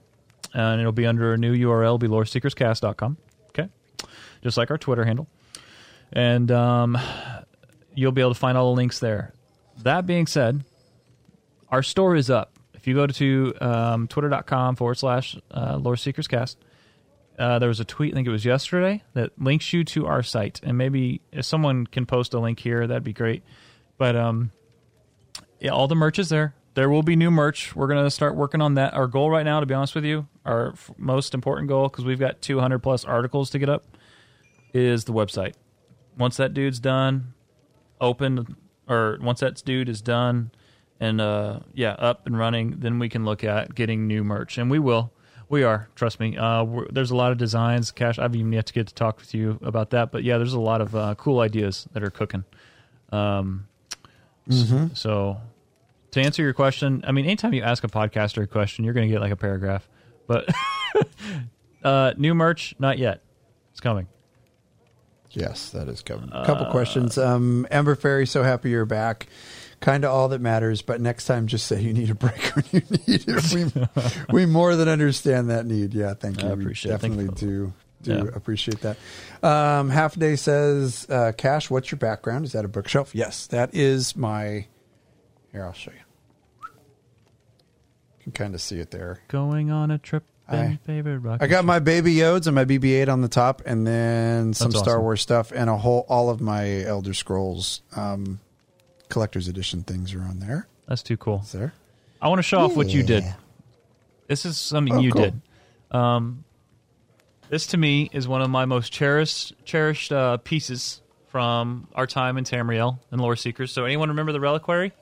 and 0.53 0.81
it'll 0.81 0.91
be 0.91 1.05
under 1.05 1.33
a 1.33 1.37
new 1.37 1.55
URL, 1.55 1.97
be 1.97 2.09
loreseekerscast.com. 2.09 3.15
Okay, 3.51 3.69
just 4.43 4.57
like 4.57 4.71
our 4.71 4.77
Twitter 4.77 5.05
handle, 5.05 5.29
and 6.11 6.51
um, 6.51 6.97
you'll 7.93 8.11
be 8.11 8.19
able 8.19 8.33
to 8.33 8.39
find 8.39 8.57
all 8.57 8.73
the 8.73 8.75
links 8.75 8.99
there. 8.99 9.33
That 9.83 10.05
being 10.05 10.27
said, 10.27 10.65
our 11.69 11.81
store 11.81 12.17
is 12.17 12.29
up. 12.29 12.51
If 12.73 12.87
you 12.87 12.93
go 12.93 13.07
to 13.07 13.53
um, 13.61 14.07
twitter.com 14.09 14.75
forward 14.75 14.97
slash 14.97 15.37
uh, 15.49 15.77
Lore 15.77 15.95
Seekers 15.95 16.27
Cast, 16.27 16.57
uh, 17.37 17.59
there 17.59 17.69
was 17.69 17.79
a 17.79 17.85
tweet, 17.85 18.13
I 18.13 18.15
think 18.15 18.27
it 18.27 18.31
was 18.31 18.45
yesterday, 18.45 19.03
that 19.13 19.31
links 19.39 19.73
you 19.73 19.83
to 19.85 20.05
our 20.07 20.23
site. 20.23 20.61
And 20.63 20.77
maybe 20.77 21.21
if 21.31 21.45
someone 21.45 21.87
can 21.87 22.05
post 22.05 22.33
a 22.33 22.39
link 22.39 22.59
here, 22.59 22.85
that'd 22.87 23.03
be 23.03 23.13
great. 23.13 23.43
But 23.97 24.15
um, 24.15 24.51
yeah, 25.59 25.71
all 25.71 25.87
the 25.87 25.95
merch 25.95 26.19
is 26.19 26.29
there. 26.29 26.55
There 26.73 26.89
will 26.89 27.03
be 27.03 27.15
new 27.15 27.31
merch. 27.31 27.75
We're 27.75 27.87
going 27.87 28.03
to 28.03 28.11
start 28.11 28.35
working 28.35 28.61
on 28.61 28.73
that. 28.75 28.93
Our 28.93 29.07
goal 29.07 29.29
right 29.29 29.45
now, 29.45 29.61
to 29.61 29.65
be 29.65 29.73
honest 29.73 29.95
with 29.95 30.03
you, 30.03 30.27
our 30.45 30.73
f- 30.73 30.91
most 30.97 31.33
important 31.33 31.69
goal, 31.69 31.87
because 31.87 32.03
we've 32.03 32.19
got 32.19 32.41
200 32.41 32.79
plus 32.79 33.05
articles 33.05 33.49
to 33.51 33.59
get 33.59 33.69
up, 33.69 33.97
is 34.73 35.05
the 35.05 35.13
website. 35.13 35.53
Once 36.17 36.35
that 36.37 36.53
dude's 36.53 36.79
done, 36.79 37.33
open, 38.01 38.57
or 38.89 39.17
once 39.21 39.39
that 39.39 39.63
dude 39.63 39.87
is 39.87 40.01
done 40.01 40.51
and 40.99 41.19
uh, 41.19 41.59
yeah, 41.73 41.91
up 41.91 42.25
and 42.25 42.37
running, 42.37 42.75
then 42.79 42.99
we 42.99 43.09
can 43.09 43.25
look 43.25 43.43
at 43.43 43.75
getting 43.75 44.07
new 44.07 44.23
merch, 44.23 44.57
and 44.57 44.69
we 44.69 44.79
will. 44.79 45.11
We 45.49 45.63
are, 45.63 45.87
trust 45.95 46.19
me. 46.19 46.35
Uh, 46.37 46.65
there's 46.91 47.11
a 47.11 47.15
lot 47.15 47.31
of 47.31 47.37
designs. 47.37 47.91
Cash, 47.91 48.17
I've 48.19 48.35
even 48.35 48.51
yet 48.51 48.65
to 48.67 48.73
get 48.73 48.87
to 48.87 48.93
talk 48.93 49.17
with 49.19 49.33
you 49.33 49.59
about 49.61 49.91
that, 49.91 50.11
but 50.11 50.23
yeah, 50.23 50.37
there's 50.37 50.53
a 50.53 50.59
lot 50.59 50.81
of 50.81 50.95
uh, 50.95 51.13
cool 51.15 51.39
ideas 51.39 51.87
that 51.93 52.03
are 52.03 52.09
cooking. 52.09 52.43
Um, 53.11 53.67
s- 54.49 54.71
so 54.93 55.37
to 56.11 56.21
answer 56.21 56.41
your 56.41 56.53
question, 56.53 57.03
I 57.07 57.11
mean, 57.11 57.25
anytime 57.25 57.53
you 57.53 57.61
ask 57.61 57.83
a 57.83 57.87
podcaster 57.87 58.41
a 58.43 58.47
question, 58.47 58.83
you're 58.85 58.93
going 58.95 59.07
to 59.07 59.13
get 59.13 59.21
like 59.21 59.31
a 59.31 59.35
paragraph. 59.35 59.87
But 60.27 60.49
uh, 61.83 62.13
new 62.17 62.33
merch, 62.33 62.73
not 62.79 62.97
yet. 62.97 63.21
It's 63.71 63.79
coming. 63.79 64.07
Yes, 65.31 65.69
that 65.71 65.87
is 65.89 66.01
coming. 66.01 66.29
A 66.31 66.45
couple 66.45 66.65
questions. 66.67 67.17
Um, 67.17 67.67
Amber 67.69 67.95
Fairy, 67.95 68.25
so 68.25 68.41
happy 68.41 68.69
you're 68.69 68.85
back. 68.85 69.27
Kind 69.85 70.03
of 70.03 70.09
all 70.11 70.29
that 70.29 70.41
matters, 70.41 70.81
but 70.81 70.99
next 70.99 71.25
time 71.25 71.45
just 71.45 71.67
say 71.67 71.79
you 71.79 71.93
need 71.93 72.09
a 72.09 72.15
break 72.15 72.41
when 72.55 72.65
you 72.71 72.81
need 73.07 73.23
it. 73.27 73.53
We, 73.53 74.33
we 74.33 74.45
more 74.47 74.75
than 74.75 74.89
understand 74.89 75.51
that 75.51 75.67
need. 75.67 75.93
Yeah, 75.93 76.15
thank 76.15 76.41
you. 76.41 76.47
I 76.49 76.53
appreciate 76.53 76.89
it. 76.91 76.93
Definitely 76.95 77.27
for- 77.27 77.35
do 77.35 77.73
do 78.01 78.11
Yeah. 78.11 78.23
appreciate 78.33 78.81
that. 78.81 78.97
Um, 79.43 79.91
Half 79.91 80.15
Day 80.17 80.37
says, 80.37 81.05
uh, 81.07 81.33
Cash, 81.37 81.69
what's 81.69 81.91
your 81.91 81.99
background? 81.99 82.45
Is 82.45 82.53
that 82.53 82.65
a 82.65 82.67
bookshelf? 82.67 83.13
Yes, 83.13 83.45
that 83.47 83.75
is 83.75 84.15
my. 84.15 84.65
Here, 85.51 85.63
I'll 85.63 85.73
show 85.73 85.91
you. 85.91 85.97
You 88.17 88.23
can 88.23 88.31
kind 88.31 88.55
of 88.55 88.61
see 88.61 88.79
it 88.79 88.89
there. 88.89 89.19
Going 89.27 89.69
on 89.69 89.91
a 89.91 89.99
trip. 89.99 90.23
I- 90.47 90.79
I 90.87 91.47
got 91.47 91.63
my 91.65 91.79
Baby 91.79 92.15
Yodes 92.15 92.45
and 92.47 92.53
my 92.55 92.65
BB-8 92.65 93.07
on 93.09 93.21
the 93.21 93.27
top, 93.27 93.61
and 93.65 93.85
then 93.85 94.53
some 94.53 94.69
That's 94.71 94.79
Star 94.81 94.95
awesome. 94.95 95.03
Wars 95.03 95.21
stuff, 95.21 95.51
and 95.55 95.69
a 95.69 95.77
whole 95.77 96.05
all 96.09 96.29
of 96.31 96.41
my 96.41 96.81
Elder 96.83 97.13
Scrolls 97.15 97.81
um, 97.95 98.39
collector's 99.09 99.47
edition 99.47 99.83
things 99.83 100.13
are 100.13 100.21
on 100.21 100.39
there. 100.39 100.67
That's 100.87 101.03
too 101.03 101.17
cool. 101.17 101.41
Is 101.43 101.51
there? 101.51 101.73
I 102.21 102.27
want 102.29 102.39
to 102.39 102.43
show 102.43 102.59
off 102.59 102.75
what 102.75 102.89
you 102.89 103.03
did. 103.03 103.23
This 104.27 104.45
is 104.45 104.57
something 104.57 104.95
Oh, 104.95 104.99
you 104.99 105.11
cool. 105.11 105.21
did. 105.23 105.41
Um, 105.91 106.43
this 107.49 107.67
to 107.67 107.77
me 107.77 108.09
is 108.11 108.27
one 108.27 108.41
of 108.41 108.49
my 108.49 108.65
most 108.65 108.91
cherished 108.91 109.53
cherished 109.65 110.11
uh, 110.11 110.37
pieces 110.37 111.01
from 111.27 111.87
our 111.93 112.07
time 112.07 112.37
in 112.37 112.43
Tamriel 112.43 112.99
and 113.11 113.21
Lore 113.21 113.35
Seekers. 113.35 113.71
So 113.71 113.85
anyone 113.85 114.09
remember 114.09 114.31
the 114.31 114.39
reliquary? 114.39 114.93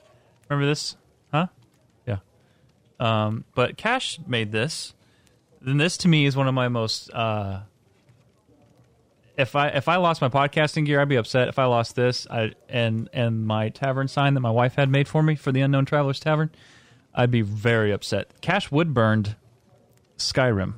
Remember 0.48 0.66
this? 0.66 0.96
Huh? 1.32 1.46
Yeah. 2.06 2.18
Um, 3.00 3.44
but 3.54 3.76
Cash 3.78 4.18
made 4.26 4.52
this. 4.52 4.92
Then 5.62 5.78
this 5.78 5.96
to 5.98 6.08
me 6.08 6.26
is 6.26 6.36
one 6.36 6.46
of 6.48 6.54
my 6.54 6.68
most. 6.68 7.10
Uh, 7.12 7.60
if 9.36 9.56
I 9.56 9.68
if 9.68 9.88
I 9.88 9.96
lost 9.96 10.20
my 10.20 10.28
podcasting 10.28 10.86
gear, 10.86 11.00
I'd 11.00 11.08
be 11.08 11.16
upset. 11.16 11.48
If 11.48 11.58
I 11.58 11.64
lost 11.64 11.96
this, 11.96 12.26
I 12.30 12.52
and 12.68 13.08
and 13.12 13.46
my 13.46 13.68
tavern 13.68 14.08
sign 14.08 14.34
that 14.34 14.40
my 14.40 14.50
wife 14.50 14.74
had 14.74 14.88
made 14.88 15.08
for 15.08 15.22
me 15.22 15.34
for 15.34 15.52
the 15.52 15.60
Unknown 15.60 15.84
Travelers 15.86 16.20
Tavern, 16.20 16.50
I'd 17.14 17.30
be 17.30 17.42
very 17.42 17.90
upset. 17.92 18.40
Cash 18.40 18.70
wood 18.70 18.94
burned 18.94 19.36
Skyrim 20.18 20.74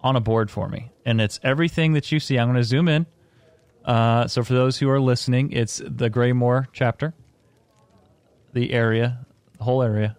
on 0.00 0.14
a 0.14 0.20
board 0.20 0.50
for 0.50 0.68
me, 0.68 0.92
and 1.04 1.20
it's 1.20 1.40
everything 1.42 1.94
that 1.94 2.12
you 2.12 2.20
see. 2.20 2.38
I'm 2.38 2.46
going 2.48 2.56
to 2.56 2.64
zoom 2.64 2.88
in. 2.88 3.06
Uh, 3.84 4.28
so 4.28 4.44
for 4.44 4.52
those 4.52 4.78
who 4.78 4.88
are 4.90 5.00
listening, 5.00 5.50
it's 5.52 5.80
the 5.84 6.10
Greymoor 6.10 6.68
chapter. 6.72 7.14
the 8.52 8.72
area, 8.72 9.26
the 9.56 9.64
whole 9.64 9.82
area, 9.82 10.16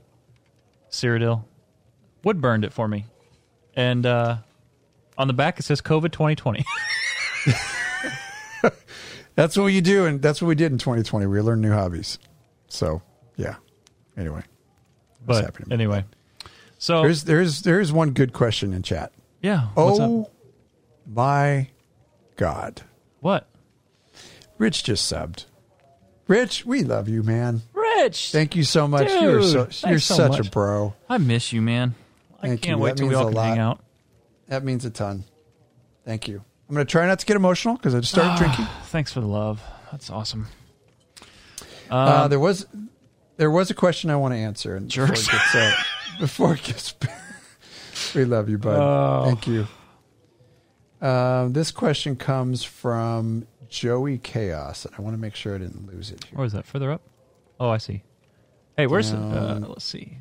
Cyrodiil, 0.91 1.43
wood 2.23 2.41
burned 2.41 2.65
it 2.65 2.73
for 2.73 2.87
me, 2.87 3.05
and 3.75 4.05
uh, 4.05 4.37
on 5.17 5.27
the 5.27 5.33
back 5.33 5.59
it 5.59 5.63
says 5.63 5.81
COVID 5.81 6.11
2020. 6.11 6.65
That's 9.35 9.57
what 9.57 9.67
you 9.67 9.81
do, 9.81 10.05
and 10.05 10.21
that's 10.21 10.41
what 10.41 10.49
we 10.49 10.55
did 10.55 10.71
in 10.73 10.77
2020. 10.77 11.25
We 11.27 11.39
learned 11.39 11.61
new 11.61 11.71
hobbies. 11.71 12.19
So, 12.67 13.01
yeah. 13.37 13.55
Anyway, 14.17 14.43
but 15.25 15.55
anyway, 15.71 16.03
so 16.77 17.03
there's 17.03 17.23
there's 17.23 17.61
there's 17.61 17.93
one 17.93 18.11
good 18.11 18.33
question 18.33 18.73
in 18.73 18.83
chat. 18.83 19.13
yeah. 19.41 19.69
Oh 19.77 20.29
my 21.07 21.69
God, 22.35 22.81
what? 23.21 23.47
Rich 24.57 24.83
just 24.83 25.09
subbed. 25.09 25.45
Rich, 26.27 26.65
we 26.65 26.83
love 26.83 27.07
you, 27.07 27.23
man. 27.23 27.61
Rich, 27.73 28.33
Thank 28.33 28.57
you 28.57 28.65
so 28.65 28.89
much. 28.89 29.09
you're 29.09 29.41
so 29.41 29.69
you're 29.87 29.99
so 29.99 30.15
such 30.15 30.31
much. 30.31 30.47
a 30.47 30.51
bro. 30.51 30.93
I 31.07 31.17
miss 31.17 31.53
you, 31.53 31.61
man. 31.61 31.95
I 32.41 32.47
Thank 32.47 32.61
can't 32.63 32.77
you. 32.79 32.83
wait 32.83 32.89
That 32.91 32.97
till 32.97 33.07
we 33.07 33.15
all 33.15 33.27
can 33.31 33.37
hang 33.37 33.57
out. 33.59 33.81
That 34.49 34.65
means 34.65 34.83
a 34.83 34.89
ton. 34.89 35.23
Thank 36.05 36.27
you. 36.27 36.43
I'm 36.69 36.75
going 36.75 36.85
to 36.85 36.91
try 36.91 37.07
not 37.07 37.17
to 37.19 37.25
get 37.25 37.35
emotional 37.35 37.75
because 37.77 37.95
I 37.95 37.99
just 37.99 38.11
started 38.11 38.37
drinking. 38.37 38.65
Thanks 38.85 39.11
for 39.11 39.21
the 39.21 39.27
love. 39.27 39.61
That's 39.91 40.09
awesome. 40.11 40.47
Uh, 41.89 42.23
Um, 42.25 42.29
there 42.29 42.39
was 42.39 42.67
there 43.37 43.49
was 43.49 43.71
a 43.71 43.73
question 43.73 44.09
I 44.11 44.15
want 44.17 44.33
to 44.35 44.37
answer, 44.37 44.75
and 44.75 44.87
before 44.87 45.05
it 45.05 45.25
gets 45.27 45.55
uh, 45.55 45.71
before 46.19 46.53
it 46.53 46.63
gets, 46.63 46.93
we 48.13 48.23
love 48.25 48.49
you, 48.49 48.59
bud. 48.59 48.77
Oh. 48.79 49.25
Thank 49.25 49.47
you. 49.47 49.67
Um, 51.01 51.53
this 51.53 51.71
question 51.71 52.15
comes 52.15 52.63
from 52.63 53.47
Joey 53.67 54.17
Chaos, 54.19 54.85
and 54.85 54.93
I 54.95 55.01
want 55.01 55.15
to 55.15 55.19
make 55.19 55.33
sure 55.35 55.55
I 55.55 55.57
didn't 55.57 55.87
lose 55.91 56.11
it 56.11 56.23
here. 56.25 56.37
Where 56.37 56.45
is 56.45 56.53
that? 56.53 56.65
Further 56.67 56.91
up? 56.91 57.01
Oh, 57.59 57.69
I 57.69 57.77
see. 57.77 58.03
Hey, 58.77 58.85
where's 58.85 59.11
Down. 59.11 59.33
uh, 59.63 59.67
let's 59.67 59.85
see. 59.85 60.17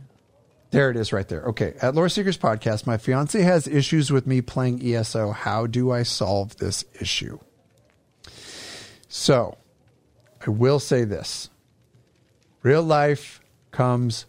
There 0.70 0.90
it 0.90 0.97
is, 0.97 1.12
right 1.12 1.27
there. 1.27 1.43
Okay, 1.45 1.74
at 1.81 1.95
Lore 1.95 2.09
Seekers 2.09 2.36
Podcast, 2.36 2.86
my 2.86 2.99
fiance 2.99 3.40
has 3.40 3.66
issues 3.66 4.11
with 4.11 4.27
me 4.27 4.43
playing 4.43 4.85
ESO. 4.85 5.31
How 5.31 5.66
do 5.66 5.90
I 5.90 6.03
solve 6.03 6.57
this 6.57 6.85
issue? 7.01 7.39
So, 9.09 9.57
I 10.47 10.51
will 10.51 10.78
say 10.78 11.05
this: 11.05 11.49
real 12.62 12.82
life 12.82 13.40
comes 13.70 14.27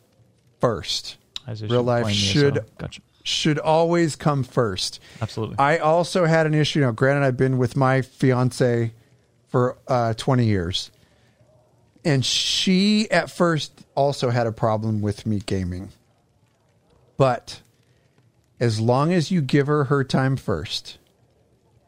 first. 0.61 1.17
As 1.45 1.61
Real 1.63 1.83
life 1.83 2.09
should. 2.09 2.63
Gotcha. 2.77 3.01
should 3.23 3.59
always 3.59 4.15
come 4.15 4.43
first. 4.43 5.01
Absolutely. 5.21 5.57
I 5.59 5.79
also 5.79 6.25
had 6.25 6.45
an 6.45 6.53
issue. 6.53 6.79
Now, 6.79 6.91
granted, 6.91 7.25
I've 7.25 7.37
been 7.37 7.57
with 7.57 7.75
my 7.75 8.01
fiance 8.01 8.93
for 9.47 9.77
uh, 9.87 10.13
20 10.13 10.45
years, 10.45 10.91
and 12.05 12.23
she 12.23 13.09
at 13.11 13.29
first 13.29 13.83
also 13.95 14.29
had 14.29 14.47
a 14.47 14.51
problem 14.51 15.01
with 15.01 15.25
me 15.25 15.39
gaming. 15.45 15.89
But 17.19 17.61
as 18.61 18.79
long 18.79 19.11
as 19.11 19.29
you 19.29 19.41
give 19.41 19.67
her 19.67 19.83
her 19.83 20.05
time 20.05 20.37
first, 20.37 20.99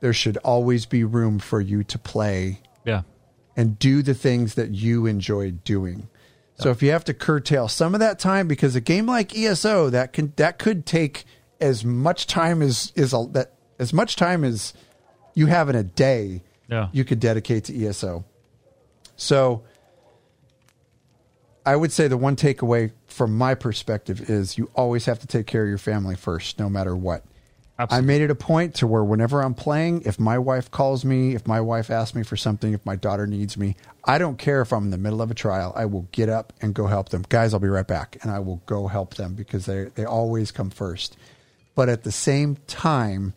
there 0.02 0.12
should 0.12 0.36
always 0.38 0.86
be 0.86 1.06
room 1.06 1.40
for 1.40 1.62
you 1.62 1.86
to 1.86 1.98
play 1.98 2.60
yeah. 2.84 3.04
and 3.56 3.80
do 3.80 4.02
the 4.02 4.14
things 4.14 4.56
that 4.56 4.72
you 4.72 5.06
enjoy 5.06 5.52
doing. 5.52 6.10
So 6.56 6.70
if 6.70 6.84
you 6.84 6.92
have 6.92 7.06
to 7.06 7.14
curtail 7.14 7.70
some 7.70 7.94
of 7.94 8.02
that 8.02 8.20
time 8.20 8.50
because 8.50 8.76
a 8.76 8.82
game 8.82 9.06
like 9.06 9.36
ESO 9.36 9.90
that 9.92 10.12
can 10.12 10.34
that 10.36 10.60
could 10.60 10.86
take 10.86 11.24
as 11.62 11.86
much 11.86 12.28
time 12.28 12.62
as 12.62 12.92
is 12.96 13.14
a, 13.14 13.26
that 13.32 13.54
as 13.80 13.94
much 13.94 14.18
time 14.18 14.44
as 14.44 14.74
you 15.34 15.46
have 15.48 15.70
in 15.70 15.76
a 15.78 15.84
day 15.84 16.44
Yeah. 16.68 16.90
you 16.92 17.06
could 17.06 17.22
dedicate 17.22 17.64
to 17.66 17.86
ESO. 17.88 18.26
So 19.16 19.64
I 21.66 21.76
would 21.76 21.92
say 21.92 22.08
the 22.08 22.18
one 22.18 22.36
takeaway 22.36 22.92
from 23.12 23.38
my 23.38 23.56
perspective 23.56 24.30
is 24.30 24.58
you 24.58 24.72
always 24.76 25.06
have 25.06 25.20
to 25.20 25.28
take 25.28 25.48
care 25.48 25.64
of 25.64 25.70
your 25.70 25.78
family 25.78 26.16
first 26.16 26.60
no 26.60 26.70
matter 26.70 26.96
what. 26.96 27.24
I 27.90 28.02
made 28.02 28.22
it 28.22 28.30
a 28.30 28.36
point 28.36 28.76
to 28.76 28.88
where 28.88 29.04
whenever 29.04 29.42
I'm 29.42 29.56
playing, 29.56 30.04
if 30.06 30.20
my 30.20 30.38
wife 30.38 30.70
calls 30.70 31.04
me, 31.04 31.34
if 31.34 31.48
my 31.48 31.60
wife 31.62 31.90
asks 31.90 32.14
me 32.14 32.22
for 32.22 32.38
something, 32.38 32.74
if 32.74 32.86
my 32.86 32.96
daughter 32.96 33.26
needs 33.26 33.58
me, 33.58 33.76
I 34.06 34.20
don't 34.20 34.38
care 34.38 34.62
if 34.62 34.72
I'm 34.72 34.84
in 34.86 34.90
the 34.92 35.00
middle 35.00 35.20
of 35.20 35.32
a 35.32 35.34
trial. 35.34 35.74
I 35.76 35.86
will 35.86 36.08
get 36.12 36.30
up 36.30 36.54
and 36.62 36.76
go 36.76 36.86
help 36.86 37.10
them. 37.10 37.24
Guys, 37.28 37.56
I'll 37.56 37.60
be 37.60 37.68
right 37.70 37.88
back. 37.88 38.18
And 38.22 38.32
I 38.32 38.38
will 38.38 38.62
go 38.68 38.88
help 38.88 39.16
them 39.16 39.34
because 39.34 39.66
they, 39.66 39.86
they 39.86 40.06
always 40.06 40.52
come 40.52 40.70
first. 40.70 41.18
But 41.74 41.90
at 41.90 42.04
the 42.04 42.12
same 42.12 42.58
time, 42.68 43.34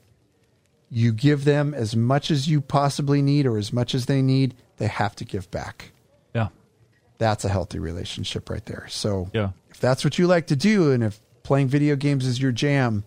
you 0.91 1.13
give 1.13 1.45
them 1.45 1.73
as 1.73 1.97
much 1.97 2.31
as 2.31 2.47
you 2.47 2.61
possibly 2.61 3.23
need 3.23 3.47
or 3.47 3.57
as 3.57 3.73
much 3.73 3.95
as 3.95 4.05
they 4.07 4.21
need, 4.21 4.55
they 4.77 4.89
have 4.89 5.17
to 5.17 5.25
give 5.25 5.51
back. 5.51 5.93
yeah. 6.35 6.49
That's 7.17 7.45
a 7.45 7.49
healthy 7.49 7.79
relationship 7.79 8.51
right 8.51 8.65
there. 8.67 8.87
So 8.89 9.31
Yeah. 9.33 9.51
If 9.75 9.81
that's 9.81 10.05
what 10.05 10.19
you 10.19 10.29
like 10.29 10.47
to 10.47 10.57
do 10.57 10.93
and 10.93 11.03
if 11.03 11.21
playing 11.43 11.69
video 11.69 11.97
games 11.97 12.27
is 12.27 12.41
your 12.41 12.53
jam, 12.53 13.05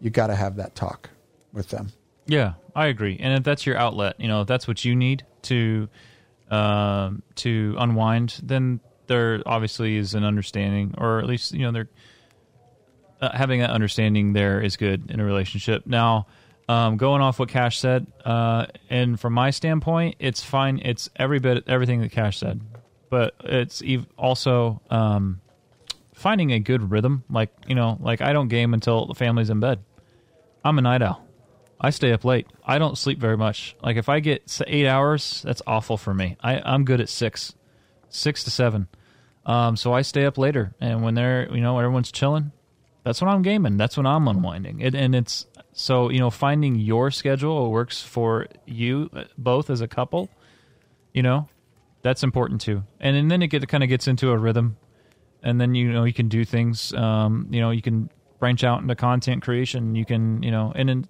you 0.00 0.10
got 0.10 0.26
to 0.26 0.34
have 0.34 0.56
that 0.56 0.74
talk 0.74 1.10
with 1.52 1.68
them. 1.68 1.92
Yeah, 2.26 2.54
I 2.74 2.86
agree. 2.86 3.16
And 3.20 3.34
if 3.34 3.44
that's 3.44 3.64
your 3.64 3.76
outlet, 3.78 4.16
you 4.20 4.26
know, 4.28 4.42
if 4.42 4.48
that's 4.48 4.66
what 4.66 4.84
you 4.84 4.96
need 4.96 5.24
to 5.42 5.88
um, 6.50 7.22
to 7.36 7.76
unwind, 7.78 8.40
then 8.42 8.80
there 9.06 9.40
obviously 9.46 9.96
is 9.96 10.14
an 10.14 10.24
understanding, 10.24 10.94
or 10.98 11.20
at 11.20 11.26
least 11.26 11.52
you 11.52 11.60
know, 11.60 11.72
they're 11.72 11.88
uh, 13.20 13.30
having 13.32 13.60
that 13.60 13.70
understanding 13.70 14.32
there 14.32 14.60
is 14.60 14.76
good 14.76 15.10
in 15.10 15.20
a 15.20 15.24
relationship. 15.24 15.86
Now, 15.86 16.26
um, 16.68 16.96
going 16.96 17.22
off 17.22 17.38
what 17.38 17.48
Cash 17.48 17.78
said, 17.78 18.06
uh, 18.24 18.66
and 18.90 19.18
from 19.18 19.32
my 19.34 19.50
standpoint, 19.50 20.16
it's 20.18 20.42
fine. 20.42 20.82
It's 20.84 21.08
every 21.16 21.38
bit 21.38 21.64
everything 21.68 22.00
that 22.00 22.10
Cash 22.10 22.38
said, 22.38 22.60
but 23.08 23.34
it's 23.44 23.82
ev- 23.86 24.06
also 24.18 24.82
um, 24.90 25.40
finding 26.18 26.52
a 26.52 26.60
good 26.60 26.90
rhythm. 26.90 27.24
Like 27.30 27.50
you 27.66 27.74
know, 27.74 27.96
like 28.00 28.20
I 28.20 28.32
don't 28.32 28.48
game 28.48 28.74
until 28.74 29.06
the 29.06 29.14
family's 29.14 29.50
in 29.50 29.60
bed. 29.60 29.80
I'm 30.64 30.78
a 30.78 30.82
night 30.82 31.02
owl. 31.02 31.24
I 31.80 31.90
stay 31.90 32.12
up 32.12 32.24
late. 32.24 32.46
I 32.64 32.78
don't 32.78 32.98
sleep 32.98 33.20
very 33.20 33.36
much. 33.36 33.76
Like 33.82 33.96
if 33.96 34.08
I 34.08 34.20
get 34.20 34.60
eight 34.66 34.86
hours, 34.86 35.42
that's 35.42 35.62
awful 35.66 35.96
for 35.96 36.12
me. 36.12 36.36
I, 36.42 36.60
I'm 36.64 36.84
good 36.84 37.00
at 37.00 37.08
six, 37.08 37.54
six 38.08 38.42
to 38.44 38.50
seven. 38.50 38.88
Um, 39.46 39.76
so 39.76 39.92
I 39.92 40.02
stay 40.02 40.24
up 40.24 40.36
later, 40.36 40.74
and 40.80 41.02
when 41.02 41.14
they're 41.14 41.48
you 41.54 41.60
know 41.60 41.78
everyone's 41.78 42.12
chilling, 42.12 42.52
that's 43.04 43.22
when 43.22 43.30
I'm 43.30 43.42
gaming. 43.42 43.76
That's 43.76 43.96
when 43.96 44.06
I'm 44.06 44.26
unwinding. 44.28 44.80
It, 44.80 44.94
and 44.94 45.14
it's 45.14 45.46
so 45.72 46.10
you 46.10 46.18
know 46.18 46.30
finding 46.30 46.74
your 46.74 47.10
schedule 47.10 47.70
works 47.70 48.02
for 48.02 48.46
you 48.66 49.08
uh, 49.14 49.24
both 49.38 49.70
as 49.70 49.80
a 49.80 49.88
couple. 49.88 50.28
You 51.14 51.22
know, 51.22 51.48
that's 52.02 52.22
important 52.22 52.60
too. 52.60 52.84
And, 53.00 53.16
and 53.16 53.30
then 53.30 53.42
it 53.42 53.48
get, 53.48 53.66
kind 53.68 53.82
of 53.82 53.88
gets 53.88 54.06
into 54.06 54.30
a 54.30 54.36
rhythm, 54.36 54.76
and 55.42 55.60
then 55.60 55.74
you 55.74 55.92
know 55.92 56.04
you 56.04 56.12
can 56.12 56.28
do 56.28 56.44
things. 56.44 56.92
Um, 56.94 57.48
you 57.50 57.60
know 57.60 57.70
you 57.70 57.82
can 57.82 58.10
branch 58.38 58.64
out 58.64 58.80
into 58.80 58.94
content 58.94 59.42
creation. 59.42 59.94
You 59.94 60.04
can 60.04 60.42
you 60.42 60.50
know 60.50 60.72
and. 60.74 60.88
then 60.88 61.08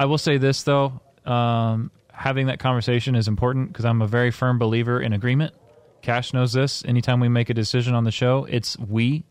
I 0.00 0.06
will 0.06 0.16
say 0.16 0.38
this 0.38 0.62
though, 0.62 0.98
um, 1.26 1.90
having 2.10 2.46
that 2.46 2.58
conversation 2.58 3.14
is 3.14 3.28
important 3.28 3.68
because 3.68 3.84
I'm 3.84 4.00
a 4.00 4.06
very 4.06 4.30
firm 4.30 4.58
believer 4.58 4.98
in 4.98 5.12
agreement. 5.12 5.52
Cash 6.00 6.32
knows 6.32 6.54
this. 6.54 6.82
Anytime 6.86 7.20
we 7.20 7.28
make 7.28 7.50
a 7.50 7.54
decision 7.54 7.94
on 7.94 8.04
the 8.04 8.10
show, 8.10 8.46
it's 8.48 8.78
we. 8.78 9.24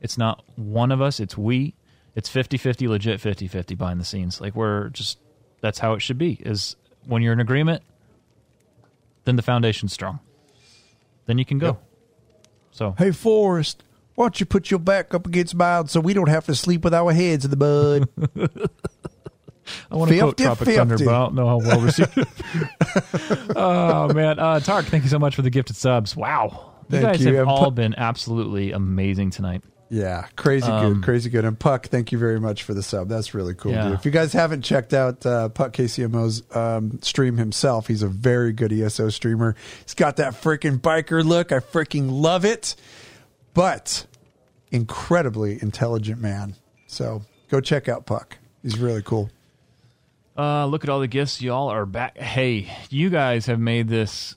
It's 0.00 0.16
not 0.16 0.44
one 0.54 0.92
of 0.92 1.02
us, 1.02 1.18
it's 1.18 1.36
we. 1.36 1.74
It's 2.14 2.30
50-50, 2.30 2.88
legit 2.88 3.20
50-50 3.20 3.76
behind 3.76 4.00
the 4.00 4.04
scenes. 4.04 4.40
Like 4.40 4.54
we're 4.54 4.90
just 4.90 5.18
that's 5.60 5.80
how 5.80 5.94
it 5.94 6.00
should 6.00 6.18
be. 6.18 6.34
Is 6.34 6.76
when 7.04 7.20
you're 7.20 7.32
in 7.32 7.40
agreement, 7.40 7.82
then 9.24 9.34
the 9.34 9.42
foundation's 9.42 9.92
strong. 9.92 10.20
Then 11.26 11.38
you 11.38 11.44
can 11.44 11.58
go. 11.58 11.66
Yep. 11.66 11.82
So 12.72 12.94
Hey, 12.98 13.12
Forrest, 13.12 13.84
why 14.14 14.24
don't 14.24 14.40
you 14.40 14.46
put 14.46 14.70
your 14.70 14.80
back 14.80 15.14
up 15.14 15.26
against 15.26 15.54
mine 15.54 15.86
so 15.86 16.00
we 16.00 16.14
don't 16.14 16.28
have 16.28 16.46
to 16.46 16.54
sleep 16.54 16.82
with 16.84 16.94
our 16.94 17.12
heads 17.12 17.44
in 17.44 17.50
the 17.50 17.56
mud? 17.56 18.08
I 19.90 19.96
want 19.96 20.10
to 20.10 20.18
quote 20.18 20.38
50, 20.38 20.42
Tropic 20.42 20.68
Thunder, 20.74 20.98
but 20.98 21.08
I 21.08 21.18
don't 21.18 21.34
know 21.34 21.46
how 21.46 21.58
well 21.58 21.80
received. 21.80 22.18
oh 23.56 24.12
man, 24.12 24.38
uh, 24.40 24.58
Tark, 24.58 24.86
thank 24.86 25.04
you 25.04 25.08
so 25.08 25.20
much 25.20 25.36
for 25.36 25.42
the 25.42 25.50
gifted 25.50 25.76
subs. 25.76 26.16
Wow, 26.16 26.72
you 26.88 26.98
Thank 26.98 27.04
guys 27.04 27.24
you, 27.24 27.34
have 27.34 27.42
and 27.42 27.48
all 27.48 27.66
pu- 27.66 27.70
been 27.76 27.94
absolutely 27.96 28.72
amazing 28.72 29.30
tonight. 29.30 29.62
Yeah, 29.92 30.26
crazy 30.36 30.66
Um, 30.66 30.94
good, 30.94 31.04
crazy 31.04 31.28
good. 31.28 31.44
And 31.44 31.58
Puck, 31.58 31.88
thank 31.88 32.12
you 32.12 32.18
very 32.18 32.40
much 32.40 32.62
for 32.62 32.72
the 32.72 32.82
sub. 32.82 33.10
That's 33.10 33.34
really 33.34 33.54
cool. 33.54 33.72
Yeah. 33.72 33.88
Dude. 33.88 33.92
If 33.98 34.06
you 34.06 34.10
guys 34.10 34.32
haven't 34.32 34.62
checked 34.62 34.94
out 34.94 35.24
uh, 35.26 35.50
Puck 35.50 35.74
KCMO's 35.74 36.42
um, 36.56 36.98
stream 37.02 37.36
himself, 37.36 37.88
he's 37.88 38.02
a 38.02 38.08
very 38.08 38.54
good 38.54 38.72
ESO 38.72 39.10
streamer. 39.10 39.54
He's 39.84 39.92
got 39.92 40.16
that 40.16 40.32
freaking 40.32 40.80
biker 40.80 41.22
look. 41.22 41.52
I 41.52 41.58
freaking 41.58 42.08
love 42.10 42.46
it. 42.46 42.74
But 43.52 44.06
incredibly 44.70 45.60
intelligent 45.60 46.22
man. 46.22 46.54
So 46.86 47.20
go 47.50 47.60
check 47.60 47.86
out 47.86 48.06
Puck. 48.06 48.38
He's 48.62 48.78
really 48.78 49.02
cool. 49.02 49.28
Uh, 50.38 50.64
look 50.64 50.84
at 50.84 50.88
all 50.88 51.00
the 51.00 51.06
gifts. 51.06 51.42
Y'all 51.42 51.68
are 51.68 51.84
back. 51.84 52.16
Hey, 52.16 52.72
you 52.88 53.10
guys 53.10 53.44
have 53.44 53.60
made 53.60 53.88
this. 53.88 54.36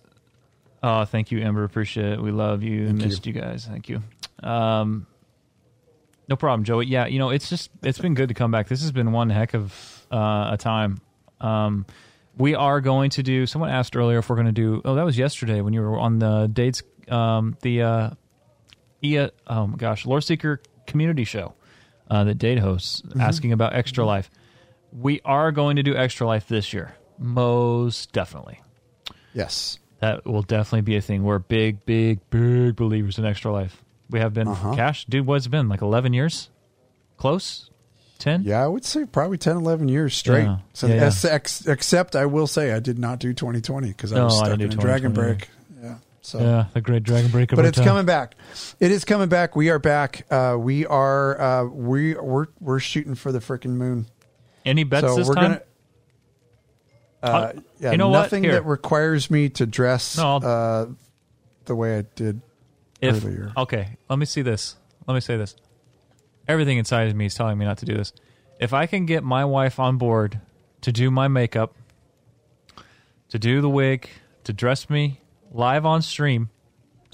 Oh, 0.83 1.05
thank 1.05 1.31
you, 1.31 1.39
Ember. 1.39 1.63
Appreciate 1.63 2.11
it. 2.11 2.21
We 2.21 2.31
love 2.31 2.61
you. 2.61 2.87
Thank 2.87 2.99
you. 2.99 3.07
Missed 3.07 3.25
you. 3.25 3.31
guys. 3.31 3.65
Thank 3.65 3.87
you. 3.87 4.01
Um, 4.43 5.07
no 6.27 6.35
problem, 6.35 6.63
Joey. 6.63 6.85
Yeah, 6.85 7.07
you 7.07 7.19
know 7.19 7.29
it's 7.29 7.49
just 7.49 7.69
it's 7.83 7.99
been 7.99 8.13
good 8.13 8.29
to 8.29 8.35
come 8.35 8.51
back. 8.51 8.67
This 8.67 8.81
has 8.81 8.91
been 8.91 9.11
one 9.11 9.29
heck 9.29 9.53
of 9.53 10.05
uh, 10.11 10.49
a 10.51 10.57
time. 10.57 10.99
Um, 11.41 11.85
we 12.37 12.55
are 12.55 12.81
going 12.81 13.11
to 13.11 13.23
do. 13.23 13.45
Someone 13.45 13.69
asked 13.69 13.95
earlier 13.95 14.19
if 14.19 14.29
we're 14.29 14.35
going 14.35 14.47
to 14.47 14.51
do. 14.51 14.81
Oh, 14.83 14.95
that 14.95 15.05
was 15.05 15.17
yesterday 15.17 15.61
when 15.61 15.73
you 15.73 15.81
were 15.81 15.99
on 15.99 16.19
the 16.19 16.49
dates. 16.51 16.83
Um, 17.07 17.55
the 17.61 17.81
uh, 17.81 18.09
EA, 19.01 19.29
oh 19.47 19.67
my 19.67 19.77
gosh, 19.77 20.05
Lore 20.05 20.21
Seeker 20.21 20.61
community 20.87 21.23
show 21.23 21.53
uh, 22.09 22.23
that 22.23 22.35
Dade 22.35 22.59
hosts, 22.59 23.03
asking 23.19 23.51
about 23.51 23.73
Extra 23.73 24.05
Life. 24.05 24.29
We 24.91 25.21
are 25.25 25.51
going 25.51 25.75
to 25.75 25.83
do 25.83 25.95
Extra 25.95 26.25
Life 26.25 26.47
this 26.47 26.73
year, 26.73 26.95
most 27.17 28.11
definitely. 28.11 28.61
Yes. 29.33 29.79
That 29.99 30.25
will 30.25 30.41
definitely 30.41 30.81
be 30.81 30.97
a 30.97 31.01
thing. 31.01 31.23
We're 31.23 31.39
big, 31.39 31.85
big, 31.85 32.19
big 32.29 32.75
believers 32.75 33.17
in 33.17 33.25
Extra 33.25 33.51
Life. 33.51 33.83
We 34.09 34.19
have 34.19 34.33
been. 34.33 34.47
Uh-huh. 34.47 34.75
Cash, 34.75 35.05
dude, 35.05 35.25
what's 35.25 35.45
it 35.45 35.49
been 35.49 35.67
like 35.69 35.81
eleven 35.81 36.13
years? 36.13 36.49
Close, 37.17 37.69
ten. 38.19 38.43
Yeah, 38.43 38.63
I 38.63 38.67
would 38.67 38.83
say 38.85 39.05
probably 39.05 39.37
10, 39.37 39.55
11 39.55 39.87
years 39.87 40.13
straight. 40.15 40.43
Yeah. 40.43 40.57
So, 40.73 40.87
Yeah, 40.87 40.95
yeah. 40.95 41.05
ex- 41.05 41.25
ex- 41.25 41.65
except 41.67 42.15
I 42.15 42.25
will 42.25 42.45
say 42.47 42.73
I 42.73 42.79
did 42.79 42.99
not 42.99 43.19
do 43.19 43.33
2020 43.33 43.87
because 43.87 44.11
I 44.11 44.21
was 44.23 44.33
I 44.41 44.45
stuck 44.45 44.59
didn't 44.59 44.73
in 44.73 44.79
Dragon 44.79 45.13
Break. 45.13 45.47
Yeah. 45.81 45.95
So. 46.21 46.39
Yeah, 46.39 46.65
the 46.73 46.81
Great 46.81 47.03
Dragon 47.03 47.31
Break. 47.31 47.51
of 47.51 47.55
but 47.55 47.65
it's 47.65 47.77
time. 47.77 47.87
coming 47.87 48.05
back. 48.05 48.35
It 48.79 48.91
is 48.91 49.05
coming 49.05 49.29
back. 49.29 49.55
We 49.55 49.69
are 49.69 49.79
back. 49.79 50.25
Uh, 50.29 50.57
we 50.59 50.85
are. 50.85 51.39
Uh, 51.39 51.63
we 51.65 52.15
we're 52.15 52.47
we're 52.59 52.79
shooting 52.79 53.15
for 53.15 53.31
the 53.31 53.39
freaking 53.39 53.71
moon. 53.77 54.07
Any 54.65 54.83
bets 54.83 55.07
so 55.07 55.15
this 55.15 55.27
we're 55.27 55.35
time? 55.35 55.43
gonna. 55.51 55.61
Uh, 57.23 57.53
yeah, 57.79 57.91
you 57.91 57.97
know 57.97 58.11
nothing 58.11 58.43
that 58.43 58.65
requires 58.65 59.31
me 59.31 59.49
to 59.49 59.65
dress 59.65 60.17
No, 60.17 60.35
uh, 60.37 60.87
the 61.65 61.75
way 61.75 61.97
I 61.97 62.01
did 62.15 62.41
if 63.01 63.23
earlier. 63.23 63.51
okay, 63.57 63.97
let 64.09 64.19
me 64.19 64.25
see 64.25 64.41
this. 64.41 64.75
Let 65.07 65.13
me 65.15 65.19
say 65.21 65.37
this. 65.37 65.55
Everything 66.47 66.77
inside 66.77 67.07
of 67.09 67.15
me 67.15 67.25
is 67.25 67.35
telling 67.35 67.57
me 67.57 67.65
not 67.65 67.77
to 67.79 67.85
do 67.85 67.95
this. 67.95 68.13
If 68.59 68.73
I 68.73 68.85
can 68.85 69.05
get 69.05 69.23
my 69.23 69.43
wife 69.45 69.79
on 69.79 69.97
board 69.97 70.39
to 70.81 70.91
do 70.91 71.09
my 71.11 71.27
makeup, 71.27 71.75
to 73.29 73.39
do 73.39 73.61
the 73.61 73.69
wig, 73.69 74.09
to 74.43 74.53
dress 74.53 74.89
me 74.89 75.21
live 75.51 75.85
on 75.85 76.01
stream, 76.01 76.49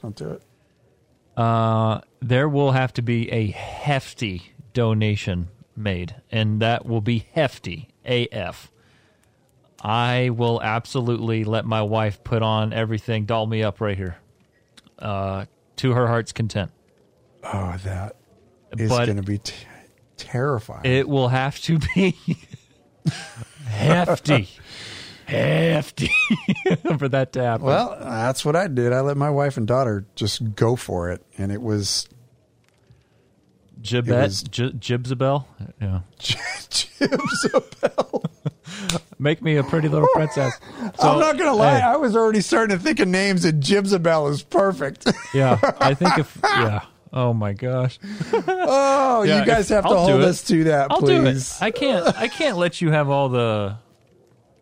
Don't 0.02 0.16
do 0.16 0.32
it. 0.32 0.42
uh, 1.38 2.02
there 2.22 2.48
will 2.50 2.72
have 2.72 2.94
to 2.94 3.02
be 3.02 3.32
a 3.32 3.48
hefty 3.48 4.54
donation 4.74 5.48
made, 5.76 6.16
and 6.32 6.62
that 6.62 6.86
will 6.86 7.02
be 7.02 7.28
hefty 7.34 7.90
AF. 8.06 8.70
I 9.84 10.30
will 10.30 10.62
absolutely 10.62 11.44
let 11.44 11.66
my 11.66 11.82
wife 11.82 12.24
put 12.24 12.44
on 12.44 12.72
everything, 12.74 13.26
doll 13.26 13.48
me 13.48 13.64
up 13.64 13.82
right 13.82 13.98
here, 13.98 14.18
uh, 15.00 15.46
to 15.82 15.94
her 15.94 16.08
heart's 16.08 16.32
content. 16.32 16.72
Oh, 17.44 17.76
that 17.84 18.16
is 18.78 18.90
But- 18.90 19.06
going 19.06 19.18
to 19.18 19.24
be 19.24 19.40
t- 19.40 19.54
terrifying. 20.18 20.86
It 20.86 21.10
will 21.10 21.28
have 21.30 21.60
to 21.62 21.80
be 21.80 22.16
hefty, 23.66 24.50
hefty 25.26 26.12
for 26.98 27.10
that 27.10 27.34
to 27.34 27.44
happen. 27.44 27.66
well, 27.66 27.98
that's 28.00 28.46
what 28.46 28.56
I 28.56 28.68
did. 28.68 28.94
I 28.94 29.02
let 29.02 29.18
my 29.18 29.30
wife 29.30 29.58
and 29.58 29.68
daughter 29.68 30.06
just 30.16 30.56
go 30.56 30.76
for 30.76 31.12
it, 31.12 31.24
and 31.38 31.52
it 31.52 31.62
was 31.62 32.08
Jibet, 33.82 34.24
was- 34.24 34.44
J- 34.44 34.72
Jibsabel, 34.72 35.46
yeah. 35.82 36.02
Jibsabel. 36.20 38.24
Make 39.22 39.44
me 39.44 39.56
a 39.58 39.64
pretty 39.64 39.88
little 39.88 40.08
princess. 40.16 40.60
So, 41.00 41.10
I'm 41.10 41.20
not 41.20 41.38
gonna 41.38 41.54
lie. 41.54 41.78
hey, 41.80 41.82
I 41.86 41.96
was 41.96 42.16
already 42.16 42.42
starting 42.42 42.76
to 42.76 42.84
think 42.84 43.00
of 43.00 43.08
names, 43.08 43.46
and 43.46 43.62
Jibsabel 43.64 44.30
is 44.32 44.42
perfect. 44.44 45.08
yeah, 45.34 45.58
I 45.80 45.94
think 45.94 46.18
if 46.18 46.38
yeah. 46.44 46.82
Oh 47.14 47.34
my 47.34 47.54
gosh. 47.54 48.00
oh, 48.34 49.24
Yeah, 49.24 49.40
you 49.40 49.46
guys 49.46 49.70
have 49.70 49.84
to 49.84 49.90
I'll 49.92 50.08
do 50.08 50.14
hold 50.14 50.24
us 50.24 50.44
to 50.46 50.64
that, 50.66 50.90
please. 50.90 51.62
I 51.62 51.70
can't. 51.72 52.08
I 52.18 52.28
can't 52.28 52.58
let 52.58 52.82
you 52.82 52.90
have 52.92 53.10
all 53.10 53.30
the. 53.30 53.78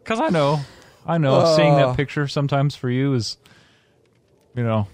Because 0.04 0.20
I 0.20 0.30
know, 0.30 0.60
I 1.06 1.18
know. 1.18 1.56
seeing 1.56 1.74
Uh. 1.76 1.88
that 1.88 1.98
picture 1.98 2.28
sometimes 2.28 2.76
for 2.76 2.90
you 2.90 3.14
is, 3.14 3.38
you 4.56 4.64
know, 4.64 4.88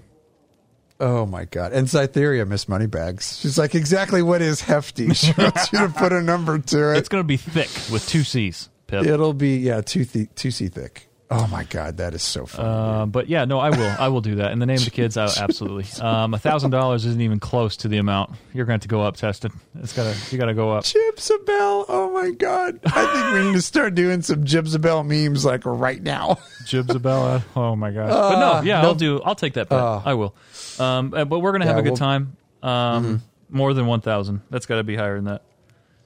Oh 1.00 1.26
my 1.26 1.46
god! 1.46 1.74
And 1.74 1.88
Cytheria, 1.88 2.48
Miss 2.48 2.70
Moneybags. 2.70 3.40
She's 3.40 3.58
like, 3.58 3.74
exactly 3.76 4.22
what 4.22 4.42
is 4.42 4.62
hefty? 4.62 5.14
She 5.14 5.34
wants 5.38 5.74
you 5.74 5.80
to 5.80 5.90
put 5.90 6.14
a 6.14 6.22
number 6.22 6.60
to 6.60 6.94
it. 6.94 6.98
it's 6.98 7.10
going 7.10 7.24
to 7.24 7.28
be 7.28 7.38
thick 7.38 7.70
with 7.92 8.08
two 8.08 8.24
C's. 8.24 8.70
Pip. 8.88 9.06
It'll 9.06 9.34
be 9.34 9.57
yeah, 9.57 9.82
two 9.82 10.06
th- 10.06 10.30
two 10.36 10.52
c 10.52 10.68
thick. 10.68 11.07
Oh 11.32 11.48
my 11.48 11.64
god, 11.64 11.98
that 11.98 12.14
is 12.14 12.22
so 12.22 12.45
funny. 12.45 12.70
Uh, 12.70 13.06
but 13.07 13.28
yeah, 13.28 13.45
no, 13.45 13.57
I 13.60 13.72
will. 13.72 13.95
I 13.99 14.10
will 14.10 14.22
do 14.22 14.36
that 14.36 14.52
in 14.52 14.60
the 14.60 14.68
name 14.68 14.78
of 14.78 14.86
the 14.86 14.91
kids. 14.91 15.18
I, 15.18 15.26
absolutely. 15.26 15.86
Um, 15.99 16.36
a 16.36 16.38
thousand 16.38 16.70
dollars 16.70 17.03
isn't 17.07 17.20
even 17.20 17.40
close 17.40 17.78
to 17.78 17.88
the 17.88 17.98
amount. 17.98 18.30
You're 18.53 18.66
going 18.66 18.80
to 18.80 18.84
have 18.84 18.88
to 18.88 18.88
go 18.88 19.02
up, 19.02 19.18
tested. 19.18 19.52
It's 19.80 19.91
gotta. 19.91 20.16
You 20.32 20.38
got 20.38 20.45
to 20.45 20.53
go 20.53 20.72
up. 20.74 20.84
Jibsabel. 20.84 21.86
Oh 21.90 22.12
my 22.14 22.30
god! 22.30 22.80
I 22.86 23.06
think 23.14 23.34
we 23.34 23.48
need 23.49 23.56
to 23.56 23.62
start 23.64 23.95
doing 23.95 24.22
some 24.22 24.44
Jibsabel 24.44 25.03
memes 25.03 25.44
like 25.44 25.62
right 25.66 26.02
now. 26.02 26.38
Jibsabella. 26.66 27.41
Oh 27.56 27.76
my 27.76 27.90
gosh. 27.90 28.12
but 28.12 28.40
no, 28.40 28.62
yeah, 28.62 28.82
no. 28.84 28.90
I'll 28.90 28.95
do. 28.95 29.20
I'll 29.24 29.34
take 29.36 29.53
that 29.53 29.68
bet. 29.70 29.80
Uh. 29.80 30.02
I 30.06 30.14
will. 30.14 30.36
Um, 30.78 31.12
uh, 31.12 31.26
but 31.26 31.40
we're 31.40 31.53
gonna 31.53 31.66
have 31.66 31.78
Yeah, 31.78 31.80
a 31.80 31.84
good 31.84 31.90
we'll- 31.91 31.98
time. 31.98 32.38
Um, 32.62 33.24
more 33.49 33.74
than 33.74 33.88
one 33.88 34.02
thousand. 34.02 34.41
That's 34.52 34.68
got 34.68 34.76
to 34.76 34.84
be 34.84 34.95
higher 34.95 35.16
than 35.16 35.26
that. 35.26 35.41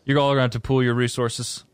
You're 0.05 0.19
all 0.19 0.31
gonna 0.31 0.43
have 0.43 0.51
to 0.51 0.59
pool 0.61 0.81
your 0.81 0.93
resources. 0.93 1.65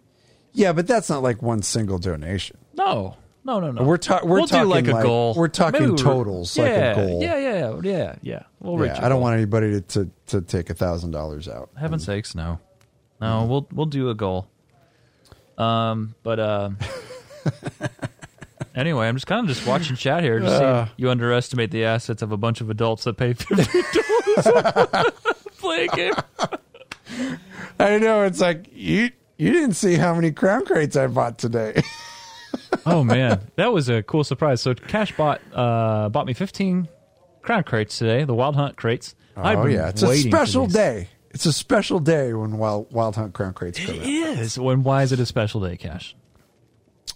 Yeah, 0.55 0.73
but 0.73 0.87
that's 0.87 1.09
not 1.09 1.21
like 1.21 1.41
one 1.41 1.61
single 1.61 1.97
donation. 1.99 2.57
No, 2.73 3.15
no, 3.43 3.59
no, 3.59 3.71
no. 3.71 3.83
We're 3.83 3.97
ta- 3.97 4.21
we're 4.23 4.37
we'll 4.39 4.47
talking 4.47 4.63
do 4.67 4.69
like 4.73 4.87
a 4.87 4.91
like- 4.93 5.03
goal. 5.03 5.33
we're 5.37 5.47
talking 5.47 5.83
we'll- 5.83 5.95
totals, 5.95 6.57
like 6.57 6.67
a 6.67 6.71
yeah, 6.71 6.95
goal. 6.95 7.21
Yeah, 7.21 7.37
yeah, 7.37 7.53
yeah, 7.53 7.79
yeah, 7.83 8.15
yeah. 8.23 8.43
We'll 8.59 8.77
reach. 8.77 8.89
Yeah, 8.95 9.01
a 9.01 9.05
I 9.05 9.09
don't 9.09 9.17
goal. 9.17 9.21
want 9.21 9.35
anybody 9.35 9.71
to 9.73 9.81
to, 9.81 10.09
to 10.27 10.41
take 10.41 10.69
a 10.69 10.73
thousand 10.73 11.11
dollars 11.11 11.47
out. 11.47 11.69
Heaven's 11.79 12.05
sakes, 12.05 12.33
no, 12.35 12.59
no. 13.21 13.45
We'll 13.45 13.67
we'll 13.71 13.85
do 13.85 14.09
a 14.09 14.15
goal. 14.15 14.47
Um, 15.57 16.15
but 16.23 16.39
uh, 16.39 16.69
anyway, 18.75 19.07
I'm 19.07 19.15
just 19.15 19.27
kind 19.27 19.47
of 19.47 19.55
just 19.55 19.67
watching 19.67 19.95
chat 19.95 20.23
here. 20.23 20.39
Just 20.39 20.61
Uh. 20.61 20.85
seeing 20.85 20.93
you 20.97 21.09
underestimate 21.09 21.71
the 21.71 21.85
assets 21.85 22.21
of 22.21 22.31
a 22.31 22.37
bunch 22.37 22.61
of 22.61 22.69
adults 22.69 23.03
that 23.05 23.17
pay 23.17 23.33
fifty 23.33 23.81
dollars 24.43 25.03
play 25.57 25.85
a 25.91 25.95
game. 25.95 26.13
I 27.79 27.97
know 27.99 28.23
it's 28.23 28.41
like 28.41 28.69
you 28.73 29.11
you 29.37 29.51
didn't 29.51 29.73
see 29.75 29.95
how 29.95 30.13
many 30.15 30.31
crown 30.31 30.65
crates 30.65 30.95
I 30.95 31.07
bought 31.07 31.37
today. 31.37 31.81
Oh 32.85 33.03
man, 33.03 33.41
that 33.55 33.73
was 33.73 33.89
a 33.89 34.01
cool 34.03 34.23
surprise. 34.23 34.61
So 34.61 34.73
Cash 34.75 35.15
bought 35.17 35.41
uh 35.53 36.07
bought 36.09 36.25
me 36.25 36.33
15 36.33 36.87
crown 37.41 37.63
crates 37.63 37.97
today, 37.97 38.23
the 38.23 38.33
Wild 38.33 38.55
Hunt 38.55 38.75
crates. 38.77 39.15
Oh 39.35 39.65
yeah, 39.65 39.89
it's 39.89 40.03
a 40.03 40.15
special 40.15 40.65
day. 40.67 41.09
It's 41.31 41.45
a 41.45 41.51
special 41.53 41.99
day 41.99 42.33
when 42.33 42.57
wild 42.57 42.91
wild 42.93 43.15
hunt 43.15 43.33
crown 43.33 43.53
crates 43.53 43.83
come 43.83 43.95
It 43.95 44.01
out. 44.01 44.07
is. 44.39 44.57
When 44.59 44.83
why 44.83 45.03
is 45.03 45.11
it 45.11 45.19
a 45.19 45.25
special 45.25 45.59
day, 45.61 45.75
Cash? 45.75 46.15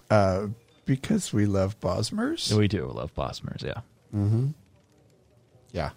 Uh, 0.10 0.48
because 0.86 1.32
we 1.32 1.46
love 1.46 1.80
Bosmers. 1.80 2.52
We 2.52 2.68
do 2.68 2.86
love 2.88 3.14
Bosmers, 3.16 3.64
yeah. 3.64 3.82
Mm-hmm. 4.14 4.48
Yeah. 5.72 5.91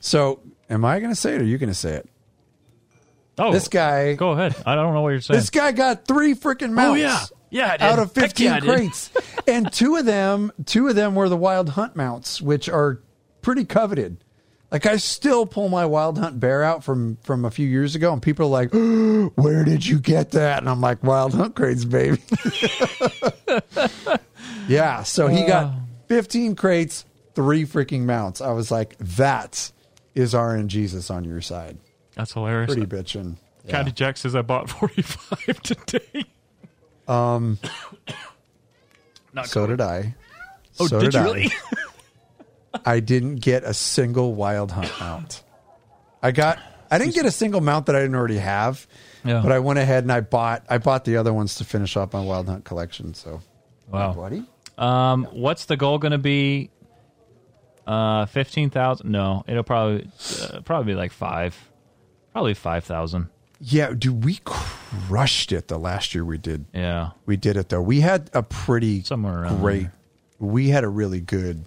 So, 0.00 0.40
am 0.70 0.84
I 0.84 0.98
going 1.00 1.10
to 1.10 1.16
say 1.16 1.34
it 1.34 1.40
or 1.40 1.44
are 1.44 1.46
you 1.46 1.58
going 1.58 1.68
to 1.68 1.74
say 1.74 1.92
it? 1.94 2.08
Oh, 3.40 3.52
This 3.52 3.68
guy, 3.68 4.14
Go 4.14 4.30
ahead. 4.32 4.54
I 4.66 4.74
don't 4.74 4.94
know 4.94 5.00
what 5.00 5.10
you're 5.10 5.20
saying. 5.20 5.40
this 5.40 5.50
guy 5.50 5.72
got 5.72 6.04
three 6.06 6.34
freaking 6.34 6.70
oh, 6.70 6.74
mounts. 6.74 7.32
oh 7.32 7.36
yeah, 7.50 7.74
yeah. 7.74 7.76
Out 7.80 7.98
of 7.98 8.12
15 8.12 8.46
yeah, 8.46 8.60
crates 8.60 9.10
and 9.48 9.72
two 9.72 9.96
of 9.96 10.04
them 10.04 10.52
two 10.66 10.88
of 10.88 10.94
them 10.94 11.14
were 11.14 11.28
the 11.28 11.36
wild 11.36 11.70
hunt 11.70 11.96
mounts 11.96 12.40
which 12.40 12.68
are 12.68 13.00
pretty 13.42 13.64
coveted 13.64 14.22
like 14.70 14.86
i 14.86 14.96
still 14.96 15.46
pull 15.46 15.68
my 15.68 15.84
wild 15.84 16.16
hunt 16.18 16.38
bear 16.38 16.62
out 16.62 16.84
from 16.84 17.16
from 17.22 17.44
a 17.44 17.50
few 17.50 17.66
years 17.66 17.96
ago 17.96 18.12
and 18.12 18.22
people 18.22 18.46
are 18.46 18.48
like 18.48 18.70
where 19.34 19.64
did 19.64 19.84
you 19.84 19.98
get 19.98 20.30
that 20.30 20.58
and 20.58 20.68
i'm 20.68 20.80
like 20.80 21.02
wild 21.02 21.34
hunt 21.34 21.56
crates 21.56 21.84
baby 21.84 22.22
yeah 24.68 25.02
so 25.02 25.26
he 25.26 25.44
got 25.44 25.64
uh. 25.64 25.72
15 26.08 26.54
crates 26.54 27.04
three 27.34 27.64
freaking 27.64 28.02
mounts 28.02 28.40
i 28.40 28.52
was 28.52 28.70
like 28.70 28.96
that 28.98 29.72
is 30.14 30.34
RNGesus 30.34 31.10
on 31.10 31.24
your 31.24 31.40
side 31.40 31.78
That's 32.14 32.32
hilarious. 32.32 32.72
pretty 32.74 32.86
bitchin' 32.86 33.36
Yeah. 33.64 33.70
Caddy 33.72 33.92
Jack 33.92 34.16
says 34.16 34.34
I 34.34 34.42
bought 34.42 34.68
45 34.78 35.62
today. 35.62 36.24
um 37.08 37.58
Not 39.32 39.46
so 39.48 39.66
did 39.66 39.80
i 39.80 40.14
Oh, 40.78 40.86
so 40.86 41.00
did 41.00 41.14
you 41.14 41.20
I. 41.20 41.22
really? 41.24 41.48
I 42.86 43.00
didn't 43.00 43.36
get 43.36 43.64
a 43.64 43.74
single 43.74 44.34
wild 44.34 44.70
hunt 44.72 44.92
mount. 45.00 45.42
I 46.22 46.30
got 46.30 46.58
I 46.90 46.98
didn't 46.98 47.14
get 47.14 47.26
a 47.26 47.30
single 47.30 47.60
mount 47.60 47.86
that 47.86 47.94
I 47.96 48.00
didn't 48.00 48.14
already 48.16 48.38
have. 48.38 48.86
Yeah. 49.24 49.40
But 49.42 49.52
I 49.52 49.58
went 49.58 49.78
ahead 49.78 50.04
and 50.04 50.12
I 50.12 50.20
bought 50.20 50.64
I 50.68 50.78
bought 50.78 51.04
the 51.04 51.16
other 51.18 51.32
ones 51.32 51.56
to 51.56 51.64
finish 51.64 51.96
off 51.96 52.12
my 52.12 52.20
wild 52.20 52.48
hunt 52.48 52.64
collection. 52.64 53.14
So 53.14 53.40
Wow. 53.88 54.12
buddy. 54.14 54.44
Um, 54.78 55.26
what's 55.32 55.66
the 55.66 55.76
goal 55.76 55.98
going 55.98 56.12
to 56.12 56.18
be? 56.18 56.70
Uh, 57.86 58.24
fifteen 58.26 58.70
thousand? 58.70 59.10
No, 59.10 59.44
it'll 59.48 59.62
probably 59.64 60.08
uh, 60.52 60.60
probably 60.60 60.92
be 60.92 60.96
like 60.96 61.12
five, 61.12 61.56
probably 62.32 62.54
five 62.54 62.84
thousand. 62.84 63.28
Yeah, 63.62 63.92
dude, 63.92 64.24
we 64.24 64.40
crushed 64.44 65.52
it 65.52 65.68
the 65.68 65.78
last 65.78 66.14
year 66.14 66.24
we 66.24 66.38
did 66.38 66.64
Yeah, 66.72 67.10
we 67.26 67.36
did 67.36 67.56
it 67.56 67.68
though. 67.68 67.82
We 67.82 68.00
had 68.00 68.30
a 68.32 68.42
pretty 68.42 69.02
Somewhere 69.02 69.42
around 69.42 69.60
great 69.60 69.82
there. 69.82 69.92
we 70.38 70.70
had 70.70 70.82
a 70.84 70.88
really 70.88 71.20
good 71.20 71.64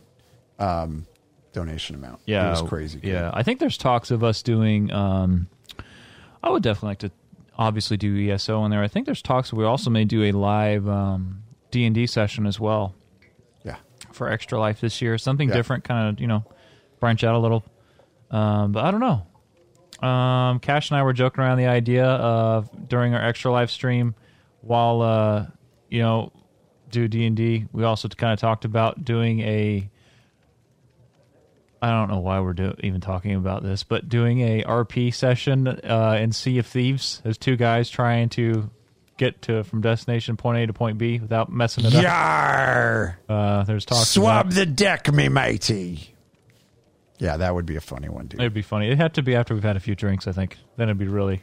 um 0.59 1.05
donation 1.51 1.95
amount. 1.95 2.19
yeah, 2.25 2.47
It 2.47 2.51
was 2.51 2.61
crazy. 2.63 2.99
good. 2.99 3.09
Yeah, 3.09 3.29
I 3.33 3.43
think 3.43 3.59
there's 3.59 3.77
talks 3.77 4.09
of 4.09 4.23
us 4.23 4.41
doing. 4.41 4.91
Um, 4.91 5.47
I 6.41 6.49
would 6.49 6.63
definitely 6.63 6.89
like 6.89 6.99
to 6.99 7.11
obviously 7.57 7.95
do 7.97 8.31
ESO 8.31 8.65
in 8.65 8.71
there. 8.71 8.81
I 8.81 8.87
think 8.87 9.05
there's 9.05 9.21
talks 9.21 9.53
we 9.53 9.63
also 9.63 9.91
may 9.91 10.03
do 10.05 10.23
a 10.23 10.31
live 10.31 10.87
um 10.89 11.43
D 11.69 11.85
and 11.85 11.93
D 11.93 12.07
session 12.07 12.47
as 12.47 12.59
well 12.59 12.95
Yeah. 13.63 13.75
for 14.11 14.29
Extra 14.29 14.59
Life 14.59 14.81
this 14.81 14.99
year. 15.01 15.17
Something 15.19 15.49
Yeah. 15.49 15.55
different, 15.55 15.83
kind 15.83 16.09
of 16.09 16.19
you 16.19 16.25
know, 16.27 16.43
branch 16.99 17.23
out 17.23 17.35
a 17.35 17.39
little. 17.39 17.63
Um, 18.31 18.71
but 18.71 18.83
I 18.83 18.89
don't 18.89 18.99
know. 18.99 19.27
Um, 20.03 20.59
Cash 20.59 20.91
and 20.91 20.97
I 20.97 21.03
were 21.03 21.13
joking 21.13 21.43
around 21.43 21.59
the 21.59 21.67
idea 21.67 22.05
of 22.05 22.69
during 22.89 23.13
our 23.13 23.23
extra 23.23 23.51
live 23.51 23.71
stream, 23.71 24.15
while 24.61 25.01
uh, 25.01 25.45
you 25.89 26.01
know, 26.01 26.33
do 26.89 27.07
D 27.07 27.25
and 27.25 27.37
D. 27.37 27.67
We 27.71 27.83
also 27.83 28.09
kind 28.09 28.33
of 28.33 28.39
talked 28.39 28.65
about 28.65 29.05
doing 29.05 29.39
a. 29.39 29.89
I 31.81 31.89
don't 31.89 32.09
know 32.09 32.19
why 32.19 32.39
we're 32.39 32.53
do, 32.53 32.73
even 32.81 33.01
talking 33.01 33.35
about 33.35 33.61
this, 33.63 33.83
but 33.83 34.07
doing 34.07 34.39
a 34.41 34.63
RP 34.63 35.13
session 35.13 35.67
uh, 35.67 36.17
in 36.19 36.31
Sea 36.31 36.59
of 36.59 36.65
Thieves. 36.65 37.21
There's 37.23 37.37
two 37.37 37.57
guys 37.57 37.89
trying 37.89 38.29
to 38.29 38.69
get 39.17 39.41
to 39.43 39.63
from 39.63 39.81
destination 39.81 40.37
point 40.37 40.59
A 40.59 40.67
to 40.67 40.73
point 40.73 40.97
B 40.97 41.19
without 41.19 41.51
messing 41.51 41.85
it 41.85 41.95
up. 41.95 42.03
Yar! 42.03 43.19
Uh, 43.29 43.63
there's 43.63 43.85
talk. 43.85 44.05
Swab 44.05 44.51
the 44.51 44.65
deck, 44.65 45.11
me 45.11 45.29
matey. 45.29 46.12
Yeah, 47.23 47.37
that 47.37 47.55
would 47.55 47.65
be 47.65 47.77
a 47.77 47.81
funny 47.81 48.09
one, 48.09 48.27
dude. 48.27 48.41
It'd 48.41 48.53
be 48.53 48.61
funny. 48.61 48.87
It'd 48.87 48.97
have 48.99 49.13
to 49.13 49.23
be 49.23 49.33
after 49.33 49.53
we've 49.53 49.63
had 49.63 49.77
a 49.77 49.79
few 49.79 49.95
drinks, 49.95 50.27
I 50.27 50.33
think. 50.33 50.57
Then 50.75 50.89
it'd 50.89 50.97
be 50.97 51.07
really, 51.07 51.41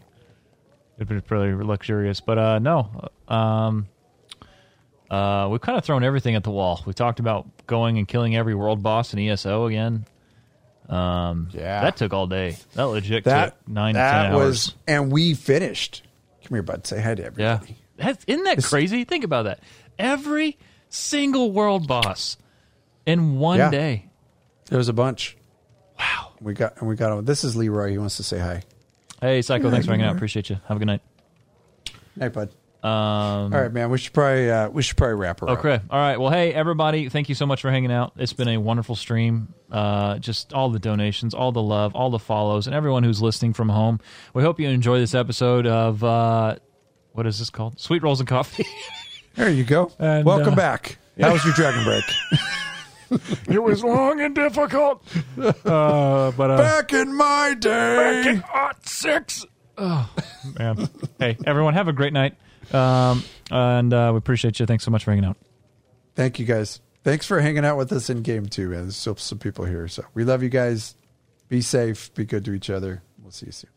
it'd 0.98 1.08
be 1.08 1.20
really 1.34 1.54
luxurious. 1.54 2.20
But 2.20 2.36
uh, 2.38 2.58
no, 2.58 3.08
um, 3.28 3.88
uh, 5.10 5.48
we've 5.50 5.60
kind 5.62 5.78
of 5.78 5.84
thrown 5.84 6.04
everything 6.04 6.34
at 6.34 6.44
the 6.44 6.50
wall. 6.50 6.82
We 6.86 6.92
talked 6.92 7.18
about 7.18 7.66
going 7.66 7.96
and 7.96 8.06
killing 8.06 8.36
every 8.36 8.54
world 8.54 8.82
boss 8.82 9.14
in 9.14 9.18
ESO 9.20 9.66
again. 9.66 10.04
Um, 10.88 11.48
Yeah. 11.52 11.80
that 11.82 11.96
took 11.96 12.12
all 12.12 12.26
day. 12.26 12.56
That 12.74 12.84
legit 12.84 13.24
that 13.24 13.56
took 13.60 13.68
nine 13.68 13.94
that 13.94 14.10
to 14.10 14.22
ten 14.24 14.32
hours. 14.34 14.46
was, 14.46 14.74
and 14.86 15.10
we 15.10 15.32
finished. 15.34 16.02
Come 16.44 16.56
here, 16.56 16.62
bud. 16.62 16.86
Say 16.86 17.00
hi 17.00 17.14
to 17.14 17.22
Yeah, 17.22 17.26
everybody. 17.28 17.76
That's, 17.96 18.24
isn't 18.26 18.44
that 18.44 18.62
crazy? 18.64 19.04
Think 19.04 19.24
about 19.24 19.44
that. 19.44 19.60
Every 19.98 20.58
single 20.90 21.52
world 21.52 21.86
boss 21.88 22.36
in 23.06 23.38
one 23.38 23.58
Yeah. 23.58 23.70
day. 23.70 24.06
There 24.68 24.78
was 24.78 24.88
a 24.88 24.92
bunch. 24.92 25.36
Wow. 26.00 26.32
We 26.40 26.54
got 26.54 26.78
and 26.78 26.88
we 26.88 26.96
got. 26.96 27.16
him. 27.16 27.24
This 27.24 27.44
is 27.44 27.54
Leroy. 27.54 27.90
He 27.90 27.98
wants 27.98 28.16
to 28.16 28.22
say 28.22 28.38
hi. 28.38 28.62
Hey, 29.20 29.42
Psycho, 29.42 29.70
thanks 29.70 29.84
for 29.86 29.92
hanging 29.92 30.06
out. 30.06 30.16
Appreciate 30.16 30.48
you. 30.48 30.56
Have 30.66 30.78
a 30.78 30.80
good 30.80 30.86
night. 30.86 31.02
Hey, 32.18 32.28
bud. 32.28 32.48
Um, 32.82 32.90
All 33.52 33.60
right, 33.60 33.70
man. 33.70 33.90
We 33.90 33.98
should 33.98 34.14
probably 34.14 34.50
uh, 34.50 34.70
we 34.70 34.80
should 34.82 34.96
probably 34.96 35.16
wrap 35.16 35.40
her 35.40 35.50
up. 35.50 35.58
Okay. 35.58 35.78
All 35.90 35.98
right. 35.98 36.16
Well, 36.16 36.30
hey, 36.30 36.54
everybody, 36.54 37.10
thank 37.10 37.28
you 37.28 37.34
so 37.34 37.44
much 37.44 37.60
for 37.60 37.70
hanging 37.70 37.92
out. 37.92 38.14
It's 38.16 38.32
been 38.32 38.48
a 38.48 38.56
wonderful 38.56 38.96
stream. 38.96 39.52
Uh, 39.70 40.18
just 40.18 40.54
all 40.54 40.70
the 40.70 40.78
donations, 40.78 41.34
all 41.34 41.52
the 41.52 41.62
love, 41.62 41.94
all 41.94 42.08
the 42.08 42.18
follows, 42.18 42.66
and 42.66 42.74
everyone 42.74 43.02
who's 43.02 43.20
listening 43.20 43.52
from 43.52 43.68
home. 43.68 44.00
We 44.32 44.42
hope 44.42 44.58
you 44.58 44.68
enjoy 44.68 44.98
this 44.98 45.14
episode 45.14 45.66
of, 45.66 46.02
uh, 46.02 46.56
what 47.12 47.26
is 47.26 47.38
this 47.38 47.50
called? 47.50 47.78
Sweet 47.78 48.02
Rolls 48.02 48.20
and 48.20 48.28
Coffee. 48.28 48.66
There 49.36 49.48
you 49.48 49.62
go. 49.62 49.92
And, 50.00 50.24
Welcome 50.24 50.54
uh, 50.54 50.56
back. 50.56 50.98
How 51.20 51.32
was 51.32 51.44
your 51.44 51.54
dragon 51.54 51.84
break? 51.84 52.04
it 53.48 53.62
was 53.62 53.82
long 53.82 54.20
and 54.20 54.34
difficult. 54.34 55.04
Uh, 55.38 56.30
but, 56.32 56.50
uh, 56.50 56.56
back 56.56 56.92
in 56.92 57.14
my 57.14 57.54
day. 57.58 58.40
hot 58.46 58.88
six. 58.88 59.44
Oh, 59.76 60.10
man. 60.58 60.88
hey, 61.18 61.36
everyone, 61.46 61.74
have 61.74 61.88
a 61.88 61.92
great 61.92 62.12
night. 62.12 62.36
Um, 62.72 63.24
and 63.50 63.92
uh, 63.92 64.10
we 64.12 64.18
appreciate 64.18 64.60
you. 64.60 64.66
Thanks 64.66 64.84
so 64.84 64.90
much 64.90 65.04
for 65.04 65.10
hanging 65.10 65.24
out. 65.24 65.36
Thank 66.14 66.38
you 66.38 66.44
guys. 66.44 66.80
Thanks 67.02 67.26
for 67.26 67.40
hanging 67.40 67.64
out 67.64 67.78
with 67.78 67.92
us 67.92 68.10
in 68.10 68.22
game 68.22 68.46
too, 68.46 68.68
man. 68.68 68.82
There's 68.82 68.96
still 68.96 69.16
some 69.16 69.38
people 69.38 69.64
here, 69.64 69.88
so 69.88 70.04
we 70.12 70.24
love 70.24 70.42
you 70.42 70.50
guys. 70.50 70.94
Be 71.48 71.62
safe. 71.62 72.12
Be 72.14 72.24
good 72.24 72.44
to 72.44 72.52
each 72.52 72.68
other. 72.68 73.02
We'll 73.22 73.32
see 73.32 73.46
you 73.46 73.52
soon. 73.52 73.70